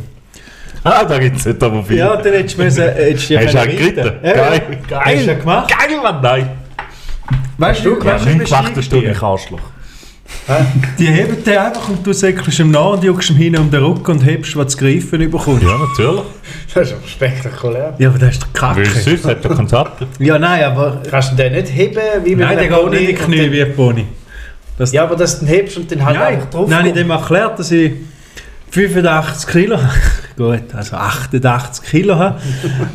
Ah, 0.86 1.05
da 1.05 1.17
gibt 1.17 1.38
es 1.38 1.45
nicht 1.45 1.63
aber 1.63 1.81
viel. 1.84 1.97
Ja, 1.97 2.15
dann 2.17 2.34
hättest 2.34 2.57
du 2.57 2.63
müssen, 2.63 2.84
hättest 2.84 3.29
du 3.29 3.38
Hast 3.38 3.53
du 3.53 3.59
auch 3.59 3.63
geritten? 3.65 4.11
Ja, 4.21 4.34
Geil, 4.34 4.61
Hast 4.61 4.89
du 4.89 4.95
geil. 4.95 5.25
ja 5.25 5.34
gemacht? 5.36 5.71
Geil, 5.77 5.97
Mann, 6.01 6.21
nein. 6.21 6.49
Weißt 7.57 7.86
du, 7.86 7.97
Ja, 7.99 8.05
weißt 8.05 8.25
du, 8.25 8.29
nicht 8.29 8.39
wie 8.41 8.45
gemacht 8.45 8.71
hast 8.75 8.91
du 8.91 8.95
nicht 8.97 9.23
Arschloch. 9.23 9.59
Die 10.97 11.05
heben 11.07 11.43
den 11.43 11.57
einfach 11.57 11.88
und 11.89 12.05
du 12.05 12.11
säckelst 12.11 12.59
ihm 12.59 12.71
nach 12.71 12.93
und 12.93 13.03
juckst 13.03 13.29
ihm 13.29 13.36
hin 13.38 13.57
um 13.57 13.69
den 13.69 13.84
Rücken 13.84 14.11
und 14.11 14.25
hebst, 14.25 14.55
was 14.57 14.69
zu 14.73 14.77
greifen 14.77 15.19
bekommst. 15.31 15.63
Ja, 15.63 15.77
natürlich. 15.77 16.23
Das 16.73 16.88
ist 16.89 16.95
aber 16.97 17.07
spektakulär. 17.07 17.93
Ja, 17.99 18.09
aber 18.09 18.19
das 18.19 18.31
ist 18.31 18.43
doch 18.43 18.61
Weil 18.75 18.84
kacke. 18.84 18.99
sonst 18.99 19.25
hat 19.25 19.45
er 19.45 19.55
Kontakt. 19.55 20.05
Ja, 20.19 20.38
nein, 20.39 20.63
aber... 20.63 21.01
Kannst 21.09 21.31
du 21.31 21.36
den 21.36 21.53
nicht 21.53 21.69
heben, 21.71 22.01
wie 22.23 22.36
mit 22.36 22.39
Nein, 22.45 22.57
der 22.57 22.67
geht 22.67 22.89
nicht 22.89 23.01
in 23.01 23.07
die 23.07 23.13
Knie 23.13 23.51
wie 23.51 23.63
ein 23.63 23.75
Pony. 23.75 24.05
Das 24.77 24.91
Ja, 24.91 25.03
aber 25.03 25.15
dass 25.15 25.39
du 25.39 25.45
den 25.45 25.53
hebst 25.55 25.77
und 25.77 25.89
dann 25.91 26.03
halt 26.03 26.17
Nein, 26.17 26.34
einfach 26.36 26.49
drauf 26.49 26.67
nein, 26.69 26.79
ich 26.88 26.93
kommst. 26.93 27.03
dem 27.03 27.09
erklärt, 27.11 27.59
dass 27.59 27.71
ich 27.71 27.91
85 28.71 29.47
Kilo 29.51 29.77
habe. 29.77 29.89
Gut, 30.36 30.73
also 30.73 30.95
88 30.95 31.86
Kilo 31.89 32.15
habe. 32.15 32.39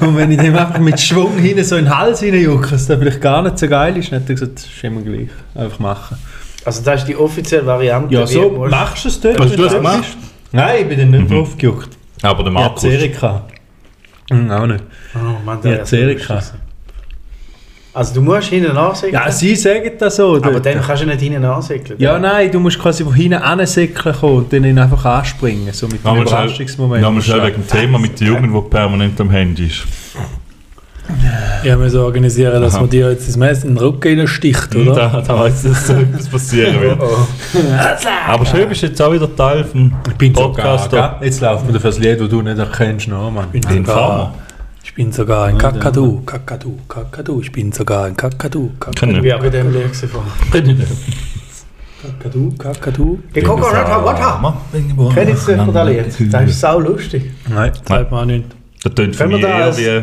Und 0.01 0.17
wenn 0.17 0.31
ich 0.33 0.39
dem 0.39 0.57
einfach 0.57 0.79
mit 0.81 1.01
Schwung 1.01 1.37
hinten 1.39 1.63
so 1.65 1.77
in 1.77 1.85
den 1.85 1.97
Hals 1.97 2.21
hineinjucke, 2.21 2.71
dass 2.71 2.87
der 2.87 2.99
vielleicht 2.99 3.21
gar 3.21 3.43
nicht 3.43 3.59
so 3.59 3.69
geil 3.69 3.97
ist, 3.97 4.11
dann 4.11 4.21
hat 4.23 4.29
er 4.29 4.35
gesagt, 4.35 4.57
das 4.57 4.65
ist 4.65 4.85
immer 4.85 5.03
gleich. 5.03 5.29
Einfach 5.55 5.79
machen. 5.79 6.19
Also 6.65 6.83
das 6.83 7.01
ist 7.03 7.09
die 7.09 7.17
offizielle 7.17 7.65
Variante. 7.67 8.13
Ja, 8.15 8.29
wie 8.29 8.33
so 8.33 8.51
du 8.51 8.67
machst 8.67 9.05
du 9.05 9.09
es 9.09 9.21
dort. 9.21 9.41
Hast 9.41 9.57
du 9.57 9.63
das 9.63 9.75
gemacht? 9.75 9.99
bist. 9.99 10.17
Nein, 10.53 10.77
ich 10.83 10.89
bin 10.89 10.99
dann 10.99 11.11
nicht 11.11 11.31
drauf 11.33 11.57
gejuckt. 11.57 11.97
Aber 12.23 12.43
der 12.43 12.53
Ich 12.53 12.59
hatte 12.59 12.65
Markus. 12.69 12.85
Erika. 12.85 13.45
Hm, 14.31 14.51
auch 14.51 14.67
nicht. 14.67 14.85
Oh 15.15 15.19
Mann, 15.45 15.59
Ich 15.59 15.63
der 15.63 15.73
hatte 15.73 15.83
ist 15.83 15.91
so 15.91 15.97
Erika. 15.97 16.43
Also 17.99 18.15
du 18.15 18.21
musst 18.23 18.47
hinten 18.49 18.77
ansäckeln. 18.77 19.21
Ja, 19.25 19.29
sie 19.33 19.57
sagen 19.57 19.91
das 19.99 20.15
so. 20.15 20.37
aber 20.37 20.53
dort. 20.53 20.67
dann 20.67 20.81
kannst 20.81 21.03
du 21.03 21.07
nicht 21.07 21.21
hinten 21.21 21.45
ansäckeln. 21.45 21.99
ja, 22.01 22.17
nein, 22.17 22.49
du 22.49 22.61
musst 22.61 22.79
quasi 22.79 23.03
von 23.03 23.13
hinten 23.13 23.43
ansäckeln 23.43 24.15
kommen 24.15 24.37
und 24.37 24.53
dann 24.53 24.63
ihn 24.63 24.79
einfach 24.79 25.05
anspringen. 25.05 25.73
So 25.73 25.89
mit 25.89 26.05
dem 26.05 26.17
Überraschungsmoment. 26.23 27.03
nochmal 27.03 27.23
schnell 27.23 27.43
wegen 27.43 27.57
dem 27.63 27.67
Thema 27.67 27.99
mit 27.99 28.21
der 28.21 28.29
Jugend, 28.29 28.55
die 28.55 28.71
permanent 28.71 29.21
am 29.21 29.31
Handy 29.31 29.67
ist. 29.67 29.83
Ich 31.65 31.77
muss 31.77 31.95
organisieren, 31.97 32.63
dass 32.63 32.75
Aha. 32.75 32.83
man 32.83 32.91
dir 32.91 33.11
jetzt 33.11 33.27
das 33.27 33.37
Messer 33.37 33.67
in 33.67 33.75
den 33.75 33.79
Rücken 33.79 34.29
sticht, 34.29 34.77
oder? 34.77 34.95
Da, 34.95 35.21
da 35.27 35.39
weiss 35.41 35.65
ich, 35.65 35.71
dass 35.73 35.89
so 35.89 35.95
etwas 35.95 36.29
passieren 36.29 36.81
wird. 36.81 36.99
Aber 38.29 38.47
schön 38.47 38.69
bist 38.69 38.83
du 38.83 38.87
jetzt 38.87 39.03
auch 39.03 39.13
wieder 39.13 39.35
Teil 39.35 39.65
vom 39.65 39.93
Ich 40.07 40.15
bin 40.15 40.33
Podcast. 40.33 40.85
sogar? 40.85 41.19
Jetzt 41.21 41.41
läuft 41.41 41.67
mir 41.67 41.77
das 41.77 41.99
Lied, 41.99 42.21
das 42.21 42.29
du 42.29 42.43
nicht 42.43 42.59
erkennst, 42.59 43.09
noch, 43.09 43.29
Mann. 43.31 43.49
bin 43.51 43.63
Den 43.63 43.85
Farmer. 43.85 44.35
Ich 44.89 44.95
bin 44.95 45.13
sogar 45.13 45.45
ein 45.47 45.59
Kakadu, 45.59 46.23
Kakadu, 46.25 46.79
Kakadu, 46.89 47.41
ich 47.43 47.53
bin 47.53 47.71
sogar 47.73 48.07
ein 48.07 48.17
Kakadu, 48.17 48.71
Kakadu, 48.81 49.19
auch 49.35 49.41
bei 49.41 49.51
dem 49.51 49.71
vorher. 49.73 50.87
Kakadu, 52.03 52.53
Kakadu. 52.57 53.19
Coconut 53.35 53.89
Hot 53.89 54.05
Water. 54.05 54.55
Kennt 55.15 55.29
ihr 55.29 55.35
das 55.35 55.45
von 55.45 55.73
der 55.73 55.85
Lied? 55.85 56.33
Das 56.33 56.45
ist 56.51 56.61
sau 56.61 56.81
lustig. 56.81 57.25
Nein. 57.49 57.73
Sagt 57.87 58.11
man 58.11 58.21
auch 58.21 58.25
nicht. 58.25 58.45
Das 58.83 58.95
tönt 58.95 59.15
für 59.17 59.25
Können 59.25 59.31
wir 59.33 59.39
mich 59.39 59.47
eher 59.47 59.67
das- 59.67 59.79
wie... 59.79 60.03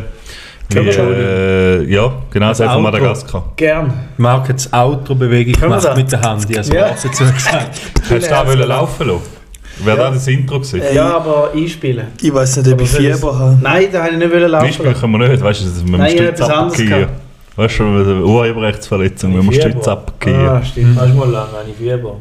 Wie 0.68 0.84
wir 0.84 0.98
äh, 0.98 1.84
ja, 1.92 2.12
genau, 2.30 2.48
das 2.48 2.58
von 2.58 2.66
Outro. 2.68 2.80
Madagaskar. 2.80 3.52
Gern. 3.54 3.92
Marc 4.16 4.48
hat 4.48 4.56
das 4.56 4.72
Outro-Bewegung 4.72 5.54
wir 5.60 5.68
gemacht 5.68 5.96
mit 5.96 6.10
der 6.10 6.20
Hand. 6.20 6.50
Ich 6.50 6.58
habe 6.58 6.74
Ja. 6.74 6.88
dazu 6.88 7.08
gesagt. 7.08 7.80
Hast 8.10 8.10
du 8.10 8.18
da 8.28 8.46
wollen 8.46 8.68
laufen 8.68 9.06
lassen? 9.06 9.35
Wäre 9.84 9.96
Ja. 9.98 10.04
das 10.10 10.14
das 10.24 10.28
Intro 10.28 10.58
gewesen? 10.60 10.82
Ja, 10.94 11.16
aber 11.16 11.50
einspielen. 11.54 12.06
Ich 12.20 12.32
weiß 12.32 12.56
nicht, 12.56 12.72
ob 12.72 12.80
ich 12.80 12.94
Aber 12.94 12.98
Fieber 12.98 13.38
habe. 13.38 13.58
Nein, 13.60 13.88
da 13.92 14.02
habe 14.04 14.12
ich 14.12 14.18
nicht 14.18 14.32
wollen 14.32 14.50
laufen. 14.50 14.66
Beispiel 14.66 14.94
können 14.94 15.12
wir 15.12 15.28
nicht, 15.28 15.42
weißt 15.42 15.60
du, 15.60 15.64
wir 15.64 15.94
ich 15.94 16.00
habe 16.00 16.10
Stütz 16.10 16.20
etwas 16.28 16.50
anderes 16.50 16.80
abgehen. 16.80 17.08
Weißt 17.56 17.78
du, 17.78 17.82
mit 17.84 18.06
der 18.06 18.16
Urheberrechtsverletzung, 18.16 19.38
wenn 19.38 19.50
wir 19.50 19.60
Stütz 19.60 19.88
abgehen. 19.88 20.36
Ah, 20.36 20.62
stimmt. 20.64 20.98
Hast 20.98 21.10
du 21.12 21.14
mal 21.16 21.30
lange 21.30 21.58
eine 21.58 21.72
Fieber? 21.74 22.16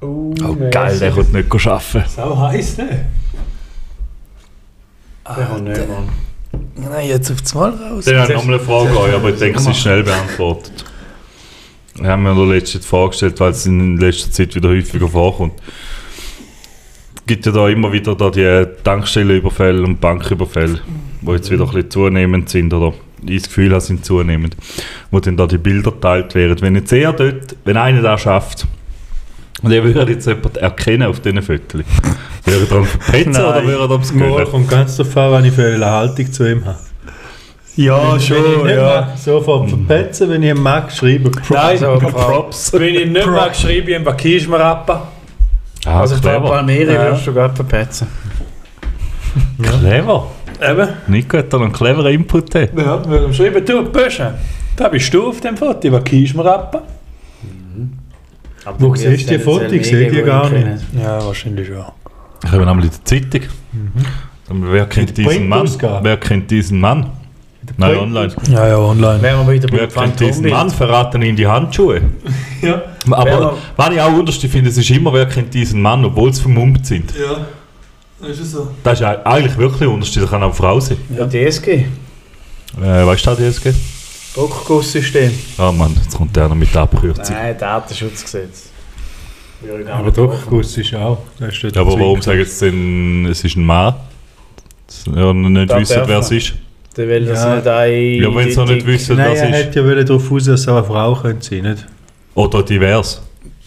Uh, 0.00 0.32
Oh 0.44 0.54
nein, 0.58 0.70
geil, 0.70 0.98
der 0.98 1.10
kommt 1.10 1.32
nicht 1.32 1.66
arbeiten. 1.66 2.04
Sau 2.08 2.36
heiß, 2.38 2.78
ne? 2.78 3.06
Der 5.36 5.44
kommt 5.46 5.64
nicht, 5.64 5.88
Mann. 5.88 6.08
Nein, 6.76 7.08
jetzt 7.08 7.30
auf 7.30 7.42
das 7.42 7.54
Mal 7.54 7.70
raus. 7.70 8.04
Dann 8.04 8.18
habe 8.18 8.32
ich 8.32 8.38
nochmal 8.38 8.54
eine 8.56 8.64
Frage 8.64 8.90
an 8.90 8.96
euch, 8.96 9.14
aber 9.14 9.30
ich 9.30 9.38
denke, 9.38 9.58
sie 9.58 9.70
ist 9.70 9.78
schnell 9.78 10.02
beantwortet. 10.02 10.72
Wir 11.96 12.10
haben 12.10 12.22
mir 12.22 12.32
noch 12.34 12.46
letzte 12.46 12.78
Frage 12.80 13.10
gestellt, 13.10 13.40
weil 13.40 13.50
es 13.50 13.66
in 13.66 13.96
letzter 13.96 14.30
Zeit 14.30 14.54
wieder 14.54 14.68
häufiger 14.68 15.08
vorkommt. 15.08 15.54
Es 17.28 17.34
gibt 17.34 17.44
ja 17.44 17.52
da 17.52 17.68
immer 17.68 17.92
wieder 17.92 18.14
da 18.14 18.30
die 18.30 18.64
Tankstellenüberfälle 18.84 19.82
und 19.82 20.00
Banküberfälle, 20.00 20.80
die 21.20 21.30
jetzt 21.32 21.50
wieder 21.50 21.64
ein 21.64 21.70
bisschen 21.72 21.90
zunehmend 21.90 22.48
sind, 22.48 22.72
oder 22.72 22.94
ich 23.26 23.42
das 23.42 23.48
Gefühl 23.50 23.70
habe, 23.72 23.82
sind 23.82 24.02
zunehmend, 24.02 24.56
wo 25.10 25.20
dann 25.20 25.36
da 25.36 25.46
die 25.46 25.58
Bilder 25.58 25.90
geteilt 25.90 26.34
werden. 26.34 26.56
Wenn 26.62 26.74
jetzt 26.76 26.90
er 26.90 27.12
dort, 27.12 27.54
wenn 27.66 27.76
einer 27.76 28.00
das 28.00 28.22
schafft, 28.22 28.66
und 29.62 29.70
er 29.70 29.84
würde 29.84 30.10
jetzt 30.10 30.26
jemand 30.26 30.56
erkennen 30.56 31.02
auf 31.02 31.20
diesen 31.20 31.42
Fotos, 31.42 31.82
würde 32.46 32.60
er 32.60 32.74
dann 32.74 32.84
verpetzen 32.86 33.32
Nein. 33.32 33.44
oder 33.44 33.62
würde 33.66 33.94
er 33.94 33.98
Mal 34.16 34.30
Gönnen? 34.30 34.50
kommt 34.50 34.70
ganz 34.70 34.96
darauf 34.96 35.16
an, 35.18 35.32
wenn 35.32 35.44
ich 35.44 35.52
für 35.52 35.66
eine 35.74 35.84
Haltung 35.84 36.32
zu 36.32 36.50
ihm 36.50 36.64
habe. 36.64 36.78
Ja, 37.76 38.10
wenn 38.12 38.16
ich 38.20 38.26
schon, 38.26 38.62
nicht 38.66 38.74
ja. 38.74 39.00
mag, 39.06 39.18
sofort 39.18 39.68
verpetzen, 39.68 40.30
wenn 40.30 40.42
ich 40.44 40.48
ihm 40.50 40.62
mag, 40.62 40.90
schreiben. 40.90 41.30
Nein, 41.50 41.58
Also, 41.60 42.00
Frau- 42.00 42.08
Props. 42.08 42.72
wenn 42.72 42.94
ich 42.94 43.06
nicht 43.06 43.26
mag, 43.26 43.54
schreibe 43.54 43.90
ich 43.90 43.96
einen 43.96 44.04
Bakismarappa. 44.06 45.08
Ah, 45.88 46.00
Also 46.00 46.16
Frau 46.16 46.20
clever. 46.22 46.48
Palmeri 46.48 46.92
Ja. 46.92 47.04
würdest 47.06 47.26
du 47.26 47.32
gerade 47.32 47.54
verpetzen. 47.56 48.06
Clever. 49.62 50.26
Eben. 50.60 50.88
Nico 51.06 51.38
hat 51.38 51.52
da 51.52 51.56
einen 51.58 51.72
cleveren 51.72 52.12
Input. 52.12 52.54
Hey. 52.54 52.68
Ja, 52.76 53.08
wir 53.08 53.32
schreiben, 53.32 53.64
du, 53.64 53.84
Bösche, 53.90 54.34
da 54.76 54.88
bist 54.88 55.12
du 55.14 55.28
auf 55.28 55.40
dem 55.40 55.56
Foto, 55.56 55.90
Bakismarappa. 55.90 56.82
Wo 58.78 58.94
siehst 58.94 59.30
du 59.30 59.38
die 59.38 59.42
Fotos? 59.42 59.72
Ich 59.72 59.86
sehe 59.86 60.10
die 60.10 60.22
gar 60.22 60.50
nicht. 60.50 60.66
Ja, 61.00 61.24
wahrscheinlich 61.24 61.68
schon. 61.68 61.84
Ich 62.44 62.52
habe 62.52 62.66
einmal 62.66 62.84
in 62.84 62.90
der 62.90 63.04
Zeitung. 63.04 63.42
Aber 64.50 64.72
Wer 64.72 64.86
kennt 64.86 65.16
diesen 65.16 65.48
Mann? 65.48 65.68
Wer 66.02 66.16
kennt 66.18 66.50
diesen 66.50 66.80
Mann? 66.80 67.06
Nein, 67.76 67.96
online. 67.98 68.32
Ja, 68.50 68.66
ja, 68.68 68.78
online. 68.78 69.22
Wären 69.22 69.46
wir 69.46 69.52
wieder 69.54 69.68
Wer 69.70 69.86
beim 69.88 70.04
kennt 70.16 70.20
diesen. 70.20 70.48
Mann? 70.48 70.70
Verraten 70.70 71.22
ihn 71.22 71.36
die 71.36 71.46
Handschuhe. 71.46 72.02
Ja. 72.60 72.82
Aber 73.12 73.56
was 73.76 73.90
ich 73.90 74.00
auch 74.00 74.12
unterste 74.12 74.48
finde, 74.48 74.68
es 74.70 74.76
ist 74.76 74.90
immer, 74.90 75.12
wer 75.12 75.26
kennt 75.26 75.54
diesen 75.54 75.80
Mann, 75.80 76.04
obwohl 76.04 76.34
sie 76.34 76.42
vermummt 76.42 76.84
sind. 76.84 77.12
Ja, 77.16 77.46
das 78.20 78.36
ist 78.40 78.50
so. 78.50 78.72
Das 78.82 78.98
ist 79.00 79.06
ei- 79.06 79.24
eigentlich 79.24 79.56
wirklich 79.56 79.88
unterste, 79.88 80.20
das 80.20 80.28
kann 80.30 80.42
auch 80.42 80.46
eine 80.46 80.54
Frau 80.54 80.80
sein. 80.80 80.96
Ja, 81.16 81.24
DSG. 81.24 81.68
Äh, 81.68 81.84
weißt 82.82 83.24
du, 83.26 83.30
das 83.30 83.38
DSG? 83.38 83.72
Druckgusssystem. 84.34 85.30
Ah 85.56 85.70
Mann, 85.70 85.94
jetzt 86.02 86.16
kommt 86.16 86.34
der 86.34 86.48
noch 86.48 86.54
mit 86.56 86.74
der 86.74 86.82
Abkürzung. 86.82 87.34
Nein, 87.34 87.56
Datenschutzgesetz. 87.58 88.70
Gar 89.86 89.96
Aber 89.98 90.10
Druckguss 90.10 90.76
ist 90.78 90.94
auch. 90.94 91.18
Ja, 91.40 91.46
aber 91.80 91.92
warum 91.98 92.20
sagen 92.22 92.44
sie 92.44 92.70
denn, 92.70 93.26
es 93.26 93.42
ist 93.44 93.56
ein 93.56 93.64
Mann? 93.64 93.94
Dass 94.86 95.04
Ja, 95.14 95.32
nicht 95.32 95.74
wissen, 95.76 96.02
wer 96.06 96.18
es 96.18 96.30
man. 96.30 96.38
ist. 96.38 96.54
Dann 96.98 97.08
will 97.08 97.24
das 97.26 97.44
Ja. 97.44 97.54
nicht 97.56 97.66
ein... 97.68 98.14
Ja, 98.22 98.34
wenn 98.34 98.50
sie 98.50 98.56
noch 98.56 98.66
nicht 98.68 98.86
wissen, 98.86 99.16
Nein, 99.16 99.26
wer 99.32 99.36
er 99.36 99.48
es 99.50 99.56
ist. 99.60 99.64
hätte 99.66 99.80
ja 99.80 99.86
wollen 99.86 100.04
darauf 100.06 100.30
raus, 100.32 100.44
dass 100.44 100.60
es 100.60 100.68
auch 100.68 100.76
eine 100.78 100.84
Frau 100.84 101.14
sein 101.40 101.62
nicht? 101.62 101.86
Oder 102.34 102.62
divers. 102.62 103.22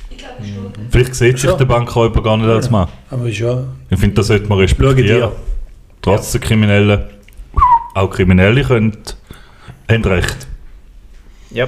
Ich 0.09 0.17
glaube 0.17 0.33
schon. 0.41 0.71
Vielleicht 0.89 1.15
sieht 1.15 1.39
sich 1.39 1.49
Schon. 1.49 1.57
der 1.57 1.65
Bankräuber 1.65 2.21
gar 2.21 2.35
nicht 2.37 2.49
als 2.49 2.69
Mann. 2.69 2.87
Aber 3.09 3.25
ist 3.27 3.39
ja. 3.39 3.63
Ich 3.89 3.99
finde, 3.99 4.15
das 4.15 4.27
sollte 4.27 4.47
man 4.47 4.57
Schau 4.57 4.61
respektieren. 4.63 5.07
dir. 5.21 5.31
Trotz 6.01 6.31
der 6.33 6.41
Kriminellen. 6.41 7.03
Auch 7.95 8.09
Kriminelle 8.09 8.63
können, 8.63 8.97
haben 9.89 10.03
Recht. 10.05 10.47
Ja. 11.51 11.67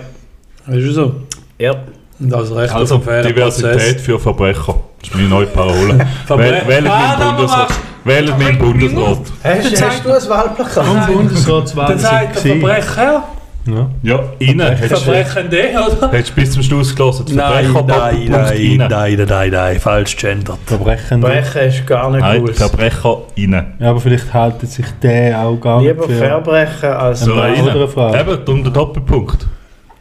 Das 0.67 0.75
ist 0.77 0.95
so. 0.95 1.15
Ja. 1.59 1.75
Und 2.19 2.29
das 2.29 2.53
Recht 2.55 2.73
Also 2.73 2.95
auf 2.95 3.03
Diversität 3.05 3.71
Prozess. 3.71 4.01
für 4.01 4.19
Verbrecher. 4.19 4.75
Das 4.99 5.09
ist 5.09 5.15
meine 5.15 5.27
neue 5.29 5.45
Parole. 5.47 6.07
Wähl- 6.27 6.67
Wählt 6.67 6.87
Ah, 6.87 7.31
Bundesrat. 7.31 7.69
Wählt 8.05 8.37
meinen 8.37 8.57
Bundesrat. 8.59 9.19
Hast, 9.43 9.81
hast 9.81 10.05
du 10.05 10.11
ein 10.11 10.29
Wahlplakat? 10.29 10.77
Am 10.85 11.13
Bundesratswahl 11.13 11.87
Dann 11.89 11.99
sagt 11.99 12.43
der. 12.43 12.55
Verbrecher, 12.57 13.23
Ja. 13.65 13.89
Ja, 14.01 14.19
innen. 14.39 14.75
Hättest 14.75 14.91
du 15.07 15.11
Verbrechende, 15.11 15.57
oder? 15.97 16.11
hättest 16.11 16.31
du 16.31 16.41
bis 16.41 16.51
zum 16.51 16.63
Schluss 16.63 16.93
gelassen. 16.93 17.25
Verbrecher, 17.27 17.81
Doppelpunkt, 17.81 18.51
innen. 18.59 18.87
nein, 18.89 19.25
nein, 19.29 19.51
nein, 19.51 19.79
falsch 19.79 20.17
gendert. 20.17 20.57
Verbrechen. 20.65 21.21
Verbrechen 21.21 21.61
ist 21.61 21.87
gar 21.87 22.11
nicht 22.11 22.19
Nein, 22.21 22.41
cool. 22.41 22.53
Verbrecher, 22.53 23.17
innen. 23.35 23.65
Ja, 23.79 23.89
aber 23.91 24.01
vielleicht 24.01 24.33
haltet 24.33 24.69
sich 24.69 24.85
der 25.01 25.39
auch 25.39 25.55
gar 25.61 25.81
Lieber 25.81 26.05
nicht 26.05 26.19
für... 26.19 26.25
Verbrechen 26.27 26.89
als 26.89 27.21
So, 27.21 27.31
innen. 27.41 27.69
oder 27.73 27.87
Frau? 27.87 28.13
Eben, 28.13 28.37
um 28.47 28.63
den 28.65 28.73
Doppelpunkt. 28.73 29.47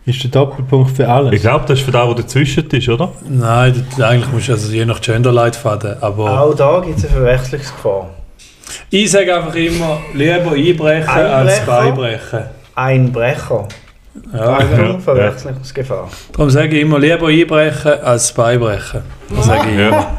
Ist 0.05 0.22
der 0.24 0.30
Doppelpunkt 0.30 0.96
für 0.96 1.09
alles? 1.09 1.32
Ich 1.32 1.40
glaube, 1.42 1.64
das 1.68 1.78
ist 1.78 1.84
für 1.84 1.92
das, 1.92 2.07
wo 2.09 2.14
dazwischen 2.14 2.68
ist, 2.68 2.88
oder? 2.88 3.12
Nein, 3.28 3.86
das, 3.96 4.00
eigentlich 4.05 4.32
musst 4.32 4.48
du 4.48 4.53
also 4.53 4.72
je 4.72 4.84
nach 4.84 5.00
Genderleitfaden. 5.00 6.03
Aber 6.03 6.40
Auch 6.40 6.55
da 6.55 6.80
gibt 6.80 6.98
es 6.98 7.05
eine 7.05 7.14
Verwechslungsgefahr. 7.14 8.11
ich 8.90 9.11
sage 9.11 9.36
einfach 9.36 9.55
immer, 9.55 10.00
lieber 10.12 10.53
einbrechen 10.53 11.09
als 11.09 11.61
Einbrecher? 11.61 11.66
beibrechen. 11.66 12.40
Einbrecher. 12.74 13.68
Ja. 14.35 14.61
Ja. 14.63 14.99
Verwechslungsgefahr. 14.99 16.09
Darum 16.33 16.51
sage 16.51 16.77
ich 16.77 16.83
immer, 16.83 16.99
lieber 16.99 17.29
einbrechen 17.29 17.93
als 18.03 18.33
beibrechen. 18.33 19.01
Das 19.35 19.47
sage 19.47 19.69
ich 19.71 19.79
immer. 19.79 20.07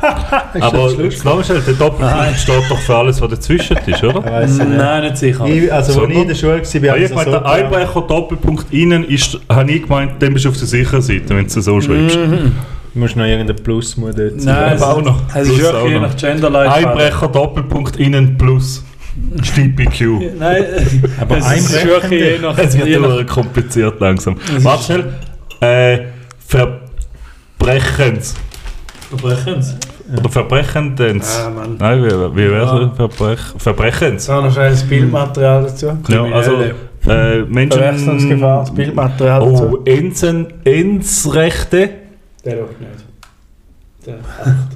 Ja. 0.55 0.67
Aber 0.67 0.89
schnell, 0.89 1.61
der 1.61 1.73
Doppelpunkt 1.73 2.39
steht 2.39 2.63
doch 2.69 2.77
für 2.79 2.95
alles, 2.95 3.19
was 3.19 3.29
dazwischen 3.29 3.75
ist, 3.87 4.03
oder? 4.03 4.21
Nein, 4.21 5.03
nicht 5.03 5.17
sicher. 5.17 5.45
Ich, 5.45 5.73
also, 5.73 6.01
als 6.01 6.09
ich 6.11 6.15
in 6.17 6.27
der 6.27 6.35
Schule 6.35 6.61
war, 6.61 6.81
Ja, 6.81 6.91
habe 6.91 6.99
ich 6.99 7.03
ich 7.05 7.09
so 7.09 7.15
meine, 7.15 7.31
der. 7.31 7.45
Einbrecher 7.45 8.01
Doppelpunkt 8.01 8.71
innen 8.71 9.03
ist, 9.03 9.39
habe 9.49 9.71
ich 9.71 9.83
gemeint, 9.83 10.13
dann 10.19 10.33
bist 10.33 10.45
du 10.45 10.49
auf 10.49 10.57
der 10.57 10.67
sicheren 10.67 11.01
Seite, 11.01 11.29
wenn 11.29 11.39
du 11.39 11.45
es 11.45 11.53
so 11.53 11.81
schreibst. 11.81 12.15
Du 12.15 12.99
musst 12.99 13.15
noch 13.15 13.25
irgendeinen 13.25 13.63
Plus 13.63 13.91
sein. 13.91 14.13
Nein, 14.43 14.73
es, 14.75 14.81
auch 14.83 15.01
noch. 15.01 15.21
es 15.33 15.49
ist 15.49 15.59
wirklich 15.59 15.99
nach. 15.99 16.75
Einbrecher 16.75 17.27
Doppelpunkt 17.27 17.95
innen 17.97 18.37
plus 18.37 18.83
StipIQ. 19.43 20.37
Nein, 20.39 20.65
Aber 21.19 21.37
es 21.37 21.51
ist 21.71 21.85
wirklich 21.85 22.21
je 22.21 22.39
nach... 22.39 22.57
Es 22.57 22.77
wird 22.77 22.87
immer 22.87 23.23
kompliziert 23.25 23.99
langsam. 23.99 24.35
Warte 24.59 24.83
schnell. 24.83 25.13
Äh, 25.61 25.99
Verbrechens. 26.47 28.35
Verbrechen's. 29.09 29.75
Oder 30.17 30.29
Verbrechens. 30.29 31.39
Ah, 31.39 31.49
Mann. 31.49 31.77
Nein, 31.79 32.03
wie, 32.03 32.09
wie 32.09 32.51
wäre 32.51 32.91
es? 32.91 32.97
Verbrech, 32.97 33.39
Verbrechens. 33.57 34.25
So, 34.25 34.41
noch 34.41 34.53
das 34.53 34.83
Bildmaterial 34.83 35.63
dazu. 35.63 35.97
Ja, 36.09 36.23
also 36.25 36.61
äh, 37.07 37.41
Menschen. 37.43 37.79
Verwechslungsgefahr, 37.79 38.59
das 38.61 38.73
Bildmaterial 38.73 39.41
Oh, 39.41 39.51
dazu. 39.51 39.81
Ensen, 39.85 40.47
Ensrechte. 40.65 41.89
Der 42.43 42.57
schaut 42.57 42.79
nicht. 42.81 43.12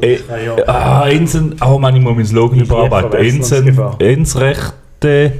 Äh, 0.01 0.19
ah, 0.67 1.07
Ensen. 1.07 1.55
Oh 1.65 1.78
Mann, 1.80 1.95
ich 1.95 2.01
muss 2.01 2.15
meinen 2.15 2.25
Slogan 2.25 2.59
überarbeiten. 2.59 3.11
Verwechslungsgefahr. 3.11 3.95
Ensrechte 3.99 5.32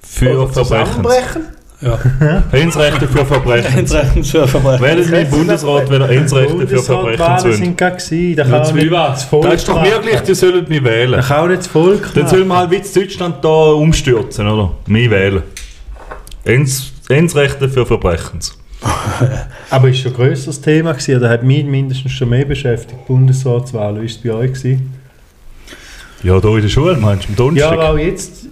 für. 0.00 0.50
Zusammenbrechen? 0.52 1.42
Ja. 1.80 1.98
Ensrechte 2.52 3.08
für 3.08 3.24
Verbrechens. 3.24 3.74
Endrechten 3.92 4.24
für 4.24 4.46
Verbrechen. 4.46 4.84
Wählen 4.84 5.10
wir 5.10 5.24
Bundesrat, 5.24 5.90
wenn 5.90 6.02
er 6.02 6.10
Ensrechte 6.10 6.66
für 6.66 6.82
will. 7.44 7.52
sind 7.54 7.78
gerade 7.78 7.96
gewesen. 7.96 8.36
Da 8.36 8.44
kann 8.44 8.74
nicht 8.74 8.92
das 8.92 9.24
Volk 9.24 9.44
Das 9.44 9.54
ist 9.54 9.68
doch 9.68 9.82
wirklich, 9.82 10.20
die 10.20 10.34
sollen 10.34 10.68
mich 10.68 10.80
Da 10.80 10.84
wählen. 10.84 11.20
kann 11.22 11.44
auch 11.44 11.46
nicht 11.48 11.60
das 11.60 11.66
Volk 11.68 12.10
Dann 12.14 12.28
sollen 12.28 12.48
wir 12.48 12.56
halt 12.56 12.70
wie 12.70 12.76
in 12.76 12.82
Deutschland 12.94 13.36
da 13.42 13.48
umstürzen, 13.48 14.46
oder? 14.46 14.72
Mich 14.86 15.10
wählen. 15.10 15.42
Ens, 16.44 16.92
Ensrechte 17.08 17.68
für 17.68 17.86
Verbrechens. 17.86 18.59
Aber 19.70 19.88
ist 19.88 19.98
schon 19.98 20.12
ein 20.12 20.16
grösseres 20.16 20.60
Thema 20.60 20.92
gewesen, 20.92 21.16
oder 21.16 21.28
hat 21.30 21.42
mich 21.42 21.64
mindestens 21.64 22.12
schon 22.12 22.30
mehr 22.30 22.44
beschäftigt, 22.44 23.06
Bundesratswahl. 23.06 23.94
Wie 23.94 23.98
war 23.98 24.04
es 24.04 24.18
bei 24.18 24.32
euch? 24.32 24.52
Gewesen? 24.52 24.94
Ja, 26.22 26.40
da 26.40 26.48
in 26.48 26.62
der 26.62 26.68
Schule, 26.68 26.96
meinst 26.96 27.24
du, 27.24 27.28
am 27.28 27.32
Ja, 27.56 27.68
Donnerstag? 27.70 27.72
aber 27.72 27.90
auch 27.90 27.98
jetzt, 27.98 28.46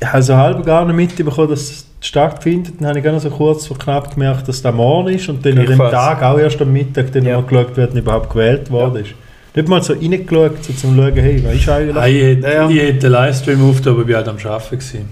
ich 0.00 0.06
habe 0.06 0.22
so 0.22 0.36
halb 0.36 0.64
gar 0.64 0.84
nicht 0.84 0.96
mitbekommen, 0.96 1.48
dass 1.50 1.60
es 1.70 1.86
stattfindet. 2.00 2.74
Dann 2.78 2.88
habe 2.88 2.98
ich 2.98 3.04
ganz 3.04 3.22
so 3.22 3.30
kurz 3.30 3.66
vor 3.66 3.78
knapp 3.78 4.12
gemerkt, 4.14 4.46
dass 4.48 4.60
das 4.60 4.74
morgen 4.74 5.14
ist 5.14 5.28
und 5.28 5.44
dann 5.44 5.58
an 5.58 5.66
dem. 5.66 5.78
Tag, 5.78 6.22
auch 6.22 6.38
erst 6.38 6.60
am 6.60 6.72
Mittag, 6.72 7.12
dann 7.12 7.24
Ja. 7.24 7.40
mal 7.40 7.46
geschaut, 7.46 7.72
wer 7.76 7.86
denn 7.86 7.98
überhaupt 7.98 8.30
gewählt 8.30 8.70
worden 8.70 9.04
ist. 9.04 9.10
Nicht 9.54 9.68
mal 9.68 9.82
so 9.82 9.92
reingeschaut, 9.92 10.64
so 10.64 10.72
zum 10.72 10.96
schauen, 10.96 11.14
hey, 11.14 11.42
was 11.44 11.54
ist 11.54 11.68
eigentlich? 11.68 11.96
Ah, 11.96 12.06
ich, 12.08 12.22
hätte, 12.22 12.42
Ja, 12.46 12.52
ja. 12.52 12.68
ich 12.70 12.78
hätte 12.80 12.98
den 12.98 13.12
Livestream 13.12 13.70
auf, 13.70 13.86
aber 13.86 14.02
ich 14.02 14.08
war 14.08 14.16
halt 14.16 14.28
am 14.28 14.36
Arbeiten. 14.36 14.70
Gewesen. 14.78 15.08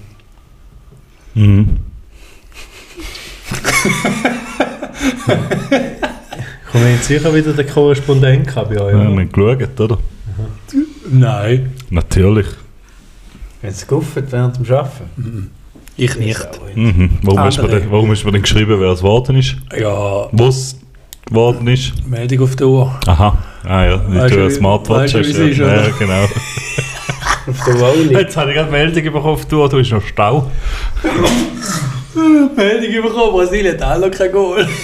Mhm. 1.34 1.76
Kommen 6.70 6.84
wir 6.84 6.92
jetzt 6.94 7.06
sicher 7.06 7.34
wieder 7.34 7.52
den 7.52 7.66
Korrespondent 7.68 8.54
bei 8.54 8.62
euch? 8.62 8.70
Ja, 8.70 8.86
wir 8.98 9.04
haben 9.04 9.32
geschaut, 9.32 9.80
oder? 9.80 9.98
Nein, 11.10 11.72
Natürlich. 11.90 12.46
Wenn 13.60 13.70
es 13.70 13.86
gufft 13.86 14.16
während 14.32 14.56
dem 14.56 14.74
Arbeiten. 14.74 15.50
ich 15.96 16.16
nicht. 16.16 16.48
Mhm. 16.74 17.18
Warum, 17.22 17.46
ist 17.48 17.58
mir 17.58 17.64
Andere. 17.64 17.80
denn, 17.80 17.90
warum 17.90 18.12
ist 18.12 18.24
mir 18.24 18.32
denn 18.32 18.42
geschrieben, 18.42 18.80
wer 18.80 18.90
es 18.90 18.98
geworden 19.00 19.36
ist? 19.36 19.56
Ja, 19.78 20.26
Wo 20.32 20.46
es 20.48 20.76
geworden 21.26 21.68
ist? 21.68 21.92
Meldung 22.08 22.40
auf 22.40 22.56
der 22.56 22.66
Uhr. 22.66 22.98
Aha. 23.06 23.38
Ah 23.64 23.84
ja, 23.84 24.00
Weißt 24.08 24.34
du 24.34 24.38
du, 24.38 24.42
eine 24.44 24.50
Smartwatch 24.50 25.14
weißt 25.14 25.14
du, 25.14 25.18
hast. 25.42 25.50
ist, 25.50 25.58
ja. 25.58 25.74
ja, 25.76 25.88
genau. 25.98 26.24
Auf 26.24 27.64
der 27.66 27.74
Rolli. 27.74 28.14
Jetzt 28.14 28.36
habe 28.36 28.50
ich 28.50 28.56
gerade 28.56 28.70
Meldung 28.70 29.04
bekommen 29.04 29.26
auf 29.26 29.44
die 29.46 29.54
Uhr, 29.54 29.68
du 29.68 29.78
hast 29.78 29.90
noch 29.90 30.02
Stau. 30.04 30.50
Meldung 32.14 33.02
bekommen, 33.02 33.32
Brasilien 33.32 33.80
hat 33.80 33.96
auch 33.96 34.06
noch 34.06 34.10
kein 34.10 34.32
Goal. 34.32 34.68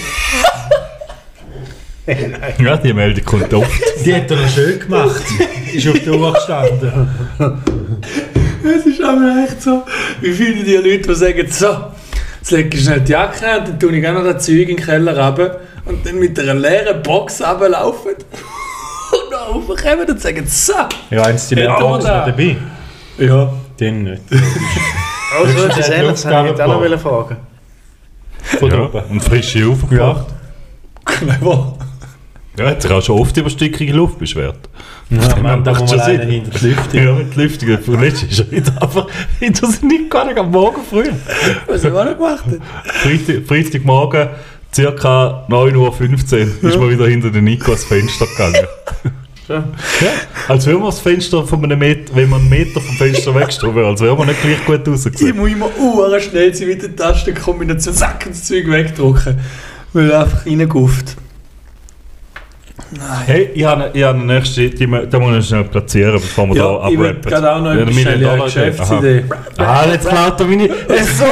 Ja, 2.59 2.75
die 2.77 2.91
Meldung 2.91 3.23
kommt 3.23 3.53
oft. 3.53 3.69
Die 4.03 4.15
hat 4.15 4.31
er 4.31 4.37
noch 4.37 4.49
schön 4.49 4.79
gemacht. 4.79 5.21
ist 5.71 5.87
auf 5.87 5.99
der 5.99 6.13
Uhr 6.13 6.33
gestanden. 6.33 7.09
Es 8.63 8.85
ist 8.85 9.03
aber 9.03 9.45
echt 9.45 9.61
so. 9.61 9.83
Wie 10.19 10.33
viele 10.33 10.63
die 10.63 10.75
Leute, 10.75 11.07
die 11.07 11.15
sagen, 11.15 11.47
so, 11.49 11.67
jetzt 12.39 12.51
lege 12.51 12.77
ich 12.77 12.83
schnell 12.83 13.01
die 13.01 13.11
Jacke 13.11 13.47
an, 13.47 13.65
dann 13.65 13.79
tue 13.79 13.95
ich 13.95 14.07
auch 14.07 14.13
noch 14.13 14.23
das 14.23 14.43
Zeug 14.45 14.69
in 14.69 14.77
den 14.77 14.77
Keller 14.77 15.17
runter 15.17 15.59
und 15.85 16.05
dann 16.05 16.19
mit 16.19 16.39
einer 16.39 16.55
leeren 16.55 17.01
Box 17.03 17.41
runterlaufen 17.41 18.11
und 18.13 19.31
dann 19.31 19.39
raufkommen 19.39 20.09
und 20.09 20.21
sagen, 20.21 20.47
so. 20.47 20.73
Ja, 21.11 21.23
eins 21.23 21.47
die 21.47 21.55
Leute 21.55 21.67
ja, 21.67 21.79
noch 21.79 21.99
da. 21.99 22.25
dabei. 22.25 22.57
Ja. 23.17 23.53
Den 23.79 24.03
nicht. 24.03 24.23
Also, 25.37 25.53
Höchstens 25.53 25.75
das 25.87 25.89
habe 26.25 26.47
ich 26.47 26.49
jetzt 26.51 26.61
auch 26.61 26.89
noch 26.89 26.99
fragen. 26.99 27.37
Von 28.59 28.71
Ja, 28.71 28.81
oben. 28.85 29.01
und 29.09 29.23
frische 29.23 29.67
aufgebracht. 29.67 30.27
Clever. 31.05 31.77
Ja, 32.57 32.65
hat 32.71 32.81
sich 32.81 32.91
auch 32.91 33.01
schon 33.01 33.19
oft 33.19 33.35
über 33.37 33.49
stickige 33.49 33.93
Luft 33.93 34.19
beschwert. 34.19 34.69
Ja, 35.09 35.35
man, 35.41 35.63
da 35.63 35.73
muss 35.73 35.89
schon 35.89 35.97
man 35.99 36.07
einen 36.09 36.29
hinter 36.29 36.59
die 36.59 36.67
Lüftung. 36.67 37.03
Ja, 37.03 37.13
mit 37.13 37.35
Lüftung. 37.35 37.99
Letztes 38.01 38.29
ist 38.31 38.39
er 38.39 38.51
wieder 38.51 38.81
einfach 38.81 39.07
hinter 39.39 39.67
sich 39.67 39.81
nicht 39.81 40.09
gar 40.09 40.25
nicht 40.25 40.37
am 40.37 40.51
Morgen 40.51 40.81
früh. 40.89 41.09
Was 41.67 41.83
haben 41.85 41.93
wir 41.93 42.05
noch 42.05 42.17
gemacht? 42.17 42.43
Freitag, 42.85 43.47
Freitagmorgen, 43.47 44.29
ca. 44.75 45.45
9.15 45.49 45.75
Uhr, 46.63 46.69
ist 46.69 46.79
man 46.79 46.89
wieder 46.89 47.07
hinter 47.07 47.29
den 47.31 47.43
Nico 47.45 47.71
ans 47.71 47.85
Fenster 47.85 48.25
gegangen. 48.27 48.67
Ja, 49.49 49.63
als 50.47 50.67
wäre 50.67 50.77
man 50.77 50.87
das 50.89 50.99
Fenster 50.99 51.43
von 51.45 51.63
einem 51.63 51.79
Meter, 51.79 52.15
wenn 52.15 52.29
man 52.29 52.39
einen 52.41 52.49
Meter 52.49 52.79
vom 52.79 52.95
Fenster 52.95 53.33
weggestoßen 53.33 53.75
wäre, 53.75 53.87
als 53.87 53.99
wäre 53.99 54.15
man 54.15 54.27
nicht 54.27 54.41
gleich 54.41 54.63
gut 54.65 54.81
Ich 54.81 54.93
rausgesehen. 54.93 55.37
muss 55.37 55.49
immer 55.49 55.69
uh, 55.79 56.19
schnell 56.19 56.53
sein 56.53 56.67
mit 56.67 56.83
der 56.83 56.95
Tastenkombination, 56.95 57.95
zack, 57.95 58.25
das 58.27 58.43
Zeug 58.45 58.69
wegdrücken. 58.69 59.39
Weil 59.93 60.11
er 60.11 60.21
einfach 60.21 60.45
reingufft. 60.45 61.17
Nein. 62.91 63.23
Hey, 63.25 63.49
ich 63.53 63.63
habe 63.63 63.91
ich 63.93 64.03
habe 64.03 64.19
eine 64.19 64.33
nächste, 64.33 64.69
die, 64.69 64.77
die 64.77 64.87
muss 64.87 65.37
ich 65.37 65.47
schnell 65.47 65.63
platzieren, 65.63 66.13
bevor 66.13 66.47
wir 66.47 66.55
Ja, 66.55 66.63
da 66.63 66.89
ich 66.89 66.97
abrappen. 66.97 67.21
gerade 67.21 67.55
auch 67.55 67.61
noch 67.61 67.71
eine 67.71 68.43
Geschäftsidee. 68.43 69.23
Ah, 69.57 69.85
jetzt 69.91 70.07
klaut 70.07 70.39
er 70.39 70.45
meine... 70.45 70.65
Ist 70.65 71.17
so 71.17 71.25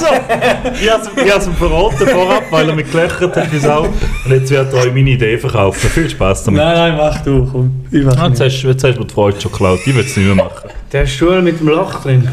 Wichser! 0.00 0.72
Ich 0.82 0.90
habe 0.90 1.38
es- 1.40 1.46
ihm 1.46 1.54
verraten 1.54 2.06
vorab, 2.06 2.42
weil 2.50 2.68
er 2.68 2.74
mich 2.74 2.90
gelöchert 2.90 3.36
hat 3.36 3.52
wie 3.52 3.58
Sau. 3.58 3.82
Und 3.82 4.30
jetzt 4.30 4.50
wird 4.50 4.72
er 4.72 4.80
euch 4.80 4.92
meine 4.94 5.10
Idee 5.10 5.38
verkaufen. 5.38 5.88
Viel 5.90 6.08
Spaß 6.10 6.44
damit. 6.44 6.60
Nein, 6.62 6.74
nein, 6.76 6.96
mach 6.96 7.22
du, 7.22 7.48
komm. 7.50 7.84
Ich 7.90 8.04
mach 8.04 8.16
Ah, 8.16 8.28
jetzt, 8.28 8.40
hast, 8.40 8.62
jetzt 8.62 8.84
hast 8.84 8.94
du 8.94 9.00
mir 9.00 9.06
die 9.06 9.14
Freude 9.14 9.40
schon 9.40 9.50
geklaut. 9.52 9.80
Ich 9.84 9.94
will 9.94 10.04
es 10.04 10.16
nicht 10.16 10.26
mehr 10.26 10.34
machen. 10.34 10.68
Der 10.92 11.06
Stuhl 11.06 11.42
mit 11.42 11.60
dem 11.60 11.68
Loch 11.68 12.02
drin. 12.02 12.28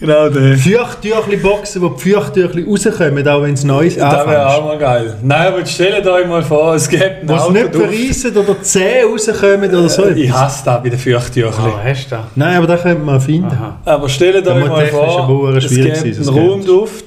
Genau, 0.00 0.28
der. 0.28 0.56
Feuchttüchli-Boxen, 0.56 1.82
wo 1.82 1.88
die 1.88 2.10
Feuchttüchli 2.10 2.64
rauskommen, 2.64 3.28
auch 3.28 3.42
wenn 3.42 3.54
es 3.54 3.64
Neues 3.64 3.96
Das 3.96 4.26
wäre 4.26 4.48
auch 4.48 4.64
mal 4.64 4.78
geil. 4.78 5.14
Nein, 5.22 5.46
aber 5.48 5.66
stellt 5.66 6.06
euch 6.06 6.26
mal 6.26 6.42
vor, 6.42 6.74
es 6.74 6.88
gibt 6.88 7.02
es 7.24 7.30
Auto 7.30 7.52
nicht 7.52 7.74
verreissen 7.74 8.36
oder 8.36 8.62
zäh 8.62 9.02
rauskommen 9.02 9.68
oder 9.70 9.88
so. 9.88 10.08
Ich 10.08 10.28
etwas. 10.28 10.40
hasse 10.40 10.64
das 10.64 10.82
bei 10.82 10.88
den 10.88 10.98
Feuchttüchern. 10.98 11.52
Oh, 11.66 11.78
hast 11.84 12.06
du 12.06 12.16
das? 12.16 12.24
Nein, 12.34 12.56
aber 12.56 12.66
das 12.66 12.82
könnte 12.82 13.04
man 13.04 13.20
finden. 13.20 13.46
Aha. 13.46 13.80
Aber 13.84 14.08
stellt 14.08 14.46
euch 14.46 14.68
mal 14.68 14.86
vor, 14.86 15.54
es 15.56 15.68
gibt 15.68 15.98
einen. 15.98 16.28
Raumduft 16.28 17.04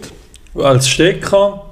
als 0.55 0.88
Stecker, 0.88 1.66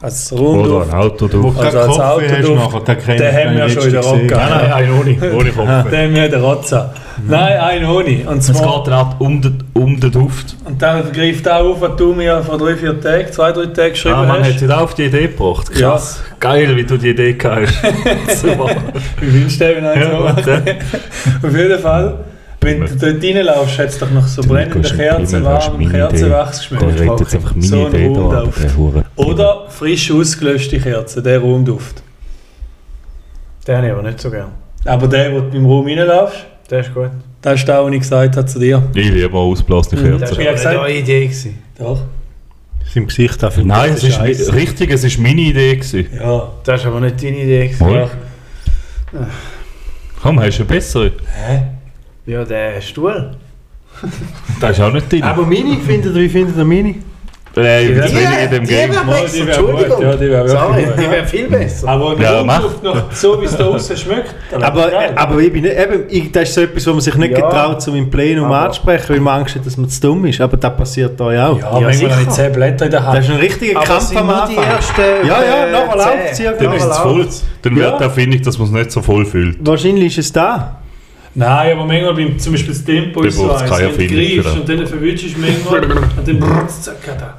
als 0.00 0.32
Oder 0.32 0.42
Raumduft. 0.42 0.92
ein 0.92 0.98
Auto 0.98 1.24
Wo 1.24 1.28
drauf. 1.50 1.54
du 1.56 1.60
Also 1.62 1.78
keinen 1.78 1.78
als 1.78 1.86
Kopf 1.86 1.98
hast 1.98 2.32
Autoduft, 2.44 2.86
nachher, 2.86 2.94
den 2.96 3.16
den 3.18 3.34
haben 3.34 3.56
wir 3.56 3.68
schon 3.70 3.82
in 3.84 3.92
der. 3.92 4.00
Rocker. 4.02 4.36
Nein, 4.36 4.48
nein, 4.60 4.72
einen 4.72 4.92
ohne, 4.92 5.34
ohne 5.34 5.50
Kopf. 5.50 5.90
Den 5.90 6.12
mir 6.12 6.28
der 6.28 6.40
Rotza. 6.42 6.94
Nein, 7.26 7.58
ein 7.58 7.84
ohne. 7.86 8.28
Und 8.28 8.38
Es 8.38 8.46
zwar, 8.46 8.84
geht 8.84 8.92
dann 8.92 9.14
um 9.18 9.40
den, 9.40 9.64
um 9.72 9.98
den 9.98 10.12
Duft. 10.12 10.54
und 10.66 10.82
dann 10.82 11.10
greift 11.12 11.48
auch 11.48 11.64
auf, 11.70 11.80
was 11.80 11.96
du 11.96 12.12
mir 12.12 12.42
vor 12.42 12.58
drei, 12.58 12.76
vier 12.76 13.00
Tagen, 13.00 13.32
zwei, 13.32 13.52
drei 13.52 13.66
Tagen 13.66 13.90
geschrieben 13.90 14.14
Ah, 14.16 14.22
man 14.24 14.30
hat 14.40 14.44
hast. 14.50 14.58
sich 14.58 14.68
da 14.68 14.80
auf 14.80 14.94
die 14.94 15.04
Idee 15.04 15.28
gebracht. 15.28 15.72
Krass. 15.72 16.22
Geil, 16.40 16.76
wie 16.76 16.84
du 16.84 16.98
die 16.98 17.08
Idee 17.10 17.32
gehabt 17.32 17.68
hast. 18.26 18.40
Super. 18.42 18.66
Wie 19.20 19.32
willst 19.42 19.58
du 19.60 19.64
den 19.74 19.82
Ja, 19.84 19.94
ja. 19.94 20.36
Auf 21.42 21.56
jeden 21.56 21.78
Fall, 21.80 22.18
wenn 22.66 22.80
du 22.80 22.96
dort 22.96 23.22
reinlaufst, 23.24 23.78
hat 23.78 23.88
es 23.88 23.98
doch 23.98 24.10
noch 24.10 24.26
so 24.26 24.42
Der 24.42 24.48
brennende 24.48 24.78
ist 24.80 24.94
Kerzen, 24.96 25.42
das 25.44 25.64
ist 25.64 25.70
warm 25.72 25.90
Kerzenwachs 25.90 26.58
geschmeckt. 26.58 26.82
Der 26.82 27.00
redet 27.00 27.20
jetzt 27.20 27.34
einfach 27.36 27.54
meine 27.54 27.66
So 27.66 27.86
ein 27.86 27.94
Idee 27.94 28.12
da, 28.14 28.44
der. 28.44 29.04
Oder 29.26 29.66
frisch 29.70 30.10
ausgelöschte 30.10 30.78
Kerzen, 30.80 31.22
der 31.24 31.40
Raumduft. 31.40 32.02
Den 33.66 33.76
habe 33.76 33.86
ich 33.86 33.92
aber 33.92 34.02
nicht 34.02 34.20
so 34.20 34.30
gern. 34.30 34.48
Aber 34.84 35.06
der, 35.08 35.32
wo 35.32 35.40
du 35.40 35.50
beim 35.50 35.66
Raum 35.66 35.86
reinlaufst, 35.86 36.46
Der 36.70 36.80
ist 36.80 36.92
gut. 36.94 37.10
das 37.42 37.60
ist 37.62 37.70
auch, 37.70 37.86
was 37.86 37.92
ich 37.94 38.00
gesagt 38.00 38.36
habe 38.36 38.46
zu 38.46 38.58
dir. 38.58 38.82
Ich 38.94 39.08
liebe 39.10 39.34
auch 39.36 39.50
ausblasene 39.50 40.00
Mhm. 40.02 40.20
Das 40.20 40.30
Kerzen. 40.30 40.40
Ja, 40.40 40.46
war 40.46 40.52
gesagt. 40.54 40.74
nicht 40.74 40.82
eure 40.84 40.92
Idee. 40.98 41.24
Gewesen. 41.26 41.58
Doch. 41.78 42.02
Im 42.94 43.06
Gesicht 43.06 43.42
dem 43.42 43.66
Nein, 43.66 43.92
es 43.94 44.04
ist 44.04 44.20
richtig, 44.54 44.90
es 44.90 45.04
ist 45.04 45.18
meine 45.18 45.40
Idee. 45.40 45.74
Gewesen. 45.76 46.06
Ja, 46.18 46.48
das 46.64 46.80
ist 46.80 46.86
aber 46.86 47.00
nicht 47.00 47.22
deine 47.22 47.36
Idee. 47.38 47.68
gewesen. 47.68 48.10
Komm, 50.22 50.40
hast 50.40 50.58
du 50.58 50.62
eine 50.62 50.68
bessere? 50.68 51.12
Ja, 52.26 52.44
der 52.44 52.80
Stuhl. 52.80 53.30
Das 54.60 54.72
ist 54.72 54.80
auch 54.80 54.92
nicht 54.92 55.10
deine. 55.12 55.24
Aber 55.24 55.46
Mini, 55.46 55.76
findet 55.86 56.14
ihr, 56.14 56.22
wie 56.22 56.28
findet 56.28 56.56
ihr 56.56 56.64
Mini? 56.64 57.00
Nein, 57.58 57.84
ich 57.88 57.94
bin 57.94 58.02
zu 58.08 58.14
wenig 58.16 58.38
in 58.44 58.50
dem 58.50 58.64
die 58.66 58.74
Game. 58.74 58.90
wäre 58.92 59.04
besser, 59.06 59.40
Entschuldigung. 59.46 60.02
ja, 60.02 60.12
die 60.16 60.28
wäre 60.28 60.46
Sorry, 60.46 60.82
gut. 60.84 60.94
die 60.98 61.10
wäre 61.10 61.24
viel 61.26 61.48
besser. 61.48 61.88
Aber 61.88 62.10
eine 62.10 62.22
Ja. 62.22 62.58
Luft 62.58 62.82
noch 62.82 63.10
so, 63.12 63.40
wie 63.40 63.46
es 63.46 63.56
da 63.56 63.64
außen 63.64 63.96
schmeckt. 63.96 64.34
Aber, 64.60 64.90
geil. 64.90 65.12
aber 65.16 65.38
ich 65.38 65.50
bin 65.50 65.62
nicht, 65.62 65.74
eben, 65.74 66.02
ich, 66.10 66.30
das 66.32 66.50
ist 66.50 66.54
so 66.54 66.60
etwas, 66.60 66.86
wo 66.86 66.90
man 66.90 67.00
sich 67.00 67.14
nicht 67.14 67.30
Ja. 67.38 67.40
getraut, 67.48 67.88
um 67.88 67.94
im 67.96 68.10
Plenum 68.10 68.44
Aber- 68.44 68.58
anzusprechen, 68.66 69.08
weil 69.08 69.20
man 69.20 69.40
Angst 69.40 69.54
hat, 69.54 69.64
dass 69.64 69.78
man 69.78 69.88
zu 69.88 70.00
dumm 70.02 70.26
ist. 70.26 70.38
Aber 70.42 70.58
das 70.58 70.76
passiert 70.76 71.18
da 71.18 71.32
ja 71.32 71.48
auch. 71.48 71.58
ja, 71.58 71.80
manchmal 71.80 72.10
habe 72.12 72.22
ich 72.24 72.28
10 72.28 72.52
Blätter 72.52 72.84
in 72.84 72.90
der 72.90 73.00
Das 73.00 73.08
Hand. 73.08 73.18
ist 73.24 73.30
ein 73.30 73.36
richtiger 73.38 73.76
Aber 73.78 73.86
Kampf 73.86 74.16
am 74.16 74.28
Anfang. 74.28 74.48
die 74.50 74.56
ersten, 74.56 75.00
Ja, 75.26 75.42
ja, 75.42 75.72
nachher 75.72 75.98
zehn. 75.98 76.18
läuft's 76.20 76.38
ja. 76.40 76.52
Dann 76.52 76.72
ist 76.74 76.84
es 76.84 76.98
voll. 76.98 77.26
Dann 77.62 77.76
Ja. 77.76 77.82
wird 77.84 78.00
er, 78.02 78.10
finde 78.10 78.36
ich, 78.36 78.42
dass 78.42 78.58
man 78.58 78.66
es 78.68 78.72
nicht 78.74 78.92
so 78.92 79.00
voll 79.00 79.24
fühlt. 79.24 79.56
Wahrscheinlich 79.66 80.18
ist 80.18 80.26
es 80.26 80.32
da. 80.34 80.76
Nein, 81.38 81.72
aber 81.76 81.84
manchmal 81.84 82.14
beim 82.14 82.38
zum 82.38 82.52
Beispiel 82.52 82.72
das 82.72 82.82
Tempo 82.84 83.22
ist 83.22 83.36
so 83.36 83.50
eins, 83.52 83.70
wenn 83.70 84.08
du 84.08 84.14
greifst 84.14 84.56
und 84.56 84.68
dann 84.68 84.86
verwünschst 84.86 85.36
du 85.36 85.40
manchmal 85.40 85.84
und 85.84 86.26
dann 86.28 86.38
brrrt's, 86.40 86.82
zack, 86.82 86.96
da. 87.18 87.38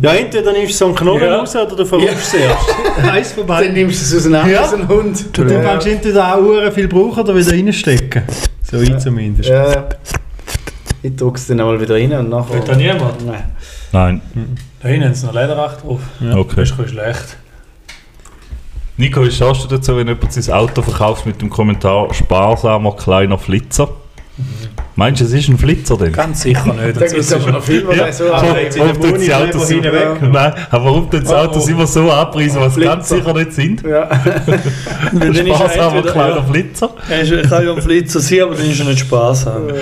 Ja, 0.00 0.12
entweder 0.14 0.52
nimmst 0.52 0.72
du 0.72 0.76
so 0.76 0.86
einen 0.86 0.94
Knochen 0.94 1.22
Ja. 1.22 1.36
raus 1.38 1.54
oder 1.54 1.76
du 1.76 1.84
verrufst 1.84 2.14
es 2.16 2.34
erst. 2.34 2.74
Eins 3.12 3.32
von 3.32 3.46
Dann 3.46 3.56
beiden. 3.58 3.74
nimmst 3.74 4.00
du 4.12 4.16
es 4.16 4.20
auseinander, 4.22 4.52
Ja. 4.52 4.66
so 4.66 4.76
ein 4.76 4.88
Hund. 4.88 5.24
Und 5.38 5.50
dann 5.50 5.62
kannst 5.62 5.86
du 5.86 5.90
entweder 5.90 6.34
auch 6.34 6.40
Uhren 6.42 6.72
viel 6.72 6.88
brauchen 6.88 7.20
oder 7.22 7.36
wieder 7.36 7.52
reinstecken. 7.52 8.22
So 8.62 8.80
ich 8.80 8.96
zumindest. 8.98 9.48
Ja, 9.48 9.70
ja. 9.72 9.88
Ich 11.02 11.14
drücke 11.16 11.36
es 11.38 11.46
dann 11.46 11.60
einmal 11.60 11.80
wieder 11.80 11.94
rein 11.94 12.12
und 12.12 12.28
nachher... 12.28 12.54
Will 12.54 12.62
da 12.66 12.74
niemand? 12.76 13.24
Nein. 13.26 13.44
Nein. 13.92 14.20
Da 14.80 14.88
hinten 14.88 15.04
haben 15.06 15.14
sie 15.14 15.26
noch 15.26 15.34
Lederach 15.34 15.80
drauf. 15.80 16.00
Okay. 16.20 16.52
Das 16.56 16.70
ist 16.70 16.78
ein 16.78 16.84
bisschen 16.84 16.88
schlecht. 16.88 17.36
Nico, 18.96 19.22
wie 19.24 19.30
stehst 19.30 19.64
du 19.64 19.68
dazu, 19.68 19.96
wenn 19.96 20.06
jemand 20.06 20.32
sein 20.32 20.54
Auto 20.54 20.80
verkauft 20.82 21.26
mit 21.26 21.40
dem 21.42 21.50
Kommentar 21.50 22.12
sparsamer 22.14 22.94
kleiner 22.94 23.38
Flitzer? 23.38 23.88
Meinst 24.96 25.20
du, 25.20 25.24
es 25.24 25.32
ist 25.32 25.48
ein 25.48 25.58
Flitzer 25.58 25.96
denn? 25.96 26.12
Ganz 26.12 26.42
sicher 26.42 26.72
nicht. 26.72 26.96
Da 26.96 27.00
Das 27.00 27.12
gibt 27.12 27.20
es 27.24 27.26
ist 27.26 27.32
aber 27.34 27.50
noch 27.52 27.62
viel, 27.64 27.84
was 27.86 27.96
Ja, 27.96 28.06
ja. 28.06 28.12
so 28.12 28.24
warum 28.30 28.48
anregt. 28.50 28.78
warum 28.78 29.00
tun 29.00 29.32
Autos 29.32 29.68
hinten 29.68 29.92
weg. 29.92 30.22
Nein, 30.22 30.52
aber 30.70 30.84
warum 30.84 31.10
tun 31.10 31.26
sie 31.26 31.36
Autos 31.36 31.66
Oh. 31.66 31.70
immer 31.70 31.86
so 31.88 32.10
abpreisen, 32.12 32.60
was 32.60 32.74
sie 32.76 32.80
ganz 32.82 33.08
Flitzer. 33.08 33.24
sicher 33.24 33.38
nicht 33.38 33.52
sind? 33.52 33.82
Ja. 33.82 34.08
dann 35.12 35.32
ist 35.32 35.38
er 35.40 35.46
Sparsamer 35.56 35.96
entweder- 35.96 36.12
kleiner 36.12 36.36
ja. 36.36 36.42
Flitzer. 36.44 36.90
Er 37.10 37.20
ist- 37.22 37.32
er 37.32 37.42
kann 37.42 37.64
ja 37.66 37.74
ein 37.74 37.82
Flitzer 37.82 38.20
sein, 38.20 38.40
aber 38.42 38.54
dann 38.54 38.70
ist 38.70 38.78
er 38.80 38.86
nicht 38.86 38.98
Spaß 39.00 39.46
haben. 39.46 39.72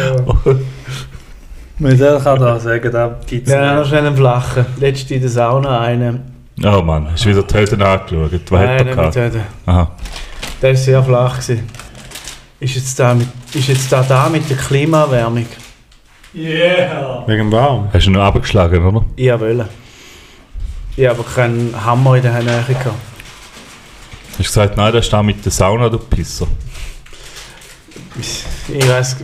Mit 1.79 2.01
der 2.01 2.19
kann 2.21 2.39
da 2.41 2.59
sagen, 2.61 2.91
da 2.93 3.19
gibt 3.27 3.47
es 3.49 3.53
Ja, 3.53 3.77
noch 3.77 3.87
schnell 3.87 4.07
einen 4.07 4.17
flachen. 4.17 4.65
Letzte 4.81 5.15
in 5.15 5.21
der 5.21 5.31
Sauna 5.31 5.81
einen. 5.81 6.32
Oh 6.65 6.83
Mann, 6.83 7.09
hast 7.11 7.25
du 7.25 7.31
wieder 7.31 7.43
die 7.43 7.55
Höhen 7.55 7.83
angeschaut? 7.83 8.33
Was 8.51 8.61
Nein, 8.61 8.69
hat 8.69 8.79
er 8.79 8.85
nicht 8.85 8.97
gehabt? 8.97 9.15
mit 9.17 9.25
Höden. 9.25 9.43
Aha. 9.67 9.91
Der 10.61 10.71
war 10.71 10.77
sehr 10.77 11.03
flach. 11.03 11.41
Gewesen. 11.41 11.69
Ist 12.61 12.75
jetzt 12.77 12.99
da 12.99 13.15
mit, 13.15 13.29
ist 13.55 13.69
jetzt 13.69 13.91
da, 13.91 14.03
da 14.03 14.29
mit 14.29 14.49
der 14.49 14.57
Klimaerwärmung? 14.57 15.47
Yeah! 16.35 17.25
Wegen 17.27 17.39
dem 17.39 17.51
Baum. 17.51 17.89
Hast 17.93 18.07
du 18.07 18.11
ihn 18.11 18.15
noch 18.15 18.23
abgeschlagen, 18.23 18.85
oder? 18.87 19.05
Ich 19.17 19.29
wollte. 19.31 19.69
Ich 20.97 21.07
habe 21.09 21.19
aber 21.19 21.29
keinen 21.29 21.75
Hammer 21.85 22.17
in 22.17 22.23
der 22.23 22.43
Nähe 22.43 22.63
gehabt. 22.69 22.87
Hast 22.87 24.39
du 24.39 24.43
gesagt, 24.43 24.77
nein, 24.77 24.93
das 24.93 25.07
ist 25.07 25.13
da 25.13 25.23
mit 25.23 25.45
der 25.45 25.53
Sauna, 25.53 25.89
du 25.89 25.99
Pisser. 25.99 26.47
Ich 28.19 28.89
weiß. 28.89 29.17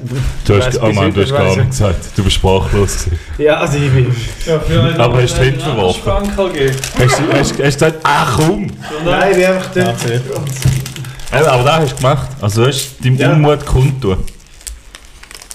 Du 0.44 0.56
hast, 0.56 0.66
weiss 0.66 0.82
oh 0.82 0.92
Mann, 0.92 1.12
du 1.12 1.22
hast 1.22 1.30
gar 1.30 1.56
nicht 1.56 1.70
gesagt. 1.70 2.06
Du 2.16 2.24
bist 2.24 2.36
sprachlos. 2.36 3.04
Gewesen. 3.04 3.18
Ja, 3.38 3.60
also 3.60 3.76
ich 3.76 3.90
bin. 3.92 4.14
Ja, 4.46 4.60
Aber 4.98 5.22
hast 5.22 5.36
du 5.36 5.42
Hände 5.42 5.60
verworfen? 5.60 6.12
Hast 6.12 7.18
du 7.18 7.32
hast, 7.32 7.38
hast 7.38 7.56
du 7.58 7.62
gesagt, 7.64 7.96
ach 8.02 8.36
komm! 8.36 8.66
Nein, 9.04 9.30
ich 9.30 9.36
bin 9.36 9.46
einfach 9.46 9.70
dort. 9.74 9.96
Aber 11.30 11.64
das 11.64 11.80
hast 11.80 11.92
du 11.92 11.96
gemacht. 11.96 12.28
Also 12.40 12.62
du 12.62 12.68
hast 12.68 13.04
deinem 13.04 13.16
Ja. 13.16 13.32
Unmut 13.32 13.66
kundtun. 13.66 14.24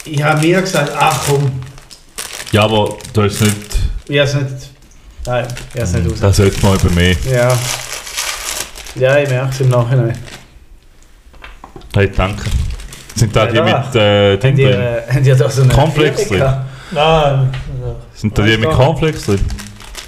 Ich 0.06 0.22
habe 0.22 0.42
mir 0.46 0.62
gesagt, 0.62 0.92
ach 0.96 1.24
komm. 1.28 1.52
Ja, 2.52 2.64
aber 2.64 2.98
du 3.14 3.24
hast 3.24 3.42
nicht... 3.42 3.56
Ich 4.08 4.20
habe 4.20 4.30
es 4.30 4.36
nicht. 4.36 4.48
Nein, 5.26 5.48
ich 5.74 5.80
habe 5.80 5.84
es 5.84 5.94
nicht 5.94 6.12
raus. 6.12 6.20
Das 6.20 6.38
sollte 6.38 6.62
man 6.66 6.76
über 6.76 6.90
mehr. 6.92 7.16
Ja. 7.32 7.58
Ja, 8.96 9.18
ich 9.18 9.30
merke 9.30 9.50
es 9.50 9.62
im 9.62 9.70
Nachhinein. 9.70 10.18
Hey, 11.96 12.12
danke. 12.16 12.44
Sind 13.16 13.36
da 13.36 13.46
die 13.46 13.62
mit 13.62 13.96
äh, 13.96 14.38
Ding 14.38 14.56
drin? 14.56 14.68
äh, 14.68 15.02
habt 15.14 15.26
ihr 15.26 15.36
da 15.36 15.50
so 15.50 15.62
eine 15.62 15.74
Erklärung 15.74 16.16
drin? 16.28 16.44
Nein. 16.92 17.50
Sind 18.14 18.38
da 18.38 18.42
die 18.44 18.54
Alles 18.54 18.66
mit. 18.66 18.70
Cornflakes 18.72 19.26
drin? 19.26 19.40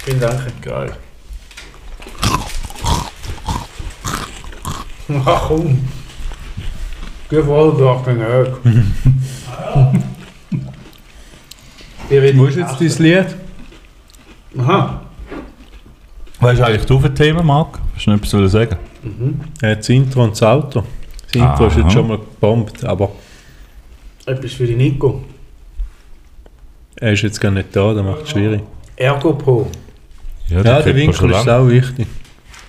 Vielen 0.04 0.20
Dank. 0.20 0.40
Geil. 0.62 0.92
Ach 5.24 5.42
komm. 5.48 5.88
Geh 7.30 7.42
voll 7.42 7.76
durch 7.76 8.02
den 8.04 8.18
Höck. 8.20 8.56
Wo 12.36 12.44
ist 12.46 12.56
jetzt 12.56 12.80
dein 12.80 13.04
Lied? 13.04 13.26
Aha. 14.58 15.00
Was 16.40 16.54
ist 16.54 16.60
eigentlich 16.60 16.86
du 16.86 17.00
für 17.00 17.12
Themen, 17.12 17.44
Marc? 17.46 17.78
Hast 17.94 18.06
du 18.06 18.10
noch 18.10 18.18
etwas 18.18 18.30
zu 18.30 18.46
sagen? 18.48 18.76
Ja, 19.62 19.74
das 19.74 19.88
Intro 19.88 20.24
und 20.24 20.32
das 20.32 20.42
Auto. 20.42 20.82
Intro 21.38 21.66
ist 21.66 21.74
Aha. 21.74 21.80
jetzt 21.82 21.92
schon 21.92 22.08
mal 22.08 22.18
gebombt, 22.18 22.84
aber 22.84 23.10
Etwas 24.26 24.52
für 24.52 24.66
die 24.66 24.74
Nico. 24.74 25.22
er 26.96 27.12
ist 27.12 27.22
jetzt 27.22 27.40
gar 27.40 27.50
nicht 27.50 27.74
da, 27.74 27.92
das 27.94 28.04
macht 28.04 28.22
es 28.24 28.30
schwierig. 28.30 28.60
Ergo 28.96 29.34
Pro. 29.34 29.66
Ja, 30.48 30.62
Ja, 30.62 30.82
der 30.82 30.94
Winkel 30.94 31.30
ist 31.30 31.48
auch 31.48 31.68
wichtig. 31.68 32.06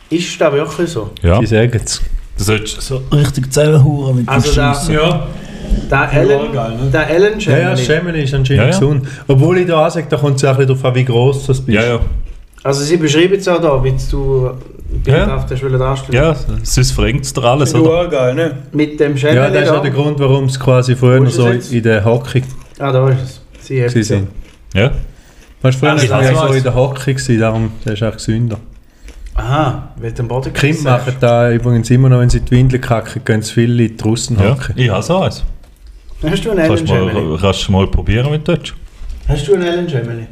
Ist 0.10 0.40
das 0.42 0.54
wirklich 0.54 0.90
so? 0.90 1.12
Ja, 1.22 1.40
Die 1.40 1.46
sagen 1.46 1.80
es. 1.84 2.02
du 2.38 2.44
solltest 2.44 2.82
so 2.82 3.02
richtig 3.12 3.52
zusammenhauen 3.52 4.16
mit 4.18 4.30
Also 4.30 4.54
da, 4.56 4.74
Ja. 4.90 5.28
der 5.92 6.14
Ellen, 6.14 6.52
geil, 6.54 6.78
ne? 6.78 6.90
der 6.92 7.10
Ellen 7.10 7.40
Ja, 7.40 7.58
ja. 7.58 7.78
Schemmeli 7.78 8.24
ist 8.24 8.34
anscheinend 8.34 8.62
Ja, 8.64 8.70
ja. 8.70 8.80
gesund. 8.80 9.08
Obwohl 9.28 9.58
ich 9.60 9.68
da 9.68 9.86
auch 9.86 9.90
sage, 9.92 10.08
da 10.10 10.18
kommt 10.18 10.38
es 10.38 10.44
auch 10.46 10.50
ein 10.52 10.58
bisschen 10.58 10.68
darauf 10.70 10.86
an, 10.86 10.96
wie 10.96 11.06
gross 11.06 11.46
das 11.48 11.60
bist. 11.62 11.76
Ja, 11.78 11.84
ja. 11.86 12.00
Also 12.64 12.84
sie 12.84 12.98
beschreiben 12.98 13.36
es 13.36 13.48
auch 13.48 13.62
da, 13.62 13.84
wie 13.84 13.94
du 14.12 14.52
Ja. 15.08 15.28
ja. 15.28 15.36
auf 15.36 15.46
der 15.46 15.58
Schule 15.58 15.78
darstellst. 15.78 16.14
Ja, 16.14 16.36
sonst 16.64 16.92
verrenkt 16.92 17.26
es 17.26 17.34
dir 17.34 17.44
alles, 17.44 17.74
oder? 17.74 18.08
geil, 18.08 18.36
ne? 18.36 18.52
Mit 18.72 19.00
dem 19.00 19.16
Gemini 19.16 19.36
Ja, 19.36 19.50
das 19.50 19.64
ist 19.64 19.70
auch 19.70 19.82
der 19.82 19.92
Grund, 19.92 20.20
warum 20.20 20.46
es 20.46 20.60
quasi 20.60 20.96
früher 20.96 21.26
so 21.30 21.50
jetzt? 21.50 21.72
in 21.72 21.84
der 21.84 22.04
Hockey 22.04 22.44
Ah, 22.80 22.92
da 22.92 23.10
ist 23.10 23.22
es. 23.22 23.42
Sie 23.62 23.76
gewesen 23.76 24.04
sind. 24.04 24.28
Ja. 24.74 24.92
Weißt 25.62 25.76
du, 25.76 25.80
früher 25.80 26.10
war 26.10 26.22
es 26.22 26.40
so 26.40 26.54
in 26.54 26.64
der 26.64 26.76
Hockey, 26.76 27.14
gewesen, 27.14 27.40
darum 27.40 27.72
der 27.86 27.94
ist 27.94 28.04
auch 28.04 28.14
gesünder. 28.14 28.60
Aha, 29.34 29.90
weil 29.98 30.12
du 30.12 30.24
am 30.24 30.28
Boden 30.28 30.52
Kinder 30.52 30.92
machen 30.92 31.16
da 31.20 31.52
übrigens 31.52 31.90
immer 31.92 32.10
noch, 32.10 32.20
wenn 32.20 32.30
sie 32.30 32.42
die 32.42 32.52
Windeln 32.52 32.82
kacken, 32.82 33.24
gehen 33.24 33.42
sie 33.44 33.54
viele 33.54 33.86
in 33.86 33.96
die 33.96 34.04
Russen 34.04 34.38
ja. 34.40 34.52
hocken. 34.52 34.74
Ich 34.76 34.90
habe 34.90 35.04
so 35.04 35.18
eins. 35.18 35.44
Hast 36.24 36.44
du 36.44 36.52
einen 36.52 36.60
Ellen 36.60 36.70
Kannst 36.70 36.90
du 36.90 36.94
Gemini? 36.94 37.30
mal, 37.30 37.38
kannst 37.40 37.68
du 37.68 37.72
mal 37.72 37.88
probieren 37.88 38.32
mit 38.32 38.48
Deutsch? 38.48 38.74
Hast 39.28 39.48
du 39.48 39.54
einen 39.54 39.64
Ellen 39.64 39.86
Gemini? 39.88 40.28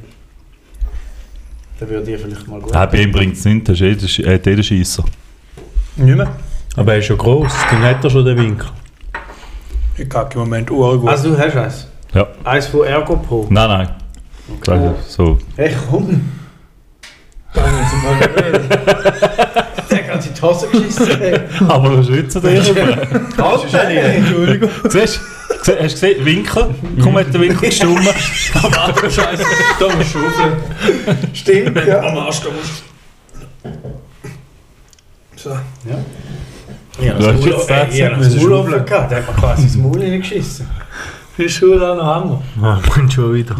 Da 1.79 1.89
würde 1.89 2.11
ich 2.11 2.21
vielleicht 2.21 2.47
mal 2.47 2.59
gut. 2.59 2.73
Nein, 2.73 2.89
bei 2.91 2.97
ihm 3.01 3.11
bringt 3.11 3.35
es 3.35 3.45
nichts, 3.45 3.67
das 3.67 3.81
ist 3.81 4.19
der 4.21 4.37
Sch- 4.37 4.59
äh, 4.59 4.63
Scheisser. 4.63 5.03
Nicht 5.97 6.15
mehr. 6.15 6.31
Aber 6.77 6.93
er 6.93 6.99
ist 6.99 7.05
schon 7.05 7.17
gross, 7.17 7.51
dann 7.69 7.81
hat 7.83 8.03
er 8.03 8.09
schon 8.09 8.25
den 8.25 8.37
Winkel. 8.37 8.67
Ich 9.97 10.09
kacke 10.09 10.33
im 10.35 10.39
Moment 10.41 10.69
urgut. 10.71 11.09
Also 11.09 11.29
du 11.31 11.37
hast 11.37 11.55
eins? 11.55 11.87
Ja. 12.13 12.27
Eins 12.43 12.67
von 12.67 12.85
Ergo 12.85 13.15
Pro? 13.17 13.47
Nein, 13.49 13.67
nein. 13.69 13.89
Okay. 14.59 14.91
So. 15.07 15.37
Hey, 15.55 15.73
komm! 15.89 16.21
Der 17.55 17.63
hat 17.63 19.55
die 20.35 20.39
Tasse 20.41 20.67
geschissen. 20.67 21.07
Aber 21.67 21.89
du 21.89 22.03
schützt 22.03 22.35
den 22.35 22.43
Halt, 23.37 23.73
ey. 23.73 24.17
Entschuldigung. 24.17 24.69
Siehst 24.89 25.17
du? 25.17 25.21
Hast 25.59 25.67
du 25.67 25.77
gesehen? 26.09 26.25
Winkel? 26.25 26.75
Komm, 27.01 27.17
hat 27.17 27.33
der 27.33 27.41
Winkel 27.41 27.69
gestummen. 27.69 28.03
Scheiße, 28.03 29.43
da 29.79 29.95
musst 29.95 30.13
du 30.15 30.19
schaufeln. 30.19 30.53
Stimmt, 31.33 31.85
ja. 31.87 31.99
Am 32.01 32.17
Arsch, 32.17 32.41
da 32.41 32.49
musst 32.49 32.83
So. 35.35 35.49
Ja, 35.49 37.13
Du 37.13 37.25
jetzt 37.25 37.45
Maul- 37.45 37.65
das 37.67 37.93
ich 37.95 38.03
hab 38.03 38.17
müssen 38.17 38.33
das 38.33 38.41
Maul 38.43 38.51
schaufeln. 38.51 38.73
offen 38.75 38.85
gehabt. 38.85 39.11
Der 39.11 39.17
hat 39.19 39.27
mir 39.35 39.41
quasi 39.41 39.63
das 39.63 39.75
Maul 39.75 39.99
reingeschissen. 40.01 40.67
Die 41.37 41.49
Schuhe 41.49 41.75
auch 41.91 41.95
noch 41.97 42.05
Hammer. 42.05 42.41
Ah, 42.61 42.79
bringt 42.87 43.11
schon 43.11 43.33
wieder. 43.33 43.55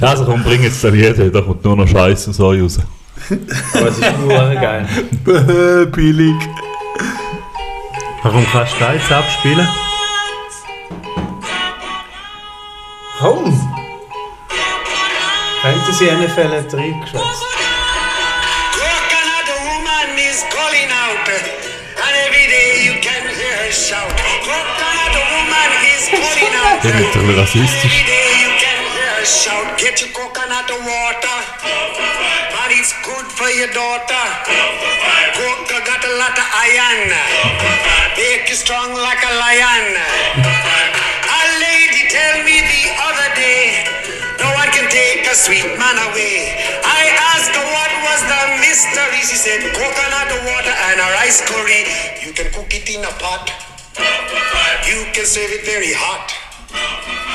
Also 0.00 0.24
komm, 0.24 0.42
bring 0.44 0.62
jetzt 0.62 0.82
den 0.84 0.94
Lied, 0.94 1.34
da 1.34 1.40
kommt 1.40 1.64
nur 1.64 1.76
noch 1.76 1.88
Scheiße 1.88 2.32
so 2.32 2.50
raus. 2.52 2.78
Aber 3.74 3.88
es 3.88 3.98
ist 3.98 4.18
nur 4.18 4.54
geil. 4.60 4.86
Billig. 5.92 6.34
Warum 8.22 8.46
kannst 8.52 8.74
du 8.74 8.78
das 8.80 8.94
jetzt 8.94 9.12
abspielen? 9.12 9.68
Komm! 13.18 13.52
Fantasy 15.62 16.04
NFL 16.04 16.50
hat 16.56 16.74
reingeschwätzt. 16.74 17.44
Coconut 18.76 19.48
woman 19.64 20.18
is 20.18 20.44
calling 20.54 20.90
out, 20.92 21.26
and 21.28 22.14
every 22.26 22.46
day 22.46 22.84
you 22.86 22.94
can 23.00 23.22
hear 23.34 23.56
her 23.64 23.72
shout. 23.72 24.12
Coconut 24.44 25.14
woman 25.32 25.70
is 25.96 26.08
calling 26.10 26.54
out, 26.60 26.78
Der 26.84 26.98
wird 26.98 27.14
doch 27.14 27.42
rassistisch. 27.42 28.04
day 28.04 28.28
you 28.44 28.50
can 28.60 28.80
hear 28.94 29.10
her 29.18 29.24
shout. 29.26 29.78
Get 29.78 30.00
your 30.02 30.10
coconut 30.12 30.68
water, 30.70 31.35
it's 32.76 32.92
good 33.00 33.24
for 33.32 33.48
your 33.56 33.72
daughter. 33.72 34.24
Coca 35.32 35.78
got 35.88 36.02
a 36.04 36.12
lot 36.20 36.36
of 36.36 36.48
iron. 36.52 37.08
Make 38.12 38.52
you 38.52 38.56
strong 38.56 38.92
like 38.92 39.22
a 39.24 39.32
lion. 39.40 39.96
A 39.96 41.42
lady 41.56 42.04
tell 42.12 42.44
me 42.44 42.60
the 42.60 42.84
other 43.00 43.28
day, 43.32 43.80
no 44.36 44.48
one 44.60 44.68
can 44.76 44.88
take 44.92 45.24
a 45.24 45.32
sweet 45.34 45.64
man 45.80 45.96
away. 46.12 46.52
I 46.84 47.02
asked 47.32 47.56
her 47.56 47.64
what 47.64 47.92
was 48.04 48.20
the 48.28 48.42
mystery. 48.60 49.24
She 49.24 49.40
said 49.40 49.60
coconut 49.72 50.30
water 50.44 50.76
and 50.92 51.00
a 51.00 51.08
rice 51.16 51.40
curry. 51.48 51.88
You 52.20 52.36
can 52.36 52.52
cook 52.52 52.68
it 52.76 52.92
in 52.92 53.00
a 53.00 53.12
pot. 53.16 53.48
You 54.84 55.08
can 55.16 55.24
serve 55.24 55.48
it 55.48 55.64
very 55.64 55.96
hot. 55.96 57.25